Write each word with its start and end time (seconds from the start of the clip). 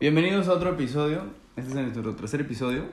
Bienvenidos 0.00 0.48
a 0.48 0.52
otro 0.54 0.70
episodio. 0.70 1.24
Este 1.56 1.68
es 1.70 1.74
nuestro 1.76 2.14
tercer 2.14 2.40
episodio 2.40 2.84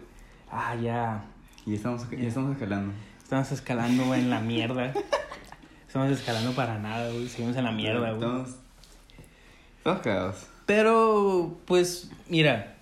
Ah, 0.51 0.75
ya. 0.75 1.25
y 1.65 1.75
estamos, 1.75 2.09
ya 2.09 2.27
estamos 2.27 2.51
escalando. 2.53 2.93
Estamos 3.23 3.51
escalando 3.51 4.13
en 4.15 4.29
la 4.29 4.39
mierda. 4.41 4.93
Estamos 5.87 6.11
escalando 6.11 6.51
para 6.53 6.79
nada, 6.79 7.09
güey. 7.11 7.27
Seguimos 7.27 7.55
en 7.57 7.63
la 7.63 7.71
mierda, 7.71 8.11
güey. 8.11 8.13
Estamos, 8.13 8.49
estamos 9.77 10.01
cagados. 10.01 10.47
Pero, 10.65 11.57
pues, 11.65 12.11
mira. 12.29 12.73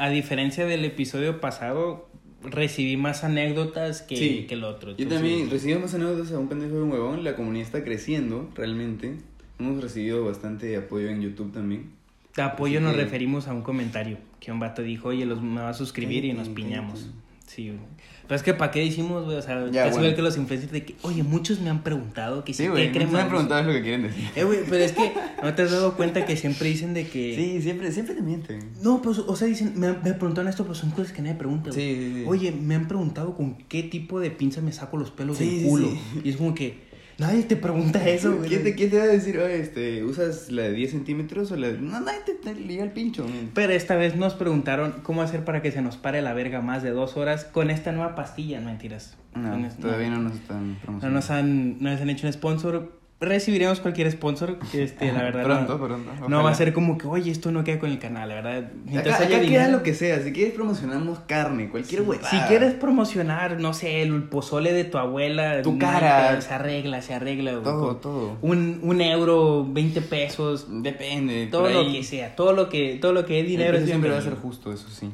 A 0.00 0.10
diferencia 0.10 0.64
del 0.64 0.84
episodio 0.84 1.40
pasado, 1.40 2.08
recibí 2.42 2.96
más 2.96 3.24
anécdotas 3.24 4.00
que, 4.02 4.16
Sí. 4.16 4.46
que 4.46 4.54
el 4.54 4.62
otro. 4.62 4.90
Yo 4.90 5.02
entonces- 5.02 5.18
también 5.28 5.50
recibimos 5.50 5.82
más 5.84 5.94
anécdotas 5.94 6.30
a 6.32 6.38
un 6.38 6.48
pendejo 6.48 6.74
de 6.76 6.82
un 6.82 6.92
huevón. 6.92 7.24
La 7.24 7.34
comunidad 7.34 7.66
está 7.66 7.82
creciendo, 7.82 8.48
realmente. 8.54 9.16
Hemos 9.58 9.82
recibido 9.82 10.24
bastante 10.24 10.76
apoyo 10.76 11.08
en 11.08 11.20
YouTube 11.20 11.52
también. 11.52 11.97
De 12.38 12.44
apoyo 12.44 12.80
nos 12.80 12.94
referimos 12.94 13.48
a 13.48 13.52
un 13.52 13.62
comentario 13.62 14.16
que 14.38 14.52
un 14.52 14.60
vato 14.60 14.82
dijo, 14.82 15.08
oye, 15.08 15.26
los, 15.26 15.42
me 15.42 15.60
va 15.60 15.70
a 15.70 15.74
suscribir 15.74 16.24
y 16.24 16.32
nos 16.34 16.48
piñamos. 16.48 17.10
Sí, 17.48 17.66
güey. 17.68 17.80
Pero 18.28 18.36
es 18.36 18.42
que 18.44 18.54
¿para 18.54 18.70
qué 18.70 18.80
decimos, 18.80 19.24
güey? 19.24 19.38
O 19.38 19.42
sea, 19.42 19.68
Ya, 19.72 19.86
casi 19.86 19.98
bueno. 19.98 20.14
que 20.14 20.22
los 20.22 20.36
influencers 20.36 20.70
de 20.70 20.84
que, 20.84 20.94
oye, 21.02 21.24
muchos 21.24 21.58
me 21.60 21.70
han 21.70 21.82
preguntado 21.82 22.44
que 22.44 22.52
si 22.54 22.62
Sí, 22.62 22.68
güey. 22.68 22.92
¿qué 22.92 23.00
No 23.00 23.06
crema 23.06 23.12
me 23.12 23.18
han 23.18 23.24
uso?". 23.24 23.30
preguntado 23.30 23.62
lo 23.64 23.72
que 23.72 23.82
quieren 23.82 24.02
decir. 24.02 24.22
Eh, 24.36 24.44
güey, 24.44 24.60
pero 24.70 24.84
es 24.84 24.92
que 24.92 25.12
no 25.42 25.52
te 25.54 25.62
has 25.62 25.70
dado 25.72 25.94
cuenta 25.96 26.24
que 26.26 26.36
siempre 26.36 26.68
dicen 26.68 26.94
de 26.94 27.08
que... 27.08 27.34
Sí, 27.34 27.62
siempre, 27.62 27.90
siempre 27.90 28.14
te 28.14 28.20
mienten. 28.22 28.60
No, 28.82 29.02
pues, 29.02 29.18
o 29.18 29.34
sea, 29.34 29.48
dicen, 29.48 29.72
me, 29.76 29.88
me 29.94 30.12
preguntaron 30.12 30.46
esto, 30.48 30.64
pues 30.64 30.78
son 30.78 30.90
cosas 30.90 31.10
que 31.12 31.22
nadie 31.22 31.34
pregunta, 31.36 31.70
güey. 31.70 31.80
Sí, 31.96 32.12
sí. 32.18 32.24
Oye, 32.28 32.52
me 32.52 32.74
han 32.76 32.86
preguntado 32.86 33.34
con 33.34 33.56
qué 33.66 33.82
tipo 33.82 34.20
de 34.20 34.30
pinza 34.30 34.60
me 34.60 34.70
saco 34.72 34.96
los 34.98 35.10
pelos 35.10 35.38
del 35.40 35.64
culo. 35.64 35.88
Y 36.22 36.28
es 36.28 36.36
como 36.36 36.54
que 36.54 36.86
nadie 37.18 37.42
te 37.42 37.56
pregunta 37.56 38.06
eso, 38.08 38.36
güey. 38.36 38.48
¿Quién 38.48 38.62
te, 38.64 38.74
quién 38.74 38.90
te 38.90 38.98
va 38.98 39.04
a 39.04 39.08
decir, 39.08 39.38
oye, 39.38 39.60
este, 39.60 40.04
usas 40.04 40.50
la 40.50 40.62
de 40.62 40.72
10 40.72 40.90
centímetros 40.90 41.50
o 41.52 41.56
la 41.56 41.68
de... 41.68 41.78
No, 41.78 42.00
nadie 42.00 42.20
te, 42.24 42.34
te 42.34 42.54
liga 42.54 42.84
el 42.84 42.92
pincho. 42.92 43.24
man. 43.24 43.50
Pero 43.54 43.72
esta 43.72 43.96
vez 43.96 44.16
nos 44.16 44.34
preguntaron 44.34 44.94
cómo 45.02 45.22
hacer 45.22 45.44
para 45.44 45.60
que 45.62 45.72
se 45.72 45.82
nos 45.82 45.96
pare 45.96 46.22
la 46.22 46.32
verga 46.34 46.60
más 46.60 46.82
de 46.82 46.90
dos 46.90 47.16
horas 47.16 47.44
con 47.44 47.70
esta 47.70 47.92
nueva 47.92 48.14
pastilla, 48.14 48.60
no 48.60 48.66
mentiras. 48.66 49.16
No, 49.34 49.68
todavía 49.80 50.10
no 50.10 50.20
nos 50.20 50.34
están 50.34 50.72
No 50.72 50.78
promocionando. 50.80 51.14
nos 51.20 51.30
han, 51.30 51.82
no 51.82 51.90
nos 51.90 52.00
han 52.00 52.10
hecho 52.10 52.26
un 52.26 52.32
sponsor. 52.32 52.97
Recibiremos 53.20 53.80
cualquier 53.80 54.08
sponsor. 54.12 54.58
Este, 54.72 55.12
la 55.12 55.22
verdad. 55.24 55.42
Pronto, 55.42 55.76
no, 55.76 55.84
pronto. 55.86 56.28
No 56.28 56.44
va 56.44 56.50
a 56.50 56.54
ser 56.54 56.72
como 56.72 56.96
que, 56.98 57.08
oye, 57.08 57.32
esto 57.32 57.50
no 57.50 57.64
queda 57.64 57.80
con 57.80 57.90
el 57.90 57.98
canal, 57.98 58.28
la 58.28 58.36
verdad. 58.36 58.70
Mientras 58.84 59.16
Acá, 59.16 59.24
haya 59.26 59.36
acá 59.38 59.44
dinero- 59.44 59.64
queda 59.64 59.76
lo 59.76 59.82
que 59.82 59.94
sea. 59.94 60.22
Si 60.22 60.32
quieres 60.32 60.54
promocionamos 60.54 61.18
carne, 61.26 61.68
cualquier 61.68 62.02
huevada. 62.02 62.30
Si 62.30 62.38
quieres 62.46 62.74
promocionar, 62.74 63.58
no 63.58 63.74
sé, 63.74 64.02
el 64.02 64.22
pozole 64.22 64.72
de 64.72 64.84
tu 64.84 64.98
abuela. 64.98 65.62
Tu 65.62 65.76
cara. 65.78 66.40
Se 66.40 66.54
arregla, 66.54 67.02
se 67.02 67.12
arregla. 67.12 67.50
güey, 67.54 67.64
Todo, 67.64 67.96
todo. 67.96 68.36
Un, 68.40 68.78
un 68.84 69.00
euro, 69.00 69.66
20 69.68 70.00
pesos. 70.02 70.66
Depende. 70.70 71.48
Todo 71.50 71.68
lo 71.70 71.90
que 71.90 72.04
sea. 72.04 72.36
Todo 72.36 72.52
lo 72.52 72.68
que, 72.68 72.98
todo 73.00 73.12
lo 73.12 73.26
que 73.26 73.40
es 73.40 73.48
dinero 73.48 73.84
siempre 73.84 74.10
va 74.10 74.18
a 74.18 74.22
ser 74.22 74.36
justo, 74.36 74.72
eso 74.72 74.88
sí. 74.90 75.10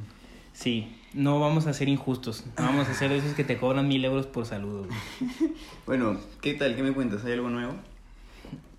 Sí, 0.53 0.93
no 1.15 1.41
vamos 1.41 1.67
a 1.67 1.73
ser 1.73 1.89
injustos. 1.89 2.45
No 2.59 2.65
vamos 2.67 2.87
a 2.87 2.93
ser 2.93 3.11
esos 3.13 3.33
que 3.33 3.45
te 3.45 3.57
cobran 3.57 3.89
mil 3.89 4.05
euros 4.05 4.27
por 4.27 4.45
saludo. 4.45 4.85
güey. 4.85 5.53
Bueno, 5.87 6.19
¿qué 6.43 6.53
tal? 6.55 6.77
¿Qué 6.77 6.83
me 6.83 6.93
cuentas? 6.93 7.25
¿Hay 7.25 7.33
algo 7.33 7.49
nuevo? 7.49 7.73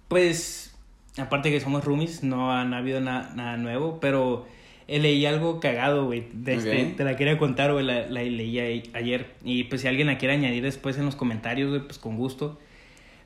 Pues, 0.07 0.75
aparte 1.17 1.51
que 1.51 1.59
somos 1.59 1.83
roomies, 1.83 2.23
no 2.23 2.51
han 2.51 2.73
habido 2.73 3.01
na- 3.01 3.31
nada 3.35 3.57
nuevo, 3.57 3.99
pero 3.99 4.45
eh, 4.87 4.99
leí 4.99 5.25
algo 5.25 5.59
cagado, 5.59 6.05
güey. 6.05 6.25
de 6.33 6.55
este. 6.55 6.85
Te 6.97 7.03
la 7.03 7.15
quería 7.15 7.37
contar, 7.37 7.73
güey, 7.73 7.85
la, 7.85 8.07
la 8.07 8.21
leí 8.23 8.59
a- 8.59 8.97
ayer. 8.97 9.33
Y 9.43 9.63
pues 9.65 9.81
si 9.81 9.87
alguien 9.87 10.07
la 10.07 10.17
quiere 10.17 10.35
añadir 10.35 10.63
después 10.63 10.97
en 10.97 11.05
los 11.05 11.15
comentarios, 11.15 11.69
güey, 11.69 11.81
pues 11.81 11.97
con 11.97 12.17
gusto. 12.17 12.59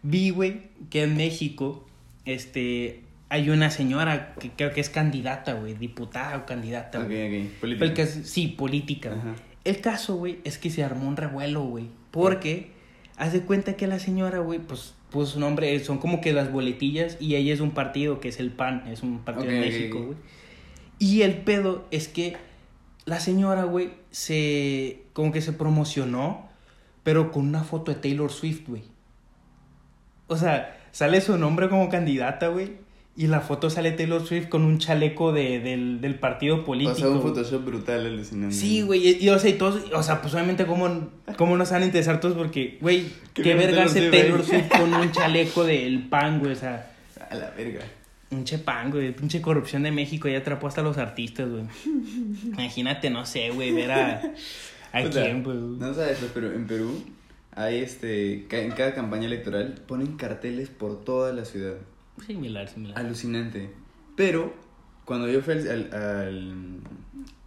Vi, 0.04 0.30
güey, 0.30 0.62
que 0.90 1.04
en 1.04 1.18
México, 1.18 1.86
este, 2.26 3.02
hay 3.28 3.50
una 3.50 3.70
señora 3.70 4.34
que 4.40 4.50
creo 4.52 4.72
que 4.72 4.80
es 4.80 4.90
candidata, 4.90 5.54
güey, 5.54 5.74
diputada 5.74 6.38
o 6.38 6.46
candidata, 6.46 7.00
Ok, 7.00 7.08
güey. 7.08 7.48
ok. 7.48 7.52
Política. 7.60 7.86
El 7.86 7.94
caso- 7.94 8.20
sí, 8.24 8.48
política. 8.48 9.10
Ajá. 9.12 9.36
El 9.66 9.82
caso, 9.82 10.16
güey, 10.16 10.40
es 10.46 10.58
que 10.58 10.70
se 10.70 10.84
armó 10.86 11.08
un 11.10 11.18
revuelo, 11.18 11.64
güey. 11.64 11.88
Porque 12.12 12.72
hace 13.18 13.42
cuenta 13.42 13.74
que 13.76 13.86
la 13.88 14.00
señora, 14.00 14.40
güey, 14.40 14.60
pues 14.60 14.96
puso 15.10 15.34
su 15.34 15.40
nombre, 15.40 15.78
son 15.80 15.98
como 15.98 16.22
que 16.22 16.34
las 16.34 16.52
boletillas 16.52 17.18
y 17.20 17.36
ella 17.36 17.54
es 17.54 17.60
un 17.60 17.72
partido 17.72 18.20
que 18.20 18.30
es 18.30 18.40
el 18.40 18.52
PAN, 18.52 18.88
es 18.88 19.04
un 19.04 19.20
partido 19.20 19.52
de 19.52 19.60
México, 19.60 20.04
güey. 20.04 20.18
Y 21.00 21.22
el 21.22 21.38
pedo 21.38 21.86
es 21.92 22.08
que 22.08 22.38
la 23.06 23.20
señora, 23.20 23.64
güey, 23.64 23.92
se 24.12 25.04
como 25.14 25.32
que 25.32 25.42
se 25.42 25.54
promocionó, 25.54 26.50
pero 27.04 27.32
con 27.32 27.48
una 27.48 27.64
foto 27.64 27.94
de 27.94 28.00
Taylor 28.00 28.32
Swift, 28.32 28.68
güey. 28.68 28.84
O 30.28 30.38
sea, 30.38 30.78
sale 30.92 31.22
su 31.22 31.38
nombre 31.38 31.70
como 31.70 31.90
candidata, 31.90 32.50
güey. 32.50 32.78
Y 33.20 33.28
la 33.28 33.42
foto 33.42 33.70
sale 33.70 33.92
Taylor 33.92 34.26
Swift 34.26 34.48
con 34.48 34.64
un 34.64 34.78
chaleco 34.78 35.34
de, 35.34 35.60
del, 35.60 36.00
del 36.00 36.16
partido 36.16 36.64
político. 36.64 36.94
O 36.94 36.96
sea, 36.96 37.10
un. 37.10 37.22
Photoshop 37.22 37.66
brutal 37.66 38.06
alucinante. 38.06 38.56
Sí, 38.56 38.82
güey, 38.82 39.06
y, 39.06 39.26
y, 39.26 39.28
o 39.28 39.38
sea, 39.38 39.50
y 39.50 39.54
todos, 39.58 39.84
o 39.94 40.02
sea, 40.02 40.22
pues 40.22 40.34
obviamente 40.36 40.66
cómo, 40.66 41.10
cómo 41.36 41.58
nos 41.58 41.70
van 41.70 41.82
a 41.82 41.86
interesar 41.86 42.22
todos 42.22 42.38
porque, 42.38 42.78
güey, 42.80 43.08
Qué 43.34 43.56
verga 43.56 43.84
hace 43.84 44.10
Taylor 44.10 44.42
Swift, 44.42 44.70
con 44.70 44.94
un 44.94 45.12
chaleco 45.12 45.66
del 45.66 46.08
pan, 46.08 46.40
güey, 46.40 46.54
o 46.54 46.56
sea, 46.56 46.94
A 47.30 47.36
la 47.36 47.50
verga. 47.50 47.82
pinche 48.30 48.58
pan, 48.58 48.90
güey, 48.90 49.14
pinche 49.14 49.42
corrupción 49.42 49.84
de 49.84 49.92
México, 49.92 50.30
ya 50.30 50.38
atrapó 50.38 50.68
hasta 50.68 50.82
los 50.82 50.98
artistas, 50.98 51.50
güey. 51.50 51.64
Imagínate, 52.46 53.10
no 53.10 53.26
sé, 53.26 53.50
güey, 53.50 53.74
ver 53.74 53.92
a, 53.92 54.22
a 54.94 55.04
quién, 55.04 55.44
pues. 55.44 55.58
No 55.58 55.94
sabes, 55.94 56.20
pero 56.34 56.54
en 56.54 56.66
Perú 56.68 57.04
hay 57.54 57.80
este. 57.80 58.48
En 58.50 58.72
cada 58.72 58.94
campaña 58.94 59.26
electoral 59.26 59.76
ponen 59.88 60.16
carteles 60.16 60.70
por 60.70 61.04
toda 61.04 61.34
la 61.34 61.44
ciudad. 61.44 61.76
Similar, 62.26 62.68
similar. 62.70 62.98
Alucinante. 63.00 63.70
Pero 64.16 64.54
cuando 65.06 65.30
yo 65.30 65.42
fui 65.42 65.54
al, 65.54 65.90
al- 65.94 66.80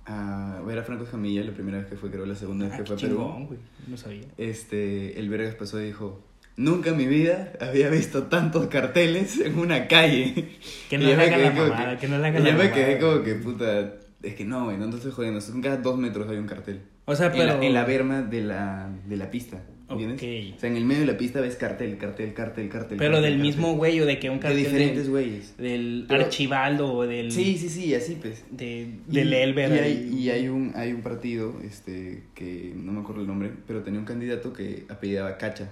a 0.07 0.61
ver 0.67 0.79
a 0.79 0.83
Franco 0.83 1.07
Jamilla, 1.07 1.43
la 1.45 1.53
primera 1.53 1.79
vez 1.79 1.87
que 1.87 1.97
fue, 1.97 2.11
creo 2.11 2.27
la 2.27 2.35
segunda 2.35 2.65
vez 2.67 2.75
Ah, 2.75 2.79
que 2.79 2.85
fue 2.87 2.97
a 2.97 2.99
Perú, 2.99 3.49
no 3.87 3.97
sabía. 3.97 4.23
este, 4.37 5.19
el 5.19 5.29
Vergas 5.29 5.55
pasó 5.55 5.81
y 5.81 5.87
dijo, 5.87 6.25
nunca 6.57 6.91
en 6.91 6.97
mi 6.97 7.07
vida 7.07 7.53
había 7.61 7.89
visto 7.89 8.25
tantos 8.25 8.67
carteles 8.67 9.39
en 9.41 9.59
una 9.59 9.87
calle. 9.89 10.59
Que 10.91 10.97
Y 10.97 10.99
no 10.99 11.05
yo 11.05 11.11
le 11.11 11.17
me 11.17 11.23
hagan 11.25 11.43
la 11.43 11.51
mamada, 11.53 11.99
que 11.99 12.09
no 12.09 12.19
le 12.19 12.23
y 12.25 12.27
hagan 12.31 12.45
yo 12.45 12.53
la 12.53 12.59
me 12.59 12.71
quedé 12.73 12.95
mamada. 12.97 13.13
como 13.13 13.25
que, 13.25 13.35
puta, 13.37 13.93
es 14.23 14.35
que 14.35 14.45
no, 14.45 14.65
güey, 14.65 14.77
no 14.77 14.91
te 14.91 14.97
estoy 14.97 15.13
jodiendo, 15.13 15.41
son 15.41 15.63
cada 15.63 15.77
dos 15.77 15.97
metros 15.99 16.29
hay 16.29 16.39
un 16.39 16.47
cartel. 16.47 16.81
O 17.05 17.15
sea, 17.15 17.27
En 17.27 17.33
pero... 17.33 17.59
la, 17.59 17.65
en 17.65 17.75
la 17.75 17.85
berma 17.85 18.23
de 18.23 18.43
la, 18.43 18.91
de 19.07 19.17
la 19.17 19.31
pista, 19.31 19.63
¿entiendes? 19.91 20.17
Ok. 20.23 20.57
O 20.57 20.61
sea, 20.61 20.71
en 20.71 20.77
el 20.77 20.85
medio 20.85 21.01
de 21.01 21.07
la 21.13 21.19
pista 21.19 21.41
ves 21.41 21.57
cartel, 21.57 21.97
cartel, 21.99 22.33
cartel, 22.35 22.69
cartel. 22.69 22.99
Pero 22.99 23.13
cartel, 23.15 23.23
del 23.23 23.33
cartel. 23.35 23.41
mismo 23.47 23.75
güey 23.77 24.01
o 24.01 24.07
de 24.07 24.19
que 24.19 24.31
un 24.31 24.37
De 24.37 24.41
cartel 24.43 24.59
diferentes 24.59 25.03
del- 25.05 25.11
güeyes. 25.11 25.57
Del 25.57 26.05
Pero- 26.09 26.25
Archibaldo 26.25 26.93
o 26.95 27.07
del... 27.07 27.31
Sí, 27.33 27.57
sí, 27.59 27.69
sí, 27.69 27.95
así 27.95 28.17
pues. 28.21 28.45
De, 28.51 28.89
Y- 29.09 29.15
del 29.15 29.33
Elber. 29.33 29.71
Y 29.71 29.79
hay, 29.79 30.15
y 30.19 30.31
hay 30.31 30.49
un, 30.49 30.73
hay 30.77 30.93
un 30.93 31.03
partido, 31.03 31.55
este, 31.65 32.25
que 32.35 32.73
no 32.77 32.93
me 32.93 33.01
acuerdo 33.01 33.21
el 33.23 33.27
nombre, 33.27 33.51
pero 33.67 33.83
tenía 33.83 34.01
un 34.01 34.07
candidato 34.07 34.53
que 34.53 34.85
apellidaba 34.89 35.37
Cacha. 35.39 35.71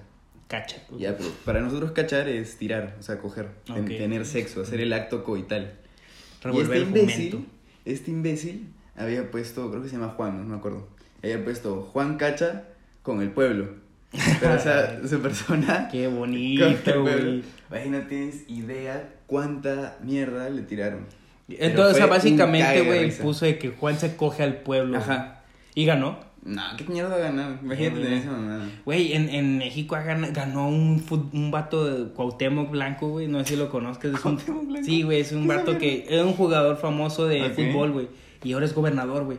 Cacha. 0.48 0.78
Ya, 0.98 1.16
pero 1.16 1.30
para 1.44 1.60
nosotros 1.60 1.92
cachar 1.92 2.28
es 2.28 2.56
tirar, 2.56 2.96
o 2.98 3.02
sea, 3.02 3.18
coger, 3.18 3.48
ten- 3.64 3.82
Ok. 3.84 3.88
tener 3.88 4.26
sexo, 4.26 4.62
hacer 4.62 4.80
el 4.80 4.92
acto 4.92 5.22
coital. 5.22 5.74
Revolver 6.42 6.76
y 6.76 6.80
el 6.80 6.86
este 6.88 6.98
imbécil, 7.00 7.30
jumento. 7.30 7.50
este 7.84 8.10
imbécil 8.10 8.66
había 8.96 9.30
puesto, 9.30 9.70
creo 9.70 9.82
que 9.82 9.88
se 9.88 9.94
llama 9.96 10.08
Juan, 10.08 10.38
no 10.40 10.44
me 10.44 10.56
acuerdo. 10.56 10.88
Había 11.22 11.44
puesto 11.44 11.82
Juan 11.82 12.16
Cacha 12.16 12.64
con 13.02 13.22
el 13.22 13.30
pueblo. 13.30 13.74
Pero 14.40 14.54
o 14.54 14.58
sea, 14.58 15.00
su 15.08 15.20
persona 15.20 15.88
Qué 15.90 16.06
bonito, 16.08 17.02
güey. 17.02 17.42
Ahí 17.70 17.88
no 17.88 18.00
tienes 18.02 18.44
idea 18.48 19.08
cuánta 19.26 19.96
mierda 20.02 20.48
le 20.50 20.62
tiraron. 20.62 21.06
Entonces, 21.48 21.94
o 21.94 21.96
sea, 21.96 22.06
básicamente, 22.06 22.82
güey, 22.82 23.10
puso 23.18 23.44
de 23.44 23.58
que 23.58 23.70
Juan 23.70 23.98
se 23.98 24.16
coge 24.16 24.42
al 24.42 24.56
pueblo. 24.58 24.98
Ajá. 24.98 25.42
Y 25.74 25.84
ganó. 25.84 26.18
No, 26.42 26.62
¿qué 26.78 26.84
mierda 26.84 27.18
ganar? 27.18 27.58
Imagínate 27.62 27.96
tener 27.96 28.08
bueno. 28.08 28.16
esa 28.22 28.30
mamada. 28.32 28.68
Güey, 28.86 29.12
en, 29.12 29.28
en 29.28 29.58
México 29.58 29.94
ha 29.94 30.02
gan- 30.04 30.32
ganó 30.32 30.68
un, 30.68 31.04
fut- 31.04 31.28
un 31.34 31.50
vato 31.50 31.84
de 31.84 32.12
Cuauhtémoc 32.12 32.70
Blanco, 32.70 33.08
güey. 33.10 33.28
No 33.28 33.40
sé 33.40 33.44
si 33.50 33.56
lo 33.56 33.68
conozcas. 33.70 34.14
Es 34.14 34.24
un, 34.24 34.36
¿Cuauhtémoc 34.36 34.66
Blanco? 34.66 34.84
sí, 34.86 35.02
güey, 35.02 35.20
es 35.20 35.32
un 35.32 35.46
vato 35.46 35.76
que 35.78 36.06
es 36.08 36.22
un 36.22 36.32
jugador 36.32 36.76
famoso 36.78 37.26
de 37.26 37.50
fútbol, 37.50 37.92
güey. 37.92 38.08
Y 38.42 38.54
ahora 38.54 38.64
es 38.66 38.74
gobernador, 38.74 39.24
güey. 39.24 39.38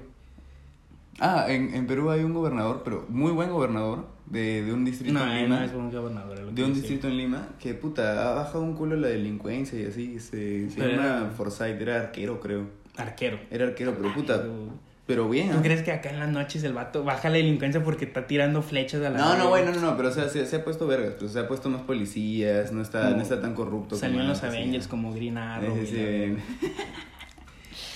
Ah, 1.24 1.46
en, 1.50 1.74
en 1.76 1.86
Perú 1.88 2.10
hay 2.10 2.24
un 2.24 2.34
gobernador, 2.34 2.82
pero 2.84 3.06
muy 3.10 3.32
buen 3.32 3.52
gobernador, 3.52 4.08
de, 4.26 4.64
de 4.64 4.74
un 4.74 4.84
distrito 4.86 5.14
No, 5.14 5.32
en 5.32 5.44
Lima. 5.44 5.60
no 5.60 5.66
es 5.66 5.72
un 5.74 5.92
gobernador. 5.92 6.40
es 6.50 6.56
de 6.56 6.64
un 6.64 6.74
distrito 6.74 7.08
en 7.08 7.18
Lima 7.18 7.50
que 7.60 7.74
puta 7.76 8.32
ha 8.32 8.34
bajado 8.34 8.62
un 8.64 8.74
culo 8.74 8.96
la 8.96 9.08
delincuencia 9.10 9.80
y 9.80 9.86
así 9.86 10.20
se, 10.20 10.70
se 10.70 10.76
Pero 10.78 10.92
llama 10.92 11.04
era- 11.06 11.30
Forsyth 11.38 11.80
era 11.82 11.96
arquero 12.02 12.40
creo 12.40 12.66
Arquero. 12.98 13.40
era 13.52 13.66
arquero 13.68 13.94
pero 13.96 14.14
puta 14.14 14.42
Pero- 14.42 14.92
pero 15.08 15.28
bien 15.30 15.52
¿Tú 15.52 15.62
crees 15.62 15.82
que 15.84 15.92
acá 15.92 16.10
en 16.12 16.20
las 16.20 16.30
noches 16.30 16.64
el 16.64 16.72
vato 16.74 17.04
baja 17.04 17.28
la 17.30 17.36
delincuencia 17.36 17.84
porque 17.84 18.06
está 18.06 18.26
tirando 18.28 18.62
flechas 18.62 19.02
a 19.04 19.10
la 19.10 19.18
no 19.20 19.38
no 19.38 19.50
güey? 19.50 19.66
no 19.66 19.72
no 19.74 19.82
no 19.82 19.98
pero 19.98 20.10
o 20.10 20.12
sea 20.14 20.30
se, 20.30 20.46
se 20.46 20.56
ha 20.56 20.64
puesto 20.64 20.88
vergas 20.88 21.16
pues, 21.20 21.34
se 21.34 21.40
ha 21.40 21.48
puesto 21.50 21.70
más 21.70 21.82
policías 21.82 22.72
no 22.72 22.82
está 22.82 23.10
no 23.10 23.22
está 23.22 23.42
tan 23.42 23.54
corrupto 23.54 23.96
Salió 23.98 24.16
en 24.22 24.28
como 24.28 24.30
los. 24.34 24.44
Avengers 24.44 24.88
como 24.88 25.14
Green 25.14 25.38
Arrow. 25.38 25.78
Sí, 25.86 26.36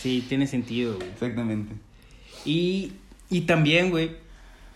Sí, 0.01 0.25
tiene 0.27 0.47
sentido, 0.47 0.95
güey. 0.97 1.07
exactamente 1.09 1.73
Y, 2.45 2.91
y 3.29 3.41
también, 3.41 3.89
güey, 3.89 4.11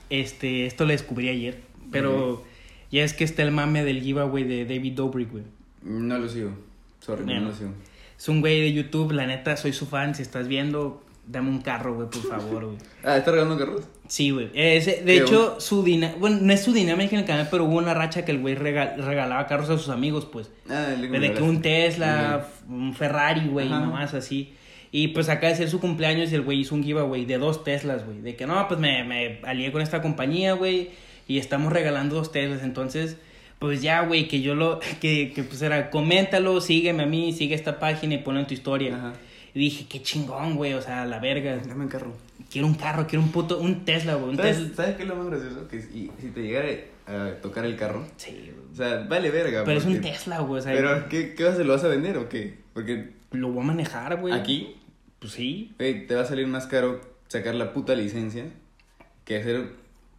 este, 0.09 0.65
esto 0.65 0.85
lo 0.85 0.91
descubrí 0.91 1.29
ayer, 1.29 1.59
pero 1.91 2.43
ya 2.91 3.03
es 3.03 3.13
que 3.13 3.23
está 3.23 3.43
el 3.43 3.51
mame 3.51 3.83
del 3.83 4.01
giveaway 4.01 4.43
de 4.43 4.65
David 4.65 4.93
Dobrik, 4.93 5.31
güey. 5.31 5.43
no 5.83 6.17
lo 6.17 6.27
sigo 6.27 6.51
sorry 6.99 7.23
no 7.25 7.39
lo 7.39 7.53
sigo 7.53 7.71
Es 8.17 8.27
un 8.27 8.41
güey 8.41 8.59
de 8.61 8.73
YouTube, 8.73 9.11
la 9.13 9.25
neta, 9.27 9.55
soy 9.55 9.71
su 9.73 9.85
fan. 9.85 10.13
Si 10.13 10.21
estás 10.21 10.47
viendo, 10.49 11.01
dame 11.25 11.49
un 11.49 11.61
carro, 11.61 11.95
güey, 11.95 12.09
por 12.09 12.21
favor, 12.23 12.65
güey. 12.65 12.77
Ah, 13.03 13.15
¿está 13.17 13.31
regalando 13.31 13.57
carros? 13.57 13.85
Sí, 14.09 14.31
güey. 14.31 14.49
Ese- 14.53 15.03
De 15.05 15.15
hecho, 15.17 15.59
su 15.61 15.83
dina... 15.83 16.13
Bueno, 16.19 16.39
no 16.41 16.51
es 16.51 16.61
su 16.63 16.73
dinámica 16.73 17.15
en 17.15 17.21
el 17.21 17.25
canal, 17.27 17.47
pero 17.49 17.63
hubo 17.65 17.77
una 17.77 17.93
racha 17.93 18.25
que 18.25 18.31
el 18.31 18.39
güey 18.39 18.55
rega- 18.55 18.95
regalaba 18.97 19.45
carros 19.47 19.69
a 19.69 19.77
sus 19.77 19.87
amigos, 19.89 20.25
pues. 20.25 20.49
Ah, 20.69 20.87
el 20.93 21.09
De 21.09 21.33
que 21.33 21.41
un 21.43 21.61
Tesla, 21.61 22.45
un 22.67 22.93
Ferrari, 22.93 23.47
güey, 23.47 23.69
nomás 23.69 24.13
así. 24.13 24.53
Y 24.91 25.09
pues 25.09 25.29
acá 25.29 25.47
de 25.47 25.55
ser 25.55 25.69
su 25.69 25.79
cumpleaños 25.79 26.31
y 26.31 26.35
el 26.35 26.41
güey 26.41 26.59
hizo 26.61 26.73
un 26.75 26.83
giveaway 26.83 27.25
de 27.25 27.37
dos 27.37 27.63
Teslas, 27.63 28.05
güey. 28.05 28.21
De 28.21 28.35
que 28.35 28.47
no, 28.47 28.67
pues 28.67 28.79
me, 28.79 29.03
me 29.03 29.39
alié 29.43 29.71
con 29.71 29.81
esta 29.81 30.01
compañía, 30.01 30.53
güey. 30.53 30.89
Y 31.27 31.37
estamos 31.37 31.71
regalando 31.71 32.15
dos 32.15 32.31
Teslas. 32.31 32.63
Entonces, 32.63 33.17
pues 33.59 33.81
ya, 33.83 34.01
güey, 34.01 34.27
que 34.27 34.41
yo 34.41 34.55
lo. 34.55 34.79
Que, 35.01 35.31
que 35.33 35.43
pues 35.43 35.61
era, 35.61 35.89
coméntalo, 35.91 36.59
sígueme 36.61 37.03
a 37.03 37.05
mí, 37.05 37.33
sigue 37.33 37.53
esta 37.55 37.79
página 37.79 38.15
y 38.15 38.17
ponlo 38.19 38.39
en 38.39 38.47
tu 38.47 38.53
historia. 38.55 38.95
Ajá. 38.95 39.13
Y 39.53 39.59
dije, 39.59 39.85
qué 39.89 40.01
chingón, 40.01 40.55
güey, 40.55 40.73
o 40.73 40.81
sea, 40.81 41.05
la 41.05 41.19
verga. 41.19 41.57
Dame 41.67 41.83
un 41.83 41.89
carro. 41.89 42.13
Quiero 42.51 42.65
un 42.67 42.73
carro, 42.75 43.05
quiero 43.07 43.23
un 43.23 43.31
puto. 43.31 43.59
Un 43.59 43.85
Tesla, 43.85 44.15
güey. 44.15 44.31
Un 44.31 44.37
¿Sabes, 44.37 44.57
Tesla. 44.57 44.75
¿Sabes 44.75 44.95
qué 44.95 45.03
es 45.03 45.09
lo 45.09 45.15
más 45.15 45.27
gracioso? 45.27 45.67
Que 45.67 45.81
si, 45.81 46.09
si 46.19 46.27
te 46.29 46.41
llegara 46.41 46.67
a 47.07 47.31
tocar 47.41 47.65
el 47.65 47.75
carro, 47.75 48.05
Sí, 48.17 48.31
güey. 48.31 48.71
o 48.71 48.75
sea, 48.75 49.05
vale 49.09 49.29
verga. 49.29 49.63
Pero 49.65 49.77
es 49.79 49.85
un 49.85 49.93
porque- 49.93 50.09
Tesla, 50.09 50.39
güey. 50.39 50.59
O 50.59 50.63
sea, 50.63 50.73
Pero, 50.73 51.09
¿qué, 51.09 51.35
¿qué 51.35 51.43
vas 51.43 51.59
a? 51.59 51.63
¿Lo 51.63 51.73
vas 51.73 51.83
a 51.83 51.87
vender 51.89 52.17
o 52.17 52.27
qué? 52.29 52.55
Porque 52.73 53.09
lo 53.31 53.49
voy 53.51 53.63
a 53.63 53.67
manejar, 53.67 54.15
güey. 54.19 54.33
aquí, 54.33 54.75
Pues 55.19 55.33
sí. 55.33 55.73
güey, 55.77 56.07
te 56.07 56.15
va 56.15 56.21
a 56.21 56.25
salir 56.25 56.47
más 56.47 56.65
caro 56.67 57.01
sacar 57.27 57.55
la 57.55 57.73
puta 57.73 57.95
licencia 57.95 58.45
que 59.25 59.37
hacer... 59.37 59.63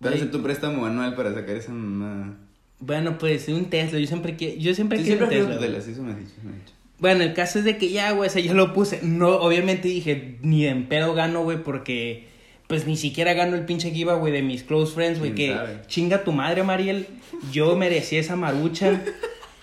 Vas 0.01 0.13
a 0.13 0.17
hacer 0.17 0.31
tu 0.31 0.43
préstamo 0.43 0.87
anual 0.87 1.15
para 1.15 1.35
sacar 1.35 1.57
esa 1.57 1.73
mamada. 1.73 2.35
Bueno, 2.79 3.19
pues 3.19 3.47
un 3.49 3.67
Tesla. 3.69 3.99
Yo 3.99 4.07
siempre 4.07 4.35
quiero. 4.37 4.57
Yo 4.59 4.75
siempre 4.75 4.97
Sí, 4.99 5.05
quiero 5.05 5.27
siempre 5.29 5.43
un 5.43 5.49
Tesla. 5.49 5.59
querido 5.59 5.59
tu 5.59 5.59
güey. 5.59 5.69
Tesla, 5.69 5.85
sí, 5.85 5.93
eso 5.93 6.03
me 6.03 6.13
has 6.13 6.19
dicho, 6.19 6.33
eso 6.39 6.49
me 6.49 6.53
has 6.55 6.59
dicho. 6.65 6.73
Bueno, 6.99 7.23
el 7.25 7.35
caso 7.35 7.59
es 7.59 7.65
de 7.67 7.77
que 7.77 7.91
ya, 7.91 8.13
güey, 8.13 8.29
o 8.29 8.33
sea, 8.33 8.41
yo 8.43 8.55
lo 8.55 8.73
puse. 8.73 9.01
No, 9.03 9.29
obviamente 9.37 9.89
dije, 9.89 10.39
ni 10.43 10.67
en 10.67 10.89
pedo 10.89 11.13
gano, 11.15 11.43
güey, 11.43 11.63
porque 11.63 12.29
pues 12.67 12.87
ni 12.87 12.97
siquiera 12.97 13.35
gano 13.35 13.57
el 13.57 13.67
pinche 13.67 13.91
giveaway 13.91 14.33
de 14.33 14.43
mis 14.43 14.63
close 14.63 14.95
friends, 14.95 15.19
güey, 15.19 15.35
¿Quién 15.35 15.51
que 15.53 15.57
sabe? 15.59 15.81
chinga 15.89 16.25
tu 16.25 16.33
madre, 16.33 16.63
Mariel. 16.63 17.07
Yo 17.53 17.77
merecía 17.77 18.21
esa 18.21 18.37
marucha. 18.37 19.03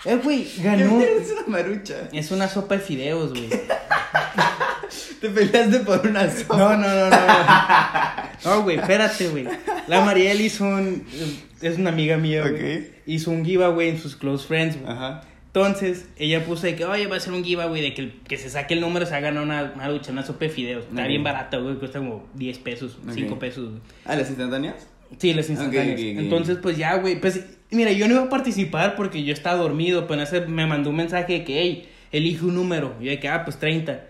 Eh, 0.05 0.19
güey, 0.23 0.47
ganó. 0.63 1.01
Es 1.01 1.31
una 1.31 1.47
marucha. 1.47 2.07
Es 2.13 2.29
una 2.31 2.47
sopa 2.47 2.75
de 2.75 2.81
fideos, 2.81 3.31
güey. 3.31 3.49
Te 5.21 5.29
peleaste 5.29 5.79
por 5.79 6.05
una 6.05 6.29
sopa. 6.29 6.57
No, 6.57 6.77
no, 6.77 6.87
no, 6.87 7.09
no. 7.09 7.09
No, 7.09 8.27
No, 8.57 8.63
güey, 8.63 8.77
espérate, 8.77 9.29
güey. 9.29 9.45
La 9.87 10.01
Mariel 10.01 10.41
hizo 10.41 10.65
un. 10.65 11.05
Es 11.61 11.77
una 11.77 11.89
amiga 11.89 12.17
mía, 12.17 12.41
güey. 12.47 12.77
Ok. 12.77 12.83
Hizo 13.05 13.31
un 13.31 13.43
giveaway 13.45 13.89
en 13.89 13.99
sus 13.99 14.15
close 14.15 14.47
friends, 14.47 14.79
güey. 14.79 14.91
Ajá. 14.91 15.21
Entonces, 15.47 16.07
ella 16.17 16.45
puso 16.45 16.67
de 16.67 16.75
que, 16.75 16.85
oye, 16.85 17.07
va 17.07 17.15
a 17.15 17.19
ser 17.19 17.33
un 17.33 17.43
giveaway 17.43 17.81
de 17.81 17.93
que, 17.95 18.13
que 18.27 18.37
se 18.37 18.47
saque 18.49 18.75
el 18.75 18.81
número 18.81 19.07
se 19.07 19.15
haga 19.15 19.29
una, 19.31 19.71
una 19.73 19.89
ducha, 19.89 20.11
una 20.11 20.23
sopa 20.23 20.45
de 20.45 20.49
fideos. 20.49 20.83
Está 20.87 21.07
bien 21.07 21.23
barata, 21.23 21.57
güey, 21.57 21.77
cuesta 21.77 21.97
como 21.97 22.27
10 22.35 22.59
pesos, 22.59 22.97
Ok. 23.03 23.13
5 23.15 23.39
pesos. 23.39 23.69
güey. 23.69 23.81
Ah, 24.05 24.15
¿las 24.15 24.27
instantáneas? 24.29 24.75
Sí, 25.17 25.33
las 25.33 25.49
instantáneas. 25.49 25.99
Entonces, 25.99 26.59
pues 26.61 26.77
ya, 26.77 26.95
güey, 26.97 27.19
pues, 27.19 27.43
mira, 27.71 27.91
yo 27.91 28.07
no 28.07 28.13
iba 28.15 28.23
a 28.25 28.29
participar 28.29 28.95
porque 28.95 29.23
yo 29.23 29.33
estaba 29.33 29.57
dormido, 29.57 30.05
pero 30.05 30.21
ese 30.21 30.41
me 30.41 30.67
mandó 30.67 30.91
un 30.91 30.97
mensaje 30.97 31.33
de 31.33 31.43
que, 31.43 31.59
hey, 31.59 31.89
elige 32.11 32.45
un 32.45 32.53
número. 32.53 32.95
Y 33.01 33.05
yo 33.05 33.11
de 33.11 33.19
que, 33.19 33.27
ah, 33.27 33.43
pues 33.43 33.57
30. 33.57 34.05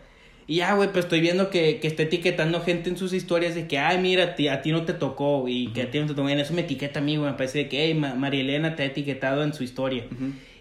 Y 0.49 0.55
ya, 0.57 0.73
güey, 0.75 0.91
pues 0.93 1.05
estoy 1.05 1.19
viendo 1.19 1.49
que, 1.49 1.79
que 1.81 1.87
está 1.87 2.03
etiquetando 2.03 2.61
gente 2.61 2.89
en 2.89 2.95
sus 2.97 3.11
historias 3.11 3.53
de 3.53 3.67
que, 3.67 3.79
ay, 3.79 3.97
mira, 3.99 4.23
a 4.23 4.35
ti, 4.35 4.47
a 4.47 4.61
ti 4.61 4.71
no 4.71 4.83
te 4.85 4.93
tocó 4.93 5.47
y 5.49 5.67
que 5.73 5.81
a 5.81 5.91
ti 5.91 5.99
no 5.99 6.07
te 6.07 6.13
tocó. 6.13 6.29
Y 6.29 6.31
en 6.33 6.39
eso 6.39 6.53
me 6.53 6.61
etiqueta 6.61 6.99
a 6.99 7.03
mí, 7.03 7.17
güey, 7.17 7.29
me 7.31 7.37
parece 7.37 7.57
de 7.59 7.69
que, 7.69 7.83
hey, 7.85 7.93
Ma- 7.93 8.15
María 8.15 8.39
Elena 8.41 8.75
te 8.75 8.83
ha 8.83 8.85
etiquetado 8.85 9.43
en 9.43 9.53
su 9.53 9.63
historia. 9.63 10.05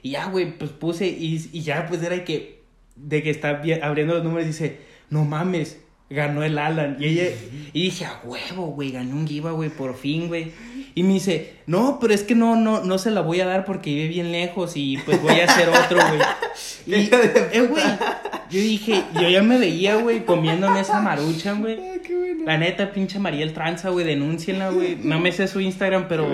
Y 0.02 0.10
ya, 0.10 0.26
güey, 0.26 0.58
pues 0.58 0.72
puse 0.72 1.06
y, 1.06 1.40
y 1.52 1.60
ya, 1.62 1.86
pues 1.86 2.02
era 2.02 2.24
que, 2.24 2.60
de 2.96 3.22
que 3.22 3.30
está 3.30 3.62
abriendo 3.82 4.14
los 4.14 4.24
números 4.24 4.44
y 4.44 4.48
dice, 4.48 4.78
no 5.08 5.24
mames, 5.24 5.80
ganó 6.08 6.42
el 6.42 6.58
Alan. 6.58 6.96
Y 7.00 7.06
ella, 7.06 7.24
y 7.72 7.82
dije, 7.84 8.04
a 8.04 8.20
huevo, 8.24 8.66
güey, 8.66 8.92
gané 8.92 9.12
un 9.12 9.26
giveaway 9.26 9.68
por 9.68 9.96
fin, 9.96 10.28
güey. 10.28 10.52
Y 10.94 11.02
me 11.02 11.14
dice, 11.14 11.54
no, 11.66 11.98
pero 12.00 12.14
es 12.14 12.22
que 12.22 12.34
no, 12.34 12.56
no, 12.56 12.82
no 12.82 12.98
se 12.98 13.10
la 13.10 13.20
voy 13.20 13.40
a 13.40 13.46
dar 13.46 13.64
porque 13.64 13.90
vive 13.90 14.08
bien 14.08 14.32
lejos 14.32 14.72
y 14.76 14.96
pues 14.98 15.20
voy 15.20 15.40
a 15.40 15.44
hacer 15.44 15.68
otro, 15.68 15.98
güey. 15.98 16.20
Y, 16.86 16.94
eh, 16.94 17.66
güey, 17.68 17.84
yo 18.48 18.60
dije, 18.60 19.02
yo 19.14 19.28
ya 19.28 19.42
me 19.42 19.58
veía, 19.58 19.96
güey, 19.96 20.24
comiéndome 20.24 20.80
esa 20.80 21.00
marucha, 21.00 21.52
güey. 21.52 21.78
Ah. 21.78 21.96
La 22.46 22.58
neta, 22.58 22.92
pinche 22.92 23.18
Mariel 23.18 23.52
Tranza, 23.52 23.90
güey, 23.90 24.06
denúncienla, 24.06 24.70
güey. 24.70 24.96
No 25.02 25.18
me 25.18 25.32
sé 25.32 25.48
su 25.48 25.60
Instagram, 25.60 26.06
pero 26.08 26.28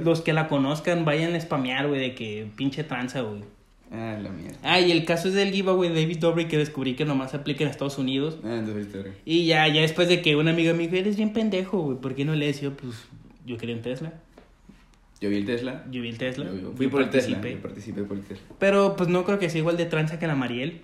los 0.00 0.22
que 0.22 0.32
la 0.32 0.48
conozcan 0.48 1.04
vayan 1.04 1.34
a 1.34 1.40
spamear, 1.40 1.88
güey, 1.88 2.00
de 2.00 2.14
que 2.14 2.48
pinche 2.56 2.84
tranza, 2.84 3.20
güey. 3.20 3.42
Ah, 3.92 4.18
la 4.22 4.30
mierda. 4.30 4.56
Ah, 4.62 4.80
y 4.80 4.90
el 4.90 5.04
caso 5.04 5.28
es 5.28 5.34
del 5.34 5.52
giveaway 5.52 5.90
de 5.90 6.00
David 6.00 6.18
Dobrik 6.18 6.48
que 6.48 6.56
descubrí 6.56 6.94
que 6.96 7.04
nomás 7.04 7.34
aplica 7.34 7.62
en 7.64 7.70
Estados 7.70 7.98
Unidos. 7.98 8.38
Ah, 8.42 8.56
entonces 8.58 8.86
historia. 8.86 9.12
Y 9.26 9.44
ya, 9.46 9.68
ya 9.68 9.82
después 9.82 10.08
de 10.08 10.22
que 10.22 10.34
una 10.36 10.50
amiga 10.52 10.72
me 10.72 10.84
dijo, 10.84 10.96
eres 10.96 11.16
bien 11.16 11.32
pendejo, 11.34 11.78
güey, 11.82 11.98
¿por 11.98 12.14
qué 12.14 12.24
no 12.24 12.34
lees? 12.34 12.60
Yo, 12.62 12.74
pues, 12.74 12.94
yo 13.44 13.58
quería 13.58 13.74
un 13.76 13.82
Tesla. 13.82 14.14
Yo 15.20 15.28
vi 15.28 15.36
el 15.36 15.44
Tesla. 15.44 15.84
Yo 15.90 16.00
vi 16.02 16.08
el 16.08 16.18
Tesla. 16.18 16.46
Yo- 16.46 16.56
yo 16.58 16.72
y 16.72 16.76
fui 16.76 16.88
por 16.88 17.02
el 17.02 17.10
Tesla. 17.10 17.36
participé. 17.36 17.54
Yo 17.56 17.62
participé 17.62 18.02
por 18.04 18.16
el 18.16 18.22
Tesla. 18.24 18.46
Pero, 18.58 18.96
pues, 18.96 19.08
no 19.10 19.24
creo 19.24 19.38
que 19.38 19.50
sea 19.50 19.58
igual 19.58 19.76
de 19.76 19.84
tranza 19.84 20.18
que 20.18 20.26
la 20.26 20.34
Mariel. 20.34 20.80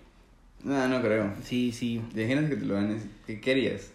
No, 0.63 0.87
no 0.89 1.01
creo. 1.01 1.33
Sí, 1.43 1.73
sí. 1.73 2.01
¿Te 2.15 2.23
imaginas 2.23 2.51
que 2.51 2.57
te 2.57 2.67
lo 2.67 2.75
ganes? 2.75 3.03
¿Qué 3.27 3.41
querías? 3.41 3.91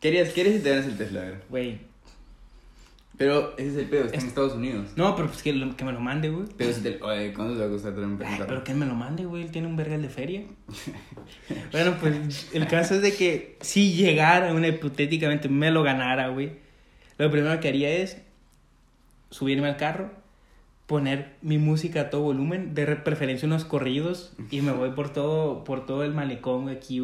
¿Querías, 0.00 0.30
querías 0.30 0.56
si 0.56 0.60
te 0.62 0.70
ganas 0.70 0.86
el 0.86 0.96
Tesla? 0.96 1.40
Güey. 1.48 1.78
Pero 3.20 3.52
ese 3.58 3.68
es 3.72 3.76
el 3.76 3.84
pedo, 3.84 4.06
está 4.06 4.16
en 4.18 4.26
Estados 4.28 4.54
Unidos. 4.54 4.92
No, 4.96 5.14
pero 5.14 5.28
pues 5.28 5.42
que, 5.42 5.52
lo- 5.52 5.76
que 5.76 5.84
me 5.84 5.92
lo 5.92 6.00
mande, 6.00 6.30
güey. 6.30 6.46
Pero 6.56 6.72
si 6.72 6.80
te... 6.80 6.98
Oye, 7.02 7.34
¿cuánto 7.34 7.52
te 7.52 7.60
va 7.60 7.66
a 7.66 7.68
costar 7.68 7.92
traer 7.92 8.08
un 8.08 8.16
carro? 8.16 8.46
pero 8.48 8.64
que 8.64 8.72
me 8.72 8.86
lo 8.86 8.94
mande, 8.94 9.26
güey. 9.26 9.42
Él 9.42 9.50
tiene 9.50 9.68
un 9.68 9.76
vergal 9.76 10.00
de 10.00 10.08
feria. 10.08 10.42
bueno, 11.72 11.96
pues 12.00 12.48
el 12.54 12.66
caso 12.66 12.94
es 12.94 13.02
de 13.02 13.12
que 13.12 13.58
si 13.60 13.92
llegara, 13.92 14.54
una 14.54 14.68
hipotéticamente 14.68 15.50
me 15.50 15.70
lo 15.70 15.82
ganara, 15.82 16.28
güey. 16.28 16.52
Lo 17.18 17.30
primero 17.30 17.60
que 17.60 17.68
haría 17.68 17.90
es 17.90 18.16
subirme 19.28 19.68
al 19.68 19.76
carro, 19.76 20.10
poner 20.90 21.34
mi 21.40 21.56
música 21.56 22.00
a 22.00 22.10
todo 22.10 22.22
volumen, 22.22 22.74
de 22.74 22.84
preferencia 22.84 23.46
unos 23.46 23.64
corridos, 23.64 24.32
y 24.50 24.60
me 24.60 24.72
voy 24.72 24.90
por 24.90 25.12
todo, 25.12 25.62
por 25.62 25.86
todo 25.86 26.02
el 26.02 26.12
malecón 26.12 26.62
güey, 26.64 26.74
aquí, 26.74 26.98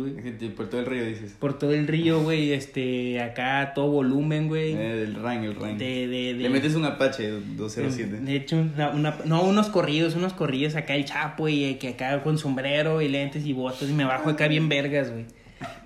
Por 0.57 0.69
todo 0.69 0.81
el 0.81 0.87
río 0.87 1.05
dices. 1.07 1.37
Por 1.39 1.57
todo 1.57 1.73
el 1.73 1.87
río, 1.87 2.21
güey, 2.21 2.53
este, 2.53 3.21
acá 3.21 3.61
a 3.61 3.75
todo 3.75 3.87
volumen, 3.87 4.49
güey. 4.49 4.73
Eh, 4.73 4.97
del 4.97 5.15
Rang, 5.15 5.45
el 5.45 5.55
Rang. 5.55 5.79
De, 5.79 6.09
de, 6.09 6.35
de, 6.35 6.35
Le 6.35 6.49
metes 6.49 6.75
un 6.75 6.85
Apache 6.85 7.31
207. 7.31 8.17
de 8.25 8.35
hecho, 8.35 8.57
una, 8.57 8.91
una- 8.91 9.17
no, 9.25 9.45
unos 9.45 9.69
corridos, 9.69 10.17
unos 10.17 10.33
corridos 10.33 10.75
acá 10.75 10.97
el 10.97 11.05
chapo 11.05 11.49
y 11.49 11.63
eh, 11.63 11.79
que 11.79 11.91
acá 11.91 12.25
con 12.25 12.39
sombrero 12.39 13.01
y 13.03 13.09
lentes 13.09 13.47
y 13.47 13.53
botas 13.53 13.89
y 13.89 13.93
me 13.93 14.05
bajo 14.05 14.31
acá 14.31 14.49
bien 14.49 14.69
vergas, 14.69 15.13
güey. 15.13 15.27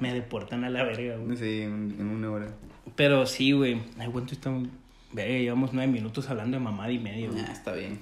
Me 0.00 0.14
deportan 0.14 0.64
a 0.64 0.70
la 0.70 0.84
verga, 0.84 1.16
güey. 1.18 1.36
Sí, 1.36 1.60
en, 1.60 1.96
en 2.00 2.06
una 2.06 2.30
hora. 2.30 2.48
Pero 2.96 3.26
sí, 3.26 3.52
güey. 3.52 3.76
Ay, 3.98 4.08
¿cuánto 4.10 4.32
estamos? 4.32 4.68
Verga, 5.12 5.38
llevamos 5.38 5.72
nueve 5.72 5.90
minutos 5.92 6.28
hablando 6.30 6.56
de 6.58 6.62
mamada 6.62 6.90
y 6.92 6.98
medio. 6.98 7.30
Ah, 7.36 7.50
está 7.52 7.72
bien. 7.72 7.98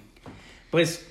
Pues, 0.71 1.09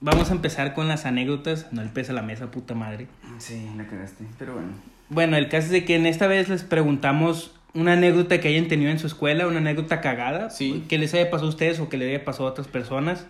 vamos 0.00 0.30
a 0.30 0.34
empezar 0.34 0.74
con 0.74 0.88
las 0.88 1.06
anécdotas. 1.06 1.72
No 1.72 1.82
el 1.82 1.90
pesa 1.90 2.12
la 2.12 2.22
mesa, 2.22 2.50
puta 2.50 2.74
madre. 2.74 3.06
Sí, 3.38 3.68
la 3.76 3.86
cagaste. 3.86 4.24
Pero 4.38 4.54
bueno. 4.54 4.68
Bueno, 5.10 5.36
el 5.36 5.48
caso 5.48 5.66
es 5.66 5.70
de 5.72 5.84
que 5.84 5.94
en 5.94 6.06
esta 6.06 6.26
vez 6.26 6.48
les 6.48 6.64
preguntamos 6.64 7.54
una 7.74 7.92
anécdota 7.92 8.40
que 8.40 8.48
hayan 8.48 8.66
tenido 8.68 8.90
en 8.90 8.98
su 8.98 9.06
escuela, 9.06 9.46
una 9.46 9.58
anécdota 9.58 10.00
cagada, 10.00 10.50
Sí. 10.50 10.84
que 10.88 10.98
les 10.98 11.14
haya 11.14 11.30
pasado 11.30 11.46
a 11.46 11.50
ustedes 11.50 11.78
o 11.80 11.88
que 11.88 11.96
le 11.96 12.08
haya 12.14 12.24
pasado 12.24 12.48
a 12.48 12.50
otras 12.50 12.66
personas. 12.66 13.26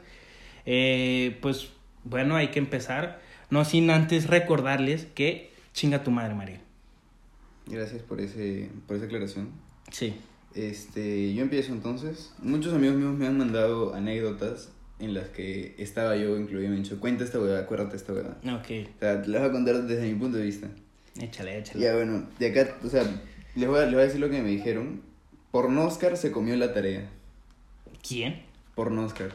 Eh, 0.65 1.39
pues 1.43 1.69
bueno, 2.05 2.37
hay 2.37 2.49
que 2.49 2.59
empezar, 2.59 3.21
no 3.51 3.65
sin 3.65 3.91
antes 3.91 4.27
recordarles 4.27 5.07
que 5.15 5.53
chinga 5.75 6.03
tu 6.03 6.11
madre, 6.11 6.35
María. 6.35 6.61
Gracias 7.67 8.03
por, 8.03 8.21
ese, 8.21 8.71
por 8.87 8.97
esa 8.97 9.05
aclaración. 9.07 9.51
Sí. 9.91 10.15
Este, 10.59 11.35
yo 11.35 11.43
empiezo 11.43 11.73
entonces. 11.73 12.33
Muchos 12.43 12.75
amigos 12.75 12.97
míos 12.97 13.15
me 13.17 13.27
han 13.27 13.39
mandado 13.39 13.95
anécdotas 13.95 14.71
en 14.99 15.15
las 15.15 15.29
que 15.29 15.75
estaba 15.79 16.17
yo 16.17 16.37
incluido. 16.37 16.69
Me 16.71 16.77
han 16.77 16.83
dicho, 16.83 16.99
cuenta 16.99 17.23
esta 17.25 17.39
huevada, 17.39 17.61
acuérdate 17.61 17.97
esta 17.97 18.13
huevada. 18.13 18.39
Ok, 18.45 18.71
O 18.97 18.99
sea, 18.99 19.23
te 19.23 19.29
la 19.29 19.39
voy 19.41 19.49
a 19.49 19.53
contar 19.53 19.83
desde 19.85 20.09
mi 20.13 20.15
punto 20.19 20.37
de 20.39 20.45
vista. 20.45 20.69
échale, 21.21 21.59
échale. 21.59 21.81
Ya, 21.85 21.95
bueno, 21.95 22.27
de 22.39 22.47
acá, 22.49 22.77
o 22.85 22.89
sea, 22.89 23.05
les 23.55 23.69
voy 23.69 23.79
a, 23.79 23.83
les 23.85 23.93
voy 23.93 24.03
a 24.03 24.05
decir 24.07 24.21
lo 24.21 24.29
que 24.31 24.43
me 24.43 24.49
dijeron. 24.51 25.03
Pornoscar 25.53 26.17
se 26.17 26.31
comió 26.33 26.57
la 26.57 26.75
tarea. 26.75 27.09
¿Quién? 28.07 28.43
Pornoscar. 28.75 29.31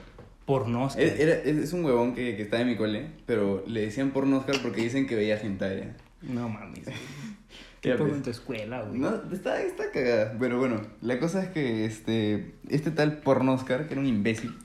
Pornosca. 0.46 1.02
Es, 1.02 1.20
era- 1.20 1.36
es, 1.36 1.58
es 1.58 1.74
un 1.74 1.86
huevón 1.86 2.14
que, 2.16 2.36
que 2.36 2.44
está 2.44 2.60
en 2.62 2.68
mi 2.68 2.76
cole, 2.76 3.08
pero 3.26 3.64
le 3.66 3.82
decían 3.82 4.12
pornoscar 4.12 4.62
porque 4.62 4.82
dicen 4.82 5.08
que 5.08 5.16
veía 5.16 5.40
hentai. 5.42 5.94
No 6.22 6.50
mames. 6.50 6.82
¿Qué 7.84 7.96
pongo 7.96 8.16
en 8.16 8.24
tu 8.24 8.30
escuela, 8.30 8.82
güey? 8.84 8.98
No, 8.98 9.14
está, 9.34 9.62
está 9.62 9.92
cagada. 9.92 10.38
Pero 10.40 10.58
bueno, 10.58 10.82
la 11.02 11.20
cosa 11.20 11.44
es 11.44 11.50
que 11.50 11.84
este, 11.84 12.54
este 12.70 12.92
tal 12.92 13.18
pornoscar, 13.18 13.88
que 13.88 13.94
era 13.94 14.02
un 14.02 14.08
imbécil, 14.08 14.56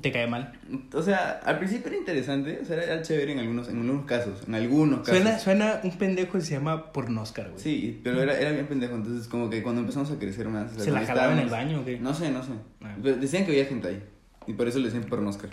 ¿Te 0.00 0.12
cae 0.12 0.28
mal? 0.28 0.52
O 0.94 1.02
sea, 1.02 1.40
al 1.44 1.58
principio 1.58 1.88
era 1.88 1.96
interesante, 1.96 2.60
o 2.62 2.64
sea, 2.64 2.80
era 2.80 3.02
chévere 3.02 3.32
en 3.32 3.40
algunos, 3.40 3.68
en 3.68 3.80
algunos 3.80 4.06
casos, 4.06 4.44
en 4.46 4.54
algunos 4.54 5.00
casos. 5.00 5.16
Suena, 5.16 5.38
suena 5.40 5.80
un 5.82 5.98
pendejo 5.98 6.34
que 6.34 6.42
se 6.42 6.54
llama 6.54 6.92
Pornoscar, 6.92 7.50
güey. 7.50 7.60
Sí, 7.60 8.00
pero 8.04 8.22
era, 8.22 8.38
era 8.38 8.52
bien 8.52 8.68
pendejo, 8.68 8.94
entonces 8.94 9.26
como 9.26 9.50
que 9.50 9.64
cuando 9.64 9.80
empezamos 9.80 10.08
a 10.12 10.18
crecer 10.20 10.48
más... 10.48 10.70
¿Se 10.72 10.92
la 10.92 11.04
jalaba 11.04 11.32
en 11.32 11.40
el 11.40 11.50
baño 11.50 11.80
o 11.80 11.84
qué? 11.84 11.98
No 11.98 12.14
sé, 12.14 12.30
no 12.30 12.40
sé. 12.44 12.52
Ah. 12.82 12.94
Decían 13.02 13.44
que 13.44 13.50
había 13.50 13.64
gente 13.64 13.88
ahí, 13.88 14.02
y 14.46 14.52
por 14.52 14.68
eso 14.68 14.78
le 14.78 14.84
decían 14.84 15.02
pornoscar. 15.02 15.50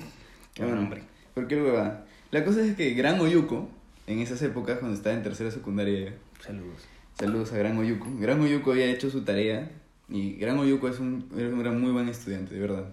Qué 0.54 0.64
buen 0.64 0.78
hombre. 0.78 1.02
¿Por 1.34 1.48
qué 1.48 1.60
hueva? 1.60 2.06
La 2.30 2.46
cosa 2.46 2.62
es 2.62 2.76
que 2.76 2.94
Gran 2.94 3.20
Oyuco 3.20 3.68
en 4.08 4.20
esas 4.20 4.42
épocas 4.42 4.80
cuando 4.80 4.96
estaba 4.96 5.16
en 5.16 5.22
tercera 5.22 5.52
secundaria. 5.52 6.14
Saludos. 6.40 6.86
Saludos 7.18 7.52
a 7.54 7.58
Gran 7.58 7.78
Oyuko. 7.78 8.08
Gran 8.20 8.40
Oyuko 8.42 8.72
había 8.72 8.86
hecho 8.88 9.10
su 9.10 9.24
tarea 9.24 9.72
y 10.10 10.34
Gran 10.36 10.58
Oyuko 10.60 10.88
es 10.88 11.00
un, 11.00 11.30
era 11.36 11.50
un 11.50 11.60
gran- 11.60 11.82
muy 11.82 11.92
buen 11.92 12.08
estudiante, 12.10 12.54
de 12.54 12.62
verdad. 12.62 12.90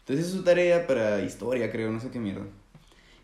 Entonces 0.00 0.26
hizo 0.26 0.38
su 0.38 0.44
tarea 0.44 0.86
para 0.86 1.20
historia, 1.22 1.70
creo, 1.70 1.90
no 1.92 2.00
sé 2.00 2.10
qué 2.10 2.18
mierda. 2.18 2.46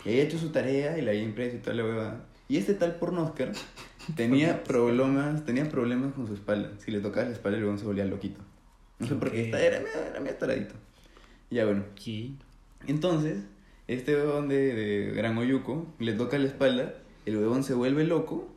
Y 0.04 0.10
había 0.10 0.24
hecho 0.24 0.38
su 0.38 0.50
tarea 0.50 0.98
y 0.98 1.02
la 1.02 1.12
había 1.12 1.22
impreso 1.22 1.56
y 1.56 1.60
toda 1.60 1.74
la 1.76 1.84
hueva. 1.84 2.24
Y 2.48 2.56
este 2.58 2.74
tal 2.74 2.96
pornoscar 2.96 3.52
tenía 4.16 4.62
problemas, 4.64 5.44
tenía 5.46 5.68
problemas 5.68 6.12
con 6.12 6.26
su 6.26 6.34
espalda. 6.34 6.72
Si 6.78 6.90
le 6.90 7.00
tocaba 7.00 7.26
la 7.26 7.32
espalda, 7.32 7.56
el 7.58 7.64
huevón 7.64 7.78
se 7.78 7.86
volvía 7.86 8.04
loquito. 8.04 8.40
No 8.98 9.06
sé 9.06 9.14
por 9.14 9.30
qué, 9.32 9.48
era, 9.48 9.78
medio- 9.80 10.04
era 10.10 10.20
medio 10.20 10.36
taradito. 10.36 10.74
Ya 11.50 11.64
bueno. 11.64 11.84
¿Qué? 12.02 12.32
Entonces, 12.86 13.38
este 13.88 14.14
huevón 14.16 14.48
de, 14.48 14.74
de 14.74 15.12
Gran 15.12 15.38
Oyuko 15.38 15.86
le 15.98 16.12
toca 16.12 16.36
la 16.38 16.46
espalda, 16.46 16.94
el 17.26 17.36
huevón 17.38 17.62
se 17.64 17.74
vuelve 17.74 18.04
loco 18.04 18.51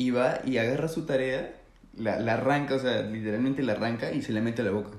y 0.00 0.10
va 0.10 0.40
y 0.46 0.56
agarra 0.58 0.88
su 0.88 1.04
tarea, 1.04 1.54
la, 1.96 2.18
la 2.18 2.34
arranca, 2.34 2.74
o 2.74 2.78
sea, 2.78 3.02
literalmente 3.02 3.62
la 3.62 3.72
arranca 3.72 4.12
y 4.12 4.22
se 4.22 4.32
la 4.32 4.40
mete 4.40 4.62
a 4.62 4.64
la 4.64 4.70
boca. 4.70 4.96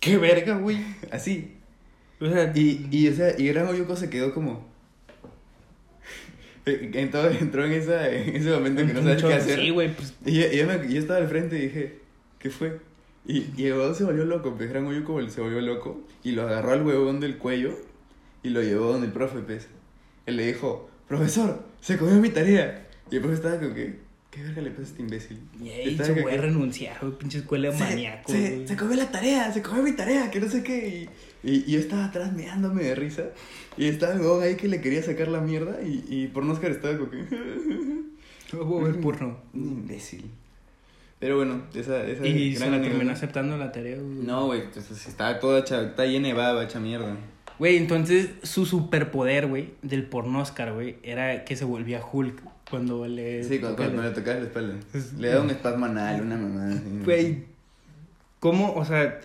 ¡Qué 0.00 0.16
verga, 0.18 0.56
güey! 0.56 0.78
Así. 1.12 1.56
O 2.20 2.26
sea, 2.26 2.52
Y, 2.54 2.88
y, 2.90 3.08
o 3.08 3.14
sea, 3.14 3.34
y 3.38 3.46
Gran 3.48 3.68
Oyuko 3.68 3.94
se 3.96 4.10
quedó 4.10 4.34
como... 4.34 4.66
Entró, 6.64 7.28
entró 7.28 7.64
en, 7.64 7.72
esa, 7.72 8.08
en 8.08 8.36
ese 8.36 8.50
momento 8.50 8.86
que 8.86 8.92
no 8.94 9.02
sabes 9.02 9.22
qué 9.22 9.34
hacer. 9.34 9.58
Sí, 9.60 9.70
güey, 9.70 9.94
pues. 9.94 10.14
Y 10.24 10.32
yo, 10.40 10.46
y 10.52 10.56
yo 10.58 10.66
me- 10.66 10.92
yo 10.92 10.98
estaba 11.00 11.18
al 11.18 11.28
frente 11.28 11.58
y 11.58 11.62
dije, 11.62 11.98
¿qué 12.38 12.50
fue? 12.50 12.78
Y, 13.26 13.46
y 13.56 13.66
el 13.66 13.72
huevón 13.74 13.94
se 13.94 14.04
volvió 14.04 14.24
loco, 14.24 14.54
pues 14.56 14.70
Gran 14.70 14.86
Oyuko 14.86 15.20
se 15.28 15.40
volvió 15.40 15.60
loco 15.60 16.00
y 16.22 16.32
lo 16.32 16.42
agarró 16.42 16.72
al 16.72 16.82
huevón 16.86 17.18
del 17.20 17.38
cuello 17.38 17.76
y 18.44 18.50
lo 18.50 18.62
llevó 18.62 18.92
donde 18.92 19.06
el 19.08 19.12
profe, 19.12 19.40
pues. 19.40 19.68
Él 20.26 20.36
le 20.36 20.46
dijo, 20.46 20.88
profesor, 21.08 21.64
se 21.80 21.98
comió 21.98 22.14
mi 22.16 22.30
tarea. 22.30 22.86
Y 23.10 23.16
el 23.16 23.20
profe 23.22 23.34
estaba 23.36 23.58
como 23.58 23.74
que, 23.74 23.98
¿qué 24.32 24.42
verga 24.42 24.62
le 24.62 24.70
pasa 24.70 24.82
a 24.82 24.86
este 24.86 25.02
imbécil? 25.02 25.40
Estaba 25.62 26.06
se 26.06 26.22
voy 26.22 26.32
a 26.32 26.36
que, 26.36 26.40
renunciar, 26.40 26.98
güey, 27.00 27.12
pinche 27.18 27.38
escuela 27.38 27.70
de 27.70 27.76
se, 27.76 27.84
maníaco, 27.84 28.32
se, 28.32 28.66
se 28.66 28.76
comió 28.76 28.96
la 28.96 29.12
tarea, 29.12 29.52
se 29.52 29.62
comió 29.62 29.82
mi 29.82 29.92
tarea, 29.92 30.30
que 30.30 30.40
no 30.40 30.48
sé 30.48 30.64
qué. 30.64 31.08
Y, 31.44 31.50
y, 31.50 31.64
y 31.66 31.72
yo 31.72 31.78
estaba 31.78 32.06
atrás 32.06 32.32
meándome 32.32 32.82
de 32.82 32.94
risa. 32.94 33.24
Y 33.76 33.86
estaba 33.86 34.14
el 34.14 34.20
huevón 34.20 34.42
ahí 34.42 34.56
que 34.56 34.68
le 34.68 34.80
quería 34.80 35.02
sacar 35.02 35.28
la 35.28 35.40
mierda 35.40 35.82
y, 35.82 36.04
y 36.08 36.26
por 36.28 36.44
no 36.44 36.54
estaba 36.54 36.96
como 36.96 37.10
que... 37.10 37.24
Voy 38.56 38.82
a 38.82 38.84
ver 38.88 39.00
porno. 39.00 39.36
Un 39.52 39.62
imbécil. 39.62 40.30
Pero 41.18 41.36
bueno, 41.36 41.62
esa, 41.74 42.04
esa 42.04 42.26
Y 42.26 42.54
se 42.54 42.58
gran 42.58 42.72
la 42.72 42.76
anécdota. 42.78 42.90
terminó 42.90 43.12
aceptando 43.12 43.56
la 43.56 43.70
tarea, 43.70 43.96
güey. 43.96 44.26
No, 44.26 44.46
güey, 44.46 44.70
pues, 44.72 44.90
estaba 44.90 45.38
toda 45.38 45.60
hecha, 45.60 45.82
está 45.82 46.04
llena 46.04 46.28
de 46.28 46.34
baba, 46.34 46.64
hecha 46.64 46.80
mierda. 46.80 47.16
Güey, 47.58 47.76
entonces 47.76 48.30
su 48.42 48.66
superpoder, 48.66 49.46
güey, 49.46 49.74
del 49.82 50.04
pornoscar, 50.04 50.72
güey, 50.72 50.96
era 51.02 51.44
que 51.44 51.54
se 51.54 51.64
volvía 51.64 52.02
Hulk 52.04 52.42
cuando 52.72 53.06
le. 53.06 53.44
Sí, 53.44 53.60
cuando, 53.60 53.76
cuando 53.76 54.02
le 54.02 54.10
tocabas 54.10 54.40
la 54.40 54.46
espalda. 54.46 54.74
Es- 54.94 55.12
Le 55.12 55.28
daba 55.28 55.42
un 55.44 55.50
espasmo 55.50 55.84
anal, 55.86 56.22
una 56.22 56.36
mamada. 56.36 56.82
Güey, 57.04 57.44
¿cómo? 58.40 58.72
O 58.74 58.84
sea, 58.84 59.20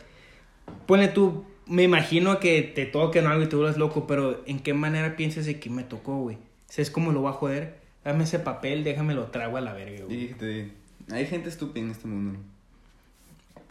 pone 0.86 1.08
tú, 1.08 1.46
me 1.66 1.84
imagino 1.84 2.40
que 2.40 2.62
te 2.62 2.86
toquen 2.86 3.26
algo 3.26 3.44
y 3.44 3.48
te 3.48 3.56
vuelvas 3.56 3.78
loco, 3.78 4.06
pero 4.06 4.44
¿en 4.46 4.60
qué 4.60 4.74
manera 4.74 5.16
piensas 5.16 5.46
de 5.46 5.60
que 5.60 5.70
me 5.70 5.84
tocó, 5.84 6.18
güey? 6.20 6.38
¿Sabes 6.68 6.92
cómo 6.92 7.12
lo 7.12 7.24
va 7.24 7.30
a 7.32 7.34
joder? 7.34 7.78
Dame 8.04 8.26
ese 8.26 8.40
papel, 8.40 8.84
déjame 8.84 9.16
lo 9.16 9.28
trago 9.28 9.58
a 9.58 9.62
la 9.62 9.74
verga, 9.74 10.06
güey. 10.06 10.18
dijiste, 10.18 10.72
hay 11.12 11.26
gente 11.26 11.50
estúpida 11.50 11.84
en 11.86 11.92
este 11.92 12.08
mundo. 12.08 12.40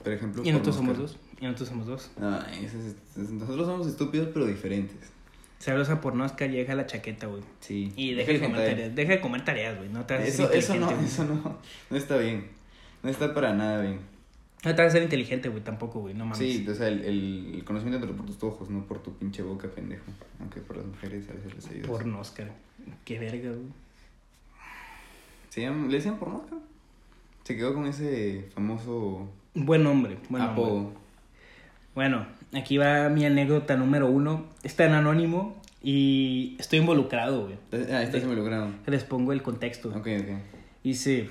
Por 0.02 0.12
ejemplo, 0.12 0.42
Y 0.44 0.50
nosotros 0.52 0.76
somos 0.76 0.98
dos. 0.98 1.16
Y 1.40 1.44
nosotros 1.44 1.68
somos 1.68 1.86
dos. 1.86 2.10
No, 2.18 2.38
es- 2.46 2.74
es- 2.74 3.30
nosotros 3.30 3.66
somos 3.66 3.86
estúpidos 3.86 4.28
pero 4.32 4.46
diferentes. 4.46 4.96
Saludos 5.58 5.88
a 5.88 6.00
pornoscar 6.00 6.50
y 6.50 6.56
deja 6.56 6.74
la 6.74 6.86
chaqueta, 6.86 7.26
güey. 7.26 7.42
Sí. 7.60 7.92
Y 7.96 8.14
deja 8.14 8.32
de 8.32 8.40
comer 8.40 8.68
tareas. 8.68 8.94
Deja 8.94 9.12
de 9.12 9.20
comer 9.20 9.44
tareas, 9.44 9.76
güey. 9.78 9.88
No 9.88 10.04
te 10.04 10.14
a 10.14 10.24
Eso, 10.24 10.50
eso 10.52 10.74
no, 10.76 10.90
eso 10.90 11.24
no, 11.24 11.58
no 11.90 11.96
está 11.96 12.16
bien. 12.18 12.48
No 13.02 13.10
está 13.10 13.32
para 13.34 13.54
nada 13.54 13.80
bien. 13.80 14.00
No 14.64 14.74
te 14.74 14.82
vas 14.82 14.90
a 14.90 14.92
ser 14.96 15.02
inteligente, 15.02 15.48
güey, 15.48 15.62
tampoco, 15.62 16.00
güey. 16.00 16.14
No 16.14 16.24
mames. 16.24 16.38
Sí, 16.38 16.66
o 16.68 16.74
sea, 16.74 16.88
el, 16.88 17.04
el, 17.04 17.52
el 17.54 17.64
conocimiento 17.64 18.06
entra 18.06 18.16
por 18.16 18.26
tus 18.26 18.42
ojos, 18.42 18.68
no 18.68 18.84
por 18.84 19.02
tu 19.02 19.16
pinche 19.16 19.42
boca, 19.42 19.68
pendejo. 19.68 20.04
Aunque 20.40 20.60
por 20.60 20.76
las 20.76 20.86
mujeres 20.86 21.28
a 21.30 21.32
veces 21.32 21.54
les 21.54 21.66
ayuda. 21.68 21.86
Pornoscar. 21.86 22.50
Qué 23.04 23.18
verga, 23.18 23.50
güey. 23.50 23.86
Se 25.50 25.60
le 25.62 25.96
decían 25.96 26.18
¿no? 26.20 26.44
Se 27.44 27.56
quedó 27.56 27.72
con 27.72 27.86
ese 27.86 28.48
famoso 28.54 29.28
Buen 29.54 29.86
hombre. 29.86 30.18
Buen 30.28 30.42
hombre. 30.42 30.62
apodo. 30.62 30.92
Bueno, 31.94 32.26
aquí 32.56 32.78
va 32.78 33.08
mi 33.08 33.24
anécdota 33.24 33.76
número 33.76 34.08
uno. 34.08 34.46
Está 34.62 34.84
en 34.84 34.92
anónimo 34.92 35.56
y 35.82 36.56
estoy 36.58 36.80
involucrado, 36.80 37.46
güey. 37.46 37.56
Ah, 37.92 38.04
me 38.12 38.34
lograron. 38.34 38.76
Les 38.86 39.04
pongo 39.04 39.32
el 39.32 39.42
contexto. 39.42 39.90
Ok, 39.90 40.08
ok. 40.20 40.28
Dice, 40.82 41.30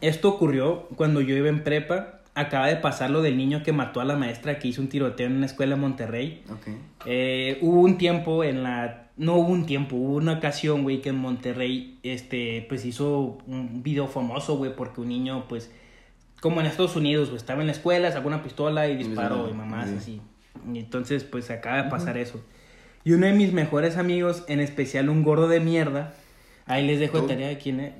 esto 0.00 0.28
ocurrió 0.28 0.88
cuando 0.96 1.20
yo 1.20 1.36
iba 1.36 1.48
en 1.48 1.62
prepa. 1.64 2.20
Acaba 2.34 2.68
de 2.68 2.76
pasar 2.76 3.10
lo 3.10 3.20
del 3.20 3.36
niño 3.36 3.64
que 3.64 3.72
mató 3.72 4.00
a 4.00 4.04
la 4.04 4.14
maestra 4.14 4.60
que 4.60 4.68
hizo 4.68 4.80
un 4.80 4.88
tiroteo 4.88 5.26
en 5.26 5.36
una 5.36 5.46
escuela 5.46 5.74
en 5.74 5.80
Monterrey. 5.80 6.42
Ok. 6.50 6.68
Eh, 7.06 7.58
hubo 7.62 7.80
un 7.80 7.98
tiempo 7.98 8.44
en 8.44 8.62
la... 8.62 9.08
No 9.16 9.34
hubo 9.34 9.48
un 9.48 9.66
tiempo, 9.66 9.96
hubo 9.96 10.14
una 10.14 10.34
ocasión, 10.34 10.84
güey, 10.84 11.00
que 11.00 11.08
en 11.08 11.16
Monterrey, 11.16 11.98
este, 12.04 12.64
pues 12.68 12.84
hizo 12.84 13.38
un 13.48 13.82
video 13.82 14.06
famoso, 14.06 14.56
güey, 14.56 14.76
porque 14.76 15.00
un 15.00 15.08
niño, 15.08 15.46
pues, 15.48 15.72
como 16.40 16.60
en 16.60 16.66
Estados 16.66 16.94
Unidos, 16.94 17.28
güey, 17.28 17.38
estaba 17.38 17.60
en 17.60 17.66
la 17.66 17.72
escuela, 17.72 18.12
sacó 18.12 18.28
una 18.28 18.44
pistola 18.44 18.86
y 18.88 18.96
disparó, 18.96 19.50
y 19.50 19.54
mamás 19.54 19.88
sí. 19.88 19.94
así. 19.98 20.20
Y 20.72 20.78
entonces, 20.78 21.24
pues, 21.24 21.50
acaba 21.50 21.82
de 21.82 21.90
pasar 21.90 22.16
eso. 22.16 22.42
Y 23.04 23.12
uno 23.12 23.26
de 23.26 23.32
mis 23.32 23.52
mejores 23.52 23.96
amigos, 23.96 24.44
en 24.48 24.60
especial 24.60 25.08
un 25.08 25.22
gordo 25.22 25.48
de 25.48 25.60
mierda, 25.60 26.14
ahí 26.66 26.86
les 26.86 27.00
dejo 27.00 27.18
de 27.18 27.22
¿Tú? 27.22 27.28
tarea 27.28 27.48
de 27.48 27.58
quién 27.58 27.80
es. 27.80 27.92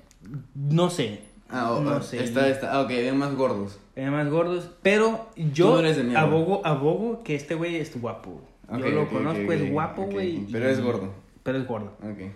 No 0.54 0.90
sé. 0.90 1.20
Ah, 1.48 1.72
oh, 1.72 1.80
no 1.80 1.92
ah, 1.92 2.02
sé. 2.02 2.22
Está, 2.22 2.48
está. 2.48 2.72
Ah, 2.72 2.82
ok, 2.82 2.90
de 2.90 3.12
más 3.12 3.34
gordos. 3.34 3.78
Eran 3.96 4.12
más 4.12 4.28
gordos. 4.28 4.70
Pero 4.82 5.30
yo 5.36 5.80
no 5.82 6.18
abogo, 6.18 6.66
abogo 6.66 7.22
que 7.22 7.34
este 7.34 7.54
güey 7.54 7.76
es 7.76 7.98
guapo. 8.00 8.42
Ok, 8.68 8.80
yo 8.80 8.90
lo 8.90 9.08
conozco, 9.08 9.52
es 9.52 9.70
guapo, 9.70 10.04
güey. 10.04 10.44
Pero 10.52 10.68
y- 10.68 10.72
es 10.72 10.80
gordo. 10.80 11.14
Pero 11.42 11.58
es 11.58 11.66
gordo. 11.66 11.96
Ok. 12.02 12.30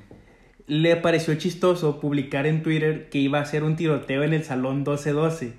Le 0.66 0.96
pareció 0.96 1.34
chistoso 1.34 2.00
publicar 2.00 2.46
en 2.46 2.62
Twitter 2.62 3.10
que 3.10 3.18
iba 3.18 3.38
a 3.38 3.42
hacer 3.42 3.64
un 3.64 3.76
tiroteo 3.76 4.22
en 4.22 4.32
el 4.32 4.44
salón 4.44 4.76
1212. 4.76 5.52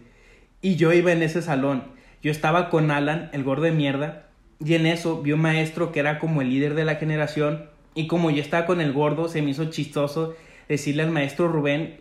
Y 0.62 0.76
yo 0.76 0.92
iba 0.94 1.12
en 1.12 1.22
ese 1.22 1.42
salón. 1.42 1.84
Yo 2.24 2.32
estaba 2.32 2.70
con 2.70 2.90
Alan, 2.90 3.30
el 3.34 3.44
gordo 3.44 3.64
de 3.64 3.72
mierda. 3.72 4.30
Y 4.64 4.76
en 4.76 4.86
eso 4.86 5.22
vi 5.22 5.34
un 5.34 5.42
maestro 5.42 5.92
que 5.92 6.00
era 6.00 6.20
como 6.20 6.42
el 6.42 6.50
líder 6.50 6.74
de 6.76 6.86
la 6.86 6.96
generación. 6.96 7.66
Y 7.96 8.08
como 8.08 8.32
yo 8.32 8.42
estaba 8.42 8.66
con 8.66 8.82
el 8.82 8.94
gordo, 8.94 9.28
se 9.28 9.42
me 9.42 9.52
hizo 9.52 9.66
chistoso 9.66 10.36
decirle 10.70 11.04
al 11.04 11.12
maestro 11.12 11.48
Rubén, 11.48 11.98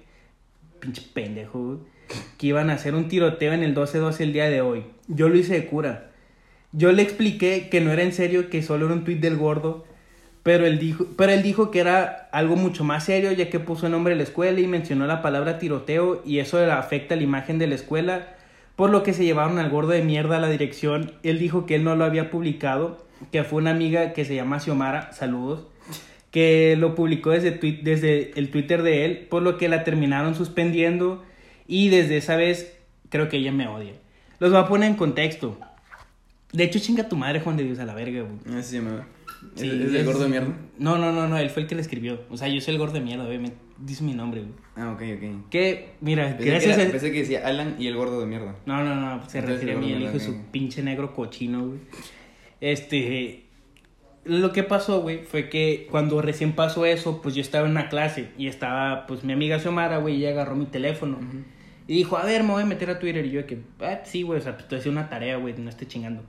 pinche 0.80 1.02
pendejo, 1.12 1.80
que 2.38 2.46
iban 2.46 2.70
a 2.70 2.74
hacer 2.74 2.94
un 2.94 3.08
tiroteo 3.08 3.52
en 3.52 3.62
el 3.62 3.74
12-12 3.74 4.20
el 4.20 4.32
día 4.32 4.48
de 4.48 4.60
hoy. 4.60 4.84
Yo 5.08 5.28
lo 5.28 5.36
hice 5.36 5.54
de 5.54 5.66
cura. 5.66 6.10
Yo 6.72 6.92
le 6.92 7.02
expliqué 7.02 7.68
que 7.68 7.80
no 7.80 7.92
era 7.92 8.02
en 8.02 8.12
serio, 8.12 8.48
que 8.48 8.62
solo 8.62 8.86
era 8.86 8.94
un 8.94 9.04
tuit 9.04 9.20
del 9.20 9.36
gordo, 9.36 9.84
pero 10.42 10.66
él 10.66 10.78
dijo, 10.78 11.06
pero 11.16 11.32
él 11.32 11.42
dijo 11.42 11.70
que 11.70 11.80
era 11.80 12.28
algo 12.32 12.56
mucho 12.56 12.82
más 12.82 13.04
serio, 13.04 13.30
ya 13.32 13.50
que 13.50 13.60
puso 13.60 13.86
el 13.86 13.92
nombre 13.92 14.14
de 14.14 14.18
la 14.18 14.24
escuela 14.24 14.58
y 14.58 14.66
mencionó 14.66 15.06
la 15.06 15.22
palabra 15.22 15.58
tiroteo 15.58 16.22
y 16.24 16.38
eso 16.38 16.58
afecta 16.72 17.14
la 17.14 17.22
imagen 17.22 17.58
de 17.58 17.66
la 17.66 17.74
escuela, 17.74 18.34
por 18.76 18.90
lo 18.90 19.02
que 19.02 19.12
se 19.12 19.24
llevaron 19.24 19.58
al 19.58 19.70
gordo 19.70 19.90
de 19.90 20.02
mierda 20.02 20.36
a 20.36 20.40
la 20.40 20.48
dirección. 20.48 21.12
Él 21.22 21.38
dijo 21.38 21.66
que 21.66 21.76
él 21.76 21.84
no 21.84 21.96
lo 21.96 22.04
había 22.04 22.30
publicado, 22.30 23.04
que 23.30 23.44
fue 23.44 23.60
una 23.60 23.70
amiga 23.70 24.12
que 24.12 24.24
se 24.24 24.34
llama 24.34 24.60
Xiomara, 24.60 25.12
saludos, 25.12 25.66
que 26.30 26.76
lo 26.78 26.94
publicó 26.94 27.30
desde, 27.30 27.50
desde 27.50 28.32
el 28.38 28.50
Twitter 28.50 28.82
de 28.82 29.04
él, 29.04 29.26
por 29.28 29.42
lo 29.42 29.58
que 29.58 29.68
la 29.68 29.84
terminaron 29.84 30.34
suspendiendo 30.34 31.22
y 31.66 31.90
desde 31.90 32.16
esa 32.16 32.36
vez 32.36 32.76
creo 33.08 33.28
que 33.28 33.36
ella 33.36 33.52
me 33.52 33.68
odia. 33.68 33.92
Los 34.38 34.50
voy 34.50 34.60
a 34.60 34.66
poner 34.66 34.90
en 34.90 34.96
contexto. 34.96 35.58
De 36.52 36.64
hecho, 36.64 36.78
chinga 36.78 37.08
tu 37.08 37.16
madre, 37.16 37.40
Juan 37.40 37.56
de 37.56 37.64
Dios, 37.64 37.78
a 37.78 37.84
la 37.84 37.94
verga, 37.94 38.22
güey. 38.22 38.58
Así 38.58 38.70
se 38.70 38.76
llamaba. 38.78 39.06
Sí, 39.54 39.68
¿Es, 39.68 39.74
es 39.74 39.94
el 39.94 40.04
gordo 40.04 40.24
de 40.24 40.28
mierda? 40.28 40.48
No, 40.78 40.98
no, 40.98 41.12
no, 41.12 41.28
no, 41.28 41.38
él 41.38 41.50
fue 41.50 41.62
el 41.62 41.68
que 41.68 41.74
le 41.74 41.80
escribió. 41.80 42.20
O 42.30 42.36
sea, 42.36 42.48
yo 42.48 42.60
soy 42.60 42.74
el 42.74 42.78
gordo 42.78 42.94
de 42.94 43.00
mierda, 43.00 43.26
obviamente. 43.26 43.56
Dice 43.84 44.04
mi 44.04 44.14
nombre, 44.14 44.42
güey. 44.42 44.52
Ah, 44.76 44.92
ok, 44.92 45.02
ok. 45.16 45.50
Que, 45.50 45.94
mira, 46.00 46.28
Pensé, 46.36 46.44
gracias 46.50 46.76
que 46.76 46.80
era- 46.82 46.88
a... 46.88 46.92
pensé 46.92 47.12
que 47.12 47.18
decía 47.18 47.46
Alan 47.46 47.74
y 47.80 47.88
el 47.88 47.96
gordo 47.96 48.20
de 48.20 48.26
mierda. 48.26 48.54
No, 48.64 48.84
no, 48.84 48.94
no, 48.94 49.28
se 49.28 49.40
refiere 49.40 49.72
a 49.72 49.76
mí, 49.76 49.92
el 49.92 50.02
hijo 50.02 50.12
de 50.12 50.20
su 50.20 50.40
pinche 50.52 50.82
negro 50.82 51.14
cochino, 51.14 51.66
güey. 51.66 51.80
Este... 52.60 53.44
Lo 54.24 54.52
que 54.52 54.62
pasó, 54.62 55.00
güey, 55.02 55.24
fue 55.24 55.48
que 55.48 55.88
cuando 55.90 56.22
recién 56.22 56.52
pasó 56.52 56.86
eso, 56.86 57.20
pues 57.22 57.34
yo 57.34 57.40
estaba 57.40 57.64
en 57.66 57.72
una 57.72 57.88
clase 57.88 58.28
y 58.38 58.46
estaba, 58.46 59.04
pues, 59.08 59.24
mi 59.24 59.32
amiga 59.32 59.58
Xiomara, 59.58 59.98
güey, 59.98 60.14
y 60.14 60.18
ella 60.18 60.30
agarró 60.30 60.54
mi 60.54 60.66
teléfono. 60.66 61.18
Y 61.88 61.94
dijo, 61.94 62.16
a 62.16 62.24
ver, 62.24 62.44
me 62.44 62.52
voy 62.52 62.62
a 62.62 62.66
meter 62.66 62.88
a 62.90 63.00
Twitter. 63.00 63.26
Y 63.26 63.32
yo 63.32 63.44
que, 63.48 63.58
ah, 63.80 64.02
sí, 64.04 64.22
güey, 64.22 64.38
o 64.38 64.42
sea, 64.42 64.52
pues 64.52 64.62
estoy 64.62 64.78
haciendo 64.78 65.00
una 65.00 65.10
tarea, 65.10 65.38
güey, 65.38 65.54
no 65.58 65.68
esté 65.68 65.88
chingando. 65.88 66.22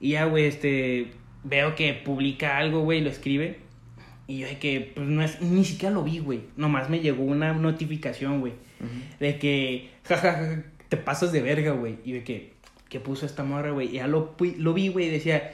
Y 0.00 0.12
ya, 0.12 0.24
güey, 0.24 0.46
este, 0.46 1.10
veo 1.44 1.74
que 1.74 1.92
publica 1.92 2.56
algo, 2.56 2.80
güey, 2.80 3.02
lo 3.02 3.10
escribe. 3.10 3.58
Y 4.26 4.38
yo 4.38 4.46
de 4.46 4.58
que, 4.58 4.92
pues 4.94 5.06
no 5.06 5.22
es, 5.22 5.40
ni 5.40 5.64
siquiera 5.64 5.94
lo 5.94 6.02
vi, 6.02 6.18
güey. 6.18 6.40
Nomás 6.56 6.90
me 6.90 7.00
llegó 7.00 7.22
una 7.22 7.52
notificación, 7.52 8.40
güey. 8.40 8.54
De 9.20 9.38
que, 9.38 9.90
jajaja, 10.04 10.64
te 10.88 10.96
pasas 10.96 11.32
de 11.32 11.42
verga, 11.42 11.72
güey. 11.72 11.98
Y 12.04 12.12
de 12.12 12.24
que, 12.24 12.52
¿qué 12.88 13.00
puso 13.00 13.26
esta 13.26 13.44
morra, 13.44 13.70
güey? 13.70 13.88
Y 13.88 13.92
ya 13.92 14.08
lo, 14.08 14.34
lo 14.58 14.74
vi, 14.74 14.88
güey, 14.88 15.06
y 15.06 15.10
decía, 15.10 15.52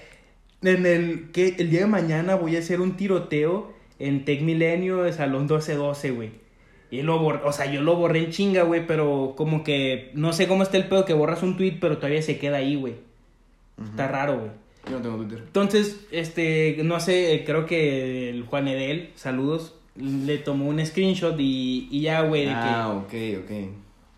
en 0.63 0.87
el, 0.87 1.31
que 1.33 1.57
el 1.59 1.71
día 1.71 1.81
de 1.81 1.87
mañana 1.87 2.35
voy 2.35 2.57
a 2.57 2.61
hacer 2.61 2.81
un 2.81 2.97
tiroteo 2.97 3.75
en 3.99 4.25
Tech 4.25 4.41
Milenio 4.41 5.03
de 5.03 5.13
Salón 5.13 5.43
1212, 5.43 6.11
güey. 6.13 6.31
Y 6.91 7.03
lo 7.03 7.19
borré, 7.19 7.41
o 7.45 7.53
sea, 7.53 7.67
yo 7.73 7.83
lo 7.83 7.97
borré 7.97 8.19
en 8.19 8.31
chinga, 8.31 8.65
güey, 8.65 8.87
pero 8.87 9.35
como 9.37 9.65
que 9.65 10.11
no 10.15 10.33
sé 10.33 10.47
cómo 10.47 10.63
está 10.63 10.77
el 10.77 10.89
pedo 10.89 11.05
que 11.05 11.15
borras 11.15 11.43
un 11.43 11.57
tweet, 11.57 11.79
pero 11.81 11.97
todavía 11.97 12.21
se 12.21 12.39
queda 12.39 12.59
ahí, 12.59 12.77
güey. 12.77 12.97
Está 13.83 14.09
raro, 14.09 14.39
güey. 14.39 14.51
Yo 14.87 14.93
no 14.97 15.03
tengo 15.03 15.17
Twitter. 15.19 15.39
Entonces, 15.47 16.01
este, 16.11 16.79
no 16.83 16.99
sé, 17.01 17.43
creo 17.47 17.67
que 17.67 18.31
el 18.31 18.43
Juan 18.45 18.67
Edel, 18.69 19.11
saludos, 19.15 19.75
le 19.97 20.39
tomó 20.39 20.69
un 20.69 20.85
screenshot 20.85 21.39
y, 21.39 21.89
y 21.91 22.01
ya, 22.03 22.23
güey, 22.23 22.47
Ah, 22.49 23.05
que... 23.11 23.37
ok, 23.39 23.45
ok. 23.45 23.69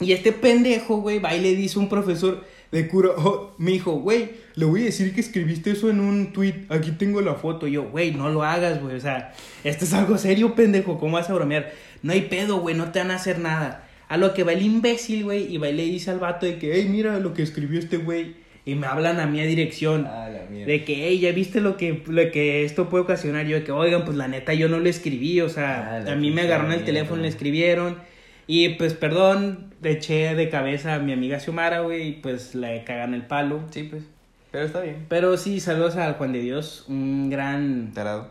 Y 0.01 0.13
este 0.13 0.33
pendejo, 0.33 0.97
güey, 0.99 1.19
va 1.19 1.35
y 1.35 1.41
le 1.41 1.55
dice 1.55 1.79
un 1.79 1.89
profesor 1.89 2.45
de 2.73 2.89
cura, 2.89 3.11
oh, 3.17 3.55
me 3.59 3.71
dijo, 3.73 3.93
güey, 3.93 4.31
le 4.57 4.65
voy 4.65 4.83
a 4.83 4.85
decir 4.87 5.15
que 5.15 5.21
escribiste 5.21 5.71
eso 5.71 5.89
en 5.91 6.01
un 6.01 6.33
tweet, 6.33 6.65
aquí 6.69 6.91
tengo 6.93 7.21
la 7.21 7.35
foto. 7.35 7.69
Y 7.69 7.73
yo, 7.73 7.85
güey, 7.91 8.13
no 8.13 8.29
lo 8.31 8.43
hagas, 8.43 8.83
güey, 8.83 8.97
o 8.97 9.01
sea, 9.01 9.33
esto 9.63 9.85
es 9.85 9.93
algo 9.93 10.19
serio, 10.19 10.55
pendejo, 10.55 10.99
¿cómo 10.99 11.15
vas 11.17 11.31
a 11.31 11.35
bromear? 11.35 11.73
No 12.03 12.13
hay 12.13 12.23
pedo, 12.23 12.59
güey, 12.61 12.75
no 12.75 12.91
te 12.91 12.99
van 12.99 13.11
a 13.13 13.17
hacer 13.17 13.39
nada. 13.39 13.89
A 14.09 14.17
lo 14.17 14.35
que 14.35 14.43
va 14.45 14.53
el 14.53 14.63
imbécil, 14.63 15.25
güey, 15.25 15.53
y 15.53 15.59
va 15.59 15.69
y 15.69 15.73
le 15.75 15.85
dice 15.85 16.11
al 16.11 16.19
vato 16.19 16.45
de 16.47 16.59
que, 16.59 16.73
hey, 16.75 16.89
mira 16.91 17.19
lo 17.21 17.33
que 17.33 17.43
escribió 17.43 17.79
este 17.79 17.97
güey. 17.99 18.35
Y 18.67 18.75
me 18.77 18.87
hablan 18.87 19.21
a 19.21 19.27
mi 19.27 19.43
dirección. 19.43 20.07
Ah, 20.07 20.29
la 20.31 20.49
mierda. 20.51 20.73
De 20.73 20.85
que, 20.85 21.07
hey, 21.09 21.19
ya 21.21 21.33
viste 21.33 21.61
lo 21.61 21.77
que, 21.77 22.03
lo 22.07 22.31
que 22.31 22.65
esto 22.65 22.89
puede 22.89 23.05
ocasionar. 23.05 23.47
Yo 23.47 23.57
de 23.57 23.65
que, 23.65 23.73
oigan, 23.73 24.05
pues 24.05 24.17
la 24.17 24.27
neta 24.29 24.55
yo 24.55 24.69
no 24.69 24.79
lo 24.79 24.89
escribí. 24.89 25.41
O 25.43 25.49
sea, 25.51 25.97
Ah, 25.97 26.01
la 26.01 26.13
a 26.13 26.17
mí 26.17 26.31
me 26.31 26.43
agarraron 26.43 26.73
el 26.73 26.79
mierda. 26.79 26.87
teléfono, 26.87 27.23
le 27.23 27.29
escribieron. 27.29 27.99
Y 28.47 28.71
pues, 28.71 28.95
perdón, 28.95 29.75
le 29.83 29.91
eché 29.93 30.35
de 30.35 30.49
cabeza 30.49 30.95
a 30.95 30.99
mi 30.99 31.13
amiga 31.13 31.41
Xiomara, 31.41 31.81
güey. 31.81 32.09
Y 32.09 32.13
pues 32.13 32.55
le 32.55 32.85
cagan 32.85 33.13
el 33.15 33.27
palo. 33.27 33.61
Sí, 33.71 33.83
pues. 33.85 34.03
Pero 34.51 34.65
está 34.65 34.81
bien. 34.81 35.07
Pero 35.09 35.37
sí, 35.37 35.61
saludos 35.61 35.97
al 35.97 36.15
Juan 36.15 36.33
de 36.33 36.41
Dios. 36.41 36.85
Un 36.89 37.29
gran. 37.29 37.93
Tarado. 37.93 38.31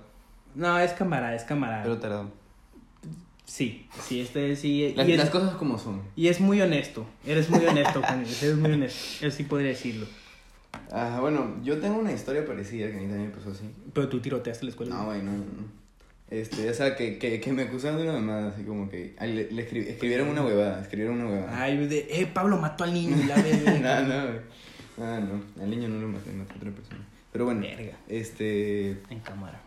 No, 0.56 0.80
es 0.80 0.94
camarada, 0.94 1.36
es 1.36 1.44
camarada. 1.44 1.84
Pero 1.84 1.98
tarado. 1.98 2.32
Sí, 3.46 3.86
sí, 4.02 4.22
este 4.22 4.56
sí. 4.56 4.94
Las, 4.96 5.08
y, 5.08 5.12
es, 5.12 5.18
las 5.18 5.30
cosas 5.30 5.56
como 5.56 5.78
son. 5.78 6.02
y 6.16 6.28
es 6.28 6.40
muy 6.40 6.62
honesto. 6.62 7.06
Eres 7.28 7.50
muy 7.50 7.64
honesto, 7.66 8.02
Juan. 8.02 8.22
Eres 8.22 8.56
muy 8.56 8.72
honesto. 8.72 9.26
Él 9.26 9.32
sí 9.32 9.44
podría 9.44 9.70
decirlo. 9.70 10.06
Ah, 10.92 11.18
bueno, 11.22 11.60
yo 11.64 11.80
tengo 11.80 12.00
una 12.00 12.12
historia 12.12 12.46
parecida 12.46 12.88
que 12.90 12.98
a 12.98 13.00
mí 13.00 13.08
también 13.08 13.30
me 13.30 13.36
pasó 13.36 13.52
así. 13.52 13.64
Pero 13.94 14.10
tú 14.10 14.20
tiroteaste 14.22 14.66
la 14.66 14.72
escuela. 14.72 14.96
No, 14.96 15.06
güey, 15.06 15.22
no, 15.22 15.32
no. 15.32 15.84
Este, 16.30 16.68
o 16.70 16.74
sea, 16.74 16.96
que, 16.96 17.20
que, 17.20 17.40
que 17.40 17.54
me 17.54 17.64
acusaron 17.64 17.98
de 17.98 18.04
una 18.04 18.14
mamada, 18.14 18.50
así 18.50 18.64
como 18.64 18.90
que. 18.90 19.16
le, 19.22 19.52
le 19.52 19.70
escri- 19.70 19.88
escribieron 19.88 20.30
una 20.30 20.44
huevada, 20.44 20.82
escribieron 20.82 21.20
una 21.22 21.30
huevada. 21.30 21.62
Ay, 21.64 21.78
de, 21.88 22.08
eh, 22.10 22.28
Pablo 22.34 22.58
mató 22.58 22.84
al 22.86 22.94
niño 22.94 23.16
la 23.28 23.36
verga. 23.42 24.02
no, 24.02 24.08
no, 24.08 24.28
güey. 24.28 24.40
Ah, 25.00 25.20
no. 25.20 25.64
Al 25.64 25.70
niño 25.70 25.90
no 25.90 26.00
lo 26.02 26.08
maté, 26.08 26.32
maté 26.32 26.54
a 26.54 26.58
otra 26.58 26.72
persona. 26.72 27.02
Pero 27.32 27.46
bueno, 27.46 27.62
Verga. 27.62 27.98
este. 28.08 28.92
En 29.10 29.20
cámara. 29.24 29.62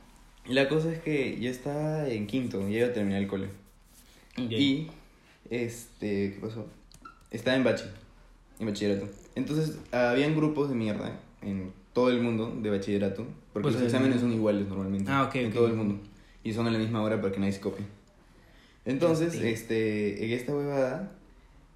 La 0.46 0.68
cosa 0.68 0.92
es 0.92 0.98
que 1.00 1.38
yo 1.40 1.50
estaba 1.50 2.08
en 2.08 2.26
quinto, 2.26 2.60
ya 2.68 2.78
iba 2.78 2.86
a 2.88 2.92
terminar 2.92 3.20
el 3.22 3.28
cole. 3.28 3.48
Y, 4.36 4.88
este, 5.50 6.32
¿qué 6.34 6.38
pasó? 6.40 6.66
Estaba 7.30 7.56
en 7.56 7.64
bachi, 7.64 7.84
en 8.60 8.66
bachillerato. 8.66 9.08
Entonces, 9.36 9.78
habían 9.92 10.34
grupos 10.34 10.68
de 10.68 10.74
mierda 10.74 11.20
en 11.42 11.70
todo 11.92 12.10
el 12.10 12.20
mundo 12.20 12.58
de 12.60 12.70
bachillerato, 12.70 13.24
porque 13.52 13.62
Pues, 13.62 13.74
los 13.74 13.82
en- 13.82 13.86
exámenes 13.88 14.20
son 14.20 14.32
iguales 14.32 14.66
normalmente. 14.66 15.10
Ah, 15.10 15.24
ok, 15.24 15.34
En 15.36 15.46
ok. 15.48 15.54
todo 15.54 15.66
el 15.68 15.74
mundo. 15.74 15.98
Y 16.42 16.52
son 16.52 16.66
a 16.66 16.70
la 16.70 16.78
misma 16.78 17.02
hora 17.02 17.20
para 17.20 17.32
que 17.32 17.38
nadie 17.38 17.52
se 17.52 17.60
copie. 17.60 17.84
Entonces, 18.84 19.34
Este. 19.34 19.50
este, 19.50 20.24
en 20.26 20.30
esta 20.32 20.54
huevada, 20.54 21.12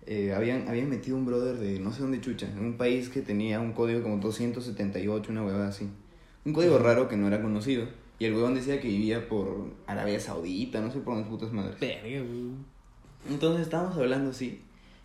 eh, 0.07 0.33
habían, 0.35 0.69
habían 0.69 0.89
metido 0.89 1.17
un 1.17 1.27
brother 1.27 1.57
de 1.57 1.79
no 1.81 1.93
sé 1.93 2.03
dónde 2.03 2.21
chucha, 2.21 2.47
en 2.47 2.59
un 2.65 2.77
país 2.77 3.09
que 3.09 3.21
tenía 3.21 3.61
un 3.61 3.73
código 3.73 4.03
como 4.03 4.17
278, 4.19 5.31
una 5.33 5.45
huevada 5.45 5.69
así. 5.69 5.89
Un 6.45 6.53
código 6.53 6.79
raro 6.79 7.09
que 7.09 7.17
no 7.17 7.27
era 7.27 7.43
conocido. 7.43 7.87
Y 8.19 8.25
el 8.27 8.35
huevón 8.35 8.55
decía 8.55 8.81
que 8.81 8.89
vivía 8.89 9.29
por 9.29 9.67
Arabia 9.87 10.21
Saudita, 10.21 10.81
no 10.81 10.91
sé 10.91 11.01
por 11.01 11.15
dónde 11.15 11.29
putas 11.29 11.53
madres. 11.53 11.79
Verga. 11.81 12.23
Entonces 13.29 13.63
estábamos 13.63 13.97
hablando 13.99 14.31
así. 14.31 14.61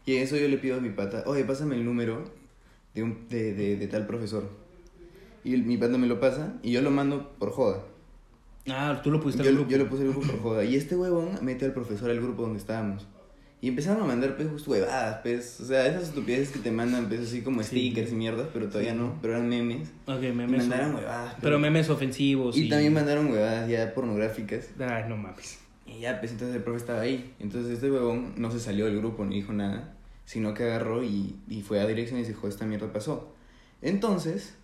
Y 0.06 0.16
en 0.18 0.24
eso 0.24 0.38
yo 0.38 0.48
le 0.48 0.58
pido 0.58 0.78
a 0.78 0.82
mi 0.82 0.90
pata, 0.90 1.24
oye, 1.26 1.44
pásame 1.44 1.76
el 1.76 1.84
número 1.86 2.24
de, 2.96 3.04
un, 3.04 3.28
de, 3.30 3.54
de, 3.54 3.76
de 3.78 3.88
tal 3.88 4.08
profesor. 4.08 4.50
Y 5.44 5.58
mi 5.58 5.78
pata 5.78 5.98
me 5.98 6.08
lo 6.08 6.20
pasa 6.20 6.54
y 6.64 6.72
yo 6.72 6.82
lo 6.82 6.90
mando 6.90 7.34
por 7.38 7.52
joda. 7.52 7.84
Ah, 8.68 9.00
tú 9.04 9.12
lo 9.12 9.20
pusiste 9.22 9.44
Yo, 9.44 9.50
al 9.52 9.56
grupo. 9.58 9.70
yo 9.72 9.78
lo 9.78 9.88
puse 9.90 10.02
al 10.04 10.10
grupo 10.10 10.26
por 10.26 10.40
joda. 10.42 10.64
Y 10.64 10.76
este 10.76 10.96
huevón 10.96 11.30
mete 11.44 11.66
al 11.66 11.74
profesor 11.74 12.10
al 12.10 12.20
grupo 12.20 12.42
donde 12.44 12.58
estábamos. 12.58 13.06
Y 13.62 13.70
empezaron 13.70 14.02
a 14.04 14.06
mandar, 14.06 14.36
pues, 14.36 14.50
justo 14.50 14.72
huevadas, 14.72 15.20
pues. 15.24 15.60
O 15.62 15.66
sea, 15.66 15.88
esas 15.88 16.04
estupideces 16.04 16.50
que 16.52 16.60
te 16.60 16.72
mandan, 16.72 17.08
pues, 17.08 17.22
así 17.22 17.42
como 17.42 17.62
Sí. 17.64 17.68
stickers 17.90 18.12
y 18.12 18.16
mierdas, 18.16 18.48
pero 18.54 18.68
todavía 18.68 18.94
no. 18.96 19.18
Pero 19.22 19.36
eran 19.36 19.48
memes. 19.50 19.90
Ok, 20.08 20.24
Y 20.24 20.32
memes. 20.32 20.62
mandaron 20.68 20.96
huevadas. 20.96 21.36
Pero 21.42 21.60
memes 21.60 21.90
ofensivos. 21.90 22.58
Y 22.58 22.68
también 22.70 22.94
mandaron 22.94 23.28
huevadas 23.32 23.70
ya 23.70 23.94
pornográficas. 23.94 24.70
Ay, 24.80 25.04
no 25.08 25.16
mames. 25.18 25.60
Y 25.86 26.00
ya, 26.00 26.20
pues 26.20 26.32
entonces 26.32 26.56
el 26.58 26.64
profe 26.64 26.80
estaba 26.80 27.02
ahí. 27.02 27.34
Entonces 27.40 27.74
este 27.74 27.90
huevón 27.92 28.34
no 28.38 28.50
se 28.52 28.60
salió 28.60 28.86
del 28.86 28.98
grupo 28.98 29.24
ni 29.26 29.36
dijo 29.36 29.54
nada, 29.54 29.95
sino 30.26 30.54
que 30.54 30.64
agarró 30.64 31.04
y, 31.04 31.36
y 31.48 31.62
fue 31.62 31.80
a 31.80 31.86
dirección 31.88 32.20
y 32.20 32.24
dijo, 32.24 32.48
esta 32.48 32.66
mierda 32.66 32.92
pasó. 32.92 33.34
Entonces, 33.82 34.56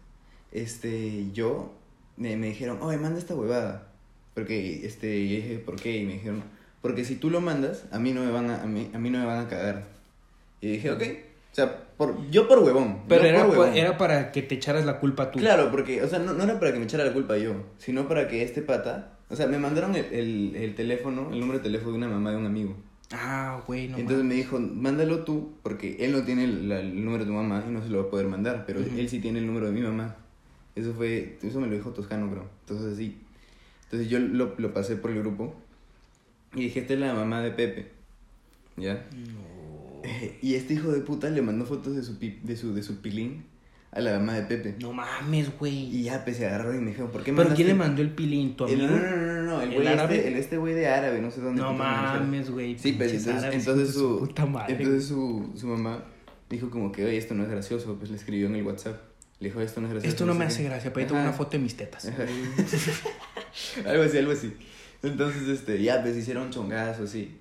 este, 0.51 1.31
yo, 1.31 1.73
me, 2.17 2.35
me 2.37 2.47
dijeron, 2.47 2.79
oye, 2.81 2.97
manda 2.97 3.19
esta 3.19 3.35
huevada. 3.35 3.87
Porque, 4.33 4.85
este, 4.85 5.27
yo 5.27 5.35
dije, 5.37 5.59
¿por 5.59 5.75
qué? 5.75 5.97
Y 5.97 6.05
me 6.05 6.13
dijeron, 6.13 6.43
porque 6.81 7.05
si 7.05 7.15
tú 7.15 7.29
lo 7.29 7.41
mandas, 7.41 7.85
a 7.91 7.99
mí 7.99 8.11
no 8.13 8.21
me 8.23 8.31
van 8.31 8.49
a, 8.49 8.63
a 8.63 8.65
mí, 8.65 8.89
a 8.93 8.97
mí 8.97 9.09
no 9.09 9.19
me 9.19 9.25
van 9.25 9.45
a 9.45 9.47
cagar. 9.49 9.83
Y 10.61 10.71
dije, 10.73 10.91
ok. 10.91 11.01
O 11.51 11.55
sea, 11.55 11.83
por, 11.97 12.29
yo 12.29 12.47
por 12.47 12.59
huevón. 12.59 13.01
Pero 13.09 13.25
era, 13.25 13.45
por 13.45 13.55
pa- 13.55 13.59
huevón. 13.61 13.77
era 13.77 13.97
para 13.97 14.31
que 14.31 14.41
te 14.41 14.55
echaras 14.55 14.85
la 14.85 14.99
culpa 14.99 15.31
tú. 15.31 15.39
Claro, 15.39 15.69
porque, 15.69 16.01
o 16.01 16.07
sea, 16.07 16.19
no, 16.19 16.33
no 16.33 16.43
era 16.43 16.59
para 16.59 16.71
que 16.71 16.79
me 16.79 16.85
echara 16.85 17.03
la 17.03 17.11
culpa 17.13 17.37
yo, 17.37 17.53
sino 17.77 18.07
para 18.07 18.27
que 18.29 18.41
este 18.43 18.61
pata, 18.61 19.17
o 19.29 19.35
sea, 19.35 19.47
me 19.47 19.57
mandaron 19.57 19.95
el, 19.95 20.05
el, 20.05 20.55
el 20.55 20.75
teléfono, 20.75 21.29
el 21.33 21.39
número 21.41 21.59
de 21.59 21.63
teléfono 21.63 21.91
de 21.91 21.97
una 21.97 22.07
mamá 22.07 22.31
de 22.31 22.37
un 22.37 22.45
amigo. 22.45 22.75
Ah, 23.13 23.61
güey, 23.67 23.87
no 23.89 23.97
Entonces 23.97 24.23
mames. 24.23 24.29
me 24.29 24.35
dijo, 24.35 24.59
mándalo 24.59 25.23
tú, 25.25 25.51
porque 25.63 25.97
él 25.99 26.11
no 26.13 26.23
tiene 26.23 26.45
el, 26.45 27.03
número 27.03 27.25
de 27.25 27.29
tu 27.29 27.35
mamá 27.35 27.63
y 27.67 27.71
no 27.71 27.81
se 27.83 27.89
lo 27.89 28.01
va 28.03 28.07
a 28.07 28.09
poder 28.09 28.27
mandar, 28.27 28.63
pero 28.65 28.79
él 28.79 29.09
sí 29.09 29.19
tiene 29.19 29.39
el 29.39 29.47
número 29.47 29.65
de 29.67 29.73
mi 29.73 29.81
mamá. 29.81 30.15
Eso 30.75 30.93
fue, 30.93 31.37
eso 31.43 31.59
me 31.59 31.67
lo 31.67 31.73
dijo 31.75 31.89
Toscano, 31.91 32.29
bro. 32.29 32.47
Entonces 32.61 32.97
sí. 32.97 33.17
Entonces 33.85 34.09
yo 34.09 34.19
lo, 34.19 34.55
lo 34.57 34.73
pasé 34.73 34.95
por 34.95 35.11
el 35.11 35.19
grupo 35.19 35.53
y 36.55 36.61
dije, 36.63 36.79
esta 36.79 36.93
es 36.93 36.99
la 37.01 37.13
mamá 37.13 37.41
de 37.41 37.51
Pepe. 37.51 37.87
¿Ya? 38.77 39.05
Eh, 40.03 40.37
Y 40.41 40.55
este 40.55 40.75
hijo 40.75 40.91
de 40.91 41.01
puta 41.01 41.29
le 41.29 41.41
mandó 41.41 41.65
fotos 41.65 41.95
de 41.95 42.03
su, 42.03 42.17
pi- 42.17 42.39
de 42.43 42.55
su, 42.55 42.73
de 42.73 42.81
su 42.83 43.01
pilín 43.01 43.43
a 43.91 43.99
la 43.99 44.17
mamá 44.19 44.35
de 44.35 44.43
Pepe. 44.43 44.75
No 44.79 44.93
mames, 44.93 45.57
güey. 45.57 45.93
Y 45.95 46.03
ya, 46.03 46.23
pues 46.23 46.37
se 46.37 46.47
agarró 46.47 46.73
y 46.73 46.79
me 46.79 46.91
dijeron, 46.91 47.11
¿por 47.11 47.23
qué 47.23 47.33
¿Pero 47.33 47.53
quién 47.53 47.67
le 47.67 47.73
mandó 47.73 48.01
el 48.01 48.11
pilín? 48.11 48.55
¿Tu 48.55 48.63
amigo? 48.63 48.87
no, 48.87 48.97
no, 48.97 48.99
no, 48.99 49.33
no, 49.33 49.41
no, 49.43 49.61
el 49.61 49.69
¿El 49.69 49.75
güey 49.75 49.87
árabe? 49.87 50.15
este, 50.15 50.27
el 50.29 50.35
este 50.35 50.57
güey 50.57 50.73
de 50.73 50.87
árabe, 50.87 51.21
no 51.21 51.29
sé 51.29 51.41
dónde. 51.41 51.61
No 51.61 51.73
mames, 51.73 52.49
güey. 52.49 52.79
Sí, 52.79 52.93
pues 52.93 53.11
pinches 53.11 53.27
entonces, 53.27 53.43
árabes, 53.43 53.67
entonces 53.67 53.93
su, 53.93 54.19
puta 54.19 54.45
madre. 54.45 54.75
entonces 54.75 55.05
su, 55.07 55.51
su 55.55 55.67
mamá 55.67 56.05
dijo 56.49 56.69
como 56.69 56.91
que, 56.91 57.05
oye, 57.05 57.17
esto 57.17 57.33
no 57.33 57.43
es 57.43 57.49
gracioso, 57.49 57.95
pues 57.97 58.09
le 58.09 58.17
escribió 58.17 58.47
en 58.47 58.55
el 58.55 58.63
WhatsApp. 58.63 59.01
Le 59.39 59.49
dijo, 59.49 59.59
esto 59.59 59.81
no 59.81 59.87
es 59.87 59.93
gracioso. 59.93 60.13
Esto 60.13 60.25
no 60.25 60.35
me 60.35 60.45
hace 60.45 60.61
qué". 60.61 60.69
gracia, 60.69 60.93
pero 60.93 61.03
ahí 61.03 61.07
tengo 61.07 61.21
una 61.21 61.33
foto 61.33 61.51
de 61.51 61.59
mis 61.59 61.75
tetas. 61.75 62.05
Algo 63.85 64.03
así, 64.03 64.17
algo 64.17 64.31
así. 64.31 64.53
Entonces, 65.03 65.47
este, 65.47 65.81
ya, 65.81 66.01
pues 66.01 66.15
hicieron 66.15 66.51
chongazo, 66.51 67.03
así. 67.03 67.40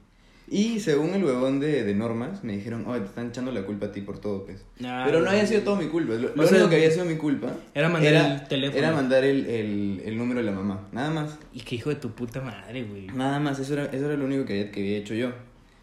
Y 0.53 0.81
según 0.81 1.11
el 1.15 1.25
huevón 1.25 1.61
de, 1.61 1.85
de 1.85 1.95
normas, 1.95 2.43
me 2.43 2.55
dijeron, 2.57 2.85
oye, 2.89 3.01
te 3.03 3.07
están 3.07 3.29
echando 3.29 3.53
la 3.53 3.63
culpa 3.63 3.87
a 3.87 3.93
ti 3.93 4.01
por 4.01 4.19
todo, 4.19 4.45
pues. 4.45 4.65
Ah, 4.85 5.05
Pero 5.07 5.21
no 5.21 5.31
había 5.31 5.47
sido 5.47 5.63
todo 5.63 5.77
mi 5.77 5.87
culpa. 5.87 6.15
Lo, 6.15 6.35
lo 6.35 6.43
sea, 6.45 6.57
único 6.57 6.69
que 6.69 6.75
había 6.77 6.91
sido 6.91 7.05
mi 7.05 7.15
culpa 7.17 7.55
era 7.73 7.89
mandar 7.89 8.33
el 8.43 8.49
teléfono. 8.49 8.79
Era 8.79 8.93
mandar 8.93 9.23
el, 9.25 9.47
el, 9.47 10.03
el 10.05 10.19
número 10.19 10.41
de 10.41 10.47
la 10.47 10.53
mamá. 10.53 10.89
Nada 10.91 11.11
más. 11.11 11.39
Y 11.53 11.61
qué 11.61 11.77
hijo 11.77 11.91
de 11.91 11.97
tu 11.97 12.11
puta 12.11 12.41
madre, 12.41 12.83
güey. 12.83 13.07
Nada 13.07 13.39
más, 13.39 13.61
eso 13.61 13.75
era, 13.75 13.85
eso 13.87 14.07
era 14.07 14.17
lo 14.17 14.25
único 14.25 14.45
que 14.45 14.55
había, 14.55 14.73
que 14.73 14.81
había 14.81 14.99
hecho 14.99 15.15
yo. 15.15 15.31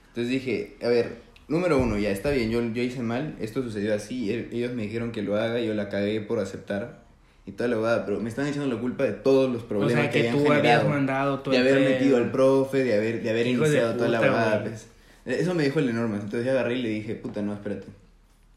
Entonces 0.09 0.29
dije, 0.29 0.75
a 0.83 0.89
ver, 0.89 1.21
número 1.47 1.79
uno, 1.79 1.97
ya 1.97 2.09
está 2.11 2.31
bien, 2.31 2.49
yo, 2.51 2.61
yo 2.73 2.83
hice 2.83 3.01
mal, 3.01 3.37
esto 3.39 3.63
sucedió 3.63 3.95
así, 3.95 4.31
e- 4.33 4.49
ellos 4.51 4.73
me 4.73 4.83
dijeron 4.83 5.13
que 5.13 5.21
lo 5.21 5.37
haga, 5.37 5.61
yo 5.61 5.73
la 5.75 5.87
cagué 5.87 6.19
por 6.19 6.39
aceptar 6.39 7.06
y 7.47 7.51
toda 7.53 7.69
la 7.69 7.77
verdad, 7.77 8.03
pero 8.05 8.19
me 8.19 8.29
están 8.29 8.45
echando 8.45 8.67
la 8.67 8.79
culpa 8.79 9.05
de 9.05 9.13
todos 9.13 9.51
los 9.51 9.63
O 9.63 9.67
problemas 9.67 9.93
sea, 10.03 10.09
que 10.11 10.19
habían 10.19 10.33
tú 10.35 10.43
generado. 10.43 10.59
habías 10.79 10.87
mandado 10.89 11.39
todo 11.39 11.53
de 11.53 11.61
el 11.61 11.67
haber 11.67 11.77
pedo. 11.83 11.89
metido 11.91 12.17
al 12.17 12.31
profe, 12.31 12.83
de 12.83 12.93
haber, 12.95 13.23
de 13.23 13.29
haber 13.29 13.47
Hijo 13.47 13.63
de 13.63 13.67
iniciado 13.69 13.93
toda 13.95 14.09
la 14.09 14.19
puta, 14.19 14.31
verdad, 14.31 14.61
pues. 14.63 14.87
Eso 15.25 15.53
me 15.55 15.63
dijo 15.63 15.79
el 15.79 15.87
de 15.87 15.93
normas, 15.93 16.21
entonces 16.23 16.45
yo 16.45 16.51
agarré 16.51 16.75
y 16.75 16.81
le 16.83 16.89
dije, 16.89 17.15
puta, 17.15 17.41
no, 17.41 17.53
espérate. 17.53 17.87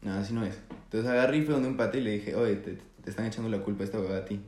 No, 0.03 0.13
así 0.13 0.33
no 0.33 0.45
es. 0.45 0.55
Entonces 0.85 1.09
agarré 1.09 1.37
y 1.37 1.41
fui 1.43 1.53
donde 1.53 1.69
un 1.69 1.77
pate 1.77 1.97
y 1.99 2.01
le 2.01 2.11
dije, 2.11 2.35
oye, 2.35 2.55
te, 2.55 2.77
te 3.03 3.09
están 3.09 3.25
echando 3.25 3.49
la 3.49 3.59
culpa 3.59 3.83
esta 3.83 3.99
huevada 3.99 4.19
a 4.19 4.25
ti. 4.25 4.39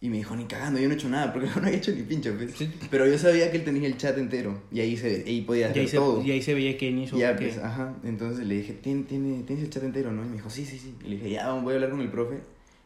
Y 0.00 0.08
me 0.08 0.16
dijo, 0.16 0.34
ni 0.34 0.44
cagando, 0.46 0.80
yo 0.80 0.88
no 0.88 0.94
he 0.94 0.96
hecho 0.96 1.08
nada, 1.08 1.32
porque 1.32 1.46
no 1.60 1.66
había 1.66 1.78
hecho 1.78 1.92
ni 1.92 2.02
pincho, 2.02 2.34
pues. 2.36 2.52
Sí. 2.56 2.68
Pero 2.90 3.06
yo 3.06 3.16
sabía 3.18 3.50
que 3.52 3.58
él 3.58 3.64
tenía 3.64 3.86
el 3.88 3.96
chat 3.96 4.18
entero, 4.18 4.60
y 4.72 4.80
ahí, 4.80 4.96
se, 4.96 5.22
ahí 5.26 5.42
podía 5.42 5.68
Y 5.68 5.70
hacer 5.70 5.82
ahí, 5.82 5.88
se, 5.88 5.96
todo. 5.96 6.22
y 6.24 6.30
ahí 6.32 6.42
se 6.42 6.54
veía 6.54 6.76
quién 6.76 6.98
hizo 6.98 7.16
Ya, 7.16 7.36
pues, 7.36 7.58
ajá. 7.58 7.94
Entonces 8.04 8.44
le 8.46 8.56
dije, 8.56 8.72
¿Tien, 8.74 9.04
tiene, 9.04 9.42
¿tienes 9.44 9.64
el 9.64 9.70
chat 9.70 9.84
entero, 9.84 10.10
no? 10.12 10.24
Y 10.24 10.28
me 10.28 10.34
dijo, 10.36 10.50
sí, 10.50 10.64
sí, 10.64 10.78
sí. 10.78 10.94
Y 11.04 11.08
le 11.08 11.14
dije, 11.16 11.30
ya, 11.30 11.46
vamos, 11.48 11.62
voy 11.64 11.72
a 11.72 11.76
hablar 11.76 11.90
con 11.90 12.00
el 12.00 12.08
profe. 12.10 12.38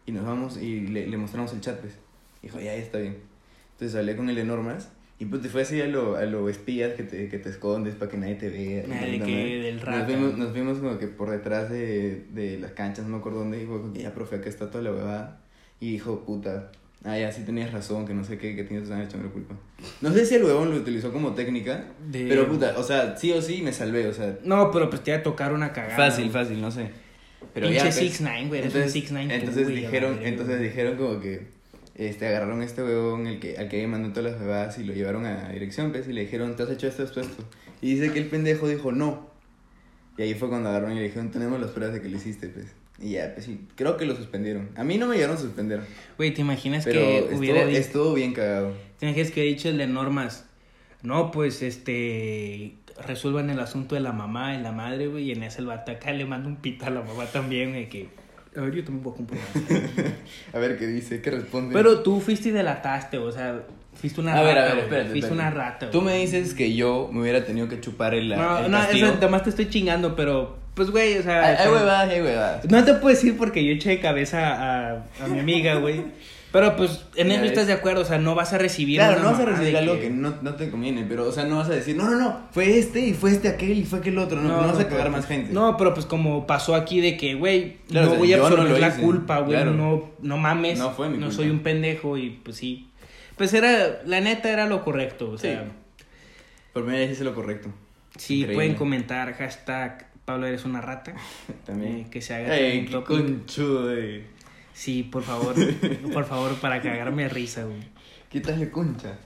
Y 0.06 0.12
nos 0.12 0.24
vamos 0.24 0.56
y 0.56 0.86
le, 0.86 1.06
le 1.06 1.16
mostramos 1.16 1.52
el 1.52 1.60
chat, 1.60 1.78
pues. 1.80 1.94
Dijo, 2.42 2.58
ya, 2.58 2.66
ya 2.66 2.74
está 2.76 2.98
bien. 2.98 3.16
Entonces 3.72 3.96
hablé 3.98 4.16
con 4.16 4.28
el 4.30 4.36
de 4.36 4.44
normas. 4.44 4.90
Y 5.18 5.24
pues 5.24 5.40
te 5.42 5.48
fue 5.48 5.62
así 5.62 5.80
a 5.80 5.86
lo, 5.86 6.16
a 6.16 6.24
lo 6.26 6.48
espías 6.50 6.92
que 6.92 7.02
te, 7.02 7.28
que 7.28 7.38
te 7.38 7.48
escondes 7.48 7.94
para 7.94 8.10
que 8.10 8.18
nadie 8.18 8.34
te 8.34 8.50
vea. 8.50 8.82
puta 8.84 9.24
que 9.24 9.60
del 9.62 9.76
nos 9.76 9.84
rata. 9.84 10.06
vimos, 10.06 10.36
nos 10.36 10.52
vimos 10.52 10.78
como 10.78 10.98
que 10.98 11.06
por 11.06 11.30
detrás 11.30 11.70
de, 11.70 12.26
de 12.34 12.58
las 12.58 12.72
canchas, 12.72 13.06
no 13.06 13.12
me 13.12 13.16
acuerdo 13.18 13.38
dónde. 13.40 13.62
Y 13.62 13.66
fue 13.66 13.80
ya, 13.94 14.12
profe, 14.12 14.36
acá 14.36 14.48
está 14.50 14.70
toda 14.70 14.84
la 14.84 14.92
huevada. 14.92 15.40
Y 15.80 15.92
dijo, 15.92 16.20
puta, 16.24 16.70
Ah, 17.04 17.16
ya, 17.16 17.30
sí 17.30 17.42
tenías 17.44 17.72
razón, 17.72 18.04
que 18.06 18.14
no 18.14 18.24
sé 18.24 18.36
qué, 18.36 18.56
que 18.56 18.64
tienes 18.64 18.88
que 18.88 19.00
echando 19.02 19.30
culpa. 19.30 19.54
No 20.00 20.12
sé 20.12 20.26
si 20.26 20.34
el 20.34 20.44
huevón 20.44 20.70
lo 20.70 20.76
utilizó 20.76 21.12
como 21.12 21.34
técnica, 21.34 21.84
De- 22.10 22.26
pero 22.26 22.48
puta, 22.48 22.74
o 22.78 22.82
sea, 22.82 23.16
sí 23.16 23.30
o 23.32 23.40
sí 23.40 23.62
me 23.62 23.72
salvé, 23.72 24.08
o 24.08 24.12
sea, 24.12 24.36
No, 24.44 24.70
pero 24.72 24.90
pues 24.90 25.04
te 25.04 25.12
iba 25.12 25.20
a 25.20 25.22
tocar 25.22 25.52
una 25.52 25.72
cagada. 25.72 25.94
fácil, 25.96 26.30
fácil, 26.30 26.60
no 26.60 26.70
sé. 26.70 26.90
Pero 27.54 27.68
Pinche 27.68 27.84
ya, 27.84 27.90
pues, 27.90 28.20
6ix9ine, 28.20 28.48
güey, 28.48 28.62
entonces, 28.62 28.94
6ix9ine 28.94 29.28
tú, 29.28 29.34
entonces 29.34 29.68
dijeron, 29.68 30.14
verga, 30.16 30.28
entonces 30.28 30.60
dijeron 30.60 30.96
como 30.96 31.20
que 31.20 31.46
este 31.94 32.26
agarraron 32.26 32.60
a 32.60 32.64
este 32.64 32.82
huevón 32.82 33.26
el 33.26 33.40
que 33.40 33.56
al 33.56 33.68
que 33.68 33.86
mandado 33.86 34.12
todas 34.12 34.32
las 34.32 34.40
bebadas 34.40 34.78
y 34.78 34.84
lo 34.84 34.92
llevaron 34.92 35.24
a 35.24 35.48
dirección, 35.50 35.92
pues, 35.92 36.06
y 36.08 36.12
le 36.12 36.22
dijeron, 36.22 36.56
"¿Te 36.56 36.64
has 36.64 36.70
hecho 36.70 36.86
esto, 36.86 37.02
esto, 37.02 37.20
esto?" 37.20 37.44
Y 37.80 37.94
dice 37.94 38.12
que 38.12 38.18
el 38.18 38.26
pendejo 38.26 38.68
dijo, 38.68 38.92
"No." 38.92 39.30
Y 40.18 40.22
ahí 40.22 40.34
fue 40.34 40.48
cuando 40.48 40.68
agarraron 40.68 40.96
y 40.96 41.00
le 41.00 41.04
dijeron, 41.04 41.30
"Tenemos 41.30 41.60
las 41.60 41.70
pruebas 41.70 41.94
de 41.94 42.02
que 42.02 42.08
lo 42.08 42.16
hiciste", 42.16 42.48
pues. 42.48 42.66
Y 42.98 43.12
ya, 43.12 43.32
pues 43.34 43.44
sí, 43.44 43.60
creo 43.74 43.98
que 43.98 44.06
lo 44.06 44.16
suspendieron. 44.16 44.70
A 44.74 44.82
mí 44.82 44.96
no 44.96 45.06
me 45.06 45.16
llegaron 45.16 45.36
a 45.36 45.40
suspender, 45.40 45.80
Güey, 46.16 46.32
¿te 46.32 46.40
imaginas 46.40 46.84
pero 46.84 47.00
que 47.00 47.18
estuvo, 47.18 47.38
hubiera 47.38 47.66
dicho... 47.66 47.78
estuvo 47.78 48.14
bien 48.14 48.32
cagado. 48.32 48.72
¿Te 48.98 49.06
imaginas 49.06 49.30
que 49.30 49.40
hubiera 49.40 49.54
dicho 49.54 49.68
el 49.68 49.78
de 49.78 49.86
normas? 49.86 50.45
No, 51.06 51.30
pues, 51.30 51.62
este... 51.62 52.74
Resuelvan 53.06 53.50
el 53.50 53.60
asunto 53.60 53.94
de 53.94 54.00
la 54.00 54.12
mamá 54.12 54.54
y 54.56 54.62
la 54.62 54.72
madre, 54.72 55.06
güey, 55.06 55.24
y 55.24 55.32
en 55.32 55.42
ese 55.42 55.60
el 55.60 55.66
vato 55.66 55.92
acá 55.92 56.12
le 56.12 56.24
manda 56.24 56.48
un 56.48 56.56
pita 56.56 56.86
a 56.86 56.90
la 56.90 57.02
mamá 57.02 57.26
también, 57.26 57.70
güey, 57.70 57.88
que... 57.88 58.08
A 58.56 58.62
ver, 58.62 58.74
yo 58.74 58.84
también 58.84 59.04
voy 59.04 59.12
a 59.12 59.16
comprobar. 59.16 59.46
A 60.54 60.58
ver 60.58 60.78
qué 60.78 60.86
dice, 60.86 61.20
qué 61.20 61.30
responde. 61.30 61.74
Pero 61.74 62.00
tú 62.00 62.20
fuiste 62.20 62.48
y 62.48 62.52
delataste, 62.52 63.18
o 63.18 63.30
sea, 63.30 63.60
fuiste 63.92 64.20
una 64.22 64.34
a 64.34 64.42
ver, 64.42 64.56
rata, 64.56 64.60
a 64.60 64.62
ver, 64.62 64.74
güey, 64.74 64.84
espérate. 64.84 65.10
Fuiste 65.10 65.28
espérate. 65.28 65.48
una 65.56 65.64
rata, 65.64 65.90
Tú 65.90 66.00
güey. 66.00 66.14
me 66.14 66.20
dices 66.22 66.54
que 66.54 66.74
yo 66.74 67.10
me 67.12 67.20
hubiera 67.20 67.44
tenido 67.44 67.68
que 67.68 67.80
chupar 67.80 68.14
el, 68.14 68.30
No, 68.30 68.64
el 68.64 68.70
no, 68.70 68.78
castigo. 68.78 69.06
eso, 69.08 69.16
además 69.18 69.42
te 69.44 69.50
estoy 69.50 69.68
chingando, 69.68 70.16
pero... 70.16 70.56
Pues, 70.74 70.90
güey, 70.90 71.18
o 71.18 71.22
sea... 71.22 71.56
Sea, 71.56 71.70
huevadas, 71.70 72.10
hay 72.10 72.22
huevadas. 72.22 72.64
No 72.70 72.82
te 72.82 72.94
puedo 72.94 73.14
decir 73.14 73.36
porque 73.36 73.62
yo 73.62 73.72
eché 73.72 73.90
de 73.90 74.00
cabeza 74.00 74.54
a, 74.54 75.04
a 75.22 75.28
mi 75.28 75.38
amiga, 75.38 75.74
güey. 75.76 76.02
Pero 76.56 76.74
pues 76.74 77.04
en 77.16 77.30
eso 77.30 77.44
estás 77.44 77.66
de 77.66 77.74
acuerdo, 77.74 78.00
o 78.00 78.04
sea, 78.06 78.16
no 78.16 78.34
vas 78.34 78.54
a 78.54 78.58
recibir. 78.58 78.96
Claro, 78.96 79.20
no 79.22 79.30
vas 79.32 79.40
a 79.40 79.44
recibir 79.44 79.76
algo 79.76 79.94
que- 79.96 80.00
que 80.02 80.10
no, 80.10 80.34
no 80.40 80.54
te 80.54 80.70
conviene, 80.70 81.04
pero, 81.06 81.24
o 81.28 81.32
sea, 81.32 81.44
no 81.44 81.58
vas 81.58 81.68
a 81.68 81.74
decir, 81.74 81.94
no, 81.96 82.08
no, 82.08 82.16
no, 82.18 82.40
fue 82.50 82.78
este 82.78 83.00
y 83.00 83.12
fue 83.12 83.30
este 83.32 83.48
aquel 83.48 83.76
y 83.78 83.84
fue 83.84 83.98
aquel 83.98 84.16
otro, 84.16 84.40
no, 84.40 84.48
no, 84.48 84.66
vas 84.66 84.78
a 84.80 84.88
cagar 84.88 85.08
pues, 85.08 85.12
más 85.18 85.26
gente. 85.26 85.52
No, 85.52 85.76
pero 85.76 85.92
pues 85.92 86.06
como 86.06 86.46
pasó 86.46 86.74
aquí 86.74 87.02
de 87.02 87.18
que, 87.18 87.34
güey, 87.34 87.76
Claro, 87.88 88.06
no 88.06 88.12
o 88.12 88.14
sea, 88.14 88.18
voy 88.20 88.32
a 88.32 88.36
no 88.38 88.46
absorber 88.46 88.80
la 88.80 88.88
hice, 88.88 89.00
culpa, 89.02 89.38
güey, 89.40 89.50
claro. 89.56 89.72
no, 89.72 90.10
no 90.22 90.38
mames. 90.38 90.78
No 90.78 90.92
fue 90.92 91.10
mi 91.10 91.18
culpa. 91.18 91.30
soy 91.32 91.50
un 91.50 91.60
pendejo 91.60 92.16
y 92.16 92.30
pues 92.30 92.56
sí. 92.56 92.88
Pues 93.36 93.52
era, 93.52 94.00
la 94.06 94.22
neta 94.22 94.50
era 94.50 94.64
lo 94.66 94.82
correcto, 94.82 95.28
o 95.30 95.36
sea. 95.36 95.62
Sí. 95.64 95.70
Por 96.72 96.84
primera 96.84 97.04
vez 97.04 97.12
hice 97.12 97.24
lo 97.24 97.34
correcto. 97.34 97.68
Sí, 98.16 98.36
Increíble. 98.40 98.54
pueden 98.54 98.74
comentar 98.76 99.34
hashtag 99.34 100.06
Pablo 100.24 100.46
eres 100.46 100.64
una 100.64 100.80
rata. 100.80 101.12
También. 101.66 101.96
Eh, 101.98 102.06
que 102.10 102.20
se 102.20 102.34
haga 102.34 102.56
Ey, 102.56 102.80
un 102.80 102.86
qué 102.86 103.02
conchudo, 103.04 103.94
eh. 103.94 104.24
Sí, 104.76 105.02
por 105.04 105.22
favor, 105.22 105.54
por 106.12 106.24
favor, 106.26 106.54
para 106.56 106.82
cagarme 106.82 107.22
de 107.24 107.28
risa, 107.30 107.64
güey. 107.64 107.78
Quítale 108.28 108.70
concha. 108.70 109.18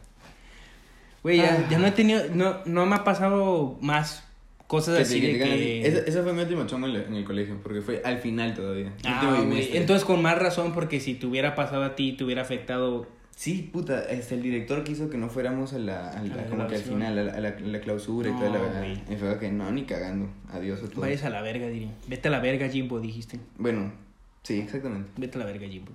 Güey, 1.25 1.39
ya, 1.39 1.57
Ah. 1.65 1.69
ya 1.69 1.79
no 1.79 1.87
he 1.87 1.91
tenido, 1.91 2.23
no, 2.35 2.59
no 2.67 2.87
me 2.87 2.95
ha 2.97 3.05
pasado 3.05 3.77
más 3.83 4.25
cosas 4.69 4.97
Que 4.97 5.03
así 5.03 5.21
de 5.21 5.39
que... 5.39 5.87
Esa, 5.87 5.99
esa 6.07 6.23
fue 6.23 6.33
mi 6.33 6.43
última 6.43 6.67
chonga 6.67 6.87
en, 6.89 6.95
en 6.97 7.15
el 7.15 7.25
colegio, 7.25 7.59
porque 7.63 7.81
fue 7.83 8.01
al 8.05 8.19
final 8.19 8.55
todavía. 8.55 8.93
Ah, 9.05 9.43
güey, 9.45 9.77
entonces 9.77 10.05
con 10.05 10.23
más 10.23 10.39
razón 10.39 10.73
porque 10.73 11.01
si 11.01 11.15
te 11.15 11.27
hubiera 11.27 11.55
pasado 11.57 11.83
a 11.83 11.97
ti, 11.97 12.13
te 12.13 12.25
hubiera 12.25 12.43
afectado... 12.43 13.09
Sí, 13.35 13.69
puta, 13.73 14.05
este, 14.11 14.35
el 14.37 14.43
director 14.43 14.85
quiso 14.85 15.09
que 15.11 15.17
no 15.19 15.29
fuéramos 15.31 15.73
a 15.73 15.79
la, 15.79 16.11
a 16.11 16.23
la- 16.23 16.35
A 16.35 16.37
la 16.37 16.45
como 16.45 16.67
que 16.69 16.77
al 16.77 16.83
final, 16.83 17.19
a 17.19 17.23
la, 17.41 17.49
a 17.51 17.61
la- 17.61 17.81
clausura 17.81 18.29
y 18.29 18.33
No, 18.33 18.39
toda 18.39 18.51
la 18.51 18.59
verdad. 18.61 18.87
Y 19.11 19.17
fue 19.17 19.39
que 19.39 19.51
no, 19.51 19.71
ni 19.73 19.83
cagando. 19.85 20.29
Adiós 20.53 20.79
a 20.81 20.83
todos. 20.85 20.97
Vayas 21.01 21.25
a 21.25 21.31
la 21.31 21.41
verga, 21.43 21.67
diría. 21.69 21.91
Vete 22.07 22.29
a 22.29 22.31
la 22.31 22.41
verga, 22.41 22.69
Jimbo, 22.69 23.01
dijiste. 23.01 23.41
Bueno, 23.57 23.93
sí, 24.43 24.61
exactamente. 24.61 25.11
Vete 25.17 25.37
a 25.37 25.41
la 25.41 25.47
verga, 25.47 25.67
Jimbo. 25.67 25.93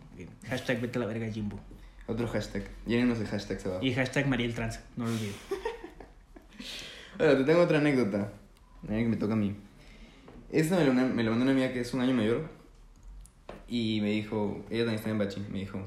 Hashtag 0.48 0.82
vete 0.82 0.98
a 0.98 1.02
la 1.02 1.08
verga, 1.08 1.32
Jimbo. 1.32 1.60
Otro 2.08 2.28
hashtag. 2.28 2.64
Llénenos 2.86 3.20
de 3.20 3.26
hashtags 3.26 3.66
abajo. 3.66 3.84
Y 3.84 3.94
hashtag 3.94 4.28
Mariel 4.28 4.54
Tranza, 4.54 4.84
no 4.96 5.06
lo 5.06 5.12
olvides. 5.12 5.36
Ahora, 7.20 7.38
te 7.38 7.44
tengo 7.44 7.62
otra 7.62 7.80
anécdota. 7.80 8.32
Una 8.84 8.98
que 8.98 9.06
me 9.06 9.18
toca 9.18 9.34
a 9.34 9.38
mí. 9.38 9.56
Esta 10.52 10.78
me 10.78 10.86
la, 10.86 10.94
me 10.94 11.24
la 11.24 11.30
mandó 11.32 11.44
una 11.44 11.52
amiga 11.52 11.74
que 11.74 11.80
es 11.80 11.94
un 11.94 12.02
año 12.02 12.14
mayor. 12.14 12.50
Y 13.68 14.00
me 14.02 14.12
dijo, 14.12 14.64
ella 14.70 14.82
también 14.82 14.96
está 14.96 15.10
en 15.10 15.18
Bachi, 15.18 15.40
me 15.52 15.60
dijo, 15.60 15.80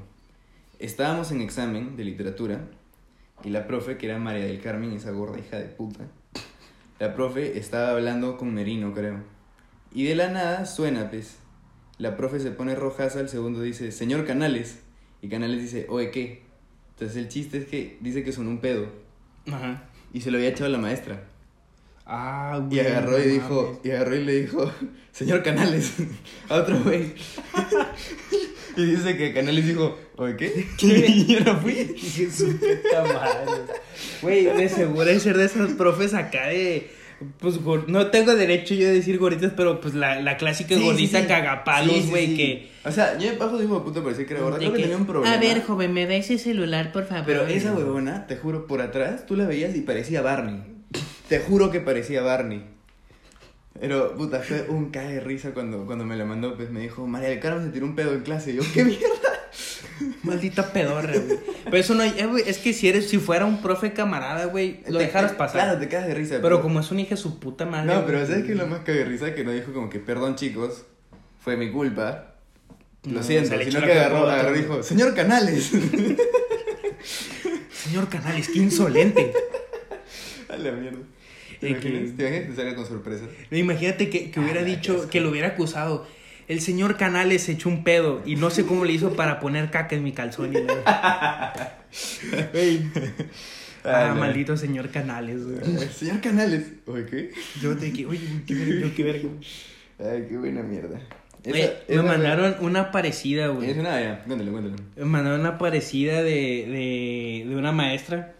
estábamos 0.79 1.31
en 1.31 1.41
examen 1.41 1.95
de 1.95 2.03
literatura 2.03 2.67
y 3.43 3.49
la 3.49 3.67
profe, 3.67 3.97
que 3.97 4.07
era 4.07 4.17
María 4.17 4.45
del 4.45 4.59
Carmen, 4.59 4.91
esa 4.91 5.11
gorda 5.11 5.39
hija 5.39 5.57
de 5.57 5.65
puta, 5.65 6.05
la 6.99 7.13
profe 7.13 7.57
estaba 7.57 7.91
hablando 7.91 8.37
con 8.37 8.53
Merino, 8.53 8.93
creo. 8.93 9.23
Y 9.93 10.03
de 10.03 10.15
la 10.15 10.29
nada 10.29 10.65
suena, 10.65 11.09
pues. 11.09 11.38
La 11.99 12.17
profe 12.17 12.39
se 12.39 12.49
pone 12.51 12.73
rojaza, 12.75 13.19
el 13.19 13.29
segundo 13.29 13.61
dice, 13.61 13.91
señor 13.91 14.25
Canales. 14.25 14.79
Y 15.21 15.29
Canales 15.29 15.61
dice, 15.61 15.85
oye, 15.89 16.09
¿qué? 16.11 16.41
Entonces 16.91 17.17
el 17.17 17.27
chiste 17.29 17.57
es 17.59 17.65
que 17.65 17.97
dice 18.01 18.23
que 18.23 18.31
sonó 18.31 18.49
un 18.49 18.59
pedo. 18.59 18.87
Ajá. 19.47 19.83
Y 20.13 20.21
se 20.21 20.31
lo 20.31 20.37
había 20.37 20.49
echado 20.49 20.65
a 20.65 20.69
la 20.69 20.77
maestra. 20.77 21.23
Ah, 22.05 22.59
Y 22.71 22.75
güey. 22.75 22.87
agarró 22.87 23.11
no 23.11 23.19
y 23.19 23.27
dijo, 23.27 23.63
mames. 23.63 23.79
y 23.85 23.91
agarró 23.91 24.15
y 24.15 24.23
le 24.23 24.41
dijo, 24.41 24.71
señor 25.11 25.43
Canales, 25.43 25.93
a 26.49 26.55
otro 26.55 26.79
güey. 26.83 27.13
y 28.77 28.85
dice 28.85 29.15
que 29.17 29.33
Canales 29.33 29.67
dijo, 29.67 29.97
oye, 30.15 30.35
¿qué? 30.37 30.67
y 30.81 31.25
yo 31.25 31.39
no 31.41 31.59
fui. 31.59 31.73
Dije, 31.73 32.31
su 32.31 32.57
puta 32.57 33.03
madre. 33.13 33.73
Güey, 34.21 34.45
de 34.45 34.69
seguro 34.69 35.05
de 35.05 35.19
ser 35.19 35.37
de 35.37 35.45
esos 35.45 35.73
profes 35.73 36.13
acá 36.13 36.47
de. 36.47 36.89
Pues 37.39 37.59
no 37.87 38.07
tengo 38.07 38.33
derecho 38.35 38.73
yo 38.75 38.87
a 38.87 38.91
decir 38.91 39.17
gorditas, 39.17 39.51
pero 39.55 39.81
pues 39.81 39.93
la, 39.93 40.21
la 40.21 40.37
clásica 40.37 40.75
Sí, 40.75 40.81
gordita 40.83 41.21
sí. 41.21 41.27
cagapalos, 41.27 41.93
Sí, 41.93 42.01
sí, 42.03 42.09
güey, 42.09 42.27
sí. 42.27 42.37
que. 42.37 42.69
O 42.85 42.91
sea, 42.91 43.17
yo 43.17 43.29
de 43.29 43.37
paso 43.37 43.57
de 43.57 43.65
hijo 43.65 43.79
de 43.79 43.81
puta 43.81 44.01
parecía 44.01 44.25
que 44.25 44.33
era 44.33 44.43
gorda, 44.43 44.57
creo 44.57 44.71
que 44.71 44.77
que, 44.77 44.83
tenía 44.83 44.97
un 44.97 45.05
problema. 45.05 45.35
A 45.35 45.39
ver, 45.39 45.61
joven, 45.63 45.93
me 45.93 46.05
da 46.05 46.15
ese 46.15 46.37
celular, 46.37 46.91
por 46.93 47.05
favor. 47.05 47.25
Pero 47.25 47.45
esa 47.47 47.73
huevona, 47.73 48.25
te 48.27 48.37
juro, 48.37 48.67
por 48.67 48.81
atrás, 48.81 49.25
tú 49.25 49.35
la 49.35 49.45
veías 49.45 49.75
y 49.75 49.81
parecía 49.81 50.21
Barney. 50.21 50.61
Te 51.27 51.39
juro 51.39 51.71
que 51.71 51.81
parecía 51.81 52.21
Barney. 52.21 52.63
Pero, 53.79 54.15
puta, 54.15 54.39
fue 54.41 54.65
un 54.67 54.89
cae 54.89 55.13
de 55.13 55.19
risa 55.19 55.51
cuando, 55.51 55.85
cuando 55.85 56.03
me 56.05 56.15
la 56.17 56.25
mandó, 56.25 56.55
pues 56.55 56.69
me 56.69 56.81
dijo, 56.81 57.05
María 57.07 57.29
del 57.29 57.39
Carmen 57.39 57.65
se 57.65 57.71
tiró 57.71 57.85
un 57.85 57.95
pedo 57.95 58.13
en 58.13 58.21
clase. 58.21 58.51
Y 58.51 58.55
yo, 58.55 58.61
¿qué 58.73 58.83
mierda? 58.83 59.05
Maldita 60.23 60.71
pedorra, 60.73 61.13
güey. 61.17 61.39
Pero 61.65 61.77
eso 61.77 61.93
no 61.95 62.03
hay. 62.03 62.13
eh, 62.17 62.25
güey, 62.25 62.43
es 62.47 62.57
que 62.57 62.73
si 62.73 62.87
eres, 62.87 63.09
si 63.09 63.17
fuera 63.17 63.45
un 63.45 63.61
profe 63.61 63.93
camarada, 63.93 64.45
güey, 64.45 64.81
lo 64.87 64.97
Te- 64.99 65.05
dejaras 65.05 65.31
te- 65.31 65.37
pasar. 65.37 65.61
Claro, 65.63 65.79
te 65.79 65.87
cagas 65.87 66.07
de 66.07 66.13
risa. 66.15 66.39
Pero 66.41 66.61
como 66.61 66.79
es 66.79 66.91
un 66.91 66.99
hija 66.99 67.11
de 67.15 67.17
su 67.21 67.39
puta 67.39 67.65
madre. 67.65 67.93
No, 67.93 68.05
pero 68.05 68.25
¿sabes 68.25 68.45
qué 68.45 68.51
es 68.53 68.57
lo 68.57 68.67
más 68.67 68.79
cague 68.79 68.99
de 68.99 69.05
risa? 69.05 69.33
Que 69.35 69.43
no 69.43 69.51
dijo 69.51 69.73
como 69.73 69.89
que, 69.89 69.99
perdón 69.99 70.35
chicos, 70.35 70.83
fue 71.43 71.57
mi 71.57 71.71
culpa. 71.71 72.35
Lo 73.03 73.13
No, 73.13 73.23
siento, 73.23 73.57
sino 73.63 73.81
que 73.81 73.93
agarró, 73.93 74.29
agarró 74.29 74.55
y 74.55 74.59
dijo, 74.61 74.83
señor 74.83 75.13
Canales. 75.15 75.71
Señor 77.71 78.09
Canales, 78.09 78.49
qué 78.49 78.59
insolente. 78.59 79.31
A 80.49 80.57
la 80.57 80.71
mierda. 80.71 80.99
¿Te 81.59 81.69
imaginas? 81.69 82.15
¿Te 82.15 82.23
imaginas 82.23 82.49
que 82.49 82.55
salga 82.55 82.75
con 82.75 82.85
sorpresa? 82.87 83.25
No, 83.49 83.57
Imagínate 83.57 84.09
que, 84.09 84.31
que 84.31 84.39
hubiera 84.39 84.61
Ah, 84.61 84.65
dicho, 84.65 85.09
que 85.09 85.21
lo 85.21 85.29
hubiera 85.29 85.49
acusado. 85.49 86.07
El 86.49 86.59
señor 86.61 86.97
Canales 86.97 87.47
echó 87.47 87.69
un 87.69 87.83
pedo 87.85 88.21
y 88.25 88.35
no 88.35 88.49
sé 88.49 88.65
cómo 88.65 88.83
le 88.83 88.91
hizo 88.93 89.13
para 89.15 89.39
poner 89.39 89.71
caca 89.71 89.95
en 89.95 90.03
mi 90.03 90.11
calzón. 90.11 90.51
Y 90.53 90.57
la-. 90.61 90.83
Ah, 90.85 91.69
Ah, 93.85 94.09
no. 94.13 94.15
maldito 94.19 94.57
señor 94.57 94.89
Canales. 94.89 95.45
güey. 95.45 95.87
Señor 95.87 96.19
Canales. 96.19 96.73
Oye, 96.85 97.05
¿qué? 97.05 97.31
Yo 97.61 97.77
te 97.77 97.85
dije, 97.85 98.05
oye, 98.05 98.19
qué 98.45 98.53
verga, 98.53 98.87
qué 98.95 99.03
verga. 99.03 99.29
Ay, 99.99 100.25
qué 100.27 100.37
buena 100.37 100.61
mierda. 100.63 100.99
Esa- 101.43 101.51
Oye, 101.55 101.73
esa- 101.87 102.01
me 102.03 102.07
mandaron 102.09 102.55
una 102.59 102.91
parecida, 102.91 103.47
güey. 103.47 103.69
Es 103.71 103.77
una 103.77 104.01
ya, 104.01 104.23
cuéntale, 104.25 104.51
cuéntale. 104.51 104.75
Me 104.97 105.05
mandaron 105.05 105.39
una 105.39 105.57
parecida 105.57 106.21
de, 106.21 106.65
de, 106.67 107.45
de 107.47 107.55
una 107.55 107.71
maestra. 107.71 108.33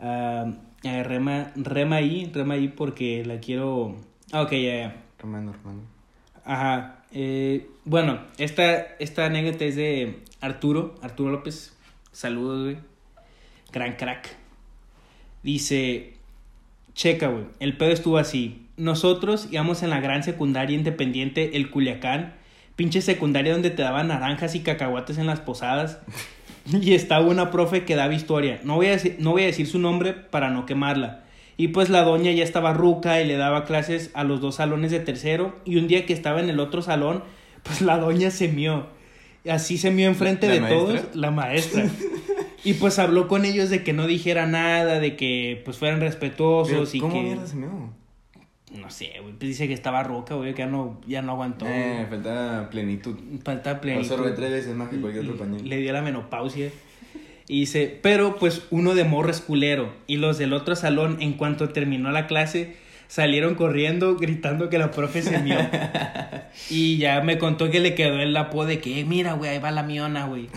Ah, 0.00 0.46
ah, 0.84 1.02
rema, 1.04 1.52
rema 1.54 1.96
ahí, 1.96 2.30
rema 2.34 2.54
ahí 2.54 2.66
porque 2.68 3.24
la 3.24 3.38
quiero... 3.38 3.96
Ah, 4.32 4.42
ok, 4.42 4.50
ya, 4.52 4.74
ya. 4.76 4.96
Romano, 5.20 5.52
Romano. 5.62 5.82
Ajá. 6.44 7.01
Eh, 7.14 7.66
bueno, 7.84 8.20
esta, 8.38 8.80
esta 8.98 9.26
anécdota 9.26 9.64
es 9.64 9.76
de 9.76 10.20
Arturo, 10.40 10.94
Arturo 11.02 11.30
López. 11.30 11.76
Saludos, 12.12 12.64
güey. 12.64 12.76
Gran 13.72 13.96
crack. 13.96 14.36
Dice, 15.42 16.14
checa, 16.94 17.28
güey. 17.28 17.44
El 17.60 17.76
pedo 17.76 17.90
estuvo 17.90 18.18
así. 18.18 18.66
Nosotros 18.76 19.48
íbamos 19.50 19.82
en 19.82 19.90
la 19.90 20.00
gran 20.00 20.22
secundaria 20.22 20.76
independiente, 20.76 21.56
el 21.56 21.70
Culiacán. 21.70 22.34
Pinche 22.76 23.02
secundaria 23.02 23.52
donde 23.52 23.70
te 23.70 23.82
daban 23.82 24.08
naranjas 24.08 24.54
y 24.54 24.60
cacahuates 24.60 25.18
en 25.18 25.26
las 25.26 25.40
posadas. 25.40 26.00
Y 26.64 26.94
estaba 26.94 27.26
una 27.26 27.50
profe 27.50 27.84
que 27.84 27.96
daba 27.96 28.14
historia. 28.14 28.60
No 28.62 28.76
voy, 28.76 28.86
a 28.86 28.96
no 29.18 29.32
voy 29.32 29.42
a 29.42 29.46
decir 29.46 29.66
su 29.66 29.80
nombre 29.80 30.12
para 30.12 30.48
no 30.50 30.64
quemarla. 30.64 31.21
Y 31.56 31.68
pues 31.68 31.90
la 31.90 32.02
doña 32.02 32.32
ya 32.32 32.44
estaba 32.44 32.72
ruca 32.72 33.20
y 33.20 33.26
le 33.26 33.36
daba 33.36 33.64
clases 33.64 34.10
a 34.14 34.24
los 34.24 34.40
dos 34.40 34.56
salones 34.56 34.90
de 34.90 35.00
tercero. 35.00 35.54
Y 35.64 35.76
un 35.76 35.88
día 35.88 36.06
que 36.06 36.12
estaba 36.12 36.40
en 36.40 36.48
el 36.48 36.60
otro 36.60 36.82
salón, 36.82 37.22
pues 37.62 37.82
la 37.82 37.98
doña 37.98 38.30
se 38.30 38.48
mió. 38.48 38.86
Así 39.48 39.76
se 39.76 39.90
mió 39.90 40.08
enfrente 40.08 40.46
¿La 40.46 40.54
de 40.54 40.60
maestra? 40.60 40.78
todos, 40.80 41.16
la 41.16 41.30
maestra. 41.30 41.84
Y 42.64 42.74
pues 42.74 43.00
habló 43.00 43.26
con 43.26 43.44
ellos 43.44 43.70
de 43.70 43.82
que 43.82 43.92
no 43.92 44.06
dijera 44.06 44.46
nada, 44.46 45.00
de 45.00 45.16
que 45.16 45.60
pues 45.64 45.78
fueran 45.78 46.00
respetuosos 46.00 46.90
Pero, 46.92 46.96
y 46.96 47.00
¿Cómo 47.00 47.40
que... 47.40 47.46
se 47.48 47.56
me 47.56 47.66
no 48.74 48.90
sé, 48.90 49.12
güey. 49.20 49.34
Pues 49.34 49.50
dice 49.50 49.68
que 49.68 49.74
estaba 49.74 50.02
roca, 50.02 50.34
güey, 50.34 50.54
que 50.54 50.60
ya 50.60 50.66
no, 50.66 51.00
ya 51.06 51.20
no 51.20 51.32
aguantó. 51.32 51.66
Eh, 51.68 52.06
faltaba 52.08 52.70
plenitud. 52.70 53.16
Falta 53.44 53.80
plenitud. 53.80 54.10
Absorbe 54.10 54.30
tres 54.30 54.50
veces 54.50 54.74
más 54.74 54.88
que 54.88 54.98
cualquier 54.98 55.24
otro 55.24 55.36
pañal. 55.36 55.68
Le 55.68 55.76
dio 55.78 55.92
la 55.92 56.00
menopausia. 56.00 56.70
Y 57.52 57.60
dice, 57.60 57.98
pero 58.00 58.36
pues 58.36 58.62
uno 58.70 58.94
de 58.94 59.04
morro 59.04 59.30
es 59.30 59.42
culero. 59.42 59.92
Y 60.06 60.16
los 60.16 60.38
del 60.38 60.54
otro 60.54 60.74
salón, 60.74 61.18
en 61.20 61.34
cuanto 61.34 61.68
terminó 61.68 62.10
la 62.10 62.26
clase, 62.26 62.76
salieron 63.08 63.56
corriendo 63.56 64.16
gritando 64.16 64.70
que 64.70 64.78
la 64.78 64.90
profe 64.90 65.20
se 65.20 65.36
mió. 65.38 65.58
y 66.70 66.96
ya 66.96 67.20
me 67.20 67.36
contó 67.36 67.68
que 67.70 67.80
le 67.80 67.94
quedó 67.94 68.18
el 68.20 68.34
apodo 68.38 68.68
de 68.68 68.80
que, 68.80 69.00
"Eh, 69.00 69.04
mira, 69.04 69.34
güey, 69.34 69.50
ahí 69.50 69.58
va 69.58 69.70
la 69.70 69.82
miona, 69.82 70.24
güey. 70.24 70.48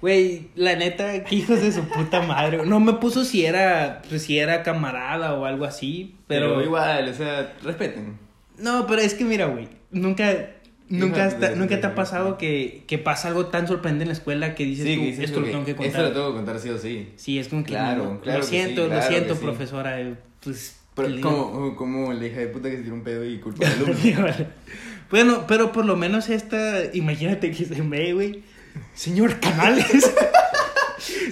Güey, 0.00 0.48
la 0.56 0.74
neta, 0.74 1.22
que 1.22 1.36
hijos 1.36 1.62
de 1.62 1.70
su 1.70 1.82
puta 1.84 2.20
madre. 2.22 2.66
No 2.66 2.80
me 2.80 2.94
puso 2.94 3.24
si 3.24 3.46
era, 3.46 4.02
pues, 4.08 4.22
si 4.24 4.40
era 4.40 4.64
camarada 4.64 5.34
o 5.34 5.44
algo 5.44 5.64
así, 5.64 6.16
Pero, 6.26 6.48
pero... 6.54 6.62
igual, 6.64 7.08
o 7.10 7.14
sea, 7.14 7.52
respeten. 7.62 8.18
No, 8.58 8.88
pero 8.88 9.00
es 9.02 9.14
que 9.14 9.24
mira, 9.24 9.46
güey, 9.46 9.68
nunca, 9.92 10.48
nunca, 10.98 11.24
hasta- 11.26 11.50
de- 11.50 11.56
nunca 11.56 11.80
te 11.80 11.86
ha 11.86 11.94
pasado 11.94 12.38
que, 12.38 12.84
que 12.86 12.98
pasa 12.98 13.28
algo 13.28 13.46
tan 13.46 13.66
sorprendente 13.68 14.02
en 14.04 14.08
la 14.08 14.14
escuela 14.14 14.54
que 14.54 14.64
dices 14.64 14.84
Sí, 14.86 14.94
tú, 14.94 15.00
que 15.00 15.06
dices 15.06 15.24
esto 15.26 15.40
lo 15.40 15.46
tengo 15.46 15.64
que 15.64 15.70
Esto 15.72 15.82
contar. 15.82 16.02
lo 16.02 16.12
tengo 16.12 16.28
que 16.30 16.34
contar 16.36 16.58
sí 16.60 16.68
o 16.70 16.78
sí. 16.78 17.08
Sí, 17.16 17.38
es 17.38 17.48
como 17.48 17.62
que 17.64 17.70
Claro, 17.70 18.04
no, 18.04 18.20
claro 18.20 18.38
lo 18.40 18.44
siento, 18.44 18.82
sí, 18.84 18.88
lo 18.88 18.88
claro 18.88 19.08
siento, 19.08 19.34
que 19.34 19.38
sí. 19.40 19.44
profesora, 19.44 20.00
eh, 20.00 20.14
pues 20.44 20.76
Pero 20.94 21.20
como, 21.20 21.76
como 21.76 22.12
la 22.12 22.26
hija 22.26 22.40
de 22.40 22.46
puta 22.48 22.70
que 22.70 22.76
se 22.76 22.82
tiró 22.82 22.94
un 22.94 23.02
pedo 23.02 23.24
y 23.24 23.38
culpa 23.38 23.66
al 23.66 23.72
alumno. 23.74 24.26
bueno, 25.10 25.44
pero 25.46 25.72
por 25.72 25.84
lo 25.84 25.96
menos 25.96 26.28
esta, 26.28 26.84
imagínate 26.92 27.50
que 27.50 27.64
se 27.64 27.80
ve, 27.82 28.12
güey. 28.12 28.42
Señor 28.94 29.38
Canales. 29.40 29.86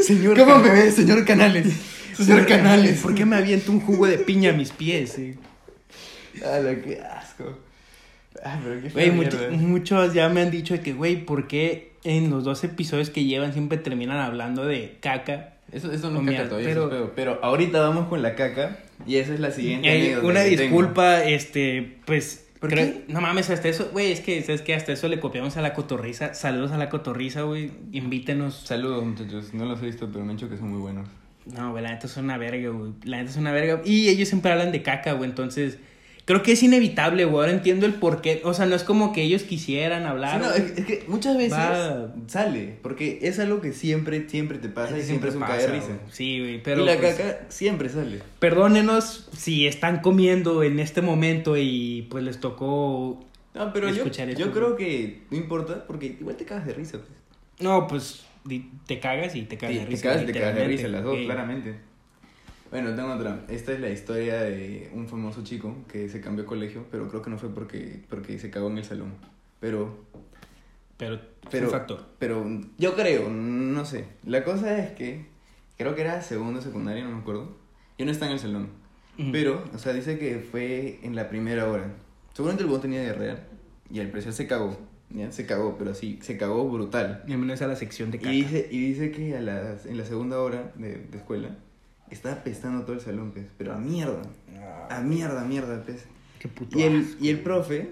señor 0.00 0.36
¿Cómo 0.38 0.54
Can- 0.54 0.62
me 0.64 0.70
ves, 0.70 0.94
señor 0.94 1.24
Canales? 1.24 1.66
Señor 2.16 2.46
Canales. 2.46 3.00
¿Por 3.00 3.14
qué 3.14 3.24
me 3.24 3.36
aviento 3.36 3.72
un 3.72 3.80
jugo 3.80 4.06
de 4.06 4.18
piña 4.18 4.50
a 4.50 4.52
mis 4.52 4.70
pies? 4.72 5.18
eh? 5.18 5.36
Ah, 6.44 6.58
lo 6.60 6.82
que 6.82 7.00
asco. 7.00 7.58
Ah, 8.44 8.58
pero 8.62 8.80
qué 8.80 8.88
Güey, 8.90 9.10
mucho- 9.10 9.38
muchos 9.52 10.14
ya 10.14 10.28
me 10.28 10.40
han 10.40 10.50
dicho 10.50 10.74
de 10.74 10.80
que, 10.80 10.92
güey, 10.92 11.24
¿por 11.24 11.48
qué 11.48 11.92
en 12.04 12.30
los 12.30 12.44
dos 12.44 12.62
episodios 12.64 13.10
que 13.10 13.24
llevan 13.24 13.52
siempre 13.52 13.76
terminan 13.78 14.18
hablando 14.18 14.64
de 14.64 14.96
caca? 15.00 15.54
Eso, 15.72 15.92
eso 15.92 16.10
no 16.10 16.20
es 16.20 16.36
caca 16.36 16.48
todavía, 16.48 16.68
pero- 16.68 16.86
eso 16.92 17.04
es. 17.04 17.10
Pero 17.14 17.38
ahorita 17.42 17.80
vamos 17.80 18.08
con 18.08 18.22
la 18.22 18.34
caca 18.34 18.78
y 19.06 19.16
esa 19.16 19.34
es 19.34 19.40
la 19.40 19.50
siguiente 19.50 20.12
Eh, 20.12 20.18
una 20.18 20.42
que 20.44 20.56
disculpa, 20.56 21.22
este, 21.24 21.98
pues, 22.06 22.46
¿Por 22.60 22.70
creo- 22.70 22.86
qué? 22.86 23.04
no 23.08 23.20
mames, 23.20 23.50
hasta 23.50 23.68
eso, 23.68 23.88
güey, 23.92 24.12
es 24.12 24.20
que, 24.20 24.42
¿sabes 24.42 24.62
qué? 24.62 24.74
Hasta 24.74 24.92
eso 24.92 25.08
le 25.08 25.18
copiamos 25.20 25.56
a 25.56 25.62
la 25.62 25.72
cotorriza. 25.74 26.34
Saludos 26.34 26.72
a 26.72 26.78
la 26.78 26.88
cotorriza, 26.88 27.42
güey, 27.42 27.70
invítenos. 27.92 28.54
Saludos, 28.64 29.04
muchachos. 29.04 29.54
No 29.54 29.64
los 29.64 29.80
he 29.82 29.86
visto, 29.86 30.08
pero 30.12 30.24
me 30.24 30.30
han 30.32 30.36
dicho 30.36 30.48
que 30.48 30.56
son 30.56 30.70
muy 30.70 30.80
buenos. 30.80 31.08
No, 31.46 31.70
güey, 31.72 31.82
la 31.82 31.90
neta 31.92 32.06
es 32.06 32.16
una 32.16 32.36
verga, 32.36 32.68
güey. 32.70 32.92
La 33.04 33.18
neta 33.18 33.30
es 33.30 33.36
una 33.36 33.50
verga. 33.52 33.80
Y 33.84 34.08
ellos 34.08 34.28
siempre 34.28 34.52
hablan 34.52 34.72
de 34.72 34.82
caca, 34.82 35.12
güey. 35.14 35.28
Entonces, 35.30 35.78
creo 36.30 36.42
que 36.44 36.52
es 36.52 36.62
inevitable, 36.62 37.24
güey. 37.24 37.40
Ahora 37.40 37.50
entiendo 37.52 37.86
el 37.86 37.94
por 37.94 38.20
qué. 38.22 38.40
O 38.44 38.54
sea, 38.54 38.66
no 38.66 38.76
es 38.76 38.84
como 38.84 39.12
que 39.12 39.22
ellos 39.22 39.42
quisieran 39.42 40.02
Sí, 40.02 40.08
hablar. 40.08 40.40
no, 40.40 40.52
es, 40.52 40.78
es 40.78 40.84
que 40.86 41.04
muchas 41.08 41.36
veces 41.36 41.52
Va. 41.58 42.12
sale, 42.28 42.76
porque 42.82 43.18
es 43.22 43.38
algo 43.40 43.60
que 43.60 43.72
siempre, 43.72 44.28
siempre 44.28 44.58
te 44.58 44.68
pasa 44.68 44.96
y 44.96 45.02
siempre 45.02 45.30
es 45.30 45.34
un 45.34 45.40
pasa, 45.40 45.56
caer 45.56 45.70
de 45.72 45.76
risa. 45.76 45.98
Sí, 46.12 46.38
güey. 46.38 46.62
Pero 46.62 46.82
y 46.82 46.86
la 46.86 46.96
pues, 46.96 47.16
caca 47.16 47.40
siempre 47.48 47.88
sale. 47.88 48.20
perdónenos 48.38 49.28
si 49.36 49.66
están 49.66 50.00
comiendo 50.02 50.62
en 50.62 50.78
este 50.78 51.02
momento 51.02 51.56
y 51.56 52.06
pues 52.10 52.22
les 52.22 52.38
tocó. 52.38 53.24
No, 53.54 53.72
pero 53.72 53.88
yo, 53.88 53.96
Escuchar 53.96 54.28
esto, 54.30 54.40
yo 54.40 54.52
creo 54.52 54.76
que 54.76 55.22
no 55.30 55.36
importa, 55.36 55.84
porque 55.86 56.06
igual 56.20 56.36
te 56.36 56.44
cagas 56.44 56.66
de 56.66 56.74
risa. 56.74 56.98
Pues. 56.98 57.10
No, 57.58 57.88
pues 57.88 58.24
te 58.86 59.00
cagas 59.00 59.34
y 59.34 59.42
te 59.42 59.58
cagas 59.58 59.74
Sí, 59.74 59.78
de 59.80 59.84
te 59.86 59.90
risa. 59.90 60.02
cagas 60.04 60.22
y 60.22 60.26
te 60.26 60.32
cagas 60.32 60.54
de 60.54 60.64
risa, 60.68 60.88
las 60.88 61.02
dos, 61.02 61.18
claramente. 61.24 61.89
Bueno, 62.70 62.94
tengo 62.94 63.12
otra. 63.12 63.44
Esta 63.48 63.72
es 63.72 63.80
la 63.80 63.90
historia 63.90 64.40
de 64.42 64.90
un 64.94 65.09
famoso 65.09 65.42
chico 65.42 65.74
que 65.90 66.09
se 66.09 66.20
cambió 66.20 66.44
de 66.44 66.48
colegio, 66.48 66.85
pero 66.90 67.09
creo 67.09 67.20
que 67.20 67.30
no 67.30 67.38
fue 67.38 67.48
porque, 67.52 68.02
porque 68.09 68.38
se 68.38 68.50
cagó 68.50 68.68
en 68.70 68.78
el 68.78 68.85
salón. 68.85 69.14
Pero, 69.59 70.04
Pero, 70.96 71.18
pero, 71.18 71.50
pero 71.50 71.70
factor. 71.70 72.06
pero 72.18 72.44
yo 72.78 72.94
creo, 72.94 73.28
no 73.28 73.85
sé. 73.85 74.04
La 74.24 74.44
cosa 74.44 74.78
es 74.78 74.92
que 74.92 75.26
creo 75.76 75.94
que 75.96 76.02
era 76.02 76.22
segundo 76.22 76.61
secundario, 76.62 77.04
no 77.04 77.11
me 77.11 77.20
acuerdo. 77.22 77.56
Yo 77.98 78.06
no 78.06 78.12
estaba 78.12 78.30
en 78.30 78.35
el 78.35 78.40
salón. 78.40 78.68
Ujú. 79.18 79.33
Pero, 79.33 79.64
o 79.74 79.78
sea, 79.78 79.92
dice 79.92 80.18
que 80.18 80.38
fue 80.38 81.00
en 81.02 81.16
la 81.16 81.28
primera 81.28 81.68
hora. 81.68 81.92
Seguramente 82.35 82.62
el 82.62 82.70
bot 82.70 82.83
tenía 82.83 83.02
diarrea 83.02 83.48
y 83.90 83.98
al 83.98 84.09
parecer 84.11 84.33
se 84.33 84.46
cagó. 84.46 84.78
¿ya? 85.11 85.33
Se 85.33 85.44
cagó, 85.44 85.76
pero 85.76 85.90
así, 85.90 86.20
se 86.22 86.37
cagó 86.38 86.70
brutal. 86.70 87.24
Bienvenidos 87.26 87.62
a 87.62 87.66
la 87.66 87.74
sección 87.74 88.12
de 88.12 88.18
caca. 88.18 88.33
Y 88.33 88.42
dice, 88.42 88.68
y 88.70 88.78
dice 88.92 89.11
que 89.11 89.37
a 89.37 89.40
las, 89.40 89.87
en 89.87 89.98
la 89.98 90.04
segunda 90.04 90.38
hora 90.40 90.72
de, 90.76 90.98
de 90.98 91.18
escuela 91.18 91.56
estaba 92.10 92.36
pestando 92.42 92.82
todo 92.84 92.94
el 92.94 93.00
salón, 93.00 93.32
pues. 93.32 93.46
Pero 93.58 93.72
a 93.74 93.78
mierda. 93.78 94.22
A 94.88 95.00
mierda, 95.00 95.44
mierda, 95.44 95.82
pues. 95.84 96.04
Qué 96.38 96.48
puto 96.48 96.78
Y 96.78 96.82
el, 96.82 97.00
asco, 97.00 97.16
y 97.20 97.28
el 97.28 97.40
profe, 97.40 97.90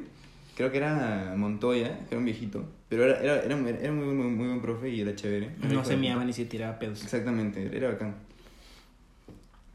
creo 0.56 0.70
que 0.70 0.78
era 0.78 1.34
Montoya, 1.36 1.98
que 2.00 2.06
era 2.10 2.18
un 2.18 2.24
viejito. 2.24 2.64
Pero 2.88 3.04
era, 3.04 3.20
era, 3.20 3.42
era, 3.42 3.58
era 3.68 3.92
muy, 3.92 4.06
muy, 4.14 4.26
muy 4.28 4.46
buen 4.46 4.62
profe 4.62 4.88
y 4.88 5.00
era 5.02 5.14
chévere. 5.14 5.50
Era 5.60 5.68
No 5.74 5.84
se 5.84 5.96
puta. 5.96 6.24
ni 6.24 6.32
se 6.32 6.46
tiraba 6.46 6.78
pedos. 6.78 7.02
Exactamente, 7.02 7.70
era 7.76 7.88
bacán. 7.90 8.14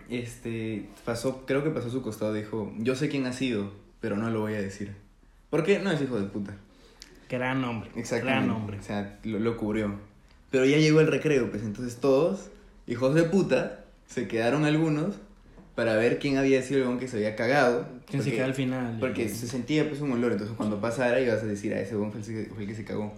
Este, 0.09 0.89
pasó, 1.05 1.45
creo 1.45 1.63
que 1.63 1.69
pasó 1.69 1.87
a 1.87 1.91
su 1.91 2.01
costado, 2.01 2.33
dijo, 2.33 2.73
yo 2.79 2.95
sé 2.95 3.09
quién 3.09 3.25
ha 3.25 3.33
sido, 3.33 3.71
pero 4.01 4.17
no 4.17 4.29
lo 4.29 4.41
voy 4.41 4.53
a 4.53 4.61
decir. 4.61 4.93
¿Por 5.49 5.63
qué? 5.63 5.79
No 5.79 5.91
es 5.91 6.01
hijo 6.01 6.19
de 6.19 6.27
puta. 6.27 6.55
Gran 7.29 7.63
hombre. 7.63 7.89
Exactamente. 7.95 8.45
Gran 8.45 8.49
hombre. 8.55 8.79
O 8.79 8.83
sea, 8.83 9.19
lo, 9.23 9.39
lo 9.39 9.57
cubrió. 9.57 9.93
Pero 10.51 10.65
ya 10.65 10.77
llegó 10.77 10.99
el 10.99 11.07
recreo, 11.07 11.49
pues 11.49 11.63
entonces 11.63 11.97
todos, 11.97 12.49
hijos 12.85 13.15
de 13.15 13.23
puta, 13.23 13.82
se 14.13 14.27
quedaron 14.27 14.65
algunos 14.65 15.15
para 15.75 15.95
ver 15.95 16.19
quién 16.19 16.37
había 16.37 16.61
sido 16.61 16.77
el 16.77 16.83
huevón 16.83 16.99
que 16.99 17.07
se 17.07 17.17
había 17.17 17.35
cagado. 17.35 17.87
¿Quién 18.05 18.21
se 18.21 18.29
porque- 18.29 18.35
queda 18.37 18.45
al 18.45 18.53
final? 18.53 18.97
Porque 18.99 19.27
se 19.29 19.47
sentía 19.47 19.87
pues 19.89 20.01
un 20.01 20.11
olor, 20.11 20.31
entonces 20.33 20.55
cuando 20.55 20.79
pasara 20.79 21.19
ibas 21.19 21.41
a 21.41 21.45
decir, 21.45 21.73
a 21.73 21.79
ese 21.79 21.95
huevón 21.95 22.11
fue 22.11 22.21
el, 22.21 22.25
que- 22.27 22.53
fue 22.53 22.63
el 22.63 22.69
que 22.69 22.75
se 22.75 22.83
cagó. 22.85 23.13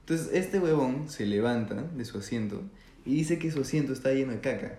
Entonces 0.00 0.30
este 0.32 0.58
huevón 0.58 1.08
se 1.08 1.24
levanta 1.26 1.74
de 1.94 2.04
su 2.04 2.18
asiento 2.18 2.62
y 3.06 3.14
dice 3.14 3.38
que 3.38 3.50
su 3.52 3.60
asiento 3.60 3.92
está 3.92 4.10
lleno 4.12 4.32
de 4.32 4.40
caca. 4.40 4.74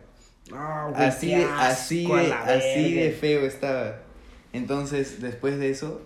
Ah, 0.51 0.89
güey, 0.93 1.07
Así 1.07 1.27
de, 1.29 1.45
así 1.45 2.05
de, 2.07 2.33
así 2.33 2.93
de 2.95 3.11
feo 3.11 3.45
estaba. 3.45 3.99
Entonces, 4.51 5.21
después 5.21 5.57
de 5.59 5.69
eso, 5.69 6.01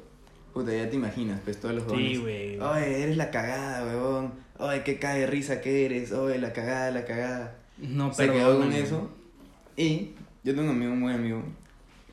puta, 0.53 0.71
ya 0.71 0.87
te 0.89 0.95
imaginas, 0.95 1.39
pues 1.43 1.57
todos 1.59 1.73
los 1.73 1.83
Sí, 1.85 1.89
huevones. 1.89 2.19
güey. 2.21 2.59
Oye, 2.59 3.03
eres 3.03 3.17
la 3.17 3.31
cagada, 3.31 3.83
huevón. 3.85 4.33
Oye, 4.59 4.83
qué 4.83 4.99
cae 4.99 5.25
risa 5.25 5.61
que 5.61 5.85
eres. 5.85 6.11
Oye, 6.11 6.37
la 6.37 6.53
cagada, 6.53 6.91
la 6.91 7.05
cagada. 7.05 7.55
No, 7.79 8.13
se 8.13 8.23
pero 8.23 8.33
quedó 8.33 8.59
con 8.59 8.71
eso. 8.73 9.09
Y 9.77 10.11
yo 10.43 10.55
tengo 10.55 10.63
un 10.63 10.75
amigo 10.75 10.95
muy 10.95 11.13
amigo 11.13 11.43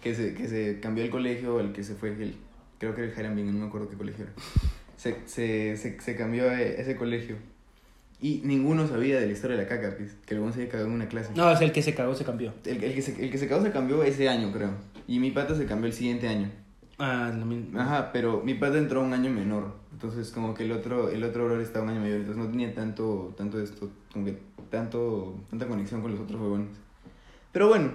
que 0.02 0.14
se, 0.14 0.34
que 0.34 0.48
se 0.48 0.80
cambió 0.80 1.04
el 1.04 1.10
colegio, 1.10 1.60
el 1.60 1.72
que 1.72 1.84
se 1.84 1.94
fue, 1.94 2.10
el, 2.10 2.34
creo 2.78 2.94
que 2.94 3.02
era 3.02 3.10
el 3.10 3.16
Jaramín, 3.16 3.46
no 3.46 3.60
me 3.60 3.66
acuerdo 3.66 3.88
qué 3.88 3.96
colegio 3.96 4.24
era. 4.24 4.32
Se, 4.96 5.16
se, 5.26 5.76
se, 5.76 6.00
se 6.00 6.16
cambió 6.16 6.48
a 6.50 6.60
ese 6.60 6.96
colegio. 6.96 7.36
Y 8.20 8.40
ninguno 8.44 8.86
sabía 8.86 9.18
de 9.18 9.26
la 9.26 9.32
historia 9.32 9.56
de 9.56 9.64
la 9.64 9.68
caca, 9.68 9.96
pues, 9.96 10.14
que 10.24 10.34
el 10.34 10.52
se 10.52 10.60
había 10.60 10.68
cagado 10.68 10.88
en 10.88 10.94
una 10.94 11.08
clase. 11.08 11.32
No, 11.34 11.50
es 11.50 11.60
el 11.60 11.72
que 11.72 11.82
se 11.82 11.92
cagó, 11.92 12.14
se 12.14 12.24
cambió. 12.24 12.52
El, 12.64 12.82
el 12.82 12.94
que 12.94 13.02
se, 13.02 13.24
el 13.24 13.30
que 13.30 13.38
se 13.38 13.48
cagó 13.48 13.64
se 13.64 13.72
cambió 13.72 14.04
ese 14.04 14.28
año, 14.28 14.52
creo. 14.52 14.70
Y 15.08 15.18
mi 15.18 15.32
pata 15.32 15.56
se 15.56 15.66
cambió 15.66 15.88
el 15.88 15.92
siguiente 15.92 16.28
año. 16.28 16.48
Ah, 16.98 17.34
lo 17.36 17.44
mismo. 17.44 17.80
Ajá, 17.80 18.12
pero 18.12 18.40
mi 18.44 18.54
pata 18.54 18.78
entró 18.78 19.02
un 19.02 19.12
año 19.12 19.28
menor. 19.30 19.74
Entonces, 19.92 20.30
como 20.30 20.54
que 20.54 20.64
el 20.64 20.70
otro, 20.70 21.10
el 21.10 21.24
otro 21.24 21.46
brother 21.46 21.62
estaba 21.62 21.84
un 21.84 21.90
año 21.90 22.00
mayor. 22.00 22.18
Entonces, 22.18 22.42
no 22.42 22.48
tenía 22.48 22.72
tanto, 22.72 23.34
tanto 23.36 23.60
esto, 23.60 23.90
como 24.12 24.24
que 24.24 24.38
tanto, 24.70 25.36
tanta 25.50 25.66
conexión 25.66 26.00
con 26.00 26.12
los 26.12 26.20
otros 26.20 26.40
huevones. 26.40 26.68
Pero 27.52 27.68
bueno. 27.68 27.92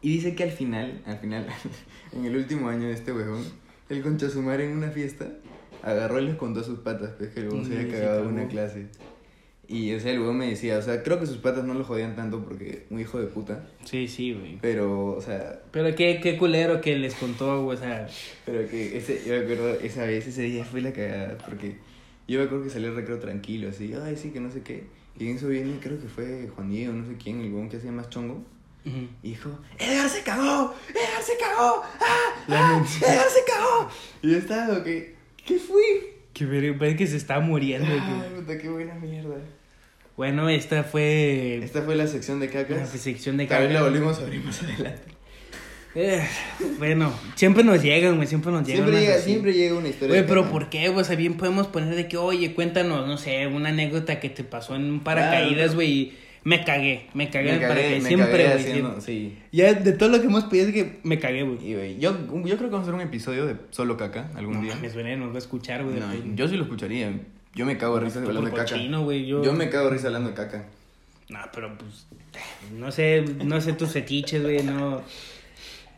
Y 0.00 0.10
dice 0.10 0.34
que 0.34 0.42
al 0.42 0.50
final, 0.50 1.02
al 1.06 1.18
final, 1.18 1.46
en 2.12 2.24
el 2.24 2.36
último 2.36 2.68
año 2.68 2.88
de 2.88 2.92
este 2.92 3.12
huevón, 3.12 3.44
el 3.88 4.02
concha 4.02 4.28
su 4.28 4.42
madre 4.42 4.70
en 4.70 4.76
una 4.76 4.90
fiesta 4.90 5.28
agarró 5.82 6.20
y 6.20 6.26
les 6.26 6.36
contó 6.36 6.62
sus 6.62 6.80
patas, 6.80 7.10
pues 7.18 7.30
que 7.30 7.40
el 7.40 7.48
huevón 7.48 7.64
se 7.64 7.70
Mm, 7.72 7.78
había 7.78 7.90
se 7.90 7.98
cagado 7.98 8.20
en 8.22 8.26
una 8.28 8.48
clase. 8.48 8.86
Y, 9.68 9.94
o 9.94 10.00
sea, 10.00 10.12
el 10.12 10.18
huevón 10.18 10.38
me 10.38 10.48
decía, 10.48 10.76
o 10.76 10.82
sea, 10.82 11.02
creo 11.02 11.18
que 11.18 11.26
sus 11.26 11.38
patas 11.38 11.64
no 11.64 11.72
lo 11.74 11.84
jodían 11.84 12.14
tanto 12.16 12.44
porque 12.44 12.84
un 12.90 13.00
hijo 13.00 13.18
de 13.18 13.26
puta. 13.26 13.64
Sí, 13.84 14.06
sí, 14.08 14.34
güey. 14.34 14.58
Pero, 14.60 15.12
o 15.12 15.20
sea, 15.20 15.62
Pero 15.70 15.94
qué, 15.94 16.20
qué 16.22 16.36
culero 16.36 16.80
que 16.80 16.96
les 16.96 17.14
contó, 17.14 17.62
güey. 17.64 17.78
O 17.78 17.80
sea, 17.80 18.06
Pero 18.44 18.68
que 18.68 18.98
ese, 18.98 19.22
yo 19.26 19.34
me 19.34 19.40
acuerdo, 19.40 19.74
esa 19.80 20.04
vez, 20.04 20.26
ese 20.26 20.42
día 20.42 20.64
fue 20.64 20.80
la 20.82 20.92
cagada, 20.92 21.38
porque 21.38 21.76
yo 22.28 22.40
me 22.40 22.44
acuerdo 22.46 22.64
que 22.64 22.70
salió 22.70 22.88
el 22.88 22.96
recreo 22.96 23.18
tranquilo, 23.18 23.68
así, 23.68 23.94
ay, 23.94 24.16
sí, 24.16 24.30
que 24.30 24.40
no 24.40 24.50
sé 24.50 24.62
qué. 24.62 24.84
Y 25.22 25.30
en 25.30 25.36
eso 25.36 25.46
viene, 25.48 25.78
creo 25.80 26.00
que 26.00 26.08
fue 26.08 26.48
Juan 26.54 26.68
Diego, 26.68 26.92
no 26.92 27.06
sé 27.06 27.16
quién, 27.16 27.40
el 27.40 27.52
huevón 27.52 27.68
que 27.68 27.76
hacía 27.76 27.92
más 27.92 28.10
chongo, 28.10 28.44
ujú. 28.84 29.08
y 29.22 29.28
dijo, 29.30 29.50
Edgar 29.78 30.08
se 30.08 30.22
cagó, 30.22 30.74
Edgar 30.90 31.22
se 31.22 31.36
cagó, 31.38 31.82
¡ah! 32.00 32.44
La 32.48 32.76
¡ah! 32.76 32.84
Edgar 33.00 33.28
se 33.28 33.44
cagó. 33.46 33.88
Y 34.20 34.32
yo 34.32 34.38
estaba, 34.38 34.82
que, 34.82 35.14
¿qué 35.46 35.58
fui? 35.60 35.82
que 36.32 36.72
parece 36.78 36.96
que 36.96 37.06
se 37.06 37.16
está 37.18 37.38
muriendo. 37.38 37.86
Ay, 37.88 38.32
puta, 38.34 38.58
qué 38.58 38.68
buena 38.68 38.94
mierda. 38.94 39.36
Bueno, 40.16 40.48
esta 40.48 40.82
fue 40.82 41.60
Esta 41.62 41.82
fue 41.82 41.94
la 41.94 42.06
sección 42.06 42.40
de 42.40 42.46
la 42.46 42.52
cacas. 42.52 42.90
sección 42.90 43.36
de 43.36 43.46
Tal 43.46 43.64
vez 43.64 43.72
la 43.74 43.82
volvimos 43.82 44.18
a 44.18 44.22
abrir 44.22 44.42
más 44.42 44.62
adelante. 44.62 45.11
Eh, 45.94 46.26
bueno, 46.78 47.12
siempre 47.34 47.62
nos 47.64 47.82
llegan, 47.82 48.16
güey. 48.16 48.26
Siempre 48.26 48.50
nos 48.50 48.66
llegan. 48.66 48.84
Siempre 48.84 49.00
llega, 49.02 49.14
así. 49.16 49.30
siempre 49.30 49.52
llega 49.52 49.74
una 49.76 49.88
historia. 49.88 50.16
Güey, 50.16 50.26
pero. 50.26 50.50
¿por 50.50 50.70
qué? 50.70 50.88
O 50.88 51.04
sea, 51.04 51.16
bien 51.16 51.34
podemos 51.36 51.66
poner 51.66 51.94
de 51.94 52.08
que, 52.08 52.16
oye, 52.16 52.54
cuéntanos, 52.54 53.06
no 53.06 53.18
sé, 53.18 53.46
una 53.46 53.68
anécdota 53.68 54.18
que 54.18 54.30
te 54.30 54.42
pasó 54.44 54.74
en 54.74 54.84
un 54.90 55.00
paracaídas, 55.00 55.54
Claro. 55.56 55.74
güey. 55.74 55.90
y 55.90 56.18
Me 56.44 56.64
cagué, 56.64 57.06
me 57.14 57.30
cagué, 57.30 57.52
Me 57.52 57.58
cagué, 57.60 57.68
paracaídas. 57.68 58.02
me 58.02 58.08
Siempre, 58.08 58.30
cagué 58.30 58.44
güey. 58.48 58.58
haciendo- 58.58 59.00
siempre. 59.00 59.04
sí. 59.04 59.38
Ya 59.52 59.74
de 59.74 59.92
todo 59.92 60.08
lo 60.08 60.20
que 60.20 60.26
hemos 60.26 60.44
pedido 60.44 60.68
es 60.68 60.74
que 60.74 60.98
me 61.04 61.20
cagué, 61.20 61.42
güey. 61.44 61.74
Güey, 61.74 61.98
yo, 62.00 62.16
yo 62.26 62.56
creo 62.56 62.56
que 62.58 62.64
vamos 62.64 62.78
a 62.80 62.82
hacer 62.82 62.94
un 62.94 63.00
episodio 63.00 63.46
de 63.46 63.54
solo 63.70 63.96
caca 63.96 64.28
algún 64.34 64.54
No 64.56 64.62
día. 64.62 64.74
mames, 64.74 64.94
güey, 64.94 65.16
nos 65.16 65.30
va 65.30 65.36
a 65.36 65.38
escuchar, 65.38 65.84
güey. 65.84 66.00
No, 66.00 66.12
yo 66.34 66.48
sí 66.48 66.56
lo 66.56 66.64
escucharía. 66.64 67.12
Yo 67.54 67.64
me 67.66 67.76
cago 67.78 67.96
de 67.98 68.06
risa 68.06 68.18
hablando 68.18 68.40
de 68.50 68.56
caca. 68.56 68.76
güey, 68.98 69.26
yo 69.26 69.52
me 69.52 69.68
cago 69.68 69.84
de 69.84 69.90
risa 69.92 70.06
hablando 70.08 70.30
de 70.30 70.34
caca. 70.34 70.64
No, 71.28 71.38
pero 71.54 71.76
pues. 71.78 72.06
No 72.76 72.90
sé, 72.90 73.24
no 73.44 73.60
sé 73.60 73.74
tus 73.74 73.90
fetiches, 73.92 74.42
güey, 74.42 74.62
no. 74.64 75.02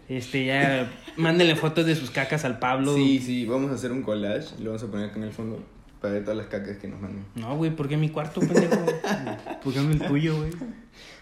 Este, 0.09 0.47
ya. 0.47 0.91
Mándenle 1.17 1.57
fotos 1.57 1.87
de 1.87 1.95
sus 1.95 2.11
cacas 2.11 2.45
al 2.45 2.59
Pablo. 2.59 2.95
Sí, 2.95 3.19
sí, 3.19 3.47
vamos 3.47 3.71
a 3.71 3.75
hacer 3.75 3.93
un 3.93 4.03
collage 4.03 4.55
y 4.59 4.63
lo 4.63 4.71
vamos 4.71 4.83
a 4.83 4.87
poner 4.89 5.11
acá 5.11 5.17
en 5.17 5.25
el 5.25 5.33
fondo 5.33 5.63
para 6.01 6.15
ver 6.15 6.25
todas 6.25 6.37
las 6.37 6.47
cacas 6.49 6.77
que 6.77 6.89
nos 6.89 7.01
manden. 7.01 7.25
No, 7.35 7.57
güey, 7.57 7.75
¿por 7.75 7.89
qué 7.89 7.97
mi 7.97 8.11
cuarto, 8.11 8.41
pendejo? 8.41 8.77
¿Por 9.63 9.73
qué 9.73 9.81
no 9.81 9.91
el 9.91 10.01
tuyo, 10.01 10.37
güey? 10.37 10.51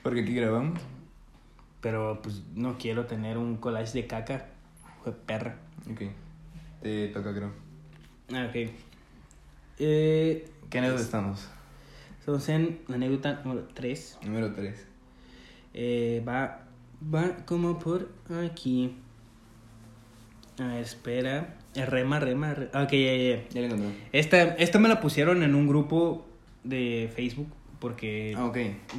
Porque 0.02 0.22
aquí 0.22 0.34
grabamos. 0.34 0.80
Pero 1.80 2.20
pues 2.22 2.42
no 2.54 2.78
quiero 2.78 3.06
tener 3.06 3.38
un 3.38 3.56
collage 3.56 3.92
de 3.92 4.06
caca. 4.06 4.46
Fue 5.02 5.12
perra. 5.12 5.56
Ok. 5.90 6.02
Te 6.80 7.08
toca, 7.08 7.34
creo. 7.34 7.52
Ah, 8.32 8.46
ok. 8.48 8.70
Eh, 9.78 10.48
¿Qué 10.70 10.78
anécdota 10.78 11.02
estamos? 11.02 11.48
estamos 12.18 12.48
en 12.48 12.80
la 12.88 12.96
anécdota 12.96 13.42
número 13.44 13.68
3. 13.74 14.18
Número 14.22 14.52
3. 14.52 14.86
Eh, 15.74 16.24
va, 16.26 16.61
va 17.12 17.36
como 17.46 17.78
por 17.78 18.10
aquí. 18.46 18.92
A 20.58 20.66
ver, 20.66 20.82
espera. 20.82 21.56
Eh, 21.74 21.86
Rema, 21.86 22.20
rema, 22.20 22.52
re- 22.54 22.66
Ok, 22.74 22.92
ya, 22.92 23.16
ya, 23.16 23.42
ya. 23.54 23.60
Encontré. 23.64 23.88
Esta, 24.12 24.42
esta 24.56 24.78
me 24.78 24.88
la 24.88 25.00
pusieron 25.00 25.42
en 25.42 25.54
un 25.54 25.66
grupo 25.66 26.26
de 26.64 27.10
Facebook 27.14 27.48
porque 27.78 28.34
Ah, 28.36 28.52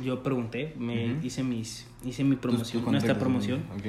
yo 0.04 0.24
pregunté, 0.24 0.74
me 0.78 1.14
Ujú. 1.14 1.26
hice 1.26 1.44
mis 1.44 1.88
hice 2.04 2.24
mi 2.24 2.36
promoción, 2.36 2.84
nuestra 2.92 3.18
promoción. 3.20 3.64
Ok. 3.78 3.86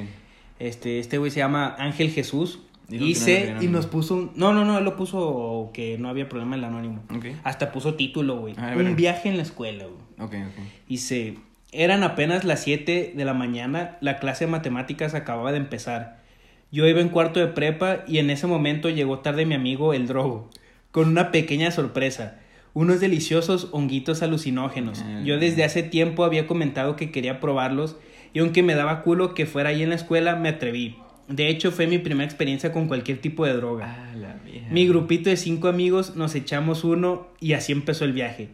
Este 0.61 0.99
este 1.01 1.19
güey 1.19 1.31
se 1.31 1.39
llama 1.41 1.75
Ángel 1.79 2.11
Jesús. 2.11 2.61
Dijo 2.87 3.03
no 3.05 3.11
Hice 3.11 3.57
y 3.63 3.67
nos 3.69 3.87
puso 3.87 4.15
un, 4.15 4.33
No, 4.37 4.53
no, 4.53 4.67
no, 4.67 4.77
él 4.77 4.85
lo 4.85 4.95
puso 4.95 5.71
que 5.73 5.97
no 5.99 6.11
había 6.11 6.29
problema 6.29 6.55
el 6.57 6.65
anónimo. 6.65 7.03
Ok. 7.17 7.25
Hasta 7.43 7.73
puso 7.73 7.95
título, 7.95 8.37
güey. 8.41 8.55
Ah, 8.59 8.75
un 8.77 8.95
viaje 8.95 9.31
en 9.31 9.39
la 9.39 9.43
escuela, 9.43 9.87
güey. 9.87 10.43
Dice, 10.87 11.39
eran 11.75 12.03
apenas 12.03 12.45
las 12.45 12.63
7 12.63 13.13
de 13.15 13.25
la 13.25 13.35
mañana, 13.35 13.99
la 14.01 14.19
clase 14.19 14.47
de 14.47 14.51
matemáticas 14.51 15.15
acababa 15.15 15.53
de 15.53 15.59
empezar. 15.59 16.23
Yo 16.71 16.87
iba 16.87 17.01
en 17.01 17.09
cuarto 17.09 17.41
de 17.41 17.49
prepa 17.49 18.05
y 18.07 18.19
en 18.19 18.31
ese 18.31 18.47
momento 18.47 18.89
llegó 18.91 19.21
tarde 19.21 19.47
mi 19.47 19.55
amigo 19.55 19.95
el 19.95 20.07
drogo, 20.07 20.51
con 20.91 21.09
una 21.09 21.31
pequeña 21.31 21.71
sorpresa, 21.71 22.41
unos 22.73 23.01
deliciosos 23.01 23.69
honguitos 23.73 24.23
alucinógenos. 24.23 25.05
Mm. 25.05 25.25
Yo 25.25 25.39
desde 25.39 25.65
hace 25.65 25.83
tiempo 25.83 26.25
había 26.25 26.47
comentado 26.47 26.97
que 26.97 27.11
quería 27.11 27.41
probarlos 27.41 27.97
y 28.33 28.41
aunque 28.41 28.63
me 28.63 28.75
daba 28.75 29.03
culo 29.03 29.35
que 29.35 29.47
fuera 29.47 29.71
ahí 29.71 29.83
en 29.83 29.91
la 29.91 29.95
escuela, 29.95 30.37
me 30.37 30.49
atreví. 30.49 30.97
De 31.29 31.49
hecho, 31.49 31.73
fue 31.73 31.87
mi 31.87 31.99
primera 31.99 32.25
experiencia 32.25 32.73
con 32.73 32.87
cualquier 32.87 33.19
tipo 33.21 33.47
de 33.47 33.55
droga. 33.55 33.87
Ah, 33.87 34.17
la. 34.17 34.37
Mi 34.71 34.87
grupito 34.87 35.31
de 35.31 35.37
cinco 35.37 35.69
amigos 35.69 36.17
nos 36.17 36.35
echamos 36.35 36.85
uno 36.85 37.29
y 37.41 37.55
así 37.55 37.73
empezó 37.73 38.05
el 38.05 38.13
viaje. 38.13 38.49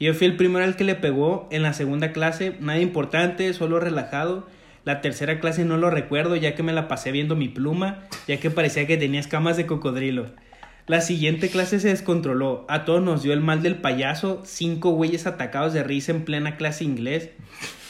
Yo 0.00 0.12
fui 0.12 0.26
el 0.26 0.36
primero 0.36 0.64
al 0.64 0.76
que 0.76 0.84
le 0.84 0.96
pegó 0.96 1.48
en 1.52 1.62
la 1.62 1.72
segunda 1.72 2.12
clase, 2.12 2.56
nada 2.60 2.80
importante, 2.80 3.52
solo 3.54 3.78
relajado. 3.78 4.46
La 4.84 5.00
tercera 5.00 5.38
clase 5.40 5.64
no 5.64 5.76
lo 5.76 5.88
recuerdo 5.88 6.36
ya 6.36 6.54
que 6.54 6.62
me 6.62 6.72
la 6.72 6.88
pasé 6.88 7.12
viendo 7.12 7.36
mi 7.36 7.48
pluma, 7.48 8.00
ya 8.26 8.38
que 8.38 8.50
parecía 8.50 8.86
que 8.86 8.96
tenía 8.96 9.20
escamas 9.20 9.56
de 9.56 9.66
cocodrilo. 9.66 10.26
La 10.86 11.00
siguiente 11.00 11.48
clase 11.48 11.80
se 11.80 11.88
descontroló, 11.88 12.66
a 12.68 12.84
todos 12.84 13.02
nos 13.02 13.22
dio 13.22 13.32
el 13.32 13.40
mal 13.40 13.62
del 13.62 13.76
payaso, 13.76 14.42
cinco 14.44 14.90
güeyes 14.90 15.26
atacados 15.26 15.72
de 15.72 15.82
risa 15.82 16.12
en 16.12 16.26
plena 16.26 16.56
clase 16.56 16.84
inglés. 16.84 17.30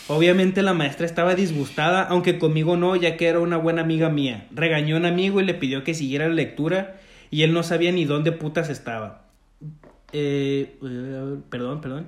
Obviamente 0.06 0.62
la 0.62 0.74
maestra 0.74 1.06
estaba 1.06 1.34
disgustada, 1.34 2.02
aunque 2.02 2.38
conmigo 2.38 2.76
no, 2.76 2.94
ya 2.94 3.16
que 3.16 3.26
era 3.26 3.40
una 3.40 3.56
buena 3.56 3.82
amiga 3.82 4.10
mía. 4.10 4.46
Regañó 4.52 4.94
a 4.94 4.98
un 5.00 5.06
amigo 5.06 5.40
y 5.40 5.44
le 5.44 5.54
pidió 5.54 5.82
que 5.82 5.94
siguiera 5.94 6.28
la 6.28 6.34
lectura 6.34 6.96
y 7.30 7.42
él 7.42 7.52
no 7.52 7.64
sabía 7.64 7.90
ni 7.90 8.04
dónde 8.04 8.30
putas 8.30 8.70
estaba. 8.70 9.23
Eh, 10.14 10.77
perdón, 11.50 11.81
perdón. 11.81 12.07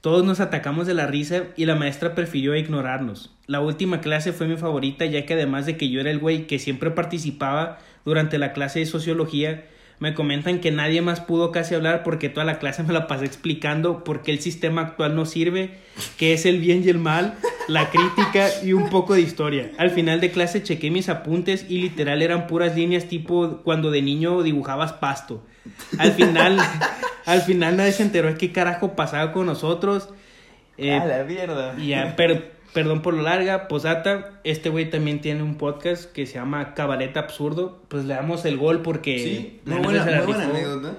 Todos 0.00 0.24
nos 0.24 0.40
atacamos 0.40 0.86
de 0.86 0.94
la 0.94 1.06
risa 1.06 1.44
y 1.54 1.66
la 1.66 1.76
maestra 1.76 2.14
prefirió 2.14 2.56
ignorarnos. 2.56 3.30
La 3.46 3.60
última 3.60 4.00
clase 4.00 4.32
fue 4.32 4.48
mi 4.48 4.56
favorita 4.56 5.04
ya 5.04 5.26
que 5.26 5.34
además 5.34 5.66
de 5.66 5.76
que 5.76 5.90
yo 5.90 6.00
era 6.00 6.10
el 6.10 6.18
güey 6.18 6.46
que 6.48 6.58
siempre 6.58 6.90
participaba 6.90 7.78
durante 8.04 8.38
la 8.38 8.52
clase 8.52 8.80
de 8.80 8.86
sociología, 8.86 9.66
me 10.00 10.14
comentan 10.14 10.58
que 10.58 10.72
nadie 10.72 11.02
más 11.02 11.20
pudo 11.20 11.52
casi 11.52 11.76
hablar 11.76 12.02
porque 12.02 12.28
toda 12.28 12.44
la 12.44 12.58
clase 12.58 12.82
me 12.82 12.92
la 12.92 13.06
pasé 13.06 13.26
explicando 13.26 14.02
por 14.02 14.22
qué 14.22 14.32
el 14.32 14.40
sistema 14.40 14.80
actual 14.80 15.14
no 15.14 15.26
sirve, 15.26 15.78
qué 16.16 16.32
es 16.32 16.46
el 16.46 16.58
bien 16.58 16.82
y 16.84 16.88
el 16.88 16.98
mal, 16.98 17.34
la 17.68 17.90
crítica 17.90 18.48
y 18.64 18.72
un 18.72 18.88
poco 18.88 19.14
de 19.14 19.20
historia. 19.20 19.70
Al 19.78 19.90
final 19.90 20.20
de 20.20 20.32
clase 20.32 20.62
chequé 20.62 20.90
mis 20.90 21.08
apuntes 21.08 21.66
y 21.68 21.78
literal 21.82 22.22
eran 22.22 22.48
puras 22.48 22.74
líneas 22.74 23.04
tipo 23.04 23.60
cuando 23.62 23.92
de 23.92 24.02
niño 24.02 24.42
dibujabas 24.42 24.94
pasto. 24.94 25.44
Al 25.98 26.12
final, 26.12 26.58
al 27.24 27.42
final 27.42 27.76
nadie 27.76 27.92
se 27.92 28.02
enteró 28.02 28.28
de 28.28 28.36
qué 28.36 28.52
carajo 28.52 28.94
pasaba 28.94 29.32
con 29.32 29.46
nosotros. 29.46 30.08
Eh, 30.78 30.94
ah, 30.94 31.04
la 31.04 31.24
mierda. 31.24 31.74
y 31.78 31.88
ya, 31.88 32.14
pero, 32.16 32.42
perdón 32.72 33.02
por 33.02 33.14
lo 33.14 33.22
larga, 33.22 33.68
posata, 33.68 34.40
este 34.44 34.68
güey 34.70 34.90
también 34.90 35.20
tiene 35.20 35.42
un 35.42 35.56
podcast 35.56 36.10
que 36.12 36.26
se 36.26 36.34
llama 36.34 36.74
Cabaret 36.74 37.16
Absurdo. 37.16 37.82
Pues 37.88 38.04
le 38.04 38.14
damos 38.14 38.44
el 38.44 38.56
gol 38.56 38.82
porque 38.82 39.18
Sí, 39.18 39.60
muy 39.64 39.80
buena, 39.82 40.04
muy 40.04 40.26
buena 40.26 40.44
anécdota. 40.44 40.94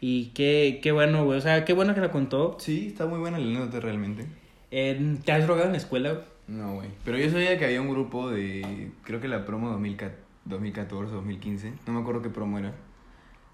Y 0.00 0.26
qué, 0.34 0.80
qué 0.82 0.92
bueno, 0.92 1.24
güey. 1.24 1.38
O 1.38 1.40
sea, 1.40 1.64
qué 1.64 1.72
bueno 1.72 1.94
que 1.94 2.00
la 2.00 2.10
contó. 2.10 2.56
Sí, 2.60 2.88
está 2.88 3.06
muy 3.06 3.18
buena 3.18 3.38
la 3.38 3.46
anécdota 3.46 3.80
realmente. 3.80 4.26
Eh, 4.70 5.16
¿Te 5.24 5.32
has 5.32 5.44
drogado 5.44 5.66
en 5.66 5.72
la 5.72 5.78
escuela? 5.78 6.12
güey? 6.12 6.24
No, 6.46 6.74
güey. 6.74 6.88
Pero 7.04 7.16
yo 7.16 7.30
sabía 7.30 7.56
que 7.58 7.64
había 7.64 7.80
un 7.80 7.88
grupo 7.88 8.30
de. 8.30 8.90
Creo 9.04 9.20
que 9.20 9.28
la 9.28 9.46
promo 9.46 9.70
2014, 9.70 10.20
2014 10.44 11.12
2015. 11.14 11.72
No 11.86 11.94
me 11.94 12.00
acuerdo 12.00 12.20
qué 12.20 12.28
promo 12.28 12.58
era. 12.58 12.74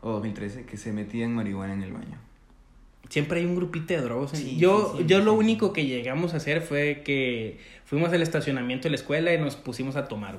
O 0.03 0.13
2013, 0.13 0.65
que 0.65 0.77
se 0.77 0.93
metían 0.93 1.35
marihuana 1.35 1.75
en 1.75 1.83
el 1.83 1.93
baño. 1.93 2.19
Siempre 3.09 3.41
hay 3.41 3.47
un 3.47 3.57
grupito 3.57 3.93
de 3.93 4.01
drogos. 4.01 4.31
Sí, 4.31 4.57
yo, 4.57 4.93
sí, 4.93 5.03
sí, 5.03 5.09
yo 5.09 5.19
lo 5.19 5.33
sí. 5.33 5.39
único 5.39 5.73
que 5.73 5.85
llegamos 5.87 6.33
a 6.33 6.37
hacer 6.37 6.63
fue 6.63 7.03
que 7.05 7.59
fuimos 7.85 8.13
al 8.13 8.23
estacionamiento 8.23 8.85
de 8.85 8.91
la 8.91 8.97
escuela 8.97 9.35
y 9.35 9.39
nos 9.39 9.57
pusimos 9.57 9.97
a 9.97 10.07
tomar. 10.07 10.39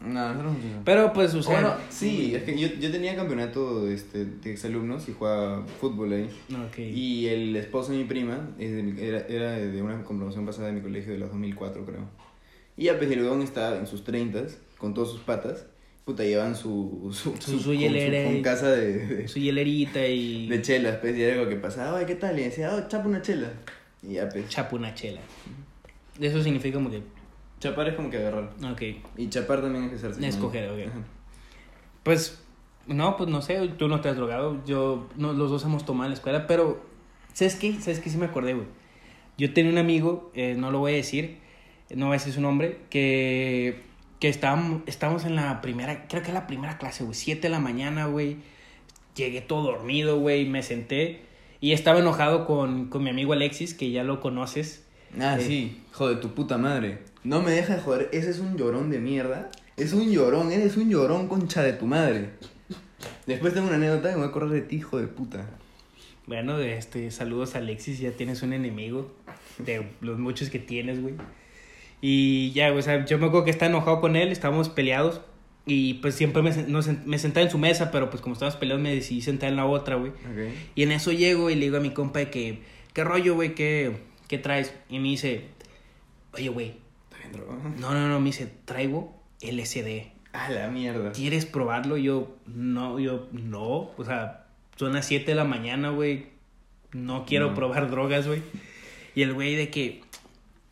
No, 0.00 0.34
no. 0.34 0.54
Pero 0.84 1.12
pues, 1.12 1.34
o 1.34 1.42
sea. 1.42 1.60
Bueno, 1.60 1.74
sí, 1.88 2.34
es 2.34 2.42
que 2.42 2.58
yo, 2.58 2.68
yo 2.78 2.92
tenía 2.92 3.16
campeonato 3.16 3.88
este, 3.88 4.26
de 4.26 4.52
exalumnos 4.52 5.08
y 5.08 5.12
jugaba 5.12 5.64
fútbol 5.80 6.12
ahí. 6.12 6.30
Ok. 6.66 6.78
Y 6.78 7.26
el 7.28 7.56
esposo 7.56 7.92
de 7.92 7.98
mi 7.98 8.04
prima 8.04 8.50
era, 8.58 9.20
era 9.28 9.52
de 9.52 9.82
una 9.82 10.02
comprobación 10.04 10.44
pasada 10.44 10.68
de 10.68 10.74
mi 10.74 10.82
colegio 10.82 11.12
de 11.12 11.18
los 11.18 11.30
2004, 11.30 11.84
creo. 11.84 12.08
Y 12.76 12.84
ya, 12.84 12.98
pues 12.98 13.10
el 13.10 13.42
estaba 13.42 13.78
en 13.78 13.86
sus 13.86 14.04
30 14.04 14.46
con 14.78 14.94
todas 14.94 15.10
sus 15.10 15.20
patas. 15.20 15.66
Puta, 16.04 16.22
llevan 16.22 16.54
su. 16.54 17.10
Su, 17.12 17.34
Su- 17.40 17.58
su 17.60 17.72
hielera 17.74 18.30
y- 18.30 18.42
casa 18.42 18.70
de, 18.70 19.06
de, 19.06 19.28
Su 19.28 19.38
hielerita 19.38 20.06
y. 20.06 20.48
de 20.48 20.60
chelas, 20.60 20.96
pues, 20.98 21.16
y 21.16 21.22
era 21.22 21.34
algo 21.34 21.48
que 21.48 21.56
pasaba. 21.56 21.98
Ay, 21.98 22.04
¿qué 22.06 22.14
tal? 22.14 22.38
Y 22.38 22.42
decía, 22.42 22.74
oh, 22.74 22.88
chapa 22.88 23.08
una 23.08 23.22
chela. 23.22 23.50
Y 24.02 24.14
ya, 24.14 24.28
pues. 24.28 24.48
Chapa 24.48 24.76
una 24.76 24.94
chela. 24.94 25.20
Eso 26.20 26.42
significa 26.42 26.74
como 26.74 26.90
que. 26.90 27.02
Chapar 27.60 27.88
es 27.88 27.94
como 27.94 28.10
que 28.10 28.18
agarrar. 28.18 28.50
Ok. 28.70 28.82
Y 29.16 29.28
chapar 29.30 29.62
también 29.62 29.84
es 29.84 29.92
ejercer. 29.94 30.22
Escoger, 30.24 30.68
ok. 30.70 30.78
Ajá. 30.88 30.98
Pues, 32.02 32.42
no, 32.86 33.16
pues 33.16 33.30
no 33.30 33.40
sé, 33.40 33.66
tú 33.78 33.88
no 33.88 34.02
te 34.02 34.10
has 34.10 34.16
drogado, 34.16 34.62
yo, 34.66 35.08
no, 35.16 35.32
los 35.32 35.50
dos 35.50 35.64
hemos 35.64 35.86
tomado 35.86 36.04
en 36.04 36.10
la 36.10 36.16
escuela, 36.16 36.46
pero, 36.46 36.84
¿sabes 37.32 37.54
qué? 37.56 37.72
¿Sabes 37.80 38.00
qué? 38.00 38.10
Sí 38.10 38.18
me 38.18 38.26
acordé, 38.26 38.52
güey. 38.52 38.66
Yo 39.38 39.54
tenía 39.54 39.72
un 39.72 39.78
amigo, 39.78 40.30
eh, 40.34 40.54
no 40.58 40.70
lo 40.70 40.80
voy 40.80 40.92
a 40.92 40.96
decir, 40.96 41.38
no 41.94 42.08
voy 42.08 42.16
a 42.16 42.18
decir 42.18 42.34
su 42.34 42.42
nombre, 42.42 42.76
que, 42.90 43.80
que 44.20 44.28
estábamos, 44.28 44.82
estábamos 44.86 45.24
en 45.24 45.36
la 45.36 45.60
primera, 45.60 46.06
creo 46.08 46.22
que 46.22 46.32
la 46.32 46.46
primera 46.46 46.78
clase, 46.78 47.04
güey, 47.04 47.14
7 47.14 47.40
de 47.42 47.48
la 47.48 47.60
mañana, 47.60 48.06
güey. 48.06 48.36
Llegué 49.16 49.40
todo 49.42 49.62
dormido, 49.62 50.18
güey, 50.18 50.44
me 50.46 50.62
senté 50.62 51.20
y 51.60 51.72
estaba 51.72 52.00
enojado 52.00 52.46
con, 52.46 52.88
con 52.88 53.04
mi 53.04 53.10
amigo 53.10 53.32
Alexis, 53.32 53.72
que 53.74 53.90
ya 53.92 54.02
lo 54.02 54.20
conoces. 54.20 54.84
Ah, 55.20 55.36
Eh. 55.38 55.44
sí. 55.46 55.80
Joder, 55.92 56.20
tu 56.20 56.34
puta 56.34 56.58
madre. 56.58 56.98
No 57.22 57.40
me 57.40 57.52
deja 57.52 57.76
de 57.76 57.80
joder. 57.80 58.08
Ese 58.12 58.30
es 58.30 58.40
un 58.40 58.56
llorón 58.56 58.90
de 58.90 58.98
mierda. 58.98 59.50
Es 59.76 59.92
un 59.92 60.10
llorón. 60.10 60.50
Eres 60.50 60.76
un 60.76 60.90
llorón, 60.90 61.28
concha 61.28 61.62
de 61.62 61.72
tu 61.72 61.86
madre. 61.86 62.30
Después 63.26 63.54
tengo 63.54 63.68
una 63.68 63.76
anécdota 63.76 64.08
que 64.08 64.14
me 64.16 64.22
voy 64.22 64.26
a 64.26 64.30
acordar 64.30 64.50
de 64.50 64.60
ti, 64.62 64.76
hijo 64.76 64.98
de 64.98 65.06
puta. 65.06 65.46
Bueno, 66.26 66.58
este, 66.58 67.10
saludos 67.10 67.54
a 67.54 67.58
Alexis, 67.58 67.98
ya 68.00 68.10
tienes 68.10 68.42
un 68.42 68.52
enemigo 68.52 69.12
de 69.58 69.86
los 70.00 70.18
muchos 70.18 70.50
que 70.50 70.58
tienes, 70.58 71.00
güey. 71.00 71.14
Y 72.00 72.52
ya, 72.52 72.72
o 72.72 72.82
sea, 72.82 73.04
yo 73.06 73.18
me 73.18 73.26
acuerdo 73.26 73.44
que 73.44 73.50
estaba 73.50 73.70
enojado 73.70 74.00
con 74.00 74.16
él, 74.16 74.30
estábamos 74.32 74.68
peleados. 74.68 75.20
Y 75.66 75.94
pues 75.94 76.14
siempre 76.14 76.42
me, 76.42 76.50
no 76.68 76.80
me 77.06 77.18
sentaba 77.18 77.44
en 77.44 77.50
su 77.50 77.56
mesa, 77.56 77.90
pero 77.90 78.10
pues 78.10 78.20
como 78.20 78.34
estábamos 78.34 78.58
peleados 78.58 78.82
me 78.82 78.94
decidí 78.94 79.22
sentar 79.22 79.48
en 79.48 79.56
la 79.56 79.64
otra, 79.64 79.96
güey. 79.96 80.10
Ok. 80.10 80.52
Y 80.74 80.82
en 80.82 80.92
eso 80.92 81.10
llego 81.12 81.48
y 81.48 81.54
le 81.54 81.62
digo 81.62 81.78
a 81.78 81.80
mi 81.80 81.90
compa 81.90 82.18
de 82.18 82.30
que, 82.30 82.60
¿qué 82.92 83.02
rollo, 83.02 83.34
güey? 83.34 83.54
¿Qué, 83.54 83.96
¿Qué 84.28 84.36
traes? 84.36 84.74
Y 84.90 84.98
me 84.98 85.08
dice, 85.08 85.44
oye, 86.34 86.50
güey, 86.50 86.74
no, 87.80 87.92
no, 87.92 88.08
no, 88.08 88.20
me 88.20 88.26
dice, 88.26 88.48
traigo 88.66 89.18
LSD. 89.40 90.12
A 90.34 90.50
la 90.50 90.68
mierda. 90.68 91.12
¿Quieres 91.12 91.46
probarlo? 91.46 91.96
Yo, 91.96 92.36
no, 92.46 92.98
yo, 92.98 93.28
no. 93.32 93.90
O 93.96 94.04
sea, 94.04 94.44
son 94.76 94.92
las 94.92 95.06
7 95.06 95.24
de 95.26 95.34
la 95.34 95.44
mañana, 95.44 95.90
güey. 95.90 96.26
No 96.92 97.24
quiero 97.24 97.48
No. 97.48 97.54
probar 97.54 97.90
drogas, 97.90 98.26
güey. 98.26 98.42
Y 99.14 99.22
el 99.22 99.32
güey 99.32 99.54
de 99.54 99.70
que, 99.70 100.02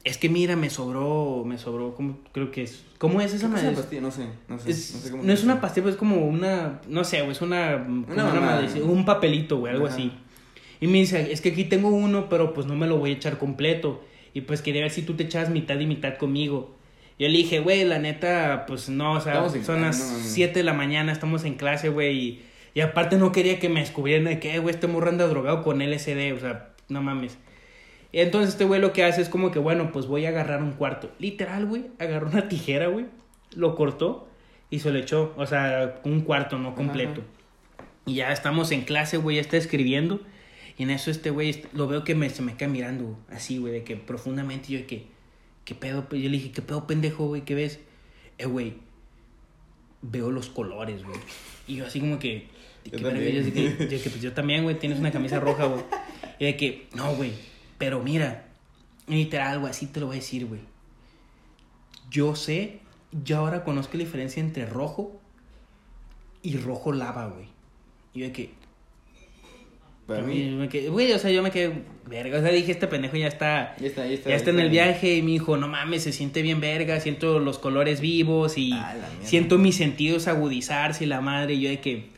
es 0.05 0.19
que 0.19 0.29
mira, 0.29 0.57
me 0.57 0.69
sobró, 0.71 1.45
me 1.47 1.59
sobró, 1.59 1.95
¿cómo, 1.95 2.19
creo 2.33 2.51
que 2.51 2.63
es, 2.63 2.85
¿cómo 2.99 3.21
es 3.21 3.33
esa 3.35 3.41
¿Qué 3.41 3.47
es 3.47 3.51
madre? 3.53 3.69
una 3.69 3.77
pastilla? 3.77 4.01
No 4.03 4.11
sé, 4.11 4.27
no 4.49 4.59
sé. 4.59 4.71
Es- 4.71 4.95
no 4.95 5.01
sé 5.01 5.11
cómo 5.13 5.23
no 5.23 5.33
es 5.33 5.45
una 5.45 5.61
pastilla, 5.61 5.83
pues 5.85 5.95
es 5.95 5.99
como 5.99 6.17
una, 6.27 6.81
no 6.89 7.05
sé, 7.05 7.19
güey, 7.21 7.33
es 7.33 7.41
una, 7.43 7.83
como 7.85 8.07
una 8.13 8.25
mamada, 8.25 8.63
madre, 8.63 8.83
un 8.83 9.05
papelito, 9.05 9.59
güey, 9.59 9.73
algo 9.73 9.87
Ajá. 9.87 9.95
así. 9.95 10.13
Y 10.81 10.89
me 10.89 10.99
dice, 10.99 11.33
es 11.33 11.41
que 11.41 11.51
aquí 11.51 11.65
tengo 11.65 11.89
uno, 11.91 12.29
pero 12.29 12.53
pues 12.55 12.67
no 12.67 12.75
me 12.75 12.89
lo 12.89 12.99
voy 12.99 13.11
a 13.11 13.15
echar 13.15 13.39
completo. 13.39 14.03
Y 14.35 14.41
pues 14.41 14.63
quería 14.63 14.83
ver 14.83 14.91
si 14.91 15.03
tú 15.03 15.15
te 15.15 15.23
echabas 15.25 15.51
mitad 15.51 15.79
y 15.79 15.87
mitad 15.87 16.17
conmigo. 16.17 16.75
Yo 17.19 17.29
le 17.29 17.37
dije, 17.39 17.61
güey, 17.61 17.85
la 17.85 18.01
neta, 18.01 18.65
pues 18.67 18.89
no, 18.89 19.13
o 19.13 19.21
sea, 19.21 19.45
Estamos 19.47 19.65
son 19.67 19.83
las 19.83 19.99
no 20.01 20.07
mames. 20.07 20.33
7 20.33 20.59
de 20.59 20.65
la 20.65 20.73
mañana, 20.73 21.13
estamos 21.13 21.45
en 21.45 21.55
clase, 21.55 21.89
güey, 21.91 22.19
y, 22.19 22.43
y 22.75 22.81
aparte 22.81 23.17
no 23.19 23.31
quería 23.31 23.61
que 23.61 23.69
me 23.69 23.79
descubrieran 23.81 24.25
de 24.25 24.41
que, 24.41 24.55
"Eh, 24.55 24.59
güey, 24.59 24.75
este 24.75 24.89
morro 24.89 25.11
anda 25.11 25.29
drogado 25.29 25.63
con 25.63 25.83
LSD, 25.83 26.33
o 26.33 26.41
sea, 26.41 26.71
no 26.89 27.01
mames. 27.03 27.37
Y 28.13 28.21
entonces 28.21 28.51
este 28.51 28.65
güey 28.65 28.81
lo 28.81 28.93
que 28.93 29.05
hace 29.05 29.23
es 29.23 29.31
como 29.31 29.51
que, 29.51 29.59
bueno, 29.59 29.91
pues 29.91 30.07
voy 30.07 30.27
a 30.27 30.29
agarrar 30.29 30.63
un 30.63 30.73
cuarto. 30.73 31.11
Literal, 31.19 31.67
güey, 31.67 31.87
agarró 31.99 32.29
una 32.29 32.49
tijera, 32.49 32.89
güey, 32.89 33.07
lo 33.55 33.75
cortó 33.75 34.29
y 34.71 34.81
se 34.81 34.91
lo 34.91 34.99
echó, 34.99 35.35
o 35.37 35.47
sea, 35.47 36.01
un 36.05 36.21
cuarto, 36.21 36.59
no 36.59 36.75
completo. 36.75 37.23
Y 38.05 38.15
ya 38.17 38.33
estamos 38.33 38.71
en 38.71 38.83
clase, 38.83 39.17
güey, 39.17 39.37
ya 39.37 39.43
está 39.43 39.57
escribiendo. 39.57 40.21
Y 40.77 40.83
en 40.83 40.91
eso 40.91 41.11
este 41.11 41.31
güey 41.31 41.65
lo 41.73 41.87
veo 41.87 42.05
que 42.05 42.15
me, 42.15 42.29
se 42.31 42.43
me 42.43 42.55
queda 42.55 42.69
mirando 42.69 43.19
así, 43.31 43.59
güey, 43.59 43.73
de 43.73 43.85
que 43.85 43.97
profundamente 43.97 44.69
yo 44.73 44.79
de 44.79 44.87
que, 44.87 45.07
¿qué 45.65 45.75
pedo? 45.75 46.07
Pues 46.09 46.23
yo 46.23 46.29
le 46.29 46.37
dije, 46.37 46.53
¿qué 46.53 46.63
pedo, 46.63 46.87
pendejo, 46.87 47.27
güey? 47.27 47.43
¿Qué 47.43 47.55
ves? 47.55 47.81
Eh, 48.39 48.47
güey, 48.47 48.75
veo 50.03 50.31
los 50.31 50.49
colores, 50.49 51.05
güey. 51.05 51.19
Y 51.67 51.77
yo 51.77 51.87
así 51.87 52.01
como 52.01 52.19
que, 52.19 52.49
Yo 52.85 53.01
también. 53.01 53.53
que, 53.53 53.89
yo 53.89 54.03
que, 54.03 54.11
pues 54.11 54.21
yo 54.21 54.33
también, 54.33 54.65
güey, 54.65 54.79
tienes 54.79 54.99
una 54.99 55.13
camisa 55.13 55.41
roja, 55.41 55.67
güey. 55.67 55.83
Y 56.39 56.47
de 56.47 56.57
que, 56.57 56.87
no, 56.95 57.15
güey, 57.15 57.33
pero 57.83 57.99
mira, 58.01 58.45
literal, 59.09 59.59
güey, 59.59 59.73
así 59.73 59.87
te 59.89 59.99
lo 59.99 60.07
voy 60.07 60.15
a 60.15 60.21
decir, 60.21 60.47
güey. 60.47 60.61
Yo 62.13 62.37
sé, 62.37 62.79
yo 63.25 63.39
ahora 63.39 63.65
conozco 63.65 63.97
la 63.97 64.05
diferencia 64.05 64.41
entre 64.41 64.67
rojo 64.67 65.21
y 66.43 66.59
rojo 66.59 66.93
lava, 66.93 67.27
güey. 67.27 67.47
Y 68.15 68.21
yo 68.21 68.27
de 68.27 68.33
que, 68.33 68.51
Para 70.07 70.23
mí. 70.23 70.57
güey, 70.91 71.11
o 71.13 71.19
sea, 71.19 71.33
yo 71.33 71.43
me 71.43 71.51
quedé, 71.51 71.73
verga, 72.07 72.39
o 72.39 72.41
sea, 72.41 72.53
dije, 72.53 72.71
este 72.71 72.87
pendejo 72.87 73.17
ya 73.17 73.27
está, 73.27 73.75
Ya 73.81 73.89
está, 73.89 74.07
ya 74.07 74.13
está. 74.13 74.31
ya 74.31 74.37
está 74.37 74.51
en 74.51 74.61
el 74.61 74.71
viaje 74.71 75.17
y 75.17 75.23
me 75.23 75.33
dijo, 75.33 75.57
no 75.57 75.67
mames, 75.67 76.05
se 76.05 76.13
siente 76.13 76.41
bien 76.43 76.61
verga, 76.61 77.01
siento 77.01 77.41
los 77.41 77.59
colores 77.59 78.01
vivos 78.01 78.59
y 78.59 78.75
Ah, 78.75 78.95
siento 79.25 79.59
mis 79.59 79.75
sentidos 79.75 80.29
agudizarse 80.29 81.03
y 81.03 81.09
la 81.09 81.21
madre, 81.21 81.55
y 81.55 81.63
yo 81.63 81.69
de 81.69 81.81
que, 81.81 82.11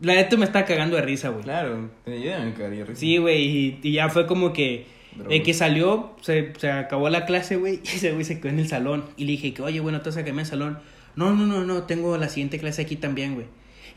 la 0.00 0.14
neta 0.14 0.36
me 0.36 0.44
está 0.44 0.64
cagando 0.64 0.96
de 0.96 1.02
risa, 1.02 1.30
güey. 1.30 1.42
Claro, 1.42 1.90
te 2.04 2.12
ayudan 2.12 2.48
a 2.48 2.54
cagar 2.54 2.74
y 2.74 2.82
risa. 2.82 3.00
Sí, 3.00 3.18
güey, 3.18 3.42
y, 3.44 3.80
y 3.82 3.92
ya 3.92 4.08
fue 4.08 4.26
como 4.26 4.52
que, 4.52 4.86
de 5.28 5.42
que 5.42 5.54
salió, 5.54 6.14
se, 6.20 6.52
se 6.56 6.70
acabó 6.70 7.08
la 7.08 7.26
clase, 7.26 7.56
güey, 7.56 7.80
y 7.84 7.88
ese 7.88 8.12
güey 8.12 8.24
se 8.24 8.40
quedó 8.40 8.50
en 8.50 8.60
el 8.60 8.68
salón. 8.68 9.04
Y 9.16 9.24
le 9.24 9.32
dije 9.32 9.54
que, 9.54 9.62
oye, 9.62 9.80
bueno, 9.80 10.00
te 10.00 10.10
vas 10.10 10.16
a 10.16 10.22
quedarme 10.22 10.42
en 10.42 10.46
el 10.46 10.50
salón. 10.50 10.78
No, 11.16 11.34
no, 11.34 11.46
no, 11.46 11.64
no, 11.64 11.82
tengo 11.82 12.16
la 12.16 12.28
siguiente 12.28 12.58
clase 12.58 12.82
aquí 12.82 12.96
también, 12.96 13.34
güey. 13.34 13.46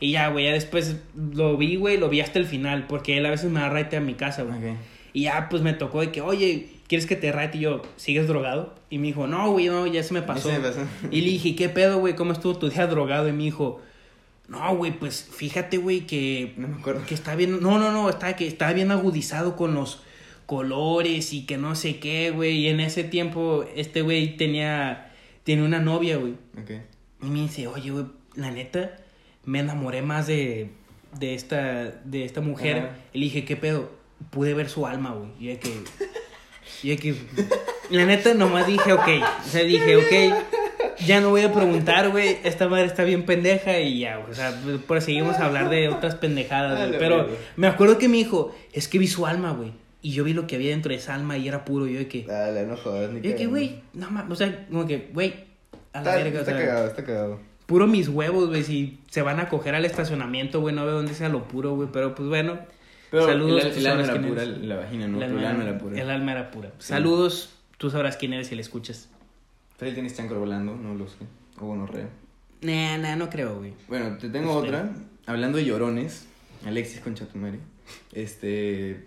Y 0.00 0.10
ya, 0.10 0.28
güey, 0.28 0.46
ya 0.46 0.52
después 0.52 0.96
lo 1.14 1.56
vi, 1.56 1.76
güey, 1.76 1.96
lo 1.96 2.08
vi 2.08 2.20
hasta 2.20 2.40
el 2.40 2.46
final, 2.46 2.88
porque 2.88 3.18
él 3.18 3.26
a 3.26 3.30
veces 3.30 3.50
me 3.50 3.60
da 3.60 3.68
raite 3.68 3.96
a 3.96 4.00
mi 4.00 4.14
casa, 4.14 4.42
güey. 4.42 4.76
Y 5.12 5.22
ya, 5.22 5.48
pues 5.48 5.62
me 5.62 5.74
tocó 5.74 6.00
de 6.00 6.10
que, 6.10 6.20
oye, 6.20 6.70
¿quieres 6.88 7.06
que 7.06 7.14
te 7.14 7.30
rate? 7.30 7.58
Y 7.58 7.60
yo, 7.60 7.82
¿sigues 7.96 8.26
drogado? 8.26 8.74
Y 8.90 8.98
me 8.98 9.06
dijo, 9.08 9.28
no, 9.28 9.52
güey, 9.52 9.66
no, 9.66 9.86
ya 9.86 10.02
se 10.02 10.12
me 10.14 10.22
pasó. 10.22 10.48
Se 10.48 10.58
me 10.58 10.68
pasó. 10.68 10.80
Y 11.12 11.20
le 11.20 11.30
dije, 11.30 11.54
¿qué 11.54 11.68
pedo, 11.68 12.00
güey? 12.00 12.16
¿Cómo 12.16 12.32
estuvo 12.32 12.58
tu 12.58 12.68
día 12.68 12.88
drogado? 12.88 13.28
Y 13.28 13.32
me 13.32 13.44
dijo, 13.44 13.80
no, 14.48 14.74
güey, 14.76 14.92
pues 14.98 15.28
fíjate, 15.32 15.78
güey, 15.78 16.06
que 16.06 16.54
No 16.56 16.68
me 16.68 16.76
acuerdo. 16.76 17.06
que 17.06 17.14
está 17.14 17.34
bien, 17.36 17.60
no, 17.62 17.78
no, 17.78 17.90
no, 17.92 18.08
está 18.10 18.36
que 18.36 18.46
está 18.46 18.72
bien 18.72 18.90
agudizado 18.90 19.56
con 19.56 19.74
los 19.74 20.02
colores 20.46 21.32
y 21.32 21.46
que 21.46 21.56
no 21.56 21.74
sé 21.74 21.98
qué, 21.98 22.30
güey. 22.30 22.58
Y 22.58 22.68
en 22.68 22.80
ese 22.80 23.04
tiempo 23.04 23.64
este 23.74 24.02
güey 24.02 24.36
tenía 24.36 25.12
tenía 25.44 25.64
una 25.64 25.80
novia, 25.80 26.16
güey. 26.18 26.34
Ok. 26.60 26.70
Y 27.22 27.26
me 27.26 27.40
dice, 27.42 27.66
"Oye, 27.68 27.90
güey, 27.90 28.06
la 28.34 28.50
neta 28.50 28.96
me 29.44 29.60
enamoré 29.60 30.02
más 30.02 30.26
de 30.26 30.70
de 31.18 31.34
esta 31.34 31.84
de 32.04 32.24
esta 32.24 32.40
mujer." 32.40 32.78
Ajá. 32.78 32.96
Y 33.12 33.18
le 33.20 33.24
dije, 33.26 33.44
"¿Qué 33.44 33.56
pedo?" 33.56 33.90
Pude 34.30 34.54
ver 34.54 34.68
su 34.68 34.86
alma, 34.86 35.10
güey. 35.12 35.30
Y 35.40 35.46
de 35.48 35.58
que 35.58 35.70
y 36.82 36.88
de 36.90 36.96
que 36.96 37.14
la 37.90 38.04
neta 38.04 38.34
nomás 38.34 38.66
dije, 38.66 38.92
"Ok." 38.92 39.08
O 39.46 39.48
sea, 39.48 39.62
dije, 39.62 39.96
"Ok." 39.96 40.34
Ya 41.06 41.20
no 41.20 41.30
voy 41.30 41.42
a 41.42 41.52
preguntar, 41.52 42.10
güey. 42.10 42.38
Esta 42.44 42.68
madre 42.68 42.86
está 42.86 43.04
bien 43.04 43.24
pendeja 43.24 43.78
y 43.80 44.00
ya, 44.00 44.16
güey. 44.18 44.30
O 44.30 44.34
sea, 44.34 44.54
proseguimos 44.86 45.36
a 45.36 45.46
hablar 45.46 45.68
de 45.70 45.88
otras 45.88 46.14
pendejadas, 46.14 46.88
güey. 46.88 46.98
Pero 46.98 47.28
me 47.56 47.66
acuerdo 47.66 47.98
que 47.98 48.08
me 48.08 48.16
dijo, 48.18 48.54
es 48.72 48.88
que 48.88 48.98
vi 48.98 49.06
su 49.08 49.26
alma, 49.26 49.52
güey. 49.52 49.72
Y 50.02 50.12
yo 50.12 50.24
vi 50.24 50.32
lo 50.32 50.46
que 50.46 50.56
había 50.56 50.70
dentro 50.70 50.90
de 50.90 50.96
esa 50.96 51.14
alma 51.14 51.38
y 51.38 51.46
era 51.48 51.64
puro. 51.64 51.86
Y 51.86 51.92
yo 51.94 51.98
de 52.00 52.08
que, 52.08 52.24
Dale, 52.24 52.66
no 52.66 52.76
jodas, 52.76 53.10
ni 53.10 53.20
yo 53.20 53.30
de 53.30 53.36
que, 53.36 53.46
güey, 53.46 53.82
no 53.94 54.10
mames. 54.10 54.32
O 54.32 54.36
sea, 54.36 54.66
como 54.68 54.86
que, 54.86 55.10
güey, 55.14 55.34
a 55.92 56.02
la 56.02 56.10
Está, 56.10 56.24
verga. 56.24 56.38
o 56.38 56.42
está 56.42 56.52
sea, 56.56 56.60
cagado, 56.66 56.86
está 56.88 57.04
cagado. 57.04 57.40
puro 57.66 57.86
mis 57.86 58.08
huevos, 58.08 58.48
güey. 58.48 58.64
Si 58.64 58.98
se 59.10 59.22
van 59.22 59.38
a 59.40 59.48
coger 59.48 59.74
al 59.76 59.84
estacionamiento, 59.84 60.60
güey, 60.60 60.74
no 60.74 60.84
veo 60.84 60.94
dónde 60.96 61.14
sea 61.14 61.28
lo 61.28 61.44
puro, 61.46 61.74
güey. 61.76 61.88
Pero 61.92 62.14
pues 62.14 62.28
bueno. 62.28 62.58
Pero 63.10 63.26
Saludos, 63.26 63.64
el, 63.66 63.72
el 63.78 63.86
alma 63.86 64.04
era 64.04 64.20
pura, 64.26 64.44
la 64.46 64.76
vagina 64.76 65.06
no, 65.06 65.22
el, 65.22 65.26
pero 65.28 65.38
el 65.38 65.44
alma, 65.46 65.50
alma 65.60 65.70
era 65.70 65.78
pura. 65.78 66.00
el 66.02 66.10
alma 66.10 66.32
era 66.32 66.50
pura. 66.50 66.68
Sí. 66.78 66.88
Saludos, 66.88 67.50
tú 67.76 67.90
sabrás 67.90 68.16
quién 68.16 68.32
eres 68.32 68.46
si 68.48 68.54
le 68.54 68.62
escuchas. 68.62 69.10
Freddy 69.76 69.94
tienes 69.94 70.16
chancro 70.16 70.38
volando, 70.38 70.74
no 70.76 70.94
lo 70.94 71.08
sé. 71.08 71.16
O 71.60 71.66
gonorrea. 71.66 72.08
Nah, 72.62 72.96
nah, 72.98 73.16
no 73.16 73.28
creo, 73.28 73.58
güey. 73.58 73.72
Bueno, 73.88 74.16
te 74.18 74.28
tengo 74.28 74.52
otra. 74.52 74.92
Hablando 75.26 75.58
de 75.58 75.64
llorones, 75.64 76.26
Alexis 76.64 77.00
Conchatumare. 77.00 77.58
Este. 78.12 79.04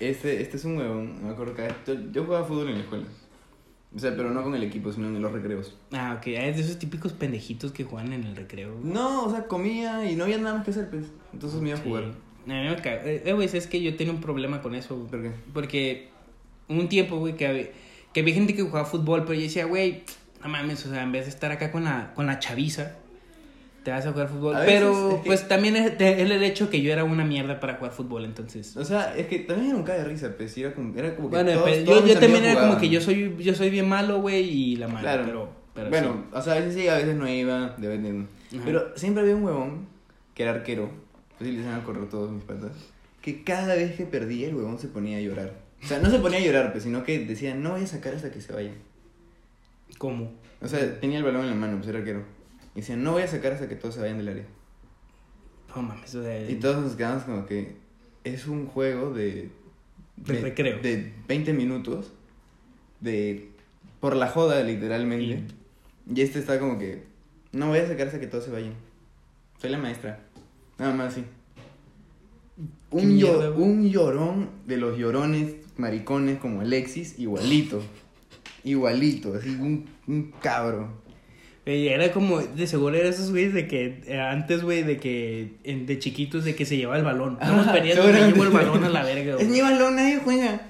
Este, 0.00 0.42
este 0.42 0.56
es 0.56 0.64
un 0.64 0.76
huevón. 0.78 1.20
No 1.20 1.28
me 1.28 1.32
acuerdo 1.34 1.54
que. 1.54 1.68
Yo, 1.86 1.94
yo 2.12 2.24
jugaba 2.24 2.46
fútbol 2.46 2.68
en 2.70 2.74
la 2.76 2.80
escuela. 2.80 3.04
O 3.94 3.98
sea, 3.98 4.16
pero 4.16 4.30
no 4.30 4.42
con 4.42 4.54
el 4.54 4.62
equipo, 4.64 4.90
sino 4.92 5.06
en 5.06 5.22
los 5.22 5.30
recreos. 5.32 5.76
Ah, 5.92 6.16
ok. 6.18 6.26
Es 6.28 6.56
de 6.56 6.62
esos 6.62 6.78
típicos 6.78 7.12
pendejitos 7.12 7.70
que 7.70 7.84
juegan 7.84 8.12
en 8.12 8.24
el 8.24 8.34
recreo. 8.34 8.76
güey. 8.76 8.92
No, 8.92 9.24
o 9.24 9.30
sea, 9.30 9.44
comía 9.46 10.10
y 10.10 10.16
no 10.16 10.24
había 10.24 10.38
nada 10.38 10.56
más 10.56 10.64
que 10.64 10.72
hacer, 10.72 10.90
pues. 10.90 11.04
Entonces 11.32 11.60
me 11.60 11.68
iba 11.68 11.78
a 11.78 11.82
Sí. 11.82 11.88
jugar. 11.88 12.04
A 12.04 12.48
mí 12.48 12.68
me 12.68 12.76
caga- 12.76 13.02
Eh, 13.04 13.32
güey, 13.32 13.48
es 13.52 13.66
que 13.68 13.80
yo 13.80 13.94
tenía 13.96 14.12
un 14.12 14.20
problema 14.20 14.60
con 14.62 14.74
eso, 14.74 14.96
güey. 14.96 15.08
¿Por 15.10 15.22
qué? 15.22 15.30
Porque 15.52 16.08
un 16.68 16.88
tiempo, 16.88 17.18
güey, 17.18 17.36
que, 17.36 17.46
había- 17.46 17.68
que 18.14 18.20
había 18.20 18.32
gente 18.34 18.54
que 18.54 18.62
jugaba 18.62 18.86
fútbol, 18.86 19.22
pero 19.24 19.34
yo 19.34 19.42
decía, 19.42 19.66
güey, 19.66 20.04
no 20.42 20.48
mames, 20.48 20.86
o 20.86 20.90
sea, 20.90 21.02
en 21.02 21.12
vez 21.12 21.24
de 21.24 21.30
estar 21.30 21.52
acá 21.52 21.70
con 21.70 21.84
la, 21.84 22.12
con 22.14 22.26
la 22.26 22.38
chaviza, 22.38 22.92
te 23.82 23.90
vas 23.90 24.06
a 24.06 24.12
jugar 24.12 24.28
fútbol. 24.28 24.56
A 24.56 24.60
veces 24.60 24.74
pero, 24.74 25.10
es 25.10 25.14
que- 25.16 25.26
pues 25.26 25.46
también 25.48 25.76
es, 25.76 25.92
es 26.00 26.18
el 26.30 26.42
hecho 26.42 26.70
que 26.70 26.80
yo 26.80 26.90
era 26.92 27.04
una 27.04 27.24
mierda 27.24 27.60
para 27.60 27.74
jugar 27.74 27.92
fútbol, 27.92 28.24
entonces. 28.24 28.76
O 28.78 28.84
sea, 28.84 29.14
es 29.16 29.26
que 29.26 29.40
también 29.40 29.68
era 29.70 29.76
un 29.76 29.82
caga 29.84 29.98
de 29.98 30.04
risa, 30.08 30.32
pues. 30.36 30.56
Era 30.56 30.72
como, 30.72 30.96
era 30.98 31.14
como 31.16 31.28
que. 31.28 31.36
Bueno, 31.36 31.50
todos- 31.52 31.62
pues, 31.64 31.84
todos 31.84 32.00
yo, 32.06 32.14
yo 32.14 32.20
también 32.20 32.44
era 32.44 32.60
como 32.60 32.78
que 32.78 32.88
yo 32.88 33.00
soy, 33.02 33.36
yo 33.40 33.54
soy 33.54 33.68
bien 33.68 33.88
malo, 33.88 34.20
güey, 34.22 34.48
y 34.48 34.76
la 34.76 34.88
madre, 34.88 35.02
Claro. 35.02 35.24
pero, 35.26 35.48
pero 35.74 35.90
bueno, 35.90 36.24
o 36.32 36.40
sea, 36.40 36.54
a 36.54 36.56
veces 36.56 36.74
sí, 36.74 36.88
a 36.88 36.94
veces 36.94 37.14
no 37.16 37.28
iba, 37.28 37.74
dependiendo. 37.76 38.28
Ajá. 38.54 38.62
Pero 38.64 38.96
siempre 38.96 39.22
había 39.22 39.34
un 39.36 39.44
huevón 39.44 39.86
que 40.34 40.44
era 40.44 40.52
arquero. 40.52 40.88
Pues 41.36 41.50
sí, 41.50 41.56
van 41.60 41.74
a 41.80 41.84
correr 41.84 42.08
todos 42.08 42.30
mis 42.30 42.44
patas. 42.44 42.70
Que 43.20 43.42
cada 43.42 43.74
vez 43.74 43.96
que 43.96 44.04
perdía, 44.04 44.48
el 44.48 44.54
huevón 44.54 44.78
se 44.78 44.86
ponía 44.88 45.18
a 45.18 45.20
llorar. 45.20 45.63
O 45.84 45.86
sea, 45.86 45.98
no 45.98 46.10
se 46.10 46.18
ponía 46.18 46.38
a 46.38 46.42
llorar, 46.42 46.72
pues, 46.72 46.84
sino 46.84 47.04
que 47.04 47.26
decía, 47.26 47.54
no 47.54 47.72
voy 47.72 47.82
a 47.82 47.86
sacar 47.86 48.14
hasta 48.14 48.30
que 48.30 48.40
se 48.40 48.54
vaya. 48.54 48.72
¿Cómo? 49.98 50.32
O 50.62 50.66
sea, 50.66 50.98
tenía 50.98 51.18
el 51.18 51.24
balón 51.24 51.42
en 51.42 51.50
la 51.50 51.56
mano, 51.56 51.76
pues 51.76 51.88
era 51.88 51.98
arquero. 51.98 52.24
Y 52.74 52.80
decía, 52.80 52.96
no 52.96 53.12
voy 53.12 53.22
a 53.22 53.28
sacar 53.28 53.52
hasta 53.52 53.68
que 53.68 53.76
todos 53.76 53.94
se 53.94 54.00
vayan 54.00 54.16
del 54.16 54.28
área. 54.28 54.46
No 55.76 55.82
mames, 55.82 56.14
o 56.14 56.22
sea, 56.22 56.50
Y 56.50 56.54
todos 56.54 56.82
nos 56.82 56.94
quedamos 56.94 57.24
como 57.24 57.44
que 57.44 57.76
es 58.24 58.46
un 58.46 58.66
juego 58.66 59.12
de... 59.12 59.50
De 60.16 60.40
recreo. 60.40 60.80
De 60.80 61.12
20 61.28 61.52
minutos. 61.52 62.12
De... 63.00 63.50
Por 64.00 64.16
la 64.16 64.28
joda, 64.28 64.62
literalmente. 64.62 65.44
Y 66.12 66.20
este 66.22 66.38
está 66.38 66.58
como 66.58 66.78
que... 66.78 67.04
No 67.52 67.68
voy 67.68 67.80
a 67.80 67.86
sacar 67.86 68.06
hasta 68.06 68.20
que 68.20 68.26
todos 68.26 68.44
se 68.44 68.50
vayan. 68.50 68.74
Soy 69.58 69.68
la 69.68 69.78
maestra. 69.78 70.20
Nada 70.78 70.94
más, 70.94 71.12
sí. 71.12 71.24
Un, 72.90 73.16
mierda, 73.16 73.50
un 73.50 73.90
llorón 73.90 74.48
de 74.66 74.76
los 74.76 74.96
llorones 74.96 75.63
maricones 75.76 76.38
como 76.38 76.60
Alexis, 76.60 77.18
igualito. 77.18 77.82
Igualito, 78.62 79.34
así, 79.34 79.50
un, 79.50 79.86
un 80.06 80.32
cabro. 80.40 80.88
Güey, 81.66 81.88
Era 81.88 82.12
como, 82.12 82.40
de 82.40 82.66
seguro 82.66 82.94
era 82.96 83.08
esos 83.08 83.30
güeyes 83.30 83.54
de 83.54 83.66
que, 83.66 84.02
eh, 84.06 84.20
antes, 84.20 84.62
güey, 84.62 84.82
de 84.82 84.98
que, 84.98 85.54
en- 85.64 85.86
de 85.86 85.98
chiquitos, 85.98 86.44
de 86.44 86.54
que 86.54 86.64
se 86.66 86.76
llevaba 86.76 86.98
el 86.98 87.04
balón. 87.04 87.38
Estamos 87.40 87.66
perdiendo, 87.68 88.04
me 88.04 88.12
llevo 88.12 88.44
el 88.44 88.50
balón 88.50 88.84
a 88.84 88.88
la 88.88 89.02
verga, 89.02 89.32
Es 89.38 89.46
güey. 89.46 89.48
mi 89.48 89.60
balón, 89.60 89.96
nadie 89.96 90.18
juega. 90.22 90.60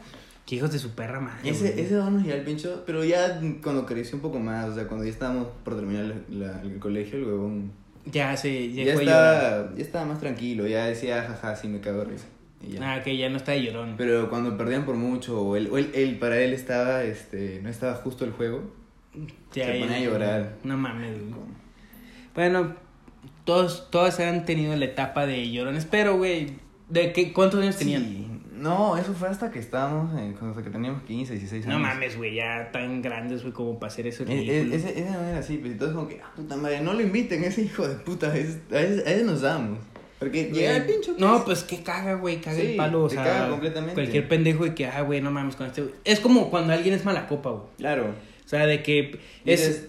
Qué 0.46 0.56
hijos 0.56 0.70
de 0.72 0.78
su 0.78 0.90
perra 0.90 1.20
madre. 1.20 1.48
Ese, 1.50 1.70
güey. 1.72 1.84
ese 1.84 1.96
balón 1.96 2.14
nos 2.14 2.22
llevaba 2.22 2.40
el 2.40 2.44
pincho, 2.46 2.82
pero 2.86 3.02
ya 3.04 3.40
cuando 3.62 3.86
creció 3.86 4.16
un 4.16 4.22
poco 4.22 4.38
más, 4.38 4.68
o 4.68 4.74
sea, 4.74 4.86
cuando 4.86 5.04
ya 5.04 5.10
estábamos 5.10 5.48
por 5.64 5.74
terminar 5.76 6.04
la- 6.28 6.46
la- 6.46 6.62
el 6.62 6.78
colegio, 6.78 7.18
el 7.18 7.24
huevón 7.24 7.72
Ya 8.12 8.36
se, 8.36 8.72
ya, 8.72 8.92
estaba, 8.92 9.72
ya 9.74 9.82
estaba 9.82 10.04
más 10.04 10.20
tranquilo, 10.20 10.66
ya 10.66 10.84
decía, 10.86 11.22
jaja, 11.22 11.56
sí 11.56 11.66
me 11.68 11.80
cago 11.80 12.00
de 12.00 12.04
risa. 12.04 12.26
Y 12.68 12.72
ya. 12.72 12.94
Ah, 12.94 13.02
que 13.02 13.16
ya 13.16 13.28
no 13.28 13.36
está 13.36 13.52
de 13.52 13.62
llorón. 13.64 13.94
Pero 13.98 14.28
cuando 14.30 14.56
perdían 14.56 14.84
por 14.84 14.94
mucho, 14.96 15.40
o 15.40 15.56
él, 15.56 15.68
o 15.70 15.78
él, 15.78 15.90
él- 15.94 16.18
para 16.18 16.38
él 16.40 16.52
estaba, 16.52 17.02
este, 17.04 17.60
no 17.62 17.68
estaba 17.68 17.94
justo 17.94 18.24
el 18.24 18.32
juego, 18.32 18.72
Ya, 19.52 19.66
se 19.66 19.78
ponía 19.80 19.96
a 19.96 20.00
llorar. 20.00 20.54
No 20.64 20.76
mames, 20.76 21.18
güey. 21.20 21.32
Bueno, 22.34 22.74
todos, 23.44 23.90
todos 23.90 24.18
han 24.20 24.44
tenido 24.44 24.74
la 24.76 24.84
etapa 24.86 25.26
de 25.26 25.50
llorones, 25.50 25.84
pero, 25.84 26.16
güey, 26.16 26.54
¿de 26.88 27.12
qué, 27.12 27.32
cuántos 27.32 27.60
años 27.62 27.76
tenían? 27.76 28.02
Sí, 28.02 28.28
No, 28.56 28.96
eso 28.96 29.12
fue 29.12 29.28
hasta 29.28 29.50
que 29.50 29.58
estábamos, 29.58 30.18
en, 30.18 30.34
hasta 30.34 30.62
que 30.62 30.70
teníamos 30.70 31.02
15, 31.02 31.34
16 31.34 31.66
años. 31.66 31.78
No 31.78 31.86
mames, 31.86 32.16
güey, 32.16 32.34
ya 32.34 32.70
tan 32.72 33.02
grandes, 33.02 33.42
güey, 33.42 33.52
como 33.52 33.78
para 33.78 33.92
hacer 33.92 34.06
eso. 34.06 34.24
Eh, 34.24 34.26
eh, 34.48 34.68
ese, 34.72 34.98
ese 34.98 35.10
no 35.10 35.20
era 35.22 35.38
así, 35.40 35.58
pues 35.58 35.72
entonces 35.72 35.94
como 35.94 36.08
que, 36.08 36.20
ah, 36.22 36.32
puta 36.34 36.56
madre, 36.56 36.80
no 36.80 36.92
lo 36.94 37.02
inviten, 37.02 37.44
ese 37.44 37.62
hijo 37.62 37.86
de 37.86 37.96
puta, 37.96 38.34
es- 38.36 38.60
a 38.72 38.80
ese, 38.80 39.06
a 39.08 39.12
ese 39.12 39.24
nos 39.24 39.42
damos. 39.42 39.78
Porque 40.18 40.44
llega 40.52 40.76
el 40.76 40.84
pincho. 40.86 41.14
No, 41.18 41.36
es- 41.38 41.42
pues 41.42 41.62
que 41.64 41.82
caga, 41.82 42.14
güey, 42.14 42.40
caga 42.40 42.56
Sí, 42.60 42.66
el 42.68 42.76
palo, 42.76 43.04
o 43.04 43.08
te 43.08 43.14
sea, 43.16 43.24
caga 43.24 43.50
completamente. 43.50 43.94
cualquier 43.94 44.28
pendejo 44.28 44.64
de 44.64 44.74
que, 44.74 44.86
ah, 44.86 45.02
güey, 45.02 45.20
no 45.20 45.30
mames 45.30 45.56
con 45.56 45.66
este, 45.66 45.82
güey. 45.82 45.94
Es 46.04 46.20
como 46.20 46.50
cuando 46.50 46.72
alguien 46.72 46.94
es 46.94 47.04
mala 47.04 47.26
copa, 47.26 47.50
güey. 47.50 47.62
Claro. 47.78 48.14
O 48.44 48.48
sea, 48.48 48.66
de 48.66 48.82
que 48.82 49.18
es, 49.44 49.60
Dices- 49.60 49.88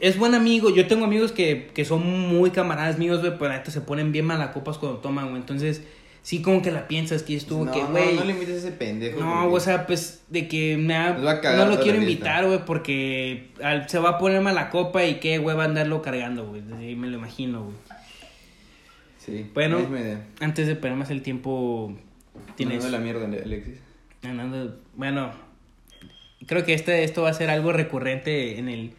es 0.00 0.18
buen 0.18 0.34
amigo. 0.34 0.70
Yo 0.70 0.86
tengo 0.86 1.04
amigos 1.04 1.32
que, 1.32 1.70
que 1.74 1.84
son 1.84 2.06
muy 2.06 2.50
camaradas 2.50 2.98
míos, 2.98 3.20
güey, 3.20 3.36
pero 3.38 3.52
neta 3.52 3.70
se 3.70 3.80
ponen 3.80 4.12
bien 4.12 4.24
malacopas 4.26 4.78
cuando 4.78 4.98
toman, 4.98 5.26
güey. 5.30 5.40
Entonces, 5.40 5.82
sí 6.22 6.40
como 6.40 6.62
que 6.62 6.70
la 6.70 6.88
piensas 6.88 7.22
que 7.22 7.36
estuvo 7.36 7.64
no, 7.66 7.72
que, 7.72 7.80
no, 7.82 7.88
güey. 7.88 8.14
no, 8.16 8.24
le 8.24 8.32
invites 8.32 8.54
a 8.54 8.58
ese 8.68 8.72
pendejo. 8.72 9.20
No, 9.20 9.42
porque- 9.42 9.56
o 9.56 9.60
sea, 9.60 9.86
pues 9.86 10.22
de 10.28 10.48
que 10.48 10.76
me 10.78 10.94
ha- 10.94 11.12
va 11.12 11.32
a 11.32 11.40
cagar 11.40 11.66
no 11.68 11.74
lo 11.76 11.82
quiero 11.82 11.98
invitar, 11.98 12.46
güey, 12.46 12.64
porque 12.64 13.50
al- 13.62 13.88
se 13.88 13.98
va 13.98 14.10
a 14.10 14.18
poner 14.18 14.40
mala 14.40 14.70
copa 14.70 15.04
y 15.04 15.16
qué 15.16 15.38
güey 15.38 15.56
va 15.56 15.64
a 15.64 15.66
andarlo 15.66 16.00
cargando, 16.00 16.46
güey. 16.46 16.62
Me 16.62 17.06
lo 17.08 17.16
imagino, 17.18 17.64
güey. 17.64 17.76
Sí, 19.24 19.50
Bueno. 19.54 19.78
Antes 20.40 20.66
de 20.66 20.76
perder 20.76 20.98
más 20.98 21.10
el 21.10 21.22
tiempo, 21.22 21.96
tienes. 22.56 22.82
Mandando 22.82 22.98
la 22.98 23.04
mierda, 23.04 23.42
Alexis. 23.44 23.78
Andando- 24.22 24.78
bueno, 24.96 25.32
creo 26.46 26.64
que 26.64 26.74
este, 26.74 27.04
esto 27.04 27.22
va 27.22 27.30
a 27.30 27.34
ser 27.34 27.48
algo 27.50 27.72
recurrente 27.72 28.58
en 28.58 28.68
el, 28.68 28.92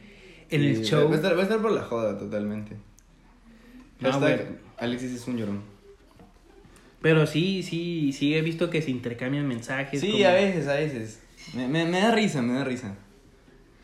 en 0.50 0.62
Sí, 0.62 0.68
el 0.68 0.84
show. 0.84 1.08
Va 1.08 1.14
a, 1.14 1.16
estar, 1.18 1.36
va 1.36 1.40
a 1.42 1.44
estar 1.44 1.62
por 1.62 1.72
la 1.72 1.84
joda, 1.84 2.18
totalmente. 2.18 2.76
No, 4.00 4.12
Hashtag, 4.12 4.46
güey. 4.48 4.60
Alexis 4.78 5.12
es 5.12 5.28
un 5.28 5.38
llorón. 5.38 5.62
Pero 7.02 7.28
sí, 7.28 7.62
sí, 7.62 8.12
sí 8.14 8.34
he 8.34 8.42
visto 8.42 8.70
que 8.72 8.82
se 8.82 8.90
intercambian 8.92 9.48
mensajes. 9.48 10.02
Sí, 10.02 10.12
como- 10.12 10.26
a 10.26 10.34
veces, 10.34 10.68
a 10.68 10.74
veces. 10.74 11.22
Me, 11.54 11.68
me, 11.68 11.86
me 11.86 12.00
da 12.00 12.12
risa, 12.16 12.42
me 12.42 12.54
da 12.54 12.64
risa. 12.64 12.96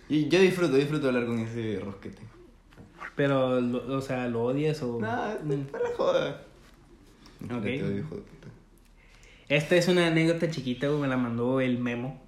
Y 0.10 0.28
yo 0.28 0.42
disfruto, 0.42 0.76
disfruto 0.76 1.08
hablar 1.08 1.26
con 1.28 1.38
ese 1.40 1.80
rosquete. 1.80 2.24
Pero, 3.16 3.60
lo- 3.62 3.98
o 3.98 4.02
sea, 4.02 4.28
¿lo 4.28 4.44
odias 4.44 4.82
o...? 4.84 5.00
No, 5.00 5.34
Mm. 5.44 5.64
para 5.72 5.90
la 5.90 5.96
joda. 5.96 6.42
Ok. 7.44 7.50
Te 7.64 7.84
odio, 7.84 7.98
hijo 8.00 8.16
de 8.16 8.22
puta. 8.22 8.48
Esta 9.50 9.76
es 9.76 9.88
una 9.88 10.08
anécdota 10.08 10.50
chiquita, 10.50 10.88
güey, 10.88 11.02
me 11.02 11.08
la 11.08 11.18
mandó 11.18 11.60
el 11.60 11.78
memo. 11.80 12.22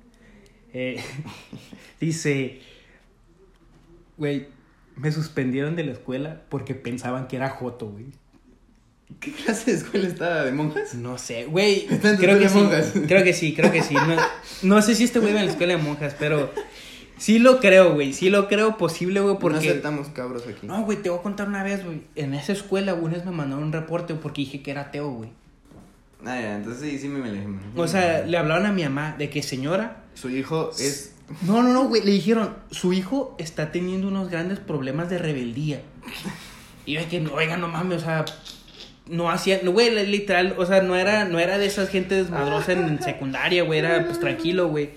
Eh, 0.73 1.01
dice, 2.01 2.59
güey, 4.17 4.47
me 4.95 5.11
suspendieron 5.11 5.75
de 5.75 5.83
la 5.85 5.91
escuela 5.93 6.41
porque 6.49 6.75
pensaban 6.75 7.27
que 7.27 7.35
era 7.37 7.49
Joto, 7.49 7.87
güey. 7.87 8.05
¿Qué 9.19 9.31
clase 9.31 9.71
de 9.71 9.77
escuela 9.77 10.07
estaba? 10.07 10.43
¿De 10.43 10.51
monjas? 10.51 10.95
No 10.95 11.17
sé, 11.17 11.45
güey. 11.45 11.85
Creo 12.17 12.39
que 12.39 12.49
sí. 12.49 12.57
monjas. 12.57 12.93
Creo 13.07 13.23
que 13.23 13.33
sí, 13.33 13.53
creo 13.53 13.71
que 13.71 13.83
sí. 13.83 13.93
No, 13.93 14.17
no 14.63 14.81
sé 14.81 14.95
si 14.95 15.03
este 15.03 15.19
güey 15.19 15.33
va 15.33 15.39
en 15.41 15.45
la 15.45 15.51
escuela 15.51 15.75
de 15.77 15.81
monjas, 15.83 16.15
pero 16.17 16.51
sí 17.17 17.39
lo 17.39 17.59
creo, 17.59 17.93
güey. 17.93 18.13
Sí 18.13 18.29
lo 18.29 18.47
creo 18.47 18.77
posible, 18.77 19.19
güey, 19.19 19.33
No 19.33 19.39
porque. 19.39 19.69
aceptamos 19.69 20.07
cabros 20.09 20.47
aquí. 20.47 20.65
No, 20.67 20.83
güey, 20.83 21.01
te 21.01 21.09
voy 21.09 21.19
a 21.19 21.21
contar 21.21 21.47
una 21.47 21.63
vez, 21.63 21.83
güey. 21.85 22.01
En 22.15 22.33
esa 22.33 22.53
escuela, 22.53 22.93
una 22.93 23.13
vez 23.13 23.25
me 23.25 23.31
mandaron 23.31 23.65
un 23.65 23.73
reporte 23.73 24.15
porque 24.15 24.41
dije 24.41 24.61
que 24.61 24.71
era 24.71 24.81
ateo, 24.81 25.09
güey. 25.11 25.29
Ah, 26.25 26.39
ya, 26.39 26.55
entonces 26.55 26.89
sí, 26.89 26.99
sí 26.99 27.07
me 27.09 27.19
man. 27.19 27.59
O 27.75 27.87
sea, 27.87 28.25
le 28.25 28.37
hablaron 28.37 28.65
a 28.65 28.71
mi 28.71 28.83
mamá 28.83 29.15
de 29.17 29.29
que 29.29 29.43
señora. 29.43 30.03
Su 30.13 30.29
hijo 30.29 30.71
es... 30.79 31.15
No, 31.41 31.63
no, 31.63 31.73
no, 31.73 31.87
güey. 31.87 32.03
Le 32.03 32.11
dijeron, 32.11 32.55
su 32.71 32.93
hijo 32.93 33.35
está 33.39 33.71
teniendo 33.71 34.07
unos 34.07 34.29
grandes 34.29 34.59
problemas 34.59 35.09
de 35.09 35.17
rebeldía. 35.17 35.81
Y 36.85 36.93
yo 36.93 37.01
de 37.01 37.07
que, 37.07 37.25
oiga, 37.27 37.57
no 37.57 37.67
mames, 37.67 38.03
o 38.03 38.05
sea, 38.05 38.25
no 39.07 39.29
hacía, 39.29 39.61
no, 39.63 39.71
güey, 39.71 40.05
literal, 40.05 40.55
o 40.57 40.65
sea, 40.65 40.81
no 40.81 40.95
era, 40.95 41.25
no 41.25 41.39
era 41.39 41.57
de 41.57 41.65
esas 41.65 41.89
gente 41.89 42.15
desmadrosa 42.15 42.73
en 42.73 43.01
secundaria, 43.01 43.63
güey, 43.63 43.79
era 43.79 44.05
pues 44.05 44.19
tranquilo, 44.19 44.67
güey. 44.69 44.91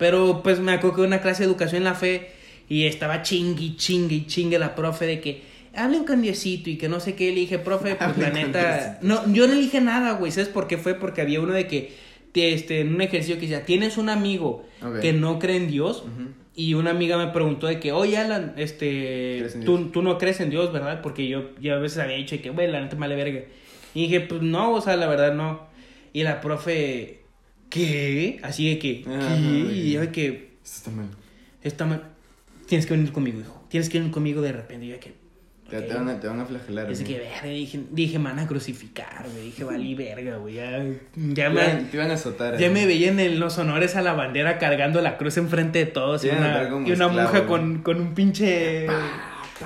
Pero 0.00 0.40
pues 0.42 0.58
me 0.58 0.72
acuerdo 0.72 0.96
que 0.96 1.02
una 1.02 1.20
clase 1.20 1.44
de 1.44 1.48
educación 1.50 1.76
en 1.78 1.84
la 1.84 1.94
fe 1.94 2.30
y 2.68 2.86
estaba 2.86 3.22
chingui, 3.22 3.76
chingue, 3.76 4.26
chingue 4.26 4.58
la 4.58 4.74
profe 4.74 5.06
de 5.06 5.20
que 5.20 5.42
hablen 5.76 6.02
con 6.04 6.22
Diosito 6.22 6.68
y 6.70 6.76
que 6.76 6.88
no 6.88 6.98
sé 6.98 7.14
qué. 7.14 7.28
Le 7.32 7.40
dije, 7.40 7.58
profe, 7.60 7.94
pues 7.94 8.18
la 8.18 8.26
Hablen 8.28 8.46
neta, 8.46 8.98
no, 9.02 9.32
yo 9.32 9.46
no 9.46 9.54
dije 9.54 9.80
nada, 9.80 10.14
güey, 10.14 10.32
¿sabes 10.32 10.48
por 10.48 10.66
qué 10.66 10.76
fue? 10.78 10.94
Porque 10.94 11.20
había 11.20 11.40
uno 11.40 11.52
de 11.52 11.68
que, 11.68 11.92
te- 12.32 12.52
este, 12.54 12.80
en 12.80 12.94
un 12.94 13.00
ejercicio 13.02 13.36
que 13.36 13.42
decía, 13.42 13.64
tienes 13.64 13.96
un 13.98 14.08
amigo 14.08 14.66
Ok. 14.82 14.98
que 15.00 15.12
no 15.12 15.38
cree 15.38 15.56
en 15.58 15.68
Dios. 15.68 15.98
Ujú. 16.02 16.30
Y 16.56 16.74
una 16.74 16.90
amiga 16.90 17.16
me 17.16 17.28
preguntó 17.32 17.68
de 17.68 17.78
que, 17.78 17.92
oye, 17.92 18.16
Alan, 18.18 18.54
este, 18.56 19.36
¿Crees 19.38 19.54
en 19.54 19.64
tú, 19.64 19.86
tú 19.90 20.02
no 20.02 20.18
crees 20.18 20.40
en 20.40 20.50
Dios, 20.50 20.72
¿verdad? 20.72 21.00
Porque 21.02 21.28
yo 21.28 21.50
ya 21.60 21.74
a 21.74 21.78
veces 21.78 21.98
había 21.98 22.16
dicho 22.16 22.34
de 22.36 22.42
que, 22.42 22.50
güey, 22.50 22.70
la 22.70 22.80
neta 22.80 22.96
me 22.96 23.00
vale 23.02 23.14
verga. 23.16 23.42
Y 23.94 24.02
dije, 24.02 24.20
pues 24.20 24.42
no, 24.42 24.72
o 24.72 24.80
sea, 24.80 24.96
la 24.96 25.06
verdad 25.06 25.34
no. 25.34 25.68
Y 26.12 26.22
la 26.24 26.40
profe, 26.40 27.19
¿qué? 27.70 28.40
Así 28.42 28.68
de 28.68 28.78
que, 28.78 29.02
¿qué? 29.02 29.14
Ajá, 29.14 29.36
y 29.36 29.92
yo 29.92 30.00
de 30.00 30.12
que, 30.12 30.50
Esto 30.62 30.76
está 30.76 30.90
mal. 30.90 31.06
está 31.62 31.86
mal. 31.86 32.02
Tienes 32.66 32.86
que 32.86 32.94
venir 32.94 33.12
conmigo, 33.12 33.40
hijo. 33.40 33.64
Tienes 33.68 33.88
que 33.88 33.98
venir 33.98 34.12
conmigo 34.12 34.42
de 34.42 34.52
repente. 34.52 34.84
Y 34.84 34.88
yo 34.90 34.94
de 34.94 35.00
que, 35.00 35.14
Te, 35.70 35.94
van 35.94 36.08
a, 36.08 36.20
te 36.20 36.26
van 36.26 36.40
a 36.40 36.44
flagelar. 36.44 36.90
Es 36.90 37.02
que, 37.02 37.18
verga, 37.18 37.48
dije, 37.48 37.80
dije, 37.90 38.18
me 38.18 38.26
van 38.26 38.40
a 38.40 38.46
crucificar, 38.46 39.26
güey. 39.32 39.46
Dije, 39.46 39.64
valí 39.64 39.94
verga, 39.96 40.36
güey. 40.36 40.54
Ya, 40.54 40.84
ya 41.14 41.50
me... 41.50 41.62
te 41.90 41.96
van 41.96 42.10
a 42.10 42.14
azotar. 42.14 42.58
Ya 42.58 42.70
me 42.70 42.84
veía 42.86 43.08
en 43.08 43.40
los 43.40 43.56
honores 43.58 43.96
a 43.96 44.02
la 44.02 44.12
bandera 44.12 44.58
cargando 44.58 45.00
la 45.00 45.16
cruz 45.16 45.38
enfrente 45.38 45.78
de 45.78 45.86
todos 45.86 46.24
y 46.24 46.28
una, 46.28 46.68
y 46.86 46.92
una 46.92 47.08
monja 47.08 47.46
con, 47.46 47.82
con 47.82 48.00
un 48.00 48.14
pinche 48.14 48.86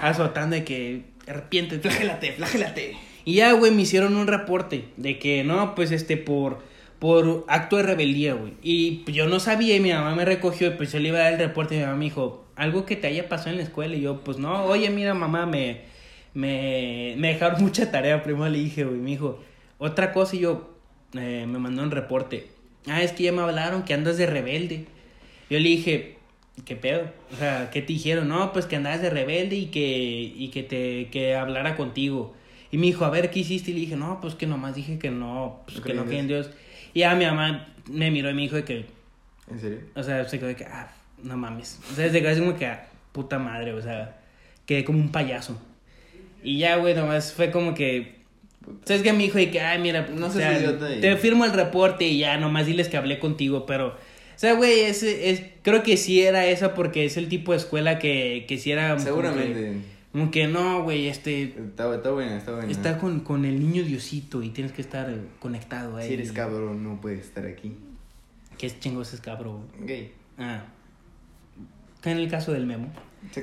azotando 0.00 0.56
de 0.56 0.64
que 0.64 1.02
arrepiente, 1.26 1.78
flagélate, 1.78 2.32
flagélate. 2.32 2.96
Y 3.24 3.34
ya, 3.36 3.52
güey, 3.52 3.72
me 3.72 3.82
hicieron 3.82 4.16
un 4.16 4.26
reporte 4.26 4.84
de 4.96 5.18
que 5.18 5.44
no, 5.44 5.74
pues 5.74 5.90
este, 5.92 6.16
por, 6.16 6.62
por 6.98 7.44
acto 7.48 7.76
de 7.76 7.82
rebeldía, 7.82 8.34
güey. 8.34 8.54
Y 8.62 9.02
pues, 9.04 9.16
yo 9.16 9.26
no 9.26 9.40
sabía 9.40 9.76
y 9.76 9.80
mi 9.80 9.92
mamá 9.92 10.14
me 10.14 10.24
recogió 10.24 10.68
y 10.68 10.70
pues 10.70 10.92
yo 10.92 10.98
le 10.98 11.08
iba 11.08 11.18
a 11.18 11.22
dar 11.22 11.32
el 11.34 11.38
reporte 11.38 11.74
y 11.74 11.78
mi 11.78 11.84
mamá 11.84 11.96
me 11.96 12.04
dijo, 12.06 12.44
algo 12.56 12.86
que 12.86 12.96
te 12.96 13.06
haya 13.06 13.28
pasado 13.28 13.50
en 13.50 13.56
la 13.56 13.62
escuela. 13.62 13.94
Y 13.94 14.00
yo, 14.00 14.20
pues 14.20 14.38
no, 14.38 14.64
oye, 14.64 14.90
mira, 14.90 15.14
mamá, 15.14 15.46
me, 15.46 15.82
me, 16.34 17.14
me 17.18 17.28
dejaron 17.28 17.60
mucha 17.62 17.90
tarea. 17.90 18.22
Primero 18.22 18.48
le 18.48 18.58
dije, 18.58 18.84
güey, 18.84 18.98
me 18.98 19.10
dijo, 19.10 19.40
otra 19.78 20.12
cosa 20.12 20.36
y 20.36 20.40
yo, 20.40 20.74
eh, 21.14 21.46
me 21.48 21.58
mandó 21.58 21.82
un 21.82 21.90
reporte. 21.90 22.48
Ah, 22.86 23.02
es 23.02 23.12
que 23.12 23.24
ya 23.24 23.32
me 23.32 23.42
hablaron 23.42 23.84
que 23.84 23.94
andas 23.94 24.16
de 24.16 24.26
rebelde. 24.26 24.86
Yo 25.50 25.58
le 25.58 25.68
dije, 25.68 26.18
¿qué 26.64 26.76
pedo? 26.76 27.10
O 27.32 27.36
sea, 27.36 27.70
¿qué 27.70 27.82
te 27.82 27.92
dijeron? 27.92 28.28
No, 28.28 28.52
pues 28.52 28.66
que 28.66 28.76
andabas 28.76 29.02
de 29.02 29.10
rebelde 29.10 29.56
y 29.56 29.66
que, 29.66 30.32
y 30.36 30.48
que 30.48 30.62
te 30.62 31.08
que 31.10 31.34
hablara 31.34 31.76
contigo. 31.76 32.34
Y 32.70 32.78
me 32.78 32.86
dijo, 32.86 33.04
a 33.04 33.10
ver, 33.10 33.30
¿qué 33.30 33.40
hiciste? 33.40 33.70
Y 33.70 33.74
le 33.74 33.80
dije, 33.80 33.96
no, 33.96 34.20
pues 34.20 34.34
que 34.34 34.46
nomás 34.46 34.74
dije 34.74 34.98
que 34.98 35.10
no, 35.10 35.62
pues 35.64 35.78
No 35.78 35.84
que 35.84 35.94
no 35.94 36.04
creen 36.04 36.14
en 36.14 36.20
en 36.20 36.28
Dios. 36.28 36.50
Y 36.94 37.00
ya 37.00 37.14
mi 37.14 37.24
mamá 37.26 37.68
me 37.90 38.10
miró 38.10 38.30
y 38.30 38.34
me 38.34 38.42
dijo 38.42 38.56
de 38.56 38.64
que, 38.64 38.86
¿En 39.50 39.60
serio? 39.60 39.80
o 39.94 40.02
sea, 40.02 40.26
se 40.28 40.38
quedó 40.38 40.48
de 40.48 40.56
que, 40.56 40.64
ah, 40.64 40.90
no 41.22 41.36
mames. 41.36 41.78
O 41.92 41.94
sea, 41.94 42.10
se 42.10 42.20
quedó 42.20 42.30
así 42.30 42.40
como 42.40 42.56
que, 42.56 42.66
ah, 42.66 42.86
puta 43.12 43.38
madre, 43.38 43.72
o 43.72 43.82
sea, 43.82 44.16
quedé 44.66 44.84
como 44.84 44.98
un 44.98 45.10
payaso. 45.10 45.60
Y 46.42 46.58
ya, 46.58 46.76
güey, 46.76 46.94
nomás 46.94 47.32
fue 47.32 47.50
como 47.50 47.74
que, 47.74 48.14
¿sabes 48.84 49.02
qué? 49.02 49.12
Me 49.12 49.24
dijo 49.24 49.38
de 49.38 49.50
que, 49.50 49.60
ay, 49.60 49.80
mira, 49.80 50.08
No 50.14 50.26
o 50.26 50.30
sea, 50.30 50.58
y- 50.58 51.00
te 51.00 51.16
firmo 51.16 51.44
el 51.44 51.52
reporte 51.52 52.04
y 52.06 52.18
ya, 52.18 52.36
nomás 52.38 52.66
diles 52.66 52.88
que 52.88 52.96
hablé 52.96 53.18
contigo, 53.18 53.66
pero, 53.66 53.88
o 53.88 54.38
sea, 54.38 54.54
güey, 54.54 54.80
es, 54.80 55.02
es, 55.02 55.42
creo 55.62 55.82
que 55.82 55.96
sí 55.96 56.22
era 56.22 56.46
esa 56.46 56.74
porque 56.74 57.04
es 57.04 57.16
el 57.16 57.28
tipo 57.28 57.52
de 57.52 57.58
escuela 57.58 57.98
que, 57.98 58.44
que 58.48 58.58
sí 58.58 58.70
era... 58.72 58.88
como 58.90 58.98
que- 58.98 59.04
Seguramente. 59.04 59.72
Como 60.14 60.30
que, 60.30 60.46
no, 60.46 60.84
güey, 60.84 61.08
este, 61.08 61.42
Está, 61.42 61.92
está 61.92 62.12
buena, 62.12 62.36
está 62.36 62.52
buena. 62.52 62.70
está 62.70 62.98
con, 62.98 63.18
con 63.18 63.44
el 63.44 63.58
niño 63.58 63.82
Diosito 63.82 64.44
y 64.44 64.50
tienes 64.50 64.72
que 64.72 64.80
estar 64.80 65.10
eh, 65.10 65.18
conectado 65.40 65.96
a 65.96 66.02
él. 66.02 66.06
Si 66.08 66.14
eres 66.14 66.30
cabrón, 66.30 66.84
no 66.84 67.00
puedes 67.00 67.18
estar 67.18 67.44
aquí. 67.44 67.76
¿Qué 68.56 68.68
es 68.68 68.78
chingos 68.78 69.12
es 69.12 69.20
cabrón? 69.20 69.66
Gay. 69.80 70.12
Ah. 70.38 70.66
En 72.04 72.18
el 72.18 72.30
caso 72.30 72.52
del 72.52 72.64
Memo. 72.64 72.92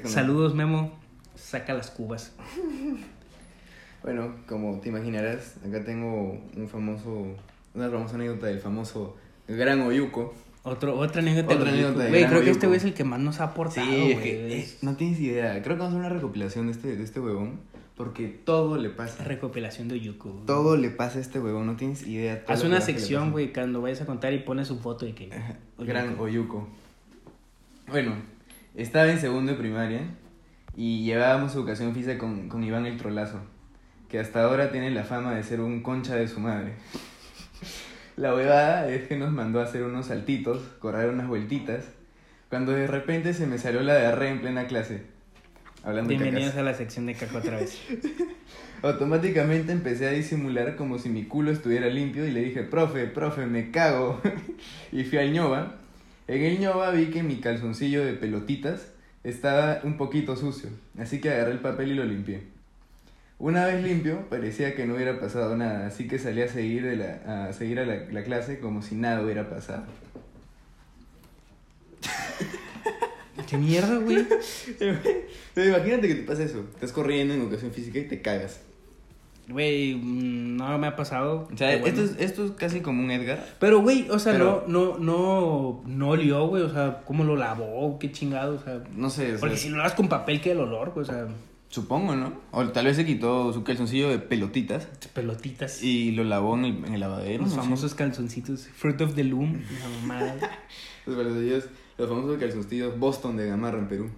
Saludos, 0.06 0.56
Memo. 0.56 0.98
Saca 1.36 1.74
las 1.74 1.92
cubas. 1.92 2.32
Bueno, 4.02 4.38
como 4.48 4.80
te 4.80 4.88
imaginarás, 4.88 5.58
acá 5.68 5.84
tengo 5.84 6.42
un 6.56 6.70
famoso, 6.70 7.36
una 7.74 7.90
famosa 7.90 8.16
anécdota 8.16 8.48
del 8.48 8.60
famoso 8.60 9.18
Gran 9.46 9.82
Oyuco. 9.82 10.34
Otro, 10.64 10.98
otra 10.98 11.22
anécdota. 11.22 11.56
Otra 11.56 11.70
anécdota 11.70 12.08
Güey, 12.08 12.28
creo 12.28 12.42
que 12.44 12.52
este 12.52 12.68
güey 12.68 12.78
es 12.78 12.84
el 12.84 12.94
que 12.94 13.04
más 13.04 13.20
nos 13.20 13.40
ha 13.40 13.46
aportado. 13.46 13.86
Sí, 13.88 14.12
es 14.12 14.20
que 14.20 14.60
eh, 14.60 14.70
no 14.82 14.96
tienes 14.96 15.20
idea. 15.20 15.62
Creo 15.64 15.76
que 15.76 15.82
vamos 15.82 15.96
a 15.96 15.98
hacer 15.98 16.00
una 16.00 16.10
recopilación 16.10 16.68
de 16.68 16.74
este, 16.74 16.96
de 16.96 17.04
este 17.04 17.20
huevón, 17.20 17.60
porque 17.96 18.28
todo 18.28 18.78
le 18.78 18.90
pasa. 18.90 19.24
recopilación 19.24 19.88
de 19.88 20.00
Yuko. 20.00 20.44
Todo 20.46 20.78
le 20.78 20.92
pasa 20.92 21.18
a 21.18 21.22
este 21.22 21.40
huevón, 21.40 21.66
no 21.66 21.78
tienes 21.78 22.06
idea. 22.06 22.44
Haz 22.48 22.64
una 22.64 22.80
sección, 22.80 23.32
güey, 23.32 23.52
cuando 23.52 23.82
vayas 23.82 24.02
a 24.02 24.06
contar 24.06 24.34
y 24.34 24.40
pones 24.40 24.68
su 24.68 24.78
foto 24.80 25.06
de 25.06 25.16
que. 25.16 25.34
Ajá, 25.34 25.58
Oyuco. 25.78 25.92
Gran 25.92 26.20
Oyuco. 26.20 26.68
Bueno, 27.88 28.14
estaba 28.76 29.12
en 29.12 29.20
segundo 29.20 29.54
de 29.54 29.58
primaria 29.58 30.02
y 30.76 31.04
llevábamos 31.04 31.56
educación 31.56 31.94
física 31.94 32.20
con, 32.20 32.50
con 32.50 32.64
Iván 32.64 32.86
el 32.86 32.98
Trolazo, 32.98 33.40
que 34.10 34.20
hasta 34.20 34.44
ahora 34.44 34.72
tiene 34.72 34.92
la 34.92 35.04
fama 35.04 35.34
de 35.34 35.44
ser 35.44 35.60
un 35.60 35.82
concha 35.82 36.16
de 36.16 36.28
su 36.28 36.40
madre. 36.40 36.76
La 38.18 38.36
huevada 38.36 38.90
es 38.90 39.08
que 39.08 39.16
nos 39.16 39.32
mandó 39.32 39.62
a 39.62 39.64
hacer 39.64 39.84
unos 39.84 40.08
saltitos, 40.08 40.62
correr 40.80 41.10
unas 41.10 41.28
vueltitas, 41.28 41.86
cuando 42.50 42.74
de 42.74 42.86
repente 42.86 43.34
se 43.34 43.48
me 43.48 43.58
salió 43.58 43.82
la 43.82 43.98
diarrea 43.98 44.32
en 44.32 44.42
plena 44.42 44.68
clase. 44.68 45.04
Hablando 45.84 46.10
de 46.10 46.18
Bienvenidos 46.18 46.56
a 46.56 46.62
la 46.62 46.74
sección 46.74 47.06
de 47.06 47.16
caca 47.16 47.38
otra 47.38 47.58
vez. 47.58 47.82
Automáticamente 48.84 49.72
empecé 49.72 50.08
a 50.08 50.12
disimular 50.12 50.76
como 50.76 51.00
si 51.00 51.10
mi 51.10 51.24
culo 51.24 51.52
estuviera 51.52 51.88
limpio 51.88 52.28
y 52.28 52.32
le 52.32 52.42
dije, 52.42 52.64
profe, 52.64 53.08
profe, 53.08 53.46
me 53.46 53.72
cago. 53.72 54.22
y 54.92 55.04
fui 55.06 55.18
al 55.18 55.32
ñoba. 55.32 55.78
En 56.28 56.44
el 56.44 56.60
ñoba 56.60 56.92
vi 56.92 57.08
que 57.08 57.24
mi 57.24 57.38
calzoncillo 57.38 58.04
de 58.04 58.14
pelotitas 58.14 58.92
estaba 59.24 59.80
un 59.84 59.98
poquito 59.98 60.36
sucio, 60.36 60.70
así 61.00 61.22
que 61.22 61.30
agarré 61.30 61.52
el 61.52 61.60
papel 61.60 61.92
y 61.92 61.96
lo 61.96 62.04
limpié. 62.04 62.44
Una 63.42 63.66
vez 63.66 63.84
limpio, 63.84 64.30
parecía 64.30 64.76
que 64.76 64.86
no 64.86 64.94
hubiera 64.94 65.20
pasado 65.20 65.58
nada, 65.58 65.88
así 65.88 66.08
que 66.08 66.20
salí 66.20 66.44
a 66.44 66.48
seguir, 66.48 66.86
de 66.86 66.96
la, 66.96 67.48
a, 67.48 67.54
seguir 67.54 67.80
a 67.80 67.88
la, 67.88 67.96
la 68.12 68.24
clase 68.24 68.60
como 68.60 68.84
si 68.84 68.94
nada 68.94 69.24
hubiera 69.24 69.50
pasado. 69.50 69.82
¿Qué 73.50 73.58
mierda, 73.58 73.98
güey? 73.98 74.20
Imagínate 75.56 76.08
que 76.08 76.16
te 76.16 76.22
pasa 76.22 76.44
eso. 76.44 76.64
Estás 76.76 76.92
corriendo 76.92 77.34
en 77.34 77.42
educación 77.42 77.72
física 77.72 77.98
y 77.98 78.04
te 78.04 78.22
cagas. 78.22 78.62
Güey, 79.50 79.96
mm, 79.96 80.58
no 80.58 80.78
me 80.78 80.86
ha 80.86 80.96
pasado. 80.96 81.50
O 81.52 81.58
sea, 81.58 81.80
bueno. 81.80 81.88
esto, 81.88 82.04
es, 82.04 82.24
esto 82.24 82.46
es 82.46 82.52
casi 82.52 82.82
como 82.82 83.04
un 83.04 83.10
Edgar. 83.10 83.44
Pero, 83.60 83.82
güey, 83.82 84.08
o 84.12 84.20
sea, 84.20 84.34
Pero- 84.34 84.66
no, 84.68 85.00
no, 85.00 85.00
no, 85.00 85.82
no 85.88 86.10
olió, 86.10 86.46
güey, 86.46 86.62
o 86.62 86.70
sea, 86.70 87.02
¿cómo 87.06 87.24
lo 87.24 87.36
lavó? 87.36 87.98
¿Qué 87.98 88.12
chingado? 88.12 88.54
O 88.54 88.60
sea, 88.60 88.84
No 88.96 89.10
sé, 89.10 89.26
o 89.26 89.30
sea, 89.32 89.40
porque 89.40 89.58
si 89.58 89.70
lo 89.70 89.78
lavas 89.78 89.96
con 89.96 90.08
papel, 90.10 90.42
¿qué 90.42 90.52
el 90.52 90.60
olor? 90.60 90.92
güey? 90.92 91.02
O 91.02 91.06
sea, 91.06 91.26
supongo, 91.72 92.16
¿no? 92.16 92.34
O 92.52 92.68
tal 92.68 92.86
vez 92.86 92.98
se 92.98 93.06
quitó 93.06 93.52
su 93.54 93.64
calzoncillo 93.64 94.10
de 94.10 94.20
pelotitas 94.20 94.88
pelotitas. 95.14 95.82
y 95.82 96.12
lo 96.12 96.24
lavó 96.24 96.56
en 96.56 96.66
el, 96.66 96.86
en 96.86 96.94
el 96.94 97.00
lavadero. 97.00 97.44
los 97.44 97.50
no 97.50 97.56
sé. 97.56 97.62
famosos 97.62 97.96
calzoncitos, 97.96 98.68
Fruit 98.76 99.02
of 99.02 99.16
the 99.16 99.24
Loom, 99.24 99.62
mamada. 100.02 100.36
Los 101.06 101.16
calzoncillos, 101.16 101.66
los 101.98 102.10
famosos 102.10 102.38
calzoncillos 102.38 103.00
Boston 103.00 103.38
de 103.38 103.48
Gamarra 103.48 103.80
en 103.80 103.88
Perú. 103.88 104.10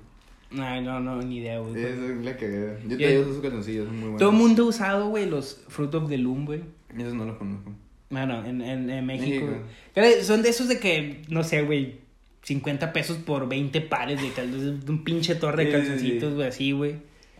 Ay, 0.59 0.83
no, 0.83 0.99
no, 0.99 1.21
ni 1.21 1.37
idea, 1.37 1.59
güey. 1.59 1.81
Es 1.81 1.97
la 1.97 2.35
cagada. 2.35 2.77
Yo 2.87 2.97
te 2.97 3.21
esos 3.21 3.39
calzoncillos, 3.39 3.85
son 3.85 3.95
muy 3.95 4.03
buenos. 4.03 4.19
Todo 4.19 4.31
el 4.31 4.35
mundo 4.35 4.63
ha 4.63 4.65
usado, 4.67 5.09
güey, 5.09 5.29
los 5.29 5.61
Fruit 5.69 5.93
of 5.95 6.09
the 6.09 6.17
Loom, 6.17 6.45
güey. 6.45 6.61
Esos 6.97 7.13
no 7.13 7.25
los 7.25 7.37
conozco. 7.37 7.71
Bueno, 8.09 8.43
en, 8.45 8.61
en, 8.61 8.89
en 8.89 9.05
México. 9.05 9.45
México. 9.45 9.63
Pero 9.93 10.23
Son 10.23 10.41
de 10.43 10.49
esos 10.49 10.67
de 10.67 10.79
que, 10.79 11.23
no 11.29 11.43
sé, 11.43 11.63
güey, 11.63 12.01
50 12.43 12.93
pesos 12.93 13.17
por 13.17 13.47
20 13.47 13.81
pares 13.81 14.21
de 14.21 14.29
calzoncitos, 14.29 14.89
un 14.89 15.03
pinche 15.03 15.35
torre 15.35 15.65
de 15.65 15.71
calzoncitos, 15.71 16.33
güey, 16.35 16.47
así, 16.47 16.71
güey. 16.71 16.95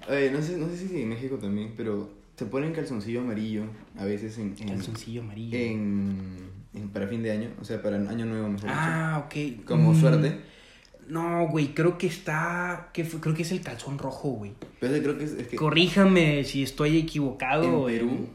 Oye, 0.10 0.32
no 0.32 0.42
sé, 0.42 0.58
no 0.58 0.68
sé 0.70 0.78
si 0.88 1.02
en 1.02 1.10
México 1.10 1.38
también, 1.38 1.74
pero 1.78 2.10
se 2.36 2.46
ponen 2.46 2.74
calzoncillo 2.74 3.22
amarillo 3.22 3.64
a 3.98 4.06
veces 4.06 4.38
en, 4.38 4.56
en, 4.60 4.68
Calzoncillo 4.70 5.22
amarillo. 5.22 5.58
en, 5.58 6.40
en- 6.74 6.90
para 6.90 7.08
fin 7.08 7.22
de 7.24 7.32
año, 7.32 7.50
o 7.62 7.64
sea, 7.66 7.82
para 7.82 7.98
año 7.98 8.26
nuevo 8.26 8.48
mejor 8.50 8.64
dicho. 8.70 8.74
Ah, 8.76 9.24
ok. 9.28 9.66
Como 9.66 9.94
Mm, 9.94 10.00
suerte. 10.00 10.38
No, 11.08 11.48
güey, 11.50 11.74
creo 11.74 11.98
que 11.98 12.08
está. 12.08 12.90
Que 12.94 13.04
fue- 13.04 13.20
creo 13.20 13.36
que 13.36 13.42
es 13.44 13.52
el 13.52 13.62
calzón 13.62 13.98
rojo, 13.98 14.30
güey. 14.30 14.54
Pero 14.80 14.94
ese 14.94 15.04
creo 15.04 15.18
que 15.18 15.26
es, 15.26 15.34
es 15.34 15.48
que 15.48 15.56
Corríjame 15.58 16.44
si 16.46 16.64
estoy 16.64 16.98
equivocado. 16.98 17.88
en 17.90 17.94
eh. 17.96 17.98
Perú, 18.00 18.28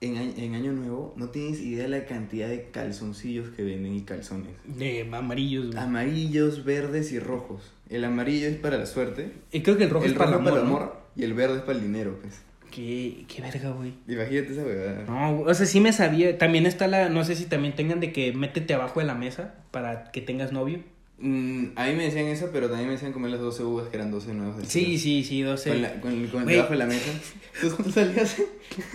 en, 0.00 0.16
año- 0.16 0.32
en 0.36 0.54
año 0.54 0.72
nuevo, 0.72 1.14
no 1.16 1.28
tienes 1.28 1.60
idea 1.60 1.84
de 1.84 1.88
la 1.90 2.06
cantidad 2.06 2.48
de 2.48 2.70
calzoncillos 2.70 3.50
que 3.50 3.62
venden 3.62 3.94
y 3.94 4.02
calzones. 4.02 4.52
De 4.64 5.06
amarillos, 5.12 5.66
güey. 5.68 5.78
Amarillos, 5.78 6.64
verdes 6.64 7.12
y 7.12 7.18
rojos. 7.18 7.60
El 7.90 8.04
amarillo 8.04 8.48
es 8.48 8.56
para 8.56 8.78
la 8.78 8.86
suerte, 8.86 9.32
Y 9.52 9.60
creo 9.60 9.76
que 9.76 9.84
el 9.84 9.90
rojo 9.90 10.06
el 10.06 10.12
es 10.12 10.18
para 10.18 10.30
rojo 10.32 10.38
el 10.40 10.44
para 10.50 10.60
el 10.60 10.66
amor. 10.66 11.03
Y 11.16 11.24
el 11.24 11.34
verde 11.34 11.56
es 11.56 11.62
para 11.62 11.78
el 11.78 11.82
dinero, 11.84 12.18
pues. 12.20 12.40
¿Qué, 12.70 13.24
qué 13.28 13.40
verga, 13.40 13.70
güey. 13.70 13.92
Imagínate 14.08 14.52
esa 14.52 14.64
verdad. 14.64 15.06
No, 15.06 15.42
o 15.42 15.54
sea, 15.54 15.64
sí 15.64 15.78
me 15.80 15.92
sabía. 15.92 16.36
También 16.38 16.66
está 16.66 16.88
la. 16.88 17.08
No 17.08 17.22
sé 17.24 17.36
si 17.36 17.44
también 17.44 17.74
tengan 17.76 18.00
de 18.00 18.12
que 18.12 18.32
métete 18.32 18.74
abajo 18.74 18.98
de 18.98 19.06
la 19.06 19.14
mesa 19.14 19.54
para 19.70 20.10
que 20.10 20.20
tengas 20.20 20.50
novio. 20.50 20.80
Mm, 21.18 21.66
a 21.76 21.86
mí 21.86 21.92
me 21.94 22.02
decían 22.04 22.26
eso, 22.26 22.50
pero 22.52 22.66
también 22.66 22.88
me 22.88 22.94
decían 22.94 23.12
comer 23.12 23.30
las 23.30 23.40
12 23.40 23.62
uvas 23.62 23.88
que 23.88 23.96
eran 23.96 24.10
12 24.10 24.34
nuevos. 24.34 24.56
del 24.56 24.66
Sí, 24.66 24.98
sí, 24.98 25.22
sí, 25.22 25.42
12. 25.42 25.70
Con, 25.70 25.82
la, 25.82 25.92
con, 26.00 26.00
con 26.00 26.40
el 26.40 26.44
Güey. 26.44 26.56
debajo 26.56 26.72
de 26.72 26.78
la 26.78 26.86
mesa. 26.86 27.10
Entonces, 27.54 27.74
cuando 27.74 27.92
salías? 27.94 28.36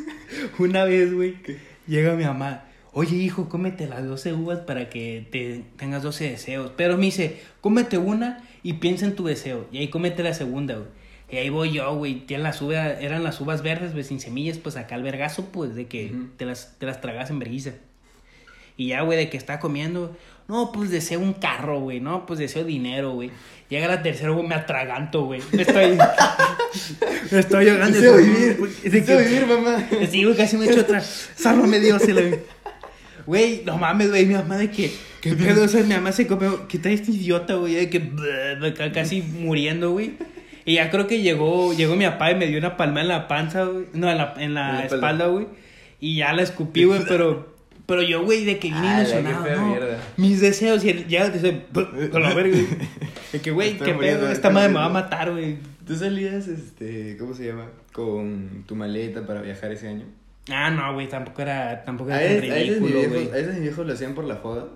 Una 0.60 0.84
vez, 0.84 1.14
güey, 1.14 1.36
llega 1.88 2.16
mi 2.16 2.24
mamá. 2.26 2.66
Oye, 2.92 3.16
hijo, 3.18 3.48
cómete 3.50 3.88
las 3.88 4.04
12 4.06 4.34
uvas 4.34 4.60
para 4.60 4.90
que 4.90 5.26
te 5.32 5.64
tengas 5.78 6.04
12 6.04 6.32
deseos. 6.32 6.72
Pero 6.76 6.98
me 6.98 7.06
dice, 7.06 7.38
cómete 7.62 7.98
una 7.98 8.44
y 8.64 8.74
piensa 8.74 9.06
en 9.06 9.16
tu 9.16 9.26
deseo. 9.26 9.68
Y 9.72 9.78
ahí 9.78 9.88
cómete 9.90 10.24
la 10.24 10.34
segunda, 10.34 10.76
güey. 10.76 10.88
Y 11.32 11.38
ahí 11.38 11.50
voy 11.50 11.72
yo, 11.74 11.94
güey. 11.96 12.26
Tienen 12.26 12.44
las 12.44 12.62
uvas, 12.62 12.98
eran 13.02 13.24
las 13.24 13.40
uvas 13.40 13.62
verdes, 13.62 13.92
güey, 13.94 14.04
sin 14.04 14.20
semillas, 14.20 14.58
pues 14.58 14.76
acá 14.78 14.96
al 14.96 15.04
vergazo, 15.04 15.46
pues, 15.52 15.76
de 15.76 15.86
que 15.88 16.12
te, 16.38 16.46
las, 16.46 16.76
te 16.80 16.86
las 16.86 17.02
tragas 17.02 17.30
en 17.30 17.40
vergüenza. 17.40 17.74
Y 18.78 18.88
ya, 18.88 19.02
güey, 19.02 19.18
de 19.18 19.30
que 19.30 19.38
está 19.38 19.60
comiendo. 19.60 20.16
No, 20.48 20.72
pues 20.72 20.90
deseo 20.90 21.20
un 21.20 21.34
carro, 21.34 21.80
güey. 21.82 22.00
No, 22.00 22.26
pues 22.26 22.40
deseo 22.40 22.64
dinero, 22.64 23.12
güey. 23.12 23.30
Llega 23.70 23.88
la 23.88 24.02
tercera, 24.02 24.32
güey, 24.32 24.48
me 24.48 24.56
atraganto, 24.56 25.26
güey. 25.26 25.42
Me 25.52 25.62
estoy. 25.62 25.96
me 27.32 27.40
estoy 27.40 27.70
ahogando. 27.70 27.98
Deseo 28.00 28.18
vivir. 28.18 28.58
De 28.84 28.90
Deseo 28.90 29.18
que- 29.20 29.24
vivir, 29.26 29.46
mamá. 29.46 29.88
Sí, 30.10 30.24
güey, 30.24 30.36
casi 30.36 30.58
me 30.58 30.66
he 30.66 30.72
hecho 30.72 30.82
otra. 30.82 31.02
Sálvame 31.02 31.80
Dios, 31.80 32.02
se 32.02 32.14
la 32.14 32.22
vi. 32.22 32.36
Güey, 33.28 33.62
no 33.66 33.78
mames, 33.78 34.10
güey, 34.10 34.26
mi 34.26 34.34
mamá 34.34 34.58
de 34.58 34.72
que. 34.72 34.92
¿Qué 35.22 35.36
pedo? 35.36 35.66
O 35.66 35.68
sea, 35.68 35.84
mi 35.84 35.94
mamá 35.94 36.12
se 36.12 36.26
comió. 36.26 36.68
¿Qué 36.68 36.80
tal 36.80 36.94
este 36.94 37.12
idiota, 37.12 37.54
güey? 37.56 37.76
De 37.76 37.90
que. 37.92 38.92
Casi 38.94 39.22
muriendo, 39.22 39.92
güey. 39.92 40.14
Y 40.70 40.76
ya 40.76 40.92
creo 40.92 41.08
que 41.08 41.24
llegó, 41.24 41.74
llegó 41.74 41.96
mi 41.96 42.06
papá 42.06 42.30
y 42.30 42.36
me 42.36 42.46
dio 42.46 42.60
una 42.60 42.78
palma 42.78 43.02
en 43.02 43.08
la 43.08 43.28
panza, 43.28 43.64
güey. 43.64 43.88
No, 43.94 44.08
en 44.08 44.20
la, 44.20 44.36
en 44.38 44.54
la 44.54 44.70
En 44.70 44.76
la 44.76 44.86
espalda. 44.86 45.26
güey. 45.26 45.48
Y 46.00 46.18
ya 46.18 46.32
la 46.32 46.44
escupí, 46.44 46.84
güey, 46.84 47.02
pero. 47.08 47.56
Pero 47.88 48.04
yo, 48.04 48.24
güey, 48.24 48.46
de 48.46 48.60
que 48.60 48.68
vine 48.68 49.04
fea 49.04 49.56
¿no? 49.56 49.68
mierda. 49.68 49.98
Mis 50.18 50.42
deseos, 50.42 50.86
y 50.86 51.06
ya 51.08 51.28
dice, 51.30 51.66
con 52.12 52.22
la 52.22 52.36
verga, 52.36 52.56
güey. 52.56 52.68
De 53.32 53.42
que, 53.42 53.50
güey, 53.50 53.80
qué 53.80 53.96
pedo, 53.96 54.30
esta 54.30 54.52
madre 54.52 54.70
me 54.70 54.76
va 54.76 54.86
a 54.86 54.90
matar, 54.90 55.32
güey. 55.32 55.58
¿Tú 55.88 55.96
salías, 55.96 56.48
este, 56.48 57.18
cómo 57.18 57.34
se 57.34 57.48
llama? 57.48 57.66
Con 57.92 58.64
tu 58.68 58.76
maleta 58.76 59.26
para 59.26 59.42
viajar 59.42 59.72
ese 59.72 59.88
año. 59.88 60.06
Ah, 60.52 60.70
no, 60.70 60.94
güey, 60.94 61.10
tampoco 61.10 61.42
era, 61.42 61.84
tampoco 61.84 62.12
era 62.12 62.20
tan 62.20 62.28
a 62.28 62.34
veces 62.36 62.44
mis 62.44 62.70
ridículo, 62.70 63.10
güey. 63.10 63.28
a 63.30 63.34
veces 63.34 63.54
mis 63.56 63.64
viejos 63.64 63.88
lo 63.88 63.94
hacían 63.94 64.14
por 64.14 64.26
la 64.26 64.36
joda. 64.36 64.68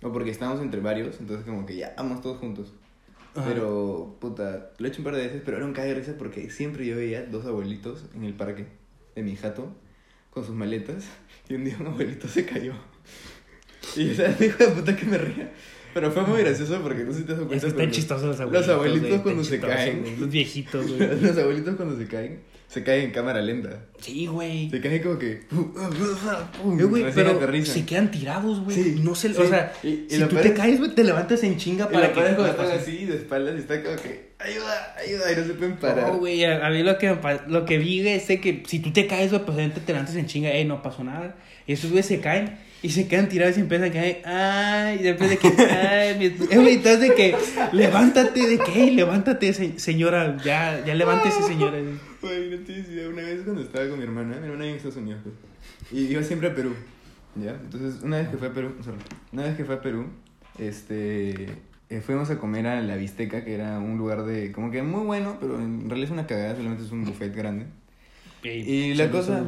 O 0.00 0.10
porque 0.12 0.30
estábamos 0.30 0.62
entre 0.62 0.80
varios, 0.80 1.20
entonces 1.20 1.44
como 1.44 1.66
que 1.66 1.76
ya 1.76 1.92
vamos 1.98 2.22
todos 2.22 2.38
juntos. 2.38 2.72
Ajá. 3.34 3.48
Pero, 3.48 4.16
puta, 4.20 4.72
lo 4.78 4.86
he 4.86 4.90
hecho 4.90 4.98
un 5.00 5.04
par 5.04 5.16
de 5.16 5.22
veces, 5.26 5.42
pero 5.44 5.56
era 5.56 5.66
un 5.66 5.72
cague 5.72 5.88
de 5.88 5.94
risa 5.94 6.14
porque 6.18 6.50
siempre 6.50 6.84
yo 6.86 6.96
veía 6.96 7.24
dos 7.24 7.46
abuelitos 7.46 8.04
en 8.14 8.24
el 8.24 8.34
parque 8.34 8.66
de 9.14 9.22
mi 9.22 9.36
jato 9.36 9.74
con 10.30 10.44
sus 10.44 10.54
maletas 10.54 11.04
y 11.48 11.54
un 11.54 11.64
día 11.64 11.76
un 11.80 11.86
abuelito 11.88 12.28
se 12.28 12.44
cayó. 12.46 12.74
Y 13.96 14.10
o 14.10 14.14
sea, 14.14 14.30
hijo 14.40 14.58
de 14.64 14.70
puta 14.70 14.96
que 14.96 15.04
me 15.06 15.18
ría. 15.18 15.52
Pero 15.92 16.10
fue 16.10 16.22
muy 16.22 16.40
gracioso 16.40 16.80
porque 16.82 17.04
no 17.04 17.12
sé 17.12 17.18
si 17.18 17.24
te 17.24 17.32
das 17.32 17.40
cuenta. 17.42 17.56
Es 17.56 17.62
que 17.64 17.68
están 17.68 17.86
los- 17.86 17.94
chistosos 17.96 18.24
los 18.26 18.40
abuelitos. 18.40 18.66
Los 18.68 18.76
abuelitos 18.76 19.20
cuando 19.20 19.44
se 19.44 19.60
caen. 19.60 20.04
Los 20.20 20.30
viejitos, 20.30 20.86
güey. 20.96 21.20
Los 21.20 21.36
abuelitos 21.36 21.76
cuando 21.76 21.98
se 21.98 22.06
caen, 22.06 22.40
se 22.72 22.82
caen 22.82 23.04
en 23.04 23.10
cámara 23.10 23.40
lenta. 23.42 23.84
Sí, 24.00 24.26
güey. 24.26 24.70
Se 24.70 24.80
caen 24.80 25.02
como 25.02 25.18
que. 25.18 25.32
Eh, 25.32 26.84
güey, 26.84 27.02
recién 27.02 27.26
pero 27.26 27.36
aterrizan. 27.36 27.74
se 27.74 27.84
quedan 27.84 28.10
tirados, 28.10 28.60
güey. 28.60 28.76
Sí, 28.76 29.00
no 29.02 29.14
se, 29.14 29.28
sí. 29.34 29.40
o 29.40 29.46
sea, 29.48 29.72
Y- 29.82 29.88
y 29.88 30.06
si 30.08 30.18
lo 30.18 30.28
tú 30.28 30.36
te 30.36 30.48
es- 30.48 30.54
caes, 30.54 30.78
güey, 30.78 30.94
te 30.94 31.04
levantas 31.04 31.42
en 31.44 31.56
chinga 31.58 31.84
Y 31.90 31.92
para 31.92 32.00
la 32.08 32.14
que 32.14 32.14
puedas 32.34 32.50
están 32.50 32.70
así 32.78 33.04
de 33.04 33.16
espaldas 33.16 33.54
y 33.56 33.58
está 33.58 33.82
como 33.82 33.96
que. 33.96 34.32
Ayuda, 34.38 34.96
ayuda, 34.98 35.32
y 35.32 35.36
no 35.36 35.44
se 35.46 35.52
pueden 35.54 35.76
parar. 35.76 36.08
No, 36.12 36.18
güey, 36.18 36.44
a, 36.44 36.66
a 36.66 36.70
mí 36.70 36.82
lo 36.82 36.98
que, 36.98 37.16
lo 37.46 37.64
que 37.64 37.78
vi 37.78 38.08
es 38.08 38.24
que 38.26 38.62
si 38.66 38.80
tú 38.80 38.90
te 38.92 39.06
caes, 39.06 39.30
güey, 39.30 39.44
pues 39.44 39.56
te 39.84 39.92
levantas 39.92 40.16
en 40.16 40.26
chinga, 40.26 40.50
ey, 40.50 40.64
no 40.64 40.82
pasó 40.82 41.04
nada. 41.04 41.36
Y 41.66 41.74
esos 41.74 41.90
güeyes 41.90 42.06
se 42.06 42.18
caen 42.20 42.58
y 42.82 42.88
se 42.88 43.06
quedan 43.06 43.28
tirados 43.28 43.56
y 43.56 43.60
empiezan 43.60 43.90
a 43.90 43.92
caer, 43.92 44.22
ay, 44.24 44.96
y 44.98 45.02
después 45.04 45.30
de 45.30 45.36
que, 45.36 45.46
ay, 45.70 46.18
mi... 46.18 46.24
eh, 46.26 46.72
entonces 46.72 47.00
de 47.00 47.14
que, 47.14 47.36
levántate, 47.70 48.46
de 48.48 48.58
que, 48.58 48.82
"Ey, 48.82 48.90
levántate, 48.90 49.52
se- 49.52 49.78
señora, 49.78 50.36
ya, 50.44 50.82
ya 50.84 50.94
levántese, 50.94 51.42
señora. 51.44 51.78
Güey, 52.22 52.50
no 52.50 52.58
tienes 52.64 52.88
idea. 52.88 53.08
Una 53.08 53.22
vez 53.22 53.42
cuando 53.42 53.62
estaba 53.62 53.88
con 53.88 53.98
mi 53.98 54.04
hermana, 54.04 54.28
mi 54.38 54.44
hermana 54.46 54.52
vive 54.62 54.68
en 54.70 54.76
Estados 54.76 54.96
Unidos, 54.96 55.20
pues, 55.24 55.34
y 55.92 56.06
iba 56.12 56.22
siempre 56.22 56.48
a 56.48 56.54
Perú, 56.54 56.72
¿ya? 57.36 57.50
Entonces, 57.50 58.02
una 58.02 58.18
vez 58.18 58.28
que 58.28 58.36
fue 58.36 58.48
a 58.48 58.52
Perú, 58.52 58.74
sorry, 58.82 58.98
una 59.32 59.42
vez 59.44 59.56
que 59.56 59.64
fue 59.64 59.74
a 59.74 59.80
Perú, 59.82 60.06
este, 60.58 61.46
eh, 61.90 62.00
fuimos 62.00 62.30
a 62.30 62.38
comer 62.38 62.66
a 62.66 62.80
La 62.80 62.96
Visteca, 62.96 63.44
que 63.44 63.54
era 63.54 63.78
un 63.78 63.98
lugar 63.98 64.24
de, 64.24 64.52
como 64.52 64.70
que 64.70 64.82
muy 64.82 65.04
bueno, 65.04 65.36
pero 65.40 65.58
en 65.60 65.88
realidad 65.88 66.06
es 66.06 66.12
una 66.12 66.26
cagada, 66.26 66.54
solamente 66.56 66.84
es 66.84 66.92
un 66.92 67.04
buffet 67.04 67.34
grande. 67.34 67.66
Y 68.44 68.94
la 68.94 69.10
cosa- 69.10 69.44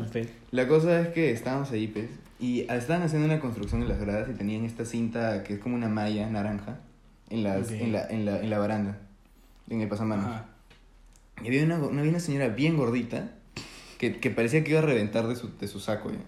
La 0.50 0.68
cosa 0.68 1.00
es 1.00 1.08
que 1.08 1.30
estábamos 1.30 1.70
ahí, 1.72 1.88
pues, 1.88 2.06
y 2.40 2.60
estaban 2.62 3.02
haciendo 3.02 3.26
una 3.26 3.40
construcción 3.40 3.82
en 3.82 3.88
las 3.88 4.00
gradas 4.00 4.28
y 4.28 4.34
tenían 4.34 4.64
esta 4.64 4.84
cinta 4.84 5.42
que 5.44 5.54
es 5.54 5.60
como 5.60 5.74
una 5.76 5.88
malla 5.88 6.28
naranja 6.28 6.78
en, 7.30 7.42
las, 7.44 7.68
Ok. 7.68 7.72
en, 7.80 7.92
la, 7.92 8.06
en, 8.08 8.24
la, 8.24 8.40
en 8.40 8.50
la 8.50 8.58
baranda, 8.58 8.98
en 9.70 9.80
el 9.80 9.88
pasamanos. 9.88 10.26
Ajá. 10.26 10.48
Y 11.42 11.48
había 11.48 11.64
una, 11.64 11.78
una, 11.78 12.00
había 12.00 12.10
una 12.10 12.20
señora 12.20 12.48
bien 12.48 12.76
gordita 12.76 13.32
que, 13.98 14.18
que 14.18 14.30
parecía 14.30 14.62
que 14.64 14.70
iba 14.70 14.80
a 14.80 14.82
reventar 14.82 15.26
de 15.28 15.36
su, 15.36 15.50
de 15.58 15.68
su 15.68 15.80
saco, 15.80 16.10
ya. 16.10 16.18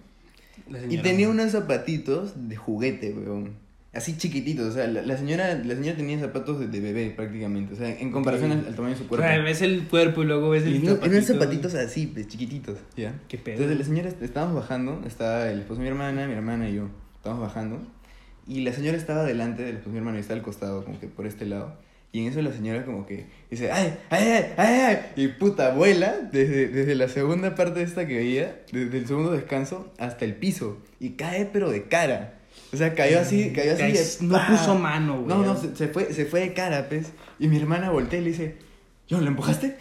La 0.69 0.83
Y 0.91 0.97
tenía 1.01 1.29
unos 1.29 1.51
zapatitos 1.51 2.33
de 2.49 2.55
juguete, 2.55 3.13
weón. 3.13 3.51
Así 3.93 4.15
chiquititos, 4.17 4.67
o 4.67 4.71
sea, 4.73 4.85
la, 4.87 5.01
la 5.01 5.17
señora, 5.17 5.55
la 5.55 5.73
señora 5.75 5.97
tenía 5.97 6.19
zapatos 6.19 6.59
de, 6.59 6.67
de 6.67 6.81
bebé 6.81 7.09
prácticamente, 7.15 7.73
o 7.73 7.77
sea, 7.77 7.89
en 7.97 8.11
comparación 8.11 8.51
al, 8.51 8.65
al 8.67 8.75
tamaño 8.75 8.93
de 8.93 8.99
su 9.01 9.07
cuerpo. 9.07 9.25
sea, 9.25 9.39
ves 9.41 9.61
el 9.63 9.87
cuerpo 9.87 10.21
y 10.21 10.25
luego 10.25 10.49
ves 10.49 10.65
Y 10.65 10.75
el 10.75 10.83
no- 10.83 10.89
zapatito, 10.91 11.15
eran 11.15 11.23
zapatitos 11.25 11.73
así, 11.73 12.05
pues, 12.07 12.27
chiquititos, 12.27 12.77
¿ya? 12.95 13.15
Qué 13.27 13.37
pedo. 13.39 13.55
Entonces 13.55 13.79
la 13.79 13.85
señora, 13.85 14.09
estábamos 14.21 14.55
bajando, 14.55 15.01
estaba 15.07 15.49
el 15.49 15.59
esposo 15.61 15.79
de 15.79 15.83
mi 15.83 15.87
hermana, 15.89 16.27
mi 16.27 16.33
hermana 16.33 16.69
y 16.69 16.75
yo, 16.75 16.89
estábamos 17.15 17.47
bajando, 17.47 17.79
y 18.45 18.59
la 18.59 18.71
señora 18.73 18.97
estaba 18.97 19.23
delante 19.23 19.63
del 19.63 19.77
esposo 19.77 19.89
de 19.89 19.93
mi 19.93 19.97
hermana 19.99 20.17
y 20.17 20.21
estaba 20.21 20.37
al 20.37 20.43
costado, 20.45 20.83
como 20.85 20.99
que 20.99 21.07
por 21.07 21.25
este 21.25 21.45
lado, 21.45 21.75
Y 22.11 22.21
en 22.21 22.27
eso 22.31 22.41
la 22.41 22.51
señora 22.51 22.85
como 22.85 23.05
que 23.05 23.25
dice, 23.51 23.71
ay, 23.71 23.95
ay, 24.09 24.23
ay, 24.27 24.45
ay, 24.57 24.79
ay. 24.81 24.97
Y 25.17 25.27
puta, 25.27 25.71
vuela 25.73 26.15
desde, 26.31 26.67
desde 26.69 26.95
la 26.95 27.09
segunda 27.09 27.53
parte 27.53 27.79
de 27.79 27.85
esta 27.85 28.07
que 28.07 28.15
veía, 28.17 28.61
desde 28.71 28.97
el 28.97 29.07
segundo 29.07 29.31
descanso, 29.31 29.91
hasta 29.99 30.25
el 30.25 30.33
piso. 30.35 30.77
Y 30.99 31.11
cae 31.11 31.47
pero 31.51 31.69
de 31.69 31.83
cara. 31.83 32.33
O 32.73 32.77
sea, 32.77 32.93
cayó 32.95 33.19
así, 33.19 33.51
cayó 33.53 33.73
así. 33.73 33.81
Caes- 33.83 34.21
no 34.21 34.39
puso 34.47 34.75
mano, 34.75 35.21
güey. 35.21 35.27
No, 35.27 35.43
no, 35.45 35.55
se, 35.57 35.75
se 35.75 35.87
fue, 35.89 36.11
se 36.13 36.25
fue 36.25 36.39
de 36.41 36.53
cara, 36.53 36.87
pues. 36.89 37.07
Y 37.39 37.47
mi 37.49 37.57
hermana 37.57 37.91
voltea 37.91 38.19
y 38.19 38.23
le 38.23 38.29
dice, 38.31 38.55
¿yo 39.07 39.21
la 39.21 39.27
empujaste? 39.27 39.75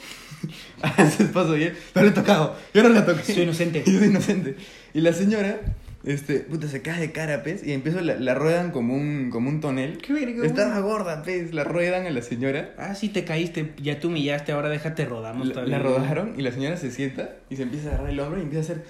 esposo 1.19 1.57
y 1.57 1.65
él, 1.65 1.77
no 1.95 2.03
le 2.03 2.09
he 2.09 2.13
tocado, 2.13 2.57
yo 2.75 2.83
no 2.83 2.91
la 2.91 3.05
toqué. 3.07 3.33
Soy 3.35 3.43
inocente. 3.45 3.83
Yo 3.87 3.99
soy 3.99 4.09
inocente. 4.09 4.57
Y 4.95 5.01
la 5.01 5.13
señora, 5.13 5.59
este, 6.07 6.41
puta, 6.41 6.69
se 6.69 6.81
cae 6.83 7.01
de 7.01 7.13
cara, 7.13 7.43
pez, 7.43 7.67
y 7.67 7.73
empieza, 7.73 8.01
la, 8.01 8.15
la 8.15 8.35
ruedan 8.35 8.71
como 8.71 8.95
un, 8.95 9.29
como 9.31 9.49
un 9.51 9.61
tonel. 9.61 9.99
Qué 9.99 10.13
verga. 10.13 10.47
Estaba 10.47 10.79
gorda, 10.81 11.23
pez, 11.23 11.53
la 11.53 11.65
ruedan 11.65 12.07
a 12.07 12.11
la 12.11 12.23
señora. 12.23 12.75
Ah, 12.79 12.95
sí 12.95 13.09
te 13.09 13.25
caíste, 13.25 13.73
ya 13.83 13.99
te 14.01 14.07
humillaste, 14.07 14.53
ahora 14.53 14.69
déjate 14.69 15.05
rodamos 15.05 15.49
La, 15.49 15.53
todavía. 15.55 15.79
la 15.79 15.83
rodaron 15.85 16.35
y 16.39 16.43
la 16.43 16.53
señora 16.53 16.77
se 16.77 16.91
sienta 16.91 17.37
y 17.51 17.57
se 17.57 17.65
empieza 17.65 17.89
a 17.89 17.95
agarrar 17.95 18.11
el 18.11 18.21
hombro 18.21 18.39
y 18.39 18.43
empieza 18.45 18.73
a 18.73 18.77
hacer. 18.77 18.85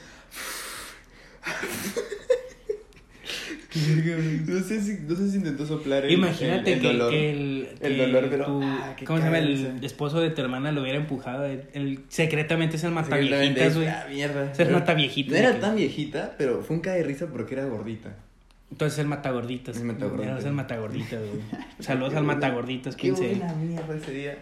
No 4.46 4.60
sé 4.62 4.80
si, 4.80 4.98
no 5.06 5.14
sé 5.16 5.30
si 5.30 5.36
intentó 5.38 5.66
soplar 5.66 6.04
el, 6.04 6.12
Imagínate 6.12 6.72
el- 6.72 6.76
el 6.78 6.80
que, 6.80 6.86
dolor. 6.88 7.10
que 7.10 7.30
el, 7.30 7.68
El 7.80 7.96
que 7.96 8.06
dolor, 8.06 8.26
pero- 8.30 8.44
tu- 8.46 8.60
ah, 8.62 8.94
qué 8.96 9.04
¿Cómo 9.04 9.18
se 9.18 9.24
llama? 9.24 9.38
El 9.38 9.84
esposo 9.84 10.20
de 10.20 10.30
tu 10.30 10.40
hermana 10.42 10.72
lo 10.72 10.82
hubiera 10.82 10.98
empujado. 10.98 11.44
El, 11.44 11.64
el- 11.74 12.00
secretamente 12.08 12.76
es 12.76 12.84
el 12.84 12.92
mataviejitas, 12.92 13.74
güey. 13.76 13.88
ah, 13.88 14.06
mierda. 14.10 14.54
Ser 14.54 14.66
Pero 14.66 14.78
mataviejita. 14.78 15.30
No 15.32 15.36
era 15.36 15.60
tan 15.60 15.76
viejita, 15.76 16.34
pero 16.38 16.62
fue 16.62 16.76
un 16.76 16.82
cae 16.82 16.98
de 16.98 17.04
risa 17.04 17.26
porque 17.26 17.54
era 17.54 17.64
gordita. 17.66 18.14
Entonces 18.70 18.98
el 18.98 19.06
matagorditas. 19.06 19.76
El 19.76 19.84
matagorditas. 19.84 20.44
El 20.44 20.52
matagorditas, 20.52 21.20
güey. 21.20 21.42
Saludos 21.80 22.14
al 22.14 22.24
matagorditas, 22.24 22.96
Qué 22.96 23.08
15. 23.08 23.28
buena 23.28 23.54
mierda 23.54 23.96
ese 23.96 24.10
día. 24.12 24.38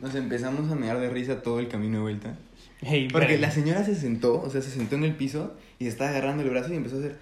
Nos 0.00 0.14
empezamos 0.14 0.70
a 0.70 0.74
mear 0.74 0.98
de 1.00 1.10
risa 1.10 1.42
todo 1.42 1.60
el 1.60 1.68
camino 1.68 1.96
de 1.98 2.02
vuelta. 2.02 2.36
Hey, 2.80 3.08
Porque 3.10 3.38
la 3.38 3.50
señora 3.50 3.84
se 3.84 3.94
sentó, 3.96 4.40
o 4.40 4.48
sea, 4.50 4.62
se 4.62 4.70
sentó 4.70 4.94
en 4.94 5.02
el 5.04 5.14
piso 5.16 5.56
y 5.80 5.84
se 5.84 5.90
estaba 5.90 6.10
agarrando 6.10 6.44
el 6.44 6.50
brazo 6.50 6.72
y 6.72 6.76
empezó 6.76 6.96
a 6.96 6.98
hacer. 7.00 7.16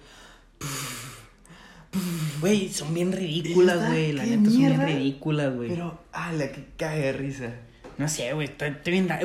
Güey, 2.41 2.69
son 2.69 2.93
bien 2.93 3.11
ridículas, 3.11 3.89
güey. 3.89 4.13
La 4.13 4.23
¿Qué 4.23 4.37
neta 4.37 4.49
son 4.49 4.59
bien 4.59 4.81
ridículas, 4.85 5.55
güey. 5.55 5.69
Pero, 5.69 5.99
ala, 6.11 6.51
que 6.51 6.63
cae 6.77 6.99
de 6.99 7.13
risa. 7.13 7.53
No 7.97 8.07
sé, 8.07 8.33
güey. 8.33 8.49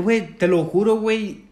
Güey, 0.01 0.37
te 0.37 0.49
lo 0.49 0.65
juro, 0.65 0.97
güey. 1.01 1.43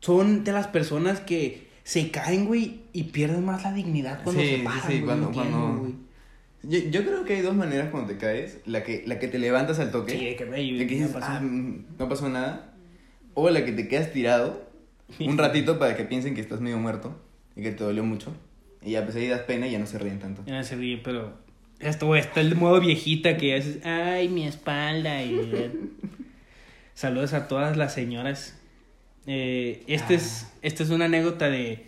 Son 0.00 0.42
de 0.44 0.52
las 0.52 0.66
personas 0.68 1.20
que 1.20 1.68
se 1.84 2.10
caen, 2.10 2.46
güey, 2.46 2.80
y 2.92 3.04
pierden 3.04 3.44
más 3.44 3.62
la 3.62 3.72
dignidad 3.72 4.22
cuando 4.22 4.40
Sí, 4.42 4.48
se 4.56 4.58
paran. 4.64 4.80
sí, 4.82 4.86
güey, 4.94 5.04
cuando- 5.04 5.30
cuando- 5.32 5.78
güey. 5.78 5.94
Yo, 6.62 6.78
yo 6.90 7.04
creo 7.06 7.24
que 7.24 7.36
hay 7.36 7.40
dos 7.42 7.54
maneras 7.54 7.88
cuando 7.90 8.10
te 8.12 8.18
caes. 8.18 8.58
La 8.66 8.82
que, 8.82 9.02
la 9.06 9.18
que 9.18 9.28
te 9.28 9.38
levantas 9.38 9.78
al 9.78 9.90
toque. 9.90 10.12
Sí, 10.12 10.36
que, 10.36 10.44
güey, 10.44 10.76
de 10.78 10.86
que 10.86 10.94
dices, 10.94 11.10
pasó. 11.10 11.26
"Ah, 11.28 11.40
no 11.40 12.08
pasó 12.08 12.28
nada. 12.28 12.74
O 13.34 13.48
la 13.48 13.64
que 13.64 13.72
te 13.72 13.88
quedas 13.88 14.12
tirado 14.12 14.68
un 15.20 15.38
ratito 15.38 15.78
para 15.78 15.96
que 15.96 16.04
piensen 16.04 16.34
que 16.34 16.40
estás 16.42 16.60
medio 16.60 16.78
muerto 16.78 17.18
y 17.56 17.62
que 17.62 17.70
te 17.72 17.82
dolió 17.84 18.04
mucho. 18.04 18.32
Y 18.82 18.92
ya 18.92 19.04
pues 19.04 19.16
ahí 19.16 19.28
das 19.28 19.40
pena 19.42 19.66
y 19.66 19.72
ya 19.72 19.78
no 19.78 19.86
se 19.86 19.98
ríen 19.98 20.18
tanto. 20.18 20.42
Ya 20.46 20.54
no 20.58 20.64
se 20.64 20.76
ríe, 20.76 20.98
pero. 21.02 21.38
Esto, 21.80 22.14
está 22.14 22.40
el 22.40 22.56
modo 22.56 22.80
viejita 22.80 23.36
que 23.36 23.54
haces. 23.56 23.84
Ay, 23.86 24.28
mi 24.28 24.46
espalda. 24.46 25.22
Y... 25.22 25.70
Saludos 26.94 27.32
a 27.32 27.48
todas 27.48 27.76
las 27.76 27.94
señoras. 27.94 28.56
Eh, 29.26 29.82
este 29.86 30.14
es, 30.14 30.46
Ah. 30.50 30.58
esta 30.62 30.82
es 30.82 30.90
una 30.90 31.06
anécdota 31.06 31.48
de 31.48 31.86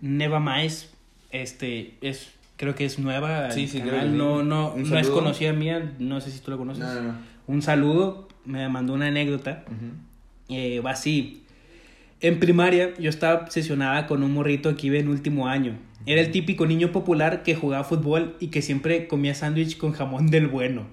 Neva 0.00 0.40
Maes. 0.40 0.92
Este 1.30 1.94
es, 2.02 2.30
creo 2.56 2.74
que 2.74 2.84
es 2.84 2.98
nueva. 2.98 3.50
Sí, 3.50 3.68
sí, 3.68 3.80
creo 3.80 3.92
canal. 3.94 4.10
sí. 4.10 4.16
No, 4.16 4.42
no, 4.42 4.74
no 4.76 4.98
es 4.98 5.08
conocida 5.08 5.52
mía. 5.52 5.92
No 5.98 6.20
sé 6.20 6.30
si 6.30 6.40
tú 6.40 6.50
la 6.50 6.56
conoces. 6.58 6.84
No, 6.84 6.94
no, 6.94 7.02
no. 7.02 7.14
Un 7.46 7.62
saludo. 7.62 8.28
Me 8.44 8.68
mandó 8.68 8.92
una 8.94 9.06
anécdota. 9.06 9.64
Ujú. 9.66 10.54
Eh, 10.54 10.80
va 10.80 10.90
así. 10.90 11.44
En 12.20 12.38
primaria 12.38 12.92
yo 12.98 13.08
estaba 13.08 13.40
obsesionada 13.42 14.06
con 14.06 14.22
un 14.22 14.32
morrito 14.32 14.76
que 14.76 14.88
iba 14.88 14.98
en 14.98 15.08
último 15.08 15.48
año. 15.48 15.76
Era 16.06 16.20
el 16.20 16.30
típico 16.30 16.66
niño 16.66 16.90
popular 16.92 17.42
que 17.42 17.54
jugaba 17.54 17.84
fútbol 17.84 18.36
y 18.40 18.48
que 18.48 18.62
siempre 18.62 19.06
comía 19.08 19.34
sándwich 19.34 19.76
con 19.78 19.92
jamón 19.92 20.28
del 20.30 20.48
bueno. 20.48 20.86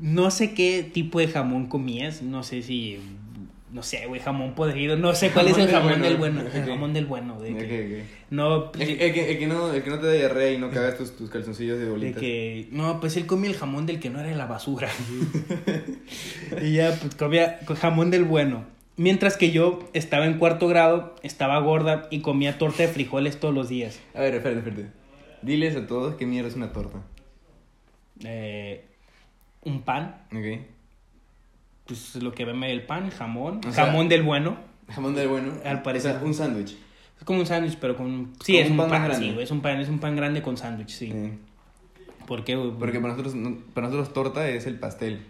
No 0.00 0.30
sé 0.30 0.54
qué 0.54 0.82
tipo 0.82 1.18
de 1.18 1.28
jamón 1.28 1.66
comías, 1.66 2.22
no 2.22 2.42
sé 2.42 2.62
si, 2.62 2.98
no 3.72 3.82
sé, 3.82 4.06
güey, 4.06 4.20
jamón 4.20 4.54
podrido, 4.54 4.96
no 4.96 5.14
sé 5.14 5.30
cuál 5.30 5.48
es 5.48 5.58
el 5.58 5.68
jamón 5.68 6.00
del 6.00 6.16
bueno, 6.16 6.40
el 6.40 6.46
Ok. 6.46 6.68
jamón 6.68 6.92
del 6.94 7.06
bueno, 7.06 7.40
de 7.40 7.52
Ok, 7.52 7.58
que, 7.58 8.02
ok. 8.02 8.08
no, 8.30 8.72
El, 8.72 8.86
que- 8.86 9.06
el 9.06 9.12
que, 9.12 9.30
el 9.32 9.38
que 9.38 9.46
no, 9.46 9.72
el 9.72 9.82
que 9.82 9.90
no 9.90 9.98
te 9.98 10.06
da 10.06 10.12
diarrea 10.12 10.52
y 10.52 10.58
no 10.58 10.70
cagas 10.70 10.96
tus, 10.96 11.16
tus 11.16 11.28
calzoncillos 11.28 11.78
de 11.78 11.84
de 11.84 11.90
bolitas. 11.90 12.20
que, 12.20 12.68
no, 12.72 12.98
pues 13.00 13.16
él 13.16 13.26
comía 13.26 13.50
el 13.50 13.56
jamón 13.56 13.84
del 13.86 14.00
que 14.00 14.10
no 14.10 14.20
era 14.20 14.28
de 14.30 14.36
la 14.36 14.46
basura. 14.46 14.88
y 16.62 16.72
ya, 16.72 16.96
pues 17.00 17.14
comía 17.16 17.58
con 17.66 17.76
jamón 17.76 18.10
del 18.10 18.24
bueno. 18.24 18.64
Mientras 19.00 19.38
que 19.38 19.50
yo 19.50 19.78
estaba 19.94 20.26
en 20.26 20.34
cuarto 20.36 20.68
grado, 20.68 21.14
estaba 21.22 21.58
gorda 21.60 22.06
y 22.10 22.20
comía 22.20 22.58
torta 22.58 22.82
de 22.82 22.88
frijoles 22.90 23.40
todos 23.40 23.54
los 23.54 23.70
días. 23.70 23.98
A 24.14 24.20
ver, 24.20 24.34
espérate, 24.34 24.58
espérate. 24.58 24.92
Diles 25.40 25.74
a 25.74 25.86
todos 25.86 26.16
qué 26.16 26.26
mierda 26.26 26.50
es 26.50 26.54
una 26.54 26.70
torta. 26.74 27.00
Eh, 28.22 28.84
un 29.62 29.80
pan, 29.80 30.16
¿Ok? 30.30 30.60
pues 31.86 32.14
lo 32.16 32.32
que 32.34 32.44
veme 32.44 32.70
el 32.72 32.82
pan, 32.82 33.08
jamón, 33.08 33.60
O 33.66 33.72
sea- 33.72 33.86
jamón 33.86 34.10
del 34.10 34.22
bueno. 34.22 34.58
Jamón 34.90 35.14
del 35.14 35.28
bueno. 35.28 35.54
Al 35.64 35.80
parecer. 35.80 36.10
O 36.16 36.18
sea, 36.18 36.26
un 36.26 36.34
sándwich. 36.34 36.76
Es 37.18 37.24
como 37.24 37.40
un 37.40 37.46
sándwich, 37.46 37.78
pero 37.80 37.96
con... 37.96 38.34
Sí, 38.44 38.58
es 38.58 38.70
un 38.70 38.76
pan 38.76 38.90
pan, 38.90 39.04
grande. 39.08 39.32
sí, 39.32 39.36
es 39.40 39.50
un 39.50 39.62
pan, 39.62 39.80
es 39.80 39.88
un 39.88 39.98
pan 39.98 40.14
grande 40.14 40.42
con 40.42 40.58
sándwich, 40.58 40.90
sí. 40.90 41.10
Sí. 41.10 41.30
¿Por 42.26 42.44
qué, 42.44 42.54
güey? 42.54 42.72
Porque 42.78 43.00
para 43.00 43.14
nosotros, 43.14 43.34
no- 43.34 43.56
para 43.72 43.86
nosotros 43.88 44.12
torta 44.12 44.46
es 44.46 44.66
el 44.66 44.74
pastel. 44.78 45.20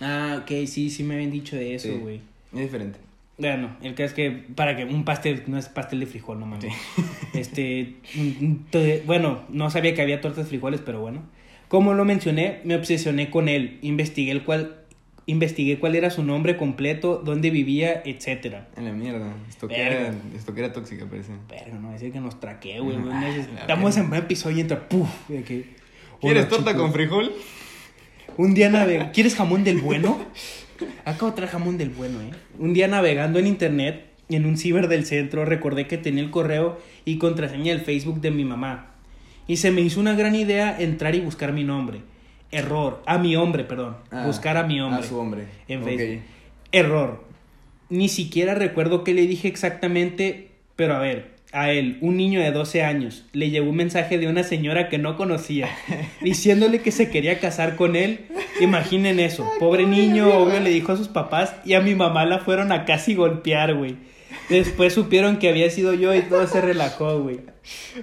Ah, 0.00 0.38
ok, 0.42 0.66
sí, 0.68 0.88
sí 0.88 1.02
me 1.02 1.14
habían 1.16 1.32
dicho 1.32 1.56
de 1.56 1.74
eso, 1.74 1.88
Sí. 1.88 1.94
güey. 2.00 2.20
Es 2.52 2.60
diferente. 2.60 3.00
Bueno, 3.38 3.76
el 3.82 3.94
caso 3.94 4.06
es 4.06 4.12
que 4.14 4.30
para 4.30 4.76
que 4.76 4.84
un 4.84 5.04
pastel 5.04 5.44
no 5.46 5.58
es 5.58 5.68
pastel 5.68 6.00
de 6.00 6.06
frijol, 6.06 6.40
no 6.40 6.46
mames. 6.46 6.72
Este, 7.34 7.94
mm, 8.14 8.54
to- 8.70 8.80
bueno, 9.06 9.42
no 9.48 9.70
sabía 9.70 9.94
que 9.94 10.02
había 10.02 10.20
tortas 10.20 10.44
de 10.44 10.48
frijoles, 10.48 10.80
pero 10.84 11.00
bueno. 11.00 11.22
Como 11.68 11.94
lo 11.94 12.04
mencioné, 12.04 12.60
me 12.64 12.74
obsesioné 12.74 13.30
con 13.30 13.48
él, 13.48 13.78
investigué 13.82 14.32
el 14.32 14.42
cual 14.44 14.74
investigué 15.26 15.78
cuál 15.78 15.94
era 15.94 16.08
su 16.08 16.24
nombre 16.24 16.56
completo, 16.56 17.20
dónde 17.22 17.50
vivía, 17.50 18.00
etcétera. 18.06 18.66
En 18.78 18.86
la 18.86 18.92
mierda. 18.92 19.30
Esto 19.46 19.68
que 19.68 19.78
era, 19.78 20.14
esto 20.34 20.54
que 20.54 20.60
era 20.60 20.72
tóxica, 20.72 21.04
parece. 21.04 21.32
Pero 21.48 21.78
no 21.78 21.92
decir 21.92 22.10
que 22.12 22.20
nos 22.20 22.40
traqué, 22.40 22.80
güey. 22.80 22.96
Ah, 23.12 23.28
Estamos 23.60 23.96
en 23.98 24.06
un 24.06 24.14
episodio 24.14 24.56
y 24.56 24.60
entra 24.62 24.88
puf, 24.88 25.06
de 25.28 25.42
¿Quieres 26.20 26.48
torta 26.48 26.70
chicos. 26.70 26.82
con 26.82 26.92
frijol? 26.94 27.30
Un 28.38 28.54
día 28.54 28.70
navegando. 28.70 29.12
¿Quieres 29.12 29.34
jamón 29.36 29.62
del 29.64 29.78
bueno? 29.82 30.18
Acabo 31.04 31.30
de 31.30 31.36
traer 31.36 31.50
jamón 31.50 31.78
del 31.78 31.90
bueno, 31.90 32.20
¿eh? 32.20 32.30
Un 32.58 32.72
día 32.72 32.88
navegando 32.88 33.38
en 33.38 33.46
internet, 33.46 34.04
en 34.28 34.46
un 34.46 34.56
ciber 34.56 34.88
del 34.88 35.04
centro, 35.06 35.44
recordé 35.44 35.86
que 35.86 35.98
tenía 35.98 36.22
el 36.22 36.30
correo 36.30 36.78
y 37.04 37.18
contraseña 37.18 37.72
del 37.72 37.80
Facebook 37.82 38.20
de 38.20 38.30
mi 38.30 38.44
mamá. 38.44 38.90
Y 39.46 39.56
se 39.56 39.70
me 39.70 39.80
hizo 39.80 39.98
una 40.00 40.14
gran 40.14 40.34
idea 40.34 40.76
entrar 40.78 41.14
y 41.14 41.20
buscar 41.20 41.52
mi 41.52 41.64
nombre. 41.64 42.00
Error. 42.50 43.02
A 43.06 43.18
mi 43.18 43.34
hombre, 43.36 43.64
perdón. 43.64 43.96
Ah, 44.10 44.24
buscar 44.26 44.56
a 44.56 44.62
mi 44.64 44.80
hombre. 44.80 45.00
A 45.00 45.08
su 45.08 45.16
hombre. 45.18 45.46
En 45.68 45.80
Ok. 45.82 45.86
Facebook. 45.88 46.22
Error. 46.72 47.24
Ni 47.90 48.08
siquiera 48.08 48.54
recuerdo 48.54 49.04
qué 49.04 49.14
le 49.14 49.26
dije 49.26 49.48
exactamente, 49.48 50.50
pero 50.76 50.94
a 50.96 50.98
ver, 50.98 51.36
a 51.52 51.70
él, 51.72 51.98
un 52.02 52.16
niño 52.16 52.40
de 52.40 52.50
12 52.52 52.82
años, 52.82 53.24
le 53.32 53.50
llegó 53.50 53.70
un 53.70 53.76
mensaje 53.76 54.18
de 54.18 54.28
una 54.28 54.42
señora 54.42 54.88
que 54.88 54.98
no 54.98 55.16
conocía, 55.16 55.68
diciéndole 56.20 56.80
que 56.80 56.92
se 56.92 57.10
quería 57.10 57.40
casar 57.40 57.76
con 57.76 57.96
él. 57.96 58.26
Imaginen 58.60 59.18
eso. 59.20 59.48
Pobre 59.58 59.86
niño, 59.86 60.28
obvio, 60.34 60.60
le 60.60 60.70
dijo 60.70 60.92
a 60.92 60.96
sus 60.96 61.08
papás 61.08 61.54
y 61.64 61.74
a 61.74 61.80
mi 61.80 61.94
mamá 61.94 62.26
la 62.26 62.40
fueron 62.40 62.72
a 62.72 62.84
casi 62.84 63.14
golpear, 63.14 63.74
güey. 63.74 63.96
Después 64.50 64.92
supieron 64.92 65.38
que 65.38 65.48
había 65.48 65.70
sido 65.70 65.94
yo 65.94 66.14
y 66.14 66.22
todo 66.22 66.46
se 66.46 66.60
relajó, 66.60 67.20
güey. 67.20 67.40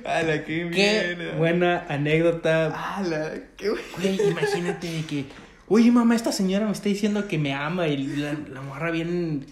¡Hala, 0.06 0.44
qué 0.44 0.70
Qué 0.72 1.16
mierda! 1.18 1.38
buena 1.38 1.86
anécdota 1.90 2.68
¡Hala, 2.98 3.32
qué! 3.58 3.70
Güey, 3.70 4.20
imagínate 4.30 4.92
de 4.92 5.02
que, 5.06 5.26
oye 5.68 5.92
mamá, 5.92 6.16
esta 6.16 6.32
señora 6.32 6.66
me 6.66 6.72
está 6.72 6.90
diciendo 6.90 7.28
que 7.28 7.38
me 7.38 7.54
ama 7.54 7.88
y 7.88 7.98
la, 7.98 8.34
la 8.52 8.62
morra 8.62 8.92
bien... 8.92 9.46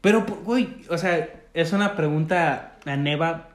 Pero, 0.00 0.26
güey, 0.44 0.68
o 0.88 0.98
sea, 0.98 1.28
es 1.54 1.72
una 1.72 1.96
pregunta 1.96 2.78
a 2.84 2.96
Neva. 2.96 3.48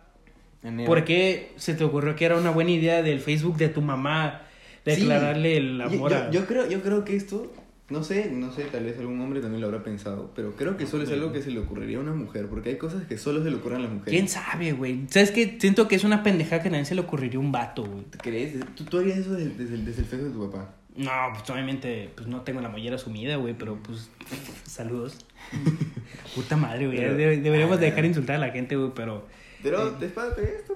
¿Por 0.86 1.06
qué 1.06 1.54
se 1.56 1.76
te 1.76 1.84
ocurrió 1.84 2.16
que 2.16 2.26
era 2.26 2.36
una 2.38 2.50
buena 2.50 2.72
idea 2.72 3.02
del 3.02 3.20
Facebook 3.20 3.58
de 3.58 3.70
tu 3.70 3.82
mamá 3.82 4.42
declararle 4.84 5.58
el 5.58 5.78
Yo- 5.78 5.84
amor 5.86 6.12
yo, 6.12 6.18
a... 6.18 6.32
yo 6.32 6.46
creo, 6.46 6.68
yo 6.70 6.82
creo 6.82 7.06
que 7.06 7.16
esto, 7.16 7.54
no 7.90 8.04
sé, 8.04 8.30
no 8.32 8.52
sé, 8.52 8.64
tal 8.66 8.84
vez 8.84 8.98
algún 9.00 9.20
hombre 9.22 9.40
también 9.40 9.62
lo 9.62 9.68
habrá 9.68 9.84
pensado, 9.84 10.32
pero 10.36 10.56
creo 10.56 10.76
que 10.76 10.86
solo 10.86 11.04
es 11.04 11.12
algo 11.12 11.32
que 11.32 11.42
se 11.42 11.52
le 11.52 11.60
ocurriría 11.60 11.98
a 11.98 12.02
una 12.02 12.14
mujer, 12.14 12.48
porque 12.48 12.70
hay 12.72 12.78
cosas 12.78 13.04
que 13.06 13.18
solo 13.18 13.44
se 13.44 13.50
le 13.50 13.58
ocurren 13.58 13.80
a 13.80 13.84
las 13.84 13.92
mujeres. 13.92 14.12
¿Quién 14.12 14.28
sabe, 14.28 14.72
güey? 14.74 15.06
¿Sabes 15.10 15.32
qué? 15.32 15.58
Siento 15.60 15.88
que 15.88 15.96
es 15.96 16.04
una 16.04 16.24
pendeja 16.24 16.62
que 16.62 16.68
a 16.70 16.72
nadie 16.72 16.86
se 16.86 16.96
le 16.96 17.02
ocurriría 17.02 17.40
un 17.40 17.52
vato, 17.52 17.84
güey. 17.86 18.04
¿Te 18.06 18.18
crees? 18.18 18.56
¿Tú, 18.76 18.84
tú 18.86 18.98
harías 19.00 19.20
eso 19.20 19.34
desde, 19.36 19.52
desde 19.52 19.76
el, 19.76 19.86
desde 19.86 20.02
el 20.02 20.08
Facebook 20.08 20.28
de 20.30 20.34
tu 20.34 20.52
papá? 20.52 20.74
No, 20.98 21.12
pues 21.34 21.50
obviamente, 21.50 22.10
pues 22.16 22.28
no 22.28 22.42
tengo 22.42 22.60
la 22.60 22.70
mollera 22.70 22.98
sumida, 22.98 23.36
güey, 23.38 23.54
pero 23.58 23.78
pues 23.78 24.10
saludos. 24.66 25.26
Puta 26.36 26.58
madre, 26.58 26.88
güey. 26.88 26.98
Deberíamos 26.98 27.80
dejar 27.80 28.02
de 28.02 28.08
insultar 28.08 28.36
a 28.38 28.40
la 28.40 28.50
gente, 28.50 28.76
güey, 28.76 28.92
pero 28.96 29.28
Pero 29.64 29.92
te 29.92 30.06
esto, 30.08 30.22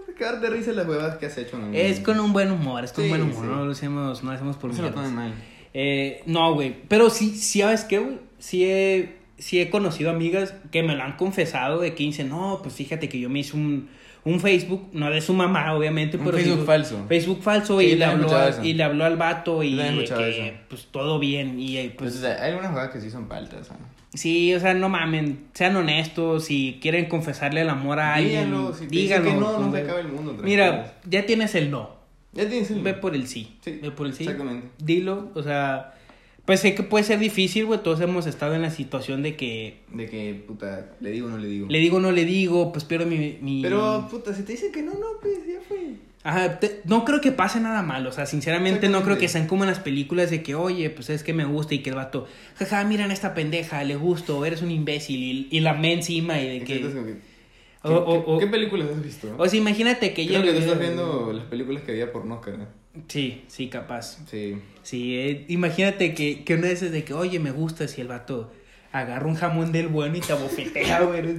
te 0.06 0.14
cagar 0.14 0.40
de 0.42 0.50
risa 0.50 0.72
las 0.74 0.88
huevas 0.88 1.18
que 1.18 1.26
has 1.26 1.38
hecho, 1.38 1.58
¿no? 1.58 1.74
es 1.74 2.00
con 2.00 2.20
un 2.20 2.34
buen 2.34 2.52
humor, 2.52 2.84
es 2.84 2.94
con 2.94 3.04
Sí, 3.04 3.10
buen 3.10 3.22
humor, 3.24 3.42
sí. 3.44 3.48
no 3.48 3.66
lo 3.66 3.72
hacemos, 3.72 4.24
no 4.24 4.30
lo 4.30 4.36
hacemos 4.36 4.58
por 4.58 4.70
No 4.70 4.76
se 4.76 4.82
lo 4.84 4.88
mierdas. 4.90 5.04
tomen 5.12 5.16
mal. 5.16 5.34
Eh, 5.74 6.22
no, 6.26 6.54
güey. 6.54 6.76
Pero 6.88 7.10
sí, 7.10 7.30
sí, 7.36 7.62
¿sabes 7.62 7.84
qué, 7.86 8.00
güey? 8.00 8.20
Sí 8.40 8.66
he, 8.66 9.18
sí 9.38 9.60
he 9.60 9.70
conocido 9.70 10.10
amigas 10.12 10.54
que 10.72 10.84
me 10.84 10.96
lo 10.96 11.04
han 11.04 11.16
confesado 11.18 11.80
de 11.80 11.96
que 11.96 12.04
dicen, 12.04 12.30
no, 12.30 12.60
pues 12.62 12.76
fíjate 12.76 13.10
que 13.10 13.20
yo 13.20 13.30
me 13.30 13.40
hice 13.40 13.56
un, 13.58 13.90
un 14.24 14.40
Facebook, 14.40 14.88
no 14.94 15.10
de 15.10 15.20
su 15.22 15.34
mamá, 15.34 15.74
obviamente, 15.74 16.18
Un 16.18 16.26
pero 16.26 16.38
Facebook 16.38 16.60
sí- 16.60 16.66
falso. 16.66 17.06
Facebook 17.08 17.42
falso 17.42 17.80
Sí, 17.80 17.86
y, 17.88 17.96
le 17.96 18.06
habló, 18.06 18.36
a- 18.36 18.66
y 18.66 18.74
le 18.74 18.84
habló 18.84 19.06
al 19.06 19.18
vato 19.18 19.64
y 19.64 19.76
que, 19.78 20.04
eso. 20.04 20.58
pues 20.70 20.86
todo 20.92 21.18
bien. 21.20 21.60
Y 21.60 21.78
eh, 21.78 21.94
Pues, 21.98 22.14
pues, 22.14 22.24
o 22.24 22.28
sea, 22.28 22.44
hay 22.44 22.50
algunas 22.52 22.70
jugadas 22.72 22.92
que 22.92 23.02
sí 23.02 23.10
son 23.10 23.28
paltas. 23.28 23.70
¿no? 23.72 23.78
sí, 24.14 24.54
o 24.54 24.60
sea, 24.60 24.74
no 24.74 24.90
mamen, 24.90 25.46
sean 25.54 25.76
honestos, 25.78 26.44
si 26.46 26.80
quieren 26.82 27.06
confesarle 27.06 27.62
el 27.62 27.70
amor 27.70 28.00
a 28.00 28.16
alguien, 28.16 28.46
Díganlo, 28.52 28.74
si 28.74 28.86
díganlo. 28.88 29.30
que 29.32 29.38
no, 29.38 29.60
no 29.60 29.72
se 29.72 29.78
acaba 29.82 30.00
el 30.02 30.08
mundo. 30.10 30.36
Mira, 30.44 30.94
ya 31.10 31.26
tienes 31.26 31.56
el 31.56 31.72
no. 31.72 31.96
ya 32.34 32.48
tienes 32.48 32.70
el. 32.72 32.82
Ve 32.82 32.94
por 32.94 33.16
el 33.16 33.26
sí. 33.28 33.56
Sí, 33.62 33.80
Ve 33.82 33.90
por 33.92 34.06
el 34.08 34.14
sí. 34.14 34.24
exactamente. 34.24 34.68
Dilo, 34.80 35.30
o 35.34 35.42
sea, 35.42 35.94
pues 36.46 36.60
sé 36.62 36.76
que 36.76 36.84
puede 36.84 37.04
ser 37.04 37.20
difícil, 37.20 37.66
güey. 37.66 37.82
Todos 37.84 38.02
hemos 38.02 38.26
estado 38.28 38.56
en 38.56 38.62
la 38.62 38.72
situación 38.72 39.22
de 39.24 39.36
que 39.36 39.82
De 39.92 40.10
que, 40.10 40.44
puta, 40.48 40.92
le 41.00 41.12
digo 41.12 41.28
o 41.28 41.30
no 41.30 41.38
le 41.38 41.48
digo. 41.48 41.68
le 41.70 41.80
digo 41.80 41.98
o 41.98 42.00
no 42.00 42.12
le 42.12 42.26
digo, 42.26 42.72
pues 42.72 42.84
pierdo 42.86 43.06
mi. 43.06 43.38
mi... 43.42 43.62
Pero, 43.62 44.08
puta, 44.10 44.34
si 44.34 44.44
te 44.44 44.54
dicen 44.54 44.72
que 44.72 44.82
no, 44.82 44.94
no, 44.94 45.08
pues 45.22 45.38
ya 45.48 45.60
fue. 45.68 45.96
Ajá, 46.24 46.60
te- 46.60 46.82
no 46.86 47.04
creo 47.04 47.20
que 47.20 47.32
pase 47.32 47.60
nada 47.60 47.82
mal, 47.82 48.06
o 48.06 48.12
sea, 48.12 48.28
sinceramente 48.28 48.90
no 48.90 49.02
creo 49.04 49.18
que 49.18 49.28
sean 49.28 49.48
como 49.48 49.64
en 49.64 49.72
las 49.72 49.80
películas 49.80 50.30
de 50.30 50.44
que, 50.44 50.54
oye, 50.54 50.92
pues 50.92 51.10
es 51.10 51.24
que 51.24 51.34
me 51.34 51.46
gusta 51.46 51.74
y 51.74 51.80
que 51.80 51.90
el 51.90 51.96
vato, 51.96 52.28
jaja, 52.58 52.84
miran 52.84 53.10
a 53.10 53.14
esta 53.14 53.34
pendeja, 53.34 53.84
le 53.84 53.96
gusto, 53.96 54.46
eres 54.46 54.62
un 54.62 54.70
imbécil 54.70 55.24
y, 55.24 55.48
y 55.50 55.62
la 55.62 55.74
me 55.74 55.94
encima 55.94 56.40
y 56.40 56.46
de 56.46 56.58
Exacto, 56.58 57.04
que... 57.06 57.16
O, 57.84 57.90
¿Qué, 57.90 57.96
o- 57.96 58.06
qué- 58.06 58.32
o- 58.34 58.38
qué 58.40 58.46
películas 58.48 58.90
has 58.92 59.04
visto? 59.04 59.34
o 59.36 59.48
sea, 59.48 59.60
imagínate 59.60 60.14
que 60.14 60.28
Creo 60.28 60.42
ella 60.44 60.52
que 60.52 60.58
tú 60.60 60.64
estás 60.64 60.80
viendo 60.80 61.34
las 61.34 61.46
películas 61.46 61.82
que 61.82 61.92
había 61.94 62.12
por 62.12 62.32
Oscar. 62.32 62.60
¿no? 62.60 62.68
Sí, 63.08 63.44
sí, 63.48 63.68
capaz. 63.68 64.20
Sí. 64.30 64.58
Sí, 64.84 65.16
eh, 65.18 65.46
imagínate 65.48 66.14
que, 66.14 66.44
que 66.44 66.56
una 66.56 66.68
vez 66.68 66.82
es 66.82 66.92
de 66.92 67.04
que, 67.04 67.14
oye, 67.14 67.40
me 67.40 67.52
gusta 67.52 67.88
si 67.88 68.02
el 68.02 68.08
vato 68.08 68.52
agarra 68.92 69.26
un 69.26 69.36
jamón 69.36 69.72
del 69.72 69.88
bueno 69.88 70.18
y 70.18 70.22
te 70.22 70.34
abofetea, 70.34 71.02
güey. 71.04 71.38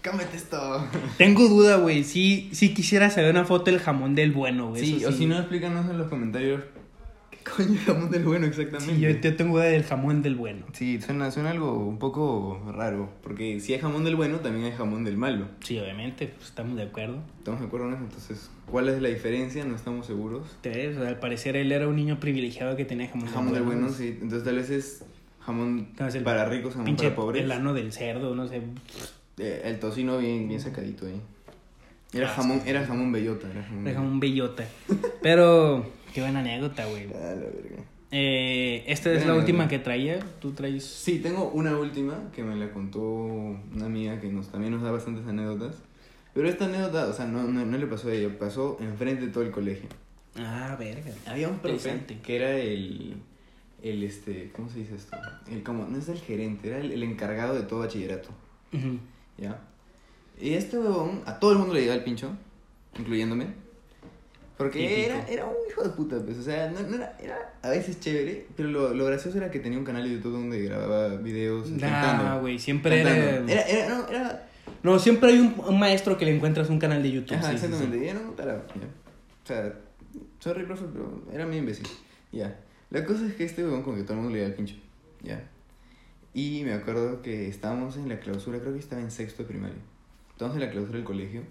Cámete 0.00 0.36
esto. 0.36 0.86
Tengo 1.18 1.48
duda, 1.48 1.76
güey. 1.76 2.04
Sí, 2.04 2.50
sí 2.52 2.72
quisiera 2.74 3.10
saber 3.10 3.30
una 3.30 3.44
foto 3.44 3.70
del 3.70 3.80
jamón 3.80 4.14
del 4.14 4.32
bueno, 4.32 4.68
güey. 4.68 4.84
Sí, 4.84 5.04
o 5.04 5.12
si 5.12 5.26
no, 5.26 5.38
explícanos 5.38 5.90
en 5.90 5.98
los 5.98 6.08
comentarios 6.08 6.62
coño 7.56 7.78
jamón 7.86 8.10
del 8.10 8.24
bueno 8.24 8.46
exactamente. 8.46 8.94
Sí, 8.94 9.00
yo, 9.00 9.10
yo 9.10 9.36
tengo 9.36 9.54
duda 9.56 9.64
del 9.66 9.84
jamón 9.84 10.22
del 10.22 10.34
bueno. 10.36 10.66
Sí, 10.72 11.00
suena, 11.00 11.30
suena 11.30 11.50
algo 11.50 11.72
un 11.86 11.98
poco 11.98 12.60
raro. 12.74 13.10
Porque 13.22 13.60
si 13.60 13.72
hay 13.74 13.80
jamón 13.80 14.04
del 14.04 14.16
bueno, 14.16 14.38
también 14.40 14.66
hay 14.66 14.72
jamón 14.72 15.04
del 15.04 15.16
malo. 15.16 15.46
Sí, 15.64 15.78
obviamente, 15.78 16.28
pues 16.28 16.48
estamos 16.48 16.76
de 16.76 16.84
acuerdo. 16.84 17.18
¿Estamos 17.38 17.60
de 17.60 17.66
acuerdo 17.66 17.88
en 17.88 17.94
eso? 17.94 18.02
Entonces, 18.04 18.50
¿cuál 18.70 18.88
es 18.88 19.00
la 19.02 19.08
diferencia? 19.08 19.64
No 19.64 19.74
estamos 19.76 20.06
seguros. 20.06 20.46
¿Te 20.60 20.70
ves? 20.70 20.96
O 20.96 21.00
sea, 21.00 21.08
al 21.08 21.18
parecer 21.18 21.56
él 21.56 21.72
era 21.72 21.88
un 21.88 21.96
niño 21.96 22.20
privilegiado 22.20 22.76
que 22.76 22.84
tenía 22.84 23.08
jamón, 23.08 23.26
Jamón 23.28 23.54
del 23.54 23.62
bueno, 23.62 23.88
sí. 23.90 24.18
Entonces, 24.20 24.44
tal 24.44 24.56
vez 24.56 24.70
es 24.70 25.04
jamón 25.40 25.88
No, 25.98 26.06
es 26.06 26.14
el 26.14 26.22
para 26.24 26.44
ricos, 26.46 26.72
jamón 26.72 26.86
Pinche 26.86 27.04
para 27.10 27.16
pobres. 27.16 27.44
el 27.44 27.52
ano 27.52 27.72
del 27.74 27.92
cerdo, 27.92 28.34
no 28.34 28.46
sé. 28.48 28.60
Eh, 29.38 29.62
el 29.64 29.78
tocino 29.80 30.18
bien, 30.18 30.46
bien 30.48 30.60
sacadito 30.60 31.06
ahí. 31.06 31.20
Era 32.12 32.28
Ah, 32.28 32.34
jamón, 32.34 32.60
era 32.66 32.84
jamón 32.84 33.12
bellota. 33.12 33.46
Era 33.50 33.94
jamón 33.94 34.18
bellota. 34.20 34.64
Pero, 35.22 35.86
qué 36.12 36.20
buena 36.20 36.40
anécdota, 36.40 36.86
güey. 36.86 37.06
Ah, 37.14 37.34
la 37.34 37.46
verga. 37.46 37.84
Eh, 38.12 38.84
esta 38.88 39.12
es 39.12 39.24
la 39.24 39.34
última 39.34 39.68
que 39.68 39.78
traía. 39.78 40.18
Tú 40.40 40.52
traes. 40.52 40.84
Sí, 40.84 41.20
tengo 41.20 41.50
una 41.50 41.78
última 41.78 42.30
que 42.34 42.42
me 42.42 42.56
la 42.56 42.72
contó 42.72 43.00
una 43.00 43.86
amiga 43.86 44.20
que 44.20 44.28
nos, 44.28 44.50
también 44.50 44.72
nos 44.72 44.82
da 44.82 44.90
bastantes 44.90 45.26
anécdotas. 45.26 45.76
Pero 46.34 46.48
esta 46.48 46.66
anécdota, 46.66 47.08
o 47.08 47.12
sea, 47.12 47.26
no, 47.26 47.44
no, 47.44 47.64
no 47.64 47.78
le 47.78 47.86
pasó 47.86 48.08
a 48.08 48.12
ella, 48.12 48.36
pasó 48.38 48.78
enfrente 48.80 49.26
de 49.26 49.32
todo 49.32 49.44
el 49.44 49.50
colegio. 49.50 49.88
Ah, 50.36 50.76
verga. 50.78 51.12
Había 51.26 51.48
un 51.48 51.58
profe 51.58 52.00
que 52.22 52.36
era 52.36 52.56
el, 52.56 53.16
el, 53.82 54.02
este, 54.02 54.50
¿cómo 54.54 54.68
se 54.68 54.80
dice 54.80 54.94
esto? 54.96 55.16
El, 55.50 55.62
como, 55.62 55.86
no 55.86 55.98
es 55.98 56.08
el 56.08 56.18
gerente, 56.18 56.68
era 56.68 56.78
el, 56.78 56.92
el 56.92 57.02
encargado 57.02 57.54
de 57.54 57.62
todo 57.62 57.80
bachillerato, 57.80 58.30
Ujú. 58.72 58.98
¿ya? 59.38 59.60
Y 60.40 60.54
este 60.54 60.78
huevón, 60.78 61.22
a 61.26 61.38
todo 61.38 61.52
el 61.52 61.58
mundo 61.58 61.74
le 61.74 61.80
llegaba 61.80 61.98
el 61.98 62.04
pincho, 62.04 62.30
incluyéndome. 62.98 63.46
Porque 64.60 65.06
era, 65.06 65.26
era 65.26 65.46
un 65.46 65.54
hijo 65.70 65.82
de 65.82 65.88
puta, 65.88 66.18
pues, 66.22 66.36
o 66.36 66.42
sea, 66.42 66.70
no, 66.70 66.82
no 66.82 66.96
era, 66.96 67.16
era 67.18 67.54
a 67.62 67.70
veces 67.70 67.98
chévere, 67.98 68.46
pero 68.54 68.68
lo, 68.68 68.92
lo 68.92 69.06
gracioso 69.06 69.38
era 69.38 69.50
que 69.50 69.58
tenía 69.58 69.78
un 69.78 69.86
canal 69.86 70.02
de 70.02 70.10
YouTube 70.10 70.32
donde 70.32 70.62
grababa 70.62 71.16
videos 71.16 71.70
Nah, 71.70 72.38
güey, 72.40 72.58
siempre 72.58 73.00
era... 73.00 73.08
Cantando. 73.08 73.52
Era, 73.52 73.62
era, 73.62 73.88
no, 73.88 74.08
era... 74.10 74.48
No, 74.82 74.98
siempre 74.98 75.30
hay 75.30 75.38
un, 75.38 75.54
un 75.66 75.78
maestro 75.78 76.18
que 76.18 76.26
le 76.26 76.36
encuentras 76.36 76.68
un 76.68 76.78
canal 76.78 77.02
de 77.02 77.10
YouTube. 77.10 77.38
Ajá, 77.38 77.52
sí, 77.52 77.56
sí, 77.56 77.58
sí. 77.58 77.64
exactamente. 77.64 78.04
Y 78.04 78.08
era 78.10 78.20
un 78.20 78.36
tarado, 78.36 78.62
ya. 78.68 78.86
O 79.42 79.46
sea, 79.46 79.74
sorry, 80.40 80.66
profe, 80.66 80.84
pero 80.92 81.22
era 81.32 81.46
mi 81.46 81.56
imbécil. 81.56 81.88
Ya. 82.30 82.60
La 82.90 83.06
cosa 83.06 83.24
es 83.24 83.36
que 83.36 83.44
este 83.44 83.64
huevón 83.64 83.82
como 83.82 83.96
que 83.96 84.02
todo 84.02 84.12
el 84.12 84.18
mundo 84.18 84.34
le 84.34 84.42
da 84.42 84.48
el 84.48 84.54
pincho. 84.54 84.74
Ya. 85.22 85.42
Y 86.34 86.64
me 86.66 86.74
acuerdo 86.74 87.22
que 87.22 87.48
estábamos 87.48 87.96
en 87.96 88.10
la 88.10 88.20
clausura, 88.20 88.60
creo 88.60 88.74
que 88.74 88.78
estaba 88.78 89.00
en 89.00 89.10
sexto 89.10 89.42
de 89.42 89.48
primaria. 89.48 89.78
Estábamos 90.32 90.60
en 90.60 90.66
la 90.66 90.70
clausura 90.70 90.98
del 90.98 91.06
colegio. 91.06 91.44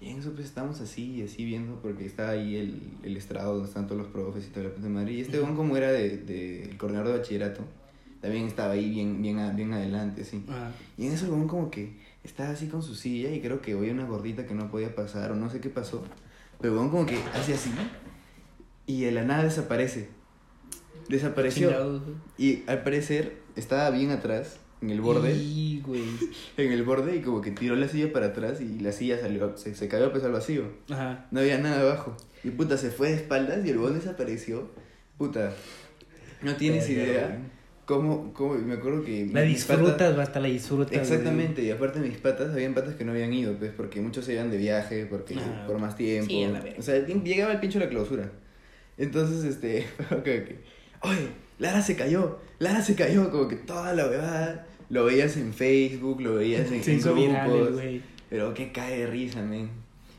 Y 0.00 0.10
en 0.10 0.18
eso 0.18 0.32
pues 0.32 0.46
estábamos 0.46 0.80
así, 0.80 1.22
así 1.22 1.44
viendo, 1.44 1.80
porque 1.80 2.04
estaba 2.04 2.30
ahí 2.30 2.56
el, 2.56 2.82
el 3.02 3.16
estrado 3.16 3.54
donde 3.54 3.68
están 3.68 3.86
todos 3.86 4.02
los 4.02 4.10
profes 4.10 4.46
y 4.46 4.50
toda 4.50 4.68
la 4.68 4.74
puta 4.74 4.88
madre. 4.88 5.12
Y 5.12 5.20
este 5.20 5.38
huevón 5.38 5.56
como 5.56 5.76
era 5.76 5.90
de, 5.90 6.18
de, 6.18 6.64
el 6.64 6.76
coordinador 6.76 7.12
de 7.12 7.18
bachillerato, 7.18 7.62
también 8.20 8.46
estaba 8.46 8.72
ahí 8.72 8.90
bien, 8.90 9.22
bien, 9.22 9.38
bien 9.56 9.72
adelante, 9.72 10.22
así. 10.22 10.44
Ajá. 10.48 10.72
Y 10.98 11.06
en 11.06 11.12
eso 11.12 11.24
el 11.24 11.30
huevón 11.30 11.48
como 11.48 11.70
que 11.70 11.92
estaba 12.22 12.50
así 12.50 12.66
con 12.68 12.82
su 12.82 12.94
silla 12.94 13.30
y 13.30 13.40
creo 13.40 13.60
que 13.60 13.74
oía 13.74 13.92
una 13.92 14.06
gordita 14.06 14.46
que 14.46 14.54
no 14.54 14.70
podía 14.70 14.94
pasar 14.94 15.32
o 15.32 15.36
no 15.36 15.48
sé 15.50 15.60
qué 15.60 15.70
pasó. 15.70 16.04
Pero 16.60 16.82
el 16.82 16.90
como 16.90 17.06
que 17.06 17.18
hace 17.34 17.54
así 17.54 17.70
y 18.86 19.02
de 19.02 19.12
la 19.12 19.24
nada 19.24 19.44
desaparece. 19.44 20.08
Desapareció. 21.08 21.68
Chingados, 21.68 22.02
güey. 22.02 22.16
Y 22.38 22.64
al 22.66 22.82
parecer 22.82 23.38
estaba 23.56 23.90
bien 23.90 24.10
atrás, 24.10 24.58
en 24.82 24.90
el 24.90 25.00
borde. 25.00 25.34
Y, 25.34 25.80
güey. 25.84 26.02
En 26.56 26.72
el 26.72 26.82
borde 26.82 27.16
y 27.16 27.20
como 27.20 27.40
que 27.40 27.50
tiró 27.50 27.74
la 27.76 27.88
silla 27.88 28.12
para 28.12 28.26
atrás 28.26 28.60
y 28.60 28.78
la 28.80 28.92
silla 28.92 29.18
salió, 29.20 29.56
se, 29.56 29.74
se 29.74 29.88
cayó 29.88 30.12
pues 30.12 30.24
al 30.24 30.32
vacío. 30.32 30.64
Ajá. 30.90 31.26
No 31.30 31.40
había 31.40 31.58
nada 31.58 31.80
abajo. 31.80 32.16
Y 32.42 32.50
puta, 32.50 32.76
se 32.76 32.90
fue 32.90 33.08
de 33.10 33.14
espaldas 33.16 33.64
y 33.64 33.70
el 33.70 33.78
huevón 33.78 33.94
desapareció. 33.94 34.70
Puta, 35.18 35.52
no 36.42 36.54
tienes 36.56 36.88
idea 36.90 37.28
güey. 37.28 37.38
cómo, 37.86 38.32
cómo, 38.34 38.54
me 38.54 38.74
acuerdo 38.74 39.02
que... 39.04 39.30
La 39.32 39.42
disfrutas, 39.42 40.12
güey, 40.12 40.22
hasta 40.26 40.40
la 40.40 40.48
disfrutas. 40.48 40.90
güey. 40.90 41.00
Exactamente, 41.00 41.62
y 41.62 41.70
aparte 41.70 42.00
mis 42.00 42.18
patas, 42.18 42.52
habían 42.52 42.74
patas 42.74 42.96
que 42.96 43.04
no 43.04 43.12
habían 43.12 43.32
ido, 43.32 43.56
pues, 43.56 43.72
porque 43.74 44.00
muchos 44.00 44.24
se 44.26 44.34
iban 44.34 44.50
de 44.50 44.58
viaje, 44.58 45.06
porque 45.06 45.36
Ah, 45.38 45.64
por 45.66 45.78
más 45.78 45.96
tiempo. 45.96 46.28
sí, 46.28 46.46
o 46.78 46.82
sea, 46.82 47.06
llegaba 47.06 47.52
el 47.52 47.60
pincho 47.60 47.78
de 47.78 47.84
la 47.86 47.90
clausura. 47.90 48.30
Entonces, 48.98 49.44
este, 49.44 49.86
ok, 50.10 50.18
ok. 50.42 50.50
Oye, 51.02 51.28
Lara 51.58 51.82
se 51.82 51.96
cayó, 51.96 52.38
Lara 52.58 52.82
se 52.82 52.94
cayó, 52.94 53.30
como 53.30 53.48
que 53.48 53.56
toda 53.56 53.92
la 53.94 54.06
verdad. 54.06 54.66
Lo 54.90 55.04
veías 55.06 55.36
en 55.36 55.52
Facebook, 55.54 56.20
lo 56.20 56.34
veías 56.36 56.70
en, 56.72 56.82
en 56.88 57.00
grupos, 57.00 57.80
pero 58.30 58.54
que 58.54 58.72
cae 58.72 58.98
de 59.00 59.06
risa, 59.06 59.42
men. 59.42 59.70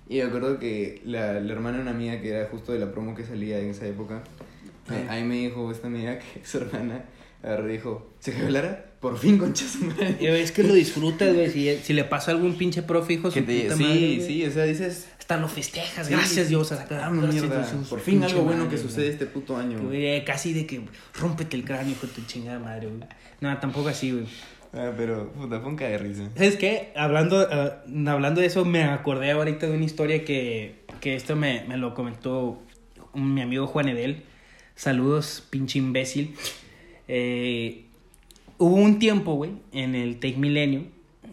Y 0.08 0.18
me 0.18 0.24
acuerdo 0.24 0.60
que 0.60 1.02
la, 1.06 1.40
la 1.40 1.54
hermana 1.54 1.78
de 1.78 1.84
una 1.84 1.92
amiga 1.92 2.22
que 2.22 2.30
era 2.30 2.48
justo 2.48 2.72
de 2.74 2.80
la 2.80 2.92
promo 2.92 3.16
que 3.16 3.24
salía 3.24 3.60
en 3.60 3.70
esa 3.70 3.86
época, 3.88 4.24
Ah. 4.88 5.14
ahí 5.14 5.24
me 5.24 5.34
dijo 5.36 5.72
esta 5.72 5.88
amiga 5.88 6.20
que 6.20 6.26
su 6.46 6.60
hermana 6.60 7.06
agarró 7.42 7.66
dijo, 7.66 8.08
¿se 8.20 8.32
cayó 8.34 8.50
Lara? 8.50 8.86
Por 9.10 9.18
fin, 9.20 9.38
concha 9.40 9.66
su 9.68 9.86
madre. 9.86 10.18
Y 10.20 10.26
Es 10.26 10.52
que 10.52 10.64
lo 10.64 10.74
disfrutas, 10.74 11.34
güey. 11.34 11.52
Si, 11.52 11.76
si 11.84 11.94
le 11.94 12.04
pasa 12.06 12.32
a 12.32 12.34
algún 12.34 12.56
pinche 12.56 12.82
profe, 12.82 13.14
hijo, 13.14 13.30
Que 13.30 13.42
su 13.42 13.46
te- 13.46 13.62
puta 13.62 13.76
sí, 13.78 13.84
madre, 13.84 14.00
güey. 14.00 14.22
sí, 14.22 14.46
o 14.46 14.52
sea, 14.52 14.64
dices, 14.64 15.08
Hasta 15.20 15.38
lo 15.38 15.48
festejas. 15.48 16.08
Sí. 16.08 16.14
Gracias, 16.14 16.50
Dios. 16.50 16.72
a 16.72 16.78
sacar- 16.78 17.02
ah, 17.04 17.12
mierda, 17.12 17.68
por 17.90 18.00
fin 18.00 18.24
algo 18.24 18.42
bueno 18.42 18.64
madre, 18.66 18.76
que 18.78 18.82
sucede 18.82 19.10
este 19.10 19.26
puto 19.28 19.58
año. 19.58 19.80
Güey, 19.84 20.26
casi 20.26 20.54
de 20.54 20.66
que 20.66 20.82
rómpete 21.20 21.56
el 21.56 21.64
cráneo 21.66 21.96
con 21.96 22.10
tu 22.10 22.22
chingada 22.26 22.58
madre, 22.60 22.88
güey. 22.88 23.00
No, 23.42 23.56
tampoco 23.60 23.90
así, 23.90 24.12
güey. 24.12 24.26
Ah, 24.74 24.92
pero, 24.98 25.32
puta, 25.34 25.60
fue 25.62 25.70
un 25.70 25.76
de 25.78 25.98
risa. 25.98 26.30
¿Sabes 26.36 26.56
qué? 26.58 26.92
Hablando, 26.96 27.48
ah, 27.50 27.84
hablando 28.08 28.42
de 28.42 28.48
eso, 28.48 28.66
me 28.66 28.84
acordé 28.84 29.32
ahorita 29.32 29.68
de 29.68 29.74
una 29.76 29.86
historia 29.86 30.26
que, 30.26 30.84
que 31.00 31.16
esto 31.16 31.36
me, 31.36 31.64
me 31.68 31.78
lo 31.78 31.94
comentó 31.94 32.62
mi 33.14 33.42
amigo 33.42 33.68
Juan 33.68 33.88
Edel. 33.90 34.24
Saludos, 34.76 35.44
pinche 35.50 35.80
imbécil. 35.80 36.36
Eh, 37.08 37.85
hubo 38.58 38.76
un 38.76 39.00
tiempo, 39.00 39.34
güey, 39.36 39.52
en 39.72 39.96
el 39.96 40.16
Take 40.20 40.38
Milenio. 40.38 40.84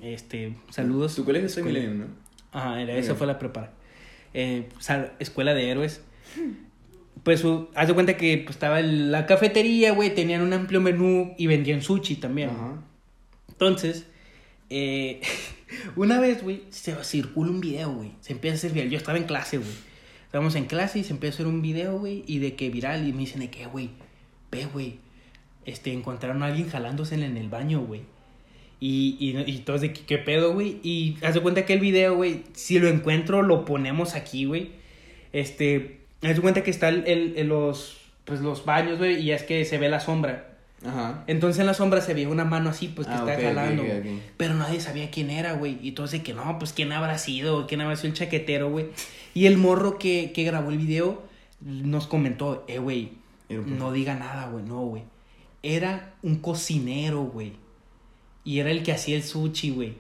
Este, 0.01 0.55
saludos. 0.71 1.15
Tu 1.15 1.25
colegio 1.25 1.49
soy 1.49 1.63
Millennium, 1.63 1.99
¿no? 1.99 2.07
Ajá, 2.53 2.81
era, 2.83 2.95
esa 2.97 3.15
fue 3.15 3.27
la 3.27 3.39
prepara. 3.39 3.73
Eh, 4.35 4.69
sal- 4.79 5.13
escuela 5.19 5.55
de 5.55 5.71
héroes. 5.71 6.03
Pues, 7.23 7.45
uh, 7.45 7.69
haz 7.75 7.89
de 7.89 7.95
cuenta 7.95 8.17
que 8.17 8.39
pues, 8.39 8.57
estaba 8.57 8.81
en 8.81 9.13
la 9.13 9.27
cafetería, 9.27 9.93
güey, 9.93 10.15
tenían 10.15 10.43
un 10.43 10.53
amplio 10.53 10.81
menú 10.81 11.35
y 11.39 11.47
vendían 11.47 11.83
sushi 11.83 12.17
también. 12.17 12.51
Ajá. 12.51 12.83
Entonces, 13.49 14.07
eh, 14.71 15.21
una 15.97 16.19
vez, 16.21 16.43
güey, 16.43 16.63
se 16.71 16.95
circula 17.05 17.51
un 17.51 17.61
video, 17.61 17.93
güey. 17.93 18.13
Se 18.21 18.33
empieza 18.33 18.55
a 18.55 18.59
hacer 18.59 18.73
viral. 18.73 18.91
Yo 18.91 18.99
estaba 18.99 19.19
en 19.19 19.25
clase, 19.25 19.59
güey. 19.59 19.71
Estábamos 20.25 20.55
en 20.57 20.65
clase 20.65 20.99
y 20.99 21.05
se 21.05 21.13
empieza 21.13 21.35
a 21.35 21.37
hacer 21.37 21.47
un 21.47 21.63
video, 21.63 21.99
güey, 21.99 22.25
y 22.27 22.39
de 22.39 22.55
que 22.57 22.71
viral. 22.71 23.07
Y 23.07 23.13
me 23.13 23.21
dicen 23.21 23.41
de 23.41 23.51
que, 23.51 23.67
güey, 23.67 23.91
ve, 24.51 24.67
güey. 24.67 24.99
Este, 25.67 25.93
encontraron 25.93 26.43
a 26.43 26.47
alguien 26.47 26.69
jalándose 26.69 27.15
en 27.15 27.37
el 27.37 27.49
baño, 27.49 27.81
güey. 27.81 28.03
Y, 28.81 29.17
y, 29.21 29.39
y 29.51 29.59
todos 29.59 29.81
de 29.81 29.93
¿qué 29.93 30.19
pedo, 30.19 30.53
güey? 30.55 30.81
Y 30.83 31.17
haz 31.23 31.35
de 31.35 31.41
cuenta 31.41 31.65
que 31.65 31.73
el 31.73 31.79
video, 31.81 32.17
güey, 32.17 32.43
si 32.53 32.79
lo 32.81 32.89
encuentro, 32.89 33.43
lo 33.43 33.65
ponemos 33.65 34.15
aquí, 34.15 34.45
güey. 34.45 34.71
Este, 35.33 36.01
haz 36.23 36.35
de 36.37 36.41
cuenta 36.43 36.63
que 36.65 36.71
está 36.71 36.89
el, 36.89 37.05
el- 37.07 37.35
el- 37.37 37.47
los, 37.49 37.99
pues 38.25 38.41
los 38.41 38.65
baños, 38.65 38.99
güey, 38.99 39.21
y 39.21 39.31
es 39.31 39.45
que 39.45 39.65
se 39.65 39.79
ve 39.79 39.89
la 39.89 40.01
sombra. 40.01 40.49
Ajá. 40.85 41.23
Entonces 41.29 41.61
en 41.61 41.67
la 41.67 41.75
sombra 41.75 42.01
se 42.01 42.13
veía 42.13 42.29
una 42.29 42.45
mano 42.45 42.71
así, 42.71 42.89
pues 42.89 43.07
que 43.07 43.15
Ah, 43.15 43.25
está 43.29 43.41
jalando. 43.41 43.83
ok, 43.83 43.89
güey. 43.89 43.99
ok. 44.17 44.23
Pero 44.37 44.55
nadie 44.55 44.81
sabía 44.81 45.13
quién 45.13 45.31
era, 45.31 45.53
güey. 45.53 45.79
Y 45.81 45.91
entonces 45.91 46.23
que 46.23 46.35
no, 46.35 46.59
pues 46.59 46.73
quién 46.73 46.91
habrá 46.91 47.19
sido, 47.19 47.69
quién 47.69 47.81
habrá 47.83 47.95
sido 47.95 48.09
el 48.09 48.15
chaquetero, 48.15 48.69
güey. 48.69 48.87
Y 49.33 49.47
el 49.47 49.59
morro 49.59 49.97
que, 49.97 50.33
que 50.35 50.43
grabó 50.43 50.71
el 50.71 50.79
video 50.79 51.23
nos 51.61 52.09
comentó, 52.09 52.65
eh, 52.67 52.79
güey, 52.79 53.13
no 53.49 53.93
diga 53.93 54.17
nada, 54.17 54.49
güey, 54.49 54.65
no, 54.65 54.81
güey. 54.81 55.05
Era 55.63 56.15
un 56.23 56.37
cocinero, 56.37 57.23
güey. 57.25 57.53
Y 58.45 58.59
era 58.59 58.71
el 58.71 58.83
que 58.83 58.93
hacía 58.93 59.17
el 59.17 59.23
sushi, 59.23 59.71
güey. 59.71 59.95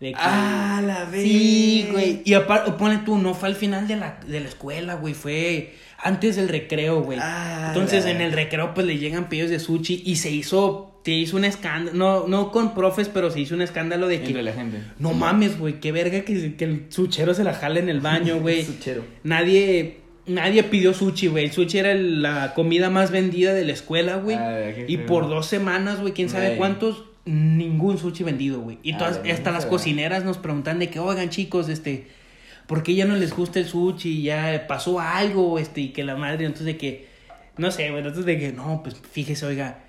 De 0.00 0.10
que- 0.12 0.16
Ah, 0.18 0.80
la 0.86 1.04
vez. 1.06 1.24
Sí, 1.24 1.88
güey. 1.90 2.22
Y 2.24 2.34
aparte, 2.34 2.70
pone 2.72 2.98
tú, 2.98 3.18
no 3.18 3.34
fue 3.34 3.48
al 3.48 3.56
final 3.56 3.88
de 3.88 3.96
la, 3.96 4.20
de 4.26 4.38
la 4.40 4.48
escuela, 4.48 4.94
güey. 4.94 5.14
Fue 5.14 5.74
antes 6.00 6.36
del 6.36 6.48
recreo, 6.48 7.02
güey. 7.02 7.18
Ah, 7.20 7.66
Entonces 7.74 8.04
la- 8.04 8.12
en 8.12 8.20
el 8.20 8.32
recreo, 8.32 8.74
pues 8.74 8.86
le 8.86 8.98
llegan 8.98 9.28
pedidos 9.28 9.50
de 9.50 9.58
sushi 9.58 10.04
y 10.06 10.14
se 10.16 10.30
hizo, 10.30 11.00
se 11.04 11.10
hizo 11.10 11.36
un 11.36 11.44
escándalo. 11.44 11.96
No, 11.98 12.28
no 12.28 12.52
con 12.52 12.74
profes, 12.74 13.08
pero 13.08 13.32
se 13.32 13.40
hizo 13.40 13.56
un 13.56 13.62
escándalo 13.62 14.06
de 14.06 14.20
que. 14.20 14.26
Entre 14.26 14.42
la 14.44 14.52
gente. 14.52 14.80
No 15.00 15.14
mames, 15.14 15.58
güey. 15.58 15.80
Qué 15.80 15.90
verga 15.90 16.20
que, 16.20 16.54
que 16.54 16.64
el 16.64 16.86
suchero 16.90 17.34
se 17.34 17.42
la 17.42 17.54
jala 17.54 17.80
en 17.80 17.88
el 17.88 18.00
baño, 18.00 18.38
güey. 18.40 18.64
Suchero. 18.64 19.02
Nadie. 19.24 20.02
Nadie 20.28 20.62
pidió 20.62 20.94
sushi, 20.94 21.26
güey. 21.26 21.44
El 21.46 21.52
sushi 21.52 21.78
era 21.78 21.90
el- 21.92 22.22
la 22.22 22.54
comida 22.54 22.90
más 22.90 23.10
vendida 23.10 23.54
de 23.54 23.64
la 23.64 23.72
escuela, 23.72 24.16
güey. 24.16 24.36
Ah, 24.36 24.70
y 24.86 24.96
por 24.98 25.28
dos 25.28 25.46
semanas, 25.46 26.00
güey, 26.00 26.12
quién 26.12 26.28
sabe 26.28 26.56
cuántos, 26.56 27.04
ningún 27.24 27.98
sushi 27.98 28.24
vendido, 28.24 28.60
güey. 28.60 28.78
Y 28.82 28.92
Ah, 28.92 28.98
todas, 28.98 29.20
hasta 29.32 29.50
las 29.50 29.64
cocineras 29.70 30.24
nos 30.24 30.38
preguntan 30.38 30.78
de 30.78 30.88
que, 30.90 30.98
oigan, 30.98 31.30
chicos, 31.30 31.68
este, 31.68 32.06
¿por 32.66 32.82
qué 32.82 32.94
ya 32.94 33.04
no 33.06 33.16
les 33.16 33.34
gusta 33.34 33.58
el 33.58 33.66
sushi? 33.66 34.22
Ya 34.22 34.66
pasó 34.68 35.00
algo, 35.00 35.58
este, 35.58 35.80
y 35.80 35.88
que 35.90 36.04
la 36.04 36.14
madre, 36.16 36.44
entonces 36.44 36.66
de 36.66 36.76
que, 36.76 37.06
no 37.56 37.70
sé, 37.70 37.88
güey, 37.90 37.98
entonces 37.98 38.24
de 38.24 38.38
que, 38.38 38.52
no, 38.52 38.82
pues 38.82 38.96
fíjese, 39.12 39.46
oiga, 39.46 39.80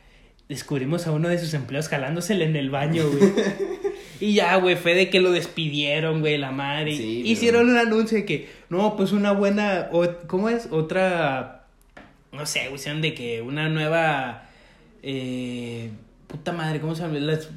descubrimos 0.47 1.05
a 1.05 1.11
uno 1.11 1.29
de 1.29 1.37
sus 1.37 1.53
empleados 1.53 1.89
jalándosele 1.89 2.45
en 2.45 2.55
el 2.55 2.69
baño, 2.69 3.03
güey. 3.09 3.31
Y 4.22 4.34
ya, 4.34 4.55
güey, 4.57 4.76
fue 4.76 4.93
de 4.95 5.09
que 5.09 5.20
lo 5.22 5.32
despidieron, 5.32 6.20
güey, 6.22 6.38
la 6.38 6.51
madre. 6.51 6.95
Sí, 6.95 7.20
pero- 7.22 7.28
Hicieron 7.32 7.70
un 7.70 7.78
anuncio 7.78 8.17
de 8.17 8.26
que, 8.26 8.49
no, 8.70 8.95
pues 8.97 9.11
una 9.11 9.32
buena, 9.32 9.89
o- 9.91 10.07
¿cómo 10.28 10.49
es? 10.49 10.67
Otra, 10.72 11.65
no 12.32 12.45
sé, 12.45 12.67
güey, 12.70 13.01
de 13.01 13.13
que 13.13 13.41
una 13.41 13.70
nueva, 13.70 14.49
eh, 15.03 15.89
puta 16.28 16.51
madre, 16.51 16.80
¿cómo 16.80 16.95
se 16.95 17.03
llama? 17.03 17.20
Las- 17.20 17.49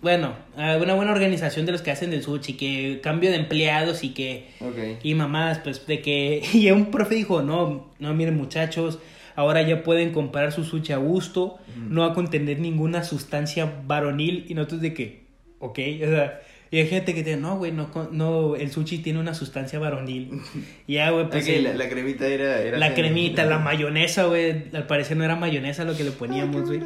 bueno, 0.00 0.34
una 0.56 0.94
buena 0.94 1.12
organización 1.12 1.66
de 1.66 1.72
los 1.72 1.82
que 1.82 1.90
hacen 1.92 2.10
del 2.10 2.22
sushi, 2.22 2.54
que 2.54 3.00
cambio 3.02 3.30
de 3.30 3.36
empleados 3.36 4.02
y 4.04 4.10
que, 4.10 4.48
Ok. 4.60 5.00
y 5.04 5.14
mamás, 5.14 5.58
pues 5.58 5.86
de 5.86 6.00
que, 6.02 6.42
y 6.52 6.70
un 6.70 6.86
profe 6.90 7.14
dijo, 7.14 7.42
no, 7.42 7.90
no, 8.00 8.14
miren 8.14 8.36
muchachos, 8.36 8.98
ahora 9.36 9.62
ya 9.62 9.82
pueden 9.82 10.12
comprar 10.12 10.52
su 10.52 10.64
sushi 10.64 10.92
a 10.92 10.96
gusto, 10.98 11.58
no 11.88 12.02
va 12.02 12.08
a 12.08 12.14
contener 12.14 12.58
ninguna 12.58 13.02
sustancia 13.04 13.72
varonil, 13.86 14.44
y 14.48 14.54
nosotros 14.54 14.80
de 14.82 14.92
que, 14.94 15.21
ok, 15.62 15.78
o 16.04 16.06
sea, 16.06 16.40
y 16.70 16.78
hay 16.78 16.86
gente 16.88 17.12
que 17.14 17.22
dice, 17.22 17.36
no, 17.36 17.56
güey, 17.58 17.70
no, 17.72 17.90
con- 17.92 18.16
no, 18.16 18.56
el 18.56 18.70
sushi 18.70 18.98
tiene 18.98 19.18
una 19.18 19.34
sustancia 19.34 19.78
varonil. 19.78 20.40
Y 20.86 20.94
ya, 20.94 21.10
güey, 21.10 21.28
pues... 21.28 21.44
Ok, 21.44 21.50
el- 21.50 21.64
la, 21.64 21.74
la 21.74 21.88
cremita 21.88 22.26
era. 22.26 22.60
era 22.60 22.78
la 22.78 22.94
cremita, 22.94 23.44
la 23.44 23.58
mayonesa, 23.70 24.24
güey. 24.24 24.64
Al 24.74 24.86
parecer 24.86 25.16
no 25.16 25.24
era 25.24 25.36
mayonesa 25.36 25.84
lo 25.84 25.96
que 25.96 26.04
le 26.04 26.10
poníamos, 26.12 26.66
güey. 26.66 26.80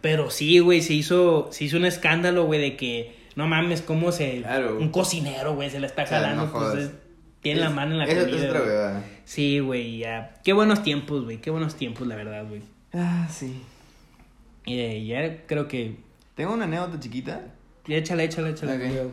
Pero 0.00 0.30
sí, 0.30 0.58
güey, 0.58 0.82
se 0.82 0.94
hizo, 0.94 1.48
se 1.52 1.64
hizo 1.64 1.76
un 1.76 1.84
escándalo, 1.84 2.44
güey, 2.44 2.60
de 2.60 2.76
que 2.76 3.14
no 3.36 3.46
mames, 3.46 3.80
cómo 3.82 4.12
se. 4.12 4.40
Claro. 4.42 4.76
Un 4.78 4.90
cocinero, 4.90 5.54
güey, 5.54 5.70
se 5.70 5.80
la 5.80 5.86
está 5.86 6.04
jalando, 6.06 6.46
no 6.46 6.52
pues 6.52 6.64
jodas. 6.64 6.78
es- 6.84 6.90
tiene 7.40 7.60
la 7.60 7.70
mano 7.70 7.92
en 7.92 7.98
la 7.98 8.04
eso 8.04 8.26
es 8.26 8.44
otra. 8.44 9.02
Sí, 9.24 9.58
güey, 9.60 9.98
ya. 9.98 10.34
Qué 10.44 10.52
buenos 10.52 10.82
tiempos, 10.82 11.24
güey, 11.24 11.38
qué 11.38 11.50
buenos 11.50 11.74
tiempos, 11.76 12.06
la 12.06 12.14
verdad, 12.16 12.44
güey. 12.48 12.60
Ah, 12.92 13.26
sí. 13.30 13.62
Y 14.66 14.78
eh, 14.78 15.04
ya 15.06 15.46
creo 15.46 15.66
que. 15.68 15.96
Tengo 16.34 16.52
una 16.52 16.64
anécdota 16.64 17.00
chiquita. 17.00 17.40
Échale, 17.88 18.24
échale, 18.24 18.50
échale. 18.50 18.72
Ok. 18.74 18.78
güey. 18.80 19.08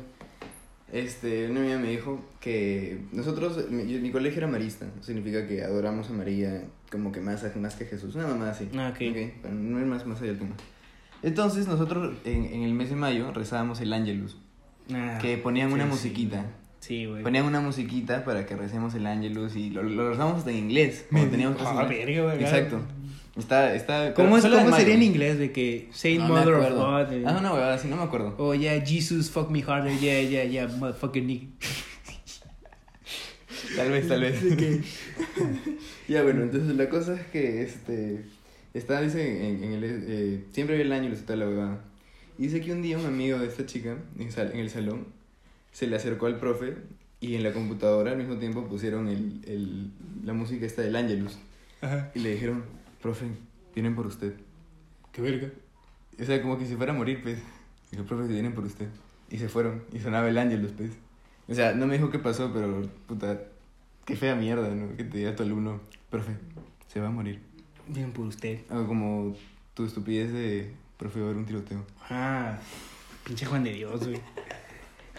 Este, 0.92 1.50
una 1.52 1.60
amiga 1.60 1.78
me 1.78 1.90
dijo 1.92 2.20
que 2.40 3.02
nosotros, 3.12 3.70
mi, 3.70 3.92
yo- 3.92 4.00
mi 4.00 4.10
colegio 4.12 4.40
era 4.40 4.48
marista, 4.48 4.88
significa 5.02 5.48
que 5.48 5.62
adoramos 5.64 6.10
a 6.10 6.14
María 6.14 6.64
como 6.92 7.12
que 7.12 7.20
más, 7.22 7.44
más 7.58 7.76
que 7.76 7.86
Jesús, 7.86 8.16
una 8.16 8.26
mamá 8.28 8.50
así. 8.50 8.68
Ah, 8.76 8.92
ok. 8.92 9.42
para 9.44 9.54
no 9.54 9.80
ir 9.80 9.86
más, 9.86 10.06
más 10.08 10.20
allá 10.20 10.32
del 10.32 10.40
tema. 10.40 10.56
Entonces 11.22 11.68
nosotros 11.68 12.16
en, 12.26 12.46
en 12.46 12.64
el 12.64 12.74
mes 12.74 12.90
de 12.90 12.96
mayo 12.96 13.32
rezábamos 13.34 13.82
el 13.82 13.94
Ángelus, 13.94 14.38
Ah, 14.92 15.20
que 15.22 15.38
ponían 15.38 15.72
una 15.72 15.84
sí, 15.84 15.90
musiquita. 15.92 16.46
Sí, 16.80 17.06
güey. 17.06 17.22
Ponían 17.22 17.46
una 17.46 17.60
musiquita 17.62 18.24
para 18.26 18.48
que 18.48 18.56
recemos 18.56 18.96
el 18.96 19.06
Ángelus 19.06 19.56
y 19.56 19.70
lo, 19.70 19.84
lo 19.84 20.10
rezamos 20.10 20.40
hasta 20.40 20.50
en 20.50 20.58
inglés. 20.58 21.06
cuando 21.12 21.30
teníamos 21.32 21.62
Ah, 21.64 21.84
inglés. 21.84 22.08
verga, 22.08 22.24
güey. 22.24 22.44
Exacto. 22.44 22.82
Está, 23.40 23.74
está, 23.76 24.14
¿Cómo, 24.14 24.38
es, 24.38 24.46
cómo 24.46 24.76
sería 24.76 24.96
en 24.96 25.04
inglés 25.04 25.40
de 25.40 25.52
que 25.52 25.90
Saint 25.92 26.22
No 26.22 26.30
Mother 26.30 26.54
of. 26.56 26.74
God? 26.74 27.14
eh? 27.14 27.24
Ah, 27.26 27.38
una 27.40 27.54
huevada 27.54 27.76
así, 27.76 27.88
no 27.88 27.96
me 27.96 28.04
acuerdo. 28.04 28.36
Oh, 28.38 28.54
yeah, 28.54 28.84
Jesus, 28.86 29.30
fuck 29.30 29.50
me 29.50 29.62
harder, 29.62 29.98
yeah, 30.00 30.22
yeah, 30.22 30.44
yeah, 30.44 30.68
motherfucking 30.68 31.26
nigga. 31.26 31.48
Tal 33.76 33.92
vez, 33.92 34.08
tal 34.08 34.22
vez. 34.22 34.42
ya, 36.08 36.24
bueno, 36.24 36.44
entonces 36.44 36.76
la 36.76 36.90
cosa 36.90 37.16
es 37.16 37.26
que 37.28 37.62
este. 37.64 38.24
Está, 38.74 39.02
dice, 39.02 39.48
en, 39.48 39.64
en 39.64 39.74
el. 39.74 39.84
eh, 39.84 40.44
siempre 40.52 40.78
ve 40.78 40.84
el 40.84 40.92
año 40.92 41.10
y 41.10 41.14
está 41.14 41.36
la 41.36 41.48
huevada. 41.48 41.82
Y 42.38 42.44
dice 42.44 42.62
que 42.62 42.72
un 42.72 42.82
día 42.82 42.98
un 42.98 43.06
amigo 43.06 43.38
de 43.38 43.48
esta 43.48 43.66
chica, 43.66 43.98
en 44.18 44.60
el 44.60 44.70
salón, 44.70 45.08
se 45.72 45.88
le 45.88 45.96
acercó 45.96 46.28
al 46.28 46.40
profe 46.40 46.76
y 47.20 47.36
en 47.36 47.44
la 47.44 47.52
computadora 47.52 48.12
al 48.12 48.18
mismo 48.18 48.38
tiempo 48.38 48.66
pusieron 48.68 49.10
el, 49.10 49.42
el, 49.46 49.92
la 50.24 50.34
música 50.34 50.66
esta 50.66 50.82
del 50.82 50.96
Angelus. 50.96 51.38
Ajá. 51.82 52.12
Y 52.16 52.20
le 52.20 52.34
dijeron, 52.34 52.64
profe, 53.02 53.26
vienen 53.74 53.96
por 53.96 54.08
usted. 54.08 54.34
Qué 55.12 55.22
verga. 55.22 55.50
O 56.20 56.24
sea, 56.24 56.42
como 56.42 56.58
que 56.58 56.66
si 56.66 56.76
fuera 56.76 56.94
a 56.94 56.96
morir, 56.96 57.22
pues. 57.22 57.40
Dijo, 57.92 58.04
profe, 58.04 58.28
vienen 58.28 58.54
por 58.54 58.66
usted. 58.66 58.88
Y 59.30 59.38
se 59.38 59.50
fueron. 59.50 59.84
Y 59.94 60.00
sonaba 60.00 60.30
el 60.30 60.38
Angelus, 60.38 60.72
pues. 60.74 60.92
O 61.48 61.54
sea, 61.54 61.74
no 61.74 61.88
me 61.88 61.96
dijo 61.98 62.12
qué 62.12 62.20
pasó, 62.20 62.52
pero, 62.54 62.82
puta, 63.08 63.42
qué 64.06 64.16
fea 64.16 64.36
mierda, 64.36 64.70
¿no? 64.70 64.96
Que 64.96 65.04
te 65.04 65.18
diga 65.18 65.36
tu 65.36 65.44
alumno, 65.44 65.80
profe, 66.10 66.34
se 66.88 67.00
va 67.00 67.08
a 67.08 67.12
morir. 67.12 67.42
Bien 67.88 68.12
por 68.12 68.28
usted. 68.28 68.60
O 68.70 68.86
como 68.86 69.36
tu 69.74 69.86
estupidez 69.86 70.32
de, 70.32 70.72
profe, 70.98 71.20
va 71.20 71.26
a 71.26 71.30
haber 71.30 71.40
un 71.40 71.46
tiroteo. 71.46 71.84
Ah, 72.10 72.60
pinche 73.24 73.46
Juan 73.46 73.64
de 73.64 73.74
Dios, 73.74 74.06
güey. 74.06 74.22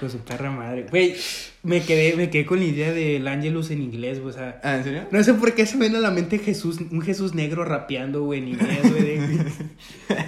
Con 0.00 0.10
su 0.10 0.18
perra 0.20 0.50
madre. 0.50 0.86
Güey, 0.90 1.14
me 1.62 1.82
quedé, 1.82 2.16
me 2.16 2.30
quedé 2.30 2.46
con 2.46 2.58
la 2.58 2.64
idea 2.64 2.90
del 2.90 3.28
Angelus 3.28 3.70
en 3.70 3.82
inglés, 3.82 4.18
güey. 4.20 4.34
O 4.34 4.36
sea, 4.36 4.58
Ah, 4.64 4.76
¿en 4.76 4.84
serio? 4.84 5.04
no 5.10 5.22
sé 5.22 5.34
por 5.34 5.54
qué 5.54 5.66
se 5.66 5.76
me 5.76 5.82
viene 5.84 5.98
a 5.98 6.00
la 6.00 6.10
mente 6.10 6.38
Jesús, 6.38 6.78
un 6.90 7.02
Jesús 7.02 7.34
negro 7.34 7.64
rapeando, 7.66 8.24
güey, 8.24 8.40
en 8.40 8.48
inglés, 8.48 8.80
güey. 8.90 9.02
De, 9.02 9.44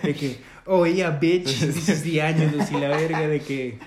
de 0.02 0.14
que, 0.14 0.36
oh, 0.66 0.86
yeah, 0.86 1.10
bitch, 1.10 1.44
this 1.60 1.88
is 1.88 2.02
the 2.02 2.20
Angelus 2.20 2.70
y 2.70 2.74
la 2.74 2.88
verga 2.88 3.26
de 3.26 3.40
que. 3.40 3.78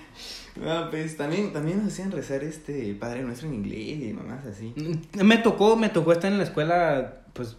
Ah, 0.64 0.88
pues 0.90 1.16
también, 1.16 1.52
también 1.52 1.78
nos 1.84 1.92
hacían 1.92 2.10
rezar 2.10 2.42
este 2.42 2.94
Padre 2.94 3.22
Nuestro 3.22 3.46
en 3.46 3.54
inglés 3.54 4.08
y 4.08 4.12
mamás 4.12 4.44
así. 4.46 4.72
Me 5.22 5.36
tocó, 5.38 5.76
me 5.76 5.90
tocó 5.90 6.12
estar 6.12 6.32
en 6.32 6.38
la 6.38 6.44
escuela, 6.44 7.22
pues, 7.34 7.58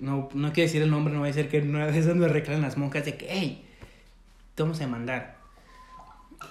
no, 0.00 0.28
no 0.34 0.52
quiero 0.52 0.66
decir 0.66 0.82
el 0.82 0.90
nombre, 0.90 1.12
no 1.12 1.20
voy 1.20 1.28
a 1.28 1.32
decir 1.32 1.48
que 1.50 1.60
una 1.60 1.86
vez 1.86 2.06
me 2.06 2.26
reclaman 2.26 2.62
las 2.62 2.76
monjas 2.76 3.04
de 3.04 3.16
que, 3.16 3.26
hey, 3.28 3.64
te 4.54 4.62
vamos 4.62 4.78
a 4.78 4.84
demandar. 4.84 5.36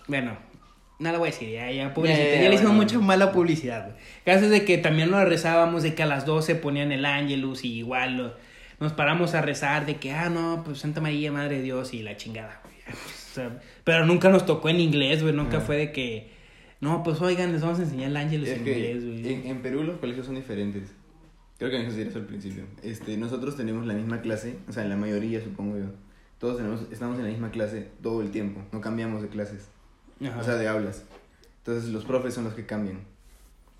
Bueno, 0.07 0.37
no 0.99 1.11
lo 1.11 1.19
voy 1.19 1.29
a 1.29 1.31
decir, 1.31 1.49
ya, 1.49 1.69
ya, 1.71 1.93
publicidad, 1.93 2.23
Ya, 2.25 2.35
ya, 2.35 2.41
ya, 2.43 2.49
le 2.49 2.55
hicimos 2.55 2.73
mucha 2.73 2.99
mala 2.99 3.31
publicidad, 3.31 3.85
güey. 3.89 3.97
Caso 4.25 4.45
es 4.45 4.51
de 4.51 4.63
que 4.65 4.77
también 4.77 5.11
lo 5.11 5.23
rezábamos 5.25 5.83
de 5.83 5.93
que 5.95 6.03
a 6.03 6.05
las 6.05 6.25
12 6.25 6.55
ponían 6.55 6.91
el 6.91 7.05
ángelus 7.05 7.63
y 7.65 7.73
igual 7.79 8.17
lo- 8.17 8.33
nos 8.79 8.93
paramos 8.93 9.33
a 9.35 9.41
rezar 9.41 9.85
de 9.85 9.97
que, 9.97 10.11
ah, 10.13 10.29
no, 10.29 10.61
pues 10.65 10.79
Santa 10.79 11.01
María, 11.01 11.31
Madre 11.31 11.57
de 11.57 11.61
Dios 11.63 11.93
y 11.93 12.01
la 12.03 12.15
chingada, 12.17 12.61
güey. 12.63 12.75
O 12.87 13.33
sea, 13.35 13.59
pero 13.83 14.05
nunca 14.05 14.29
nos 14.29 14.45
tocó 14.45 14.69
en 14.69 14.79
inglés, 14.79 15.21
güey, 15.21 15.33
nunca 15.33 15.57
Ah. 15.57 15.61
fue 15.61 15.77
de 15.77 15.91
que, 15.91 16.29
no, 16.81 17.03
pues 17.03 17.19
oigan, 17.21 17.51
les 17.51 17.61
vamos 17.61 17.79
a 17.79 17.83
enseñar 17.83 18.09
el 18.09 18.17
ángelus 18.17 18.47
Es 18.49 18.59
en 18.59 18.67
inglés, 18.67 19.05
güey. 19.05 19.33
en, 19.33 19.47
en 19.47 19.61
Perú 19.61 19.83
los 19.83 19.97
colegios 19.97 20.25
son 20.25 20.35
diferentes. 20.35 20.93
Creo 21.57 21.71
que 21.71 21.79
me 21.79 21.85
decir 21.85 22.07
eso 22.07 22.19
al 22.19 22.25
principio. 22.25 22.63
Este, 22.83 23.15
nosotros 23.17 23.55
tenemos 23.55 23.85
la 23.85 23.93
misma 23.93 24.19
clase, 24.21 24.57
o 24.67 24.73
sea, 24.73 24.83
la 24.85 24.97
mayoría 24.97 25.41
supongo 25.41 25.77
yo. 25.77 25.85
Todos 26.37 26.57
tenemos, 26.57 26.81
estamos 26.91 27.17
en 27.17 27.23
la 27.25 27.31
misma 27.31 27.49
clase 27.51 27.87
todo 28.03 28.21
el 28.21 28.29
tiempo, 28.31 28.61
no 28.73 28.81
cambiamos 28.81 29.21
de 29.21 29.29
clases, 29.29 29.69
Ajá. 30.21 30.39
o 30.39 30.43
sea, 30.43 30.55
de 30.55 30.67
aulas. 30.67 31.03
Entonces 31.57 31.89
los 31.89 32.05
profes 32.05 32.33
son 32.33 32.43
los 32.43 32.53
que 32.53 32.65
cambian. 32.65 32.99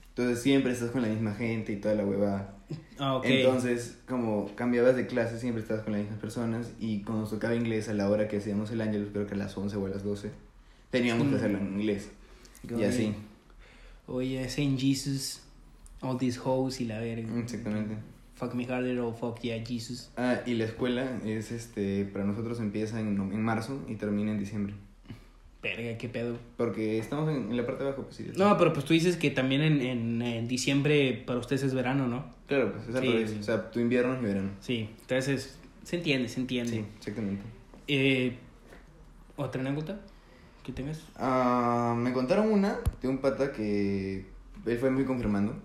Entonces 0.09 0.41
siempre 0.41 0.71
estás 0.71 0.91
con 0.91 1.01
la 1.01 1.09
misma 1.09 1.33
gente 1.33 1.73
y 1.73 1.75
toda 1.75 1.93
la 1.95 2.05
huevada. 2.05 2.55
Ah, 2.97 3.17
ok. 3.17 3.25
Entonces, 3.25 3.97
como 4.07 4.49
cambiabas 4.55 4.95
de 4.95 5.07
clase, 5.07 5.39
siempre 5.39 5.61
estabas 5.61 5.83
con 5.83 5.93
las 5.93 6.01
mismas 6.01 6.19
personas 6.19 6.71
y 6.79 7.01
cuando 7.01 7.21
nos 7.21 7.29
tocaba 7.31 7.53
inglés 7.53 7.89
a 7.89 7.93
la 7.93 8.09
hora 8.09 8.27
que 8.27 8.37
hacíamos 8.37 8.71
el 8.71 8.81
Ángelus, 8.81 9.09
creo 9.11 9.27
que 9.27 9.33
a 9.33 9.37
las 9.37 9.55
11 9.57 9.75
o 9.75 9.85
a 9.85 9.89
las 9.89 10.03
12, 10.03 10.31
teníamos 10.89 11.27
que 11.27 11.35
hacerlo 11.35 11.57
en 11.59 11.79
inglés. 11.79 12.09
Y 12.67 12.73
Oye, 12.73 12.87
así, 12.87 13.13
Oye, 14.07 14.49
Saint 14.49 14.79
Jesus, 14.79 15.41
all 16.01 16.17
these 16.17 16.39
hoes 16.43 16.79
y 16.79 16.85
la 16.85 16.99
verga. 16.99 17.37
exactamente. 17.39 17.95
Fuck 18.35 18.53
me 18.53 18.65
harder 18.65 18.99
or 18.99 19.15
fuck 19.15 19.39
yeah, 19.41 19.63
Jesus. 19.65 20.11
Ah, 20.17 20.39
y 20.45 20.55
la 20.55 20.65
escuela 20.65 21.19
es, 21.25 21.51
este, 21.51 22.05
para 22.05 22.25
nosotros 22.25 22.59
empieza 22.59 22.99
en, 22.99 23.17
en 23.19 23.41
marzo 23.41 23.81
y 23.87 23.95
termina 23.95 24.31
en 24.31 24.39
diciembre. 24.39 24.73
Verga, 25.65 25.97
qué 25.97 26.09
pedo. 26.09 26.37
Porque 26.57 26.99
estamos 26.99 27.27
en, 27.29 27.49
en 27.49 27.57
la 27.57 27.65
parte 27.65 27.83
de 27.83 27.89
abajo, 27.89 28.03
pues 28.03 28.17
sí. 28.17 28.31
No, 28.37 28.55
pero 28.57 28.71
pues 28.71 28.85
tú 28.85 28.93
dices 28.93 29.17
que 29.17 29.31
también 29.31 29.61
en, 29.61 29.81
en, 29.81 30.21
en 30.21 30.47
diciembre 30.47 31.23
para 31.25 31.39
ustedes 31.39 31.63
es 31.63 31.73
verano, 31.73 32.07
¿no? 32.07 32.23
Claro, 32.47 32.71
pues 32.71 32.87
es 32.87 32.95
al 32.95 33.01
Sí, 33.01 33.11
revés. 33.11 33.31
sí. 33.31 33.37
O 33.39 33.43
sea, 33.43 33.71
tu 33.71 33.79
invierno 33.79 34.13
es 34.13 34.21
mi 34.21 34.27
verano. 34.27 34.51
Sí, 34.59 34.89
entonces 35.01 35.57
se 35.83 35.95
entiende, 35.95 36.29
se 36.29 36.39
entiende. 36.39 36.71
Sí, 36.71 36.85
exactamente. 36.99 37.41
Eh, 37.87 38.37
¿Otra 39.37 39.59
anécdota 39.61 39.99
que 40.63 40.71
tengas? 40.71 41.01
Ah, 41.15 41.95
me 41.97 42.13
contaron 42.13 42.51
una 42.51 42.77
de 43.01 43.07
un 43.07 43.17
pata 43.17 43.51
que 43.51 44.25
él 44.65 44.77
fue 44.77 44.91
muy 44.91 45.03
confirmando. 45.05 45.55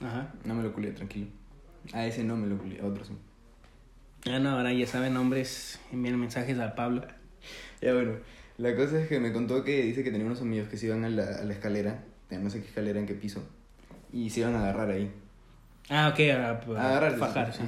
Ajá. 0.00 0.34
No 0.44 0.54
me 0.54 0.62
lo 0.62 0.72
culé, 0.74 0.92
tranquilo. 0.92 1.28
A 1.94 2.04
ese 2.06 2.24
no 2.24 2.36
me 2.36 2.46
lo 2.46 2.58
culé, 2.58 2.78
a 2.80 2.84
otro 2.84 3.04
sí. 3.06 3.14
Ah, 4.28 4.38
no, 4.38 4.50
ahora 4.50 4.72
ya 4.72 4.86
saben 4.86 5.14
nombres, 5.14 5.80
envíen 5.92 6.18
mensajes 6.20 6.58
al 6.58 6.74
Pablo. 6.74 7.02
Ya 7.80 7.92
bueno, 7.94 8.12
la 8.58 8.74
cosa 8.74 9.00
es 9.00 9.08
que 9.08 9.20
me 9.20 9.32
contó 9.32 9.62
que 9.64 9.82
dice 9.82 10.02
que 10.02 10.10
tenía 10.10 10.26
unos 10.26 10.40
amigos 10.40 10.68
que 10.68 10.76
se 10.76 10.86
iban 10.86 11.04
a 11.04 11.08
la, 11.08 11.24
a 11.24 11.44
la 11.44 11.52
escalera, 11.52 12.04
no 12.30 12.50
sé 12.50 12.60
qué 12.60 12.68
escalera, 12.68 12.98
en 12.98 13.06
qué 13.06 13.14
piso, 13.14 13.42
y 14.12 14.30
se 14.30 14.40
iban 14.40 14.54
a 14.54 14.60
agarrar 14.60 14.90
ahí. 14.90 15.10
Ah, 15.88 16.08
ok, 16.12 16.20
a, 16.30 16.50
a 16.80 16.88
Agarrarse, 16.88 17.18
fajar, 17.18 17.52
sí. 17.54 17.62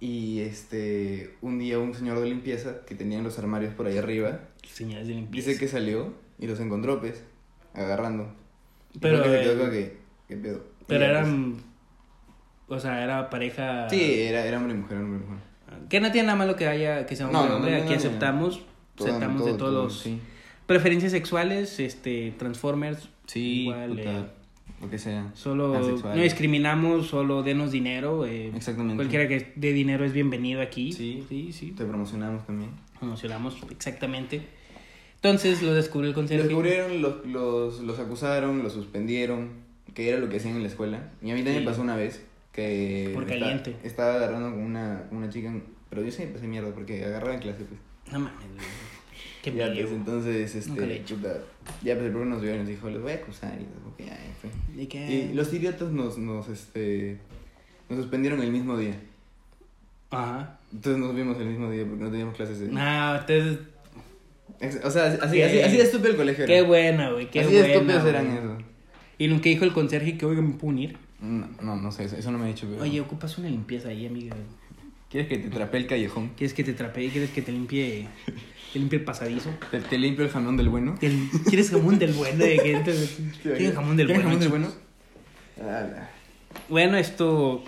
Y 0.00 0.40
este, 0.40 1.36
un 1.42 1.58
día 1.58 1.78
un 1.78 1.92
señor 1.94 2.20
de 2.20 2.26
limpieza 2.26 2.86
que 2.86 2.94
tenía 2.94 3.20
los 3.20 3.38
armarios 3.38 3.74
por 3.74 3.86
ahí 3.86 3.98
arriba, 3.98 4.40
Señales 4.66 5.08
de 5.08 5.14
limpieza. 5.14 5.48
dice 5.50 5.60
que 5.60 5.68
salió 5.68 6.14
y 6.38 6.46
los 6.46 6.58
encontró, 6.60 7.00
pues, 7.00 7.22
agarrando. 7.74 8.32
Y 8.94 8.98
Pero, 8.98 9.22
que 9.22 9.28
se 9.28 9.40
quedó 9.42 9.52
eh, 9.52 9.58
como 9.58 9.70
que, 9.70 9.96
¿qué 10.28 10.36
pedo? 10.36 10.64
Pero 10.86 11.00
ya, 11.04 11.10
eran. 11.10 11.56
O 12.68 12.78
sea, 12.80 13.04
era 13.04 13.28
pareja. 13.28 13.86
pues, 13.88 14.00
sí, 14.00 14.20
era, 14.22 14.46
era 14.46 14.56
hombre 14.56 14.72
y 14.74 14.76
mujer, 14.78 14.96
hombre 14.98 15.18
y 15.18 15.28
mujer. 15.28 15.88
Que 15.88 16.00
no 16.00 16.10
tiene 16.10 16.26
nada 16.28 16.38
malo 16.38 16.56
que 16.56 16.66
haya 16.66 17.04
que 17.04 17.14
sea 17.14 17.26
hombre 17.26 17.48
no, 17.48 17.56
hombre. 17.56 17.76
no, 17.78 17.84
Aquí 17.84 17.94
aceptamos. 17.94 18.62
Aceptamos 19.08 19.42
todo- 19.42 19.52
de 19.52 19.58
todos 19.58 19.72
todo, 19.72 19.84
los. 19.84 19.98
Sí, 20.00 20.18
Preferencias 20.66 21.10
sexuales, 21.12 21.80
este, 21.80 22.32
Transformers. 22.38 23.08
sí 23.26 23.62
igual, 23.62 23.88
puta, 23.90 24.02
eh, 24.20 24.24
lo 24.80 24.88
que 24.90 24.98
sea. 24.98 25.30
Solo 25.34 25.76
no 26.04 26.22
discriminamos, 26.22 27.08
solo 27.08 27.42
denos 27.42 27.72
dinero. 27.72 28.24
eh, 28.24 28.52
Exactamente. 28.54 28.96
Cualquiera 28.96 29.26
que 29.28 29.52
dé 29.56 29.72
dinero 29.72 30.04
es 30.04 30.12
bienvenido 30.12 30.60
aquí. 30.62 30.92
Sí. 30.92 31.24
sí, 31.28 31.52
sí. 31.52 31.72
Te 31.72 31.84
promocionamos 31.84 32.46
también. 32.46 32.70
Promocionamos, 32.98 33.56
exactamente. 33.70 34.42
Entonces 35.16 35.60
lo 35.62 35.74
descubrió 35.74 36.10
el 36.10 36.12
Lo 36.12 36.20
conserje. 36.20 36.44
descubrieron, 36.44 37.02
los, 37.02 37.26
los, 37.26 37.80
los 37.80 37.98
acusaron, 37.98 38.62
los 38.62 38.72
suspendieron, 38.72 39.50
que 39.92 40.08
era 40.08 40.18
lo 40.18 40.28
que 40.28 40.36
hacían 40.36 40.54
en 40.56 40.62
la 40.62 40.68
escuela. 40.68 41.10
Y 41.20 41.30
a 41.30 41.34
mí 41.34 41.40
también 41.42 41.60
Sí. 41.62 41.66
pasó 41.66 41.82
una 41.82 41.96
vez 41.96 42.24
que... 42.52 43.10
Por 43.12 43.26
caliente. 43.26 43.76
estaba 43.82 44.14
agarrando 44.14 44.50
con 44.50 44.60
una, 44.62 45.04
una 45.10 45.28
chica, 45.28 45.52
pero 45.90 46.02
yo 46.02 46.10
sí 46.12 46.22
empecé 46.22 46.46
mierda 46.46 46.72
porque 46.72 47.04
agarraba 47.04 47.34
en 47.34 47.40
clase, 47.40 47.64
pues. 47.64 47.80
No 48.12 48.20
mames. 48.20 48.34
Qué 49.42 49.52
ya, 49.54 49.72
pues, 49.72 49.90
entonces, 49.90 50.66
Nunca 50.68 50.84
este, 50.84 51.14
ya, 51.82 51.94
pues 51.94 52.06
el 52.06 52.12
profe 52.12 52.26
nos 52.26 52.42
vio 52.42 52.54
y 52.54 52.58
nos 52.58 52.68
dijo, 52.68 52.90
les 52.90 53.00
voy 53.00 53.12
a 53.12 53.14
acusar 53.14 53.58
y 53.58 54.04
ya 54.04 54.18
fue. 54.40 54.82
¿Y 54.82 54.86
qué? 54.86 55.30
Y 55.30 55.34
los 55.34 55.52
idiotas 55.54 55.90
nos, 55.92 56.18
nos, 56.18 56.48
este, 56.48 57.16
nos 57.88 58.00
suspendieron 58.00 58.42
el 58.42 58.52
mismo 58.52 58.76
día. 58.76 59.00
Ajá. 60.10 60.58
Entonces 60.72 61.00
nos 61.00 61.14
vimos 61.14 61.38
el 61.38 61.46
mismo 61.46 61.70
día 61.70 61.84
porque 61.86 62.04
no 62.04 62.10
teníamos 62.10 62.36
clases 62.36 62.60
de... 62.60 62.68
No, 62.68 63.16
entonces. 63.16 63.58
O 64.84 64.90
sea, 64.90 65.06
así, 65.22 65.36
Qué- 65.36 65.44
así, 65.44 65.60
así 65.62 65.76
de 65.78 65.82
estúpido 65.84 66.10
el 66.10 66.16
colegio 66.16 66.44
Qué 66.44 66.58
era. 66.58 66.66
buena, 66.66 67.10
güey. 67.12 67.30
Qué 67.30 67.40
así 67.40 67.52
de 67.52 67.60
buena. 67.60 67.74
estúpidos 67.74 68.04
eran 68.04 68.26
eso. 68.30 68.58
Y 69.16 69.28
lo 69.28 69.40
que 69.40 69.48
dijo 69.48 69.64
el 69.64 69.72
conserje 69.72 70.18
que, 70.18 70.26
oiga, 70.26 70.42
me 70.42 70.52
puedo 70.54 70.68
unir. 70.72 70.96
No, 71.20 71.48
no, 71.62 71.76
no 71.76 71.92
sé, 71.92 72.04
eso, 72.04 72.16
eso 72.16 72.30
no 72.30 72.38
me 72.38 72.44
ha 72.44 72.48
dicho. 72.48 72.66
Pero... 72.70 72.82
Oye, 72.82 73.00
ocupas 73.00 73.38
una 73.38 73.48
limpieza 73.48 73.88
ahí, 73.88 74.06
amiga. 74.06 74.36
¿quieres 75.10 75.28
que 75.28 75.38
te 75.38 75.48
trapee 75.48 75.80
el 75.80 75.86
callejón? 75.86 76.30
¿Quieres 76.36 76.54
que 76.54 76.62
te 76.64 76.72
trapee? 76.72 77.08
¿Quieres 77.10 77.30
que 77.30 77.42
te 77.42 77.52
limpie, 77.52 78.08
te 78.72 78.78
limpie 78.78 78.98
el 79.00 79.04
pasadizo? 79.04 79.50
¿Te, 79.70 79.80
te 79.80 79.98
limpio 79.98 80.24
el 80.24 80.30
jamón 80.30 80.56
del 80.56 80.68
bueno? 80.68 80.94
¿Te- 80.98 81.12
¿Quieres 81.48 81.70
jamón 81.70 81.98
del 81.98 82.12
bueno? 82.12 82.44
¿De 82.44 82.56
qué? 82.56 82.80
¿Quieres 83.42 83.74
jamón 83.74 83.96
del 83.96 84.06
¿Quieres 84.06 84.24
bueno? 84.24 84.38
jamón 84.38 84.40
del 84.40 84.48
bueno? 84.48 84.68
Bueno, 86.68 86.96
esto. 86.96 87.62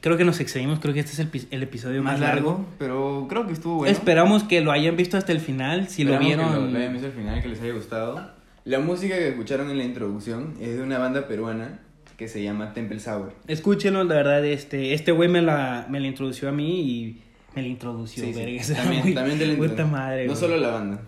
Creo 0.00 0.16
que 0.16 0.24
nos 0.24 0.40
excedimos. 0.40 0.80
Creo 0.80 0.92
que 0.94 1.00
este 1.00 1.12
es 1.12 1.18
el, 1.20 1.30
el 1.52 1.62
episodio 1.62 2.02
más, 2.02 2.18
Más 2.18 2.28
largo, 2.28 2.66
pero 2.78 3.26
creo 3.28 3.46
que 3.46 3.52
estuvo 3.52 3.76
bueno. 3.76 3.92
Esperamos 3.92 4.42
que 4.42 4.60
lo 4.60 4.72
hayan 4.72 4.96
visto 4.96 5.16
hasta 5.16 5.30
el 5.32 5.38
final. 5.40 5.88
Si 5.88 6.02
lo 6.02 6.14
Esperamos 6.14 6.26
vieron. 6.26 6.52
Que 6.54 6.60
lo, 6.60 6.66
lo 6.72 6.78
hayan 6.78 6.92
visto 6.92 7.06
al 7.06 7.12
final, 7.14 7.42
que 7.42 7.48
les 7.48 7.60
haya 7.60 7.72
gustado. 7.72 8.30
La 8.64 8.80
música 8.80 9.16
que 9.16 9.28
escucharon 9.28 9.70
en 9.70 9.78
la 9.78 9.84
introducción 9.84 10.54
es 10.60 10.76
de 10.76 10.82
una 10.82 10.98
banda 10.98 11.26
peruana 11.28 11.80
que 12.16 12.26
se 12.28 12.42
llama 12.42 12.72
Temple 12.74 12.98
Sour. 13.00 13.32
Escúchenlo, 13.46 14.02
la 14.04 14.14
verdad, 14.14 14.44
este, 14.44 14.92
este 14.94 15.12
güey 15.12 15.28
me 15.28 15.40
la, 15.42 15.86
me 15.88 15.98
la 16.00 16.06
introdució 16.08 16.48
a 16.48 16.52
mí 16.52 16.80
y 16.80 17.22
me 17.54 17.62
la 17.62 17.68
introdució, 17.68 18.24
Sí, 18.24 18.32
También, 18.74 19.02
muy- 19.02 19.14
también 19.14 19.56
puta 19.56 19.86
madre, 19.86 20.26
No 20.26 20.32
güey. 20.32 20.40
solo 20.40 20.56
la 20.56 20.68
banda. 20.70 21.00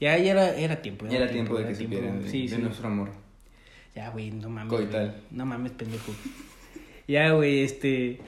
Ya, 0.00 0.18
ya 0.18 0.32
era, 0.32 0.56
era 0.56 0.82
tiempo. 0.82 1.06
Ya 1.08 1.18
era 1.18 1.30
tiempo 1.30 1.56
de 1.58 1.66
que 1.68 1.74
tiempo. 1.74 1.96
supieran 1.96 2.22
de, 2.22 2.28
Sí, 2.30 2.48
de 2.48 2.56
sí. 2.56 2.62
nuestro 2.62 2.88
amor. 2.88 3.10
Ya, 3.94 4.10
güey, 4.10 4.30
no 4.30 4.48
mames. 4.48 4.68
Coital. 4.72 5.14
No 5.30 5.46
mames, 5.46 5.72
pendejo. 5.72 6.12
ya, 7.08 7.30
güey, 7.32 7.60
este... 7.62 8.18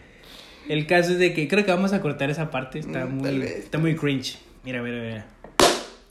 El 0.68 0.86
caso 0.86 1.12
es 1.12 1.18
de 1.18 1.34
que 1.34 1.46
creo 1.48 1.64
que 1.64 1.70
vamos 1.72 1.92
a 1.92 2.00
cortar 2.00 2.30
esa 2.30 2.50
parte. 2.50 2.78
Está 2.78 3.04
Mm, 3.06 3.18
muy 3.18 3.38
vez. 3.38 3.50
está 3.64 3.78
muy 3.78 3.94
cringe. 3.96 4.38
Mira, 4.64 4.82
mira, 4.82 5.02
mira. 5.02 5.26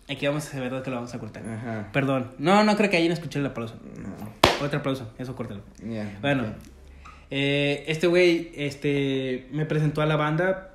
Aquí 0.10 0.28
vamos 0.28 0.46
a 0.46 0.52
saber 0.52 0.70
verdad 0.70 0.84
que 0.84 0.90
lo 0.92 0.98
vamos 0.98 1.14
a 1.16 1.20
cortar. 1.20 1.44
Ajá. 1.48 1.90
Perdón. 1.92 2.32
No, 2.38 2.64
no 2.64 2.76
creo 2.76 2.90
que 2.90 2.98
hayan 2.98 3.12
escuchado 3.14 3.44
el 3.46 3.52
aplauso. 3.52 3.76
No. 3.98 4.66
Otro 4.66 4.80
aplauso, 4.80 5.12
eso 5.18 5.36
córtalo. 5.36 5.62
Ya. 5.84 6.18
Bueno, 6.22 6.46
eh, 7.32 7.84
este 7.88 8.06
güey 8.08 8.52
este, 8.56 9.48
me 9.52 9.66
presentó 9.66 10.02
a 10.02 10.06
la 10.06 10.18
banda. 10.18 10.73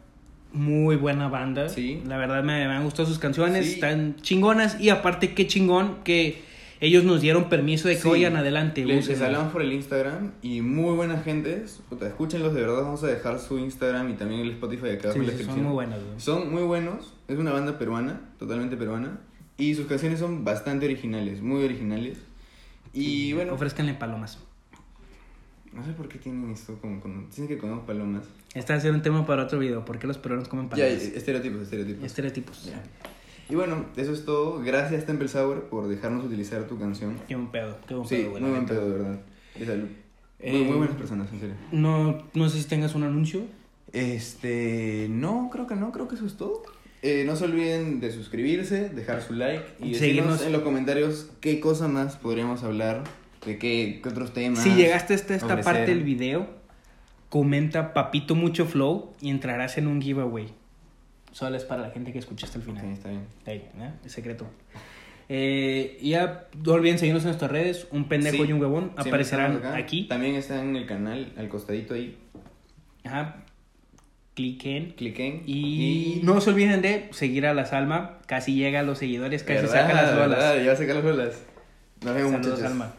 Muy 0.53 0.97
buena 0.97 1.29
banda. 1.29 1.69
Sí. 1.69 2.03
La 2.07 2.17
verdad 2.17 2.43
me, 2.43 2.67
me 2.67 2.73
han 2.75 2.85
gustado 2.85 3.07
sus 3.09 3.19
canciones. 3.19 3.67
Sí. 3.67 3.73
Están 3.75 4.17
chingonas. 4.17 4.81
Y 4.81 4.89
aparte, 4.89 5.35
qué 5.35 5.47
chingón 5.47 5.99
que 6.05 6.43
ellos 6.81 7.05
nos 7.05 7.21
dieron 7.21 7.49
permiso 7.49 7.89
de 7.89 7.97
que 7.97 8.01
Sí. 8.03 8.09
vayan 8.09 8.37
adelante. 8.37 8.85
Les, 8.85 9.07
les 9.09 9.21
hablamos 9.21 9.53
por 9.53 9.63
el 9.63 9.73
Instagram 9.73 10.33
y 10.43 10.63
muy 10.63 10.95
buena 10.95 11.19
gente. 11.21 11.65
Escúchenlos 12.01 12.55
de 12.55 12.63
verdad. 12.63 12.83
Vamos 12.83 13.03
a 13.05 13.09
dejar 13.09 13.39
su 13.41 13.59
Instagram 13.59 14.09
y 14.11 14.15
también 14.15 14.41
el 14.41 14.53
Spotify 14.53 14.91
acá 14.91 15.13
Sí, 15.13 15.19
en 15.19 15.27
la 15.27 15.33
sí, 15.33 15.37
descripción. 15.39 15.67
son 15.67 15.75
muy. 15.75 15.87
Son 16.57 16.67
buenos. 16.69 17.15
Es 17.29 17.39
una 17.39 17.53
banda 17.53 17.79
peruana, 17.79 18.21
totalmente 18.39 18.77
peruana. 18.77 19.21
Y 19.59 19.75
sus 19.75 19.87
canciones 19.87 20.19
son 20.21 20.45
bastante 20.45 20.87
originales, 20.87 21.43
muy 21.43 21.65
originales. 21.65 22.19
Y 22.95 23.33
bueno, 23.35 23.53
Ofrezcanle 23.55 23.93
palomas. 23.95 24.39
no 25.75 25.85
sé 25.85 25.93
por 25.93 26.09
qué 26.09 26.19
tienen 26.19 26.51
esto 26.53 26.79
como 26.81 27.01
con. 27.01 27.27
Dicen 27.29 27.49
que 27.49 27.59
comemos 27.59 27.85
palomas. 27.85 28.25
Este 28.55 28.73
va 28.73 28.79
a 28.79 28.83
ser 28.83 28.93
un 28.93 29.03
tema 29.03 29.27
para 29.27 29.45
otro 29.45 29.59
video. 29.59 29.85
¿Por 29.85 29.99
qué 29.99 30.07
los 30.07 30.19
peruanos 30.19 30.49
comen 30.49 30.67
Ya, 30.71 30.85
palomas? 30.87 31.03
estereotipos, 31.03 31.63
estereotipos. 31.63 32.05
Estereotipos. 32.05 32.65
Ya. 32.67 32.83
Y 33.51 33.55
bueno, 33.55 33.87
eso 33.97 34.13
es 34.13 34.25
todo. 34.25 34.61
Gracias, 34.63 35.07
Temple 35.07 35.29
Sour, 35.29 35.65
por 35.69 35.89
dejarnos 35.89 36.25
utilizar 36.25 36.65
tu 36.67 36.79
canción. 36.79 37.17
Qué 37.29 37.35
buen 37.35 37.49
pedo. 37.51 37.77
Qué 37.87 37.95
buen 37.95 38.09
Sí, 38.09 38.17
pedo, 38.17 38.31
güey, 38.31 38.43
muy 38.43 38.51
buen 38.53 38.67
pedo, 38.67 38.85
de 38.91 38.99
verdad. 38.99 39.21
De 39.59 39.67
salud. 39.67 39.89
Eh, 40.41 40.53
muy, 40.53 40.65
muy 40.65 40.77
buenas 40.79 40.97
personas, 40.97 41.33
en 41.33 41.41
serio. 41.41 41.55
No, 41.73 42.25
no 42.35 42.49
sé 42.49 42.59
si 42.63 42.69
tengas 42.69 42.95
un 42.95 43.05
anuncio. 43.05 43.43
Este, 43.93 45.07
no, 45.11 45.49
creo 45.53 45.67
que 45.67 45.75
no, 45.77 45.93
creo 45.93 46.09
que 46.09 46.15
eso 46.17 46.27
es 46.27 46.37
todo. 46.37 46.63
Eh, 47.03 47.25
no 47.27 47.37
se 47.37 47.45
olviden 47.45 48.01
de 48.01 48.11
suscribirse, 48.11 48.89
dejar 48.89 49.23
su 49.23 49.33
like 49.35 49.65
y 49.79 49.93
decirnos 49.93 49.99
Seguirnos. 49.99 50.43
en 50.47 50.53
los 50.53 50.63
comentarios 50.63 51.31
qué 51.41 51.61
cosa 51.61 51.87
más 51.89 52.17
podríamos 52.17 52.65
hablar, 52.65 53.05
de 53.47 53.57
qué, 53.59 54.01
qué 54.03 54.09
otros 54.09 54.33
temas. 54.35 54.63
Si 54.63 54.71
llegaste 54.75 55.15
hasta 55.15 55.35
esta 55.35 55.47
ofrecer. 55.47 55.65
parte 55.65 55.87
del 55.87 56.03
video, 56.03 56.49
comenta 57.29 57.93
Papito 57.93 58.35
Mucho 58.35 58.67
Flow 58.67 59.13
y 59.21 59.31
entrarás 59.31 59.79
en 59.79 59.87
un 59.87 60.01
giveaway. 60.01 60.49
Solo 61.33 61.57
es 61.57 61.65
para 61.65 61.83
la 61.83 61.91
gente 61.91 62.13
que 62.13 62.19
escucha 62.19 62.47
hasta 62.47 62.59
el 62.59 62.65
final. 62.65 62.85
está 62.93 63.11
bien. 63.11 63.27
Ahí, 63.47 63.69
¿eh? 63.79 63.91
Es 64.05 64.13
secreto. 64.13 64.47
Eh, 65.29 65.99
y 66.01 66.11
ya 66.11 66.47
no 66.65 66.73
olviden 66.73 66.99
seguirnos 66.99 67.23
en 67.25 67.29
nuestras 67.29 67.51
redes. 67.51 67.87
Un 67.91 68.09
pendejo 68.09 68.45
Sí, 68.45 68.49
y 68.49 68.53
un 68.53 68.61
huevón 68.61 68.93
aparecerán 68.97 69.63
aquí. 69.75 70.05
También 70.09 70.35
está 70.37 70.63
en 70.63 70.75
el 70.75 70.87
canal, 70.87 71.33
al 71.37 71.49
costadito 71.49 71.95
ahí. 71.95 72.17
Ajá. 73.05 73.45
Cliquen. 74.35 74.93
Cliquen. 74.93 75.43
Y 75.47 76.21
no 76.23 76.41
se 76.41 76.51
olviden 76.51 76.81
de 76.81 77.09
seguir 77.13 77.45
a 77.47 77.53
la 77.55 77.67
Salma. 77.67 78.19
Casi 78.27 78.55
llega 78.55 78.81
a 78.81 78.83
los 78.85 78.99
seguidores, 78.99 79.43
casi 79.43 79.67
¿Verdad? 79.67 79.89
saca 79.89 80.03
las 80.03 80.17
bolas. 80.19 80.65
Ya 80.65 80.77
saca 80.77 80.95
las 80.95 81.03
bolas. 81.03 81.43
Nos 82.05 82.15
vemos, 82.15 82.31
Saludos, 82.31 82.51
muchachos. 82.51 82.73
Alma. 82.73 82.95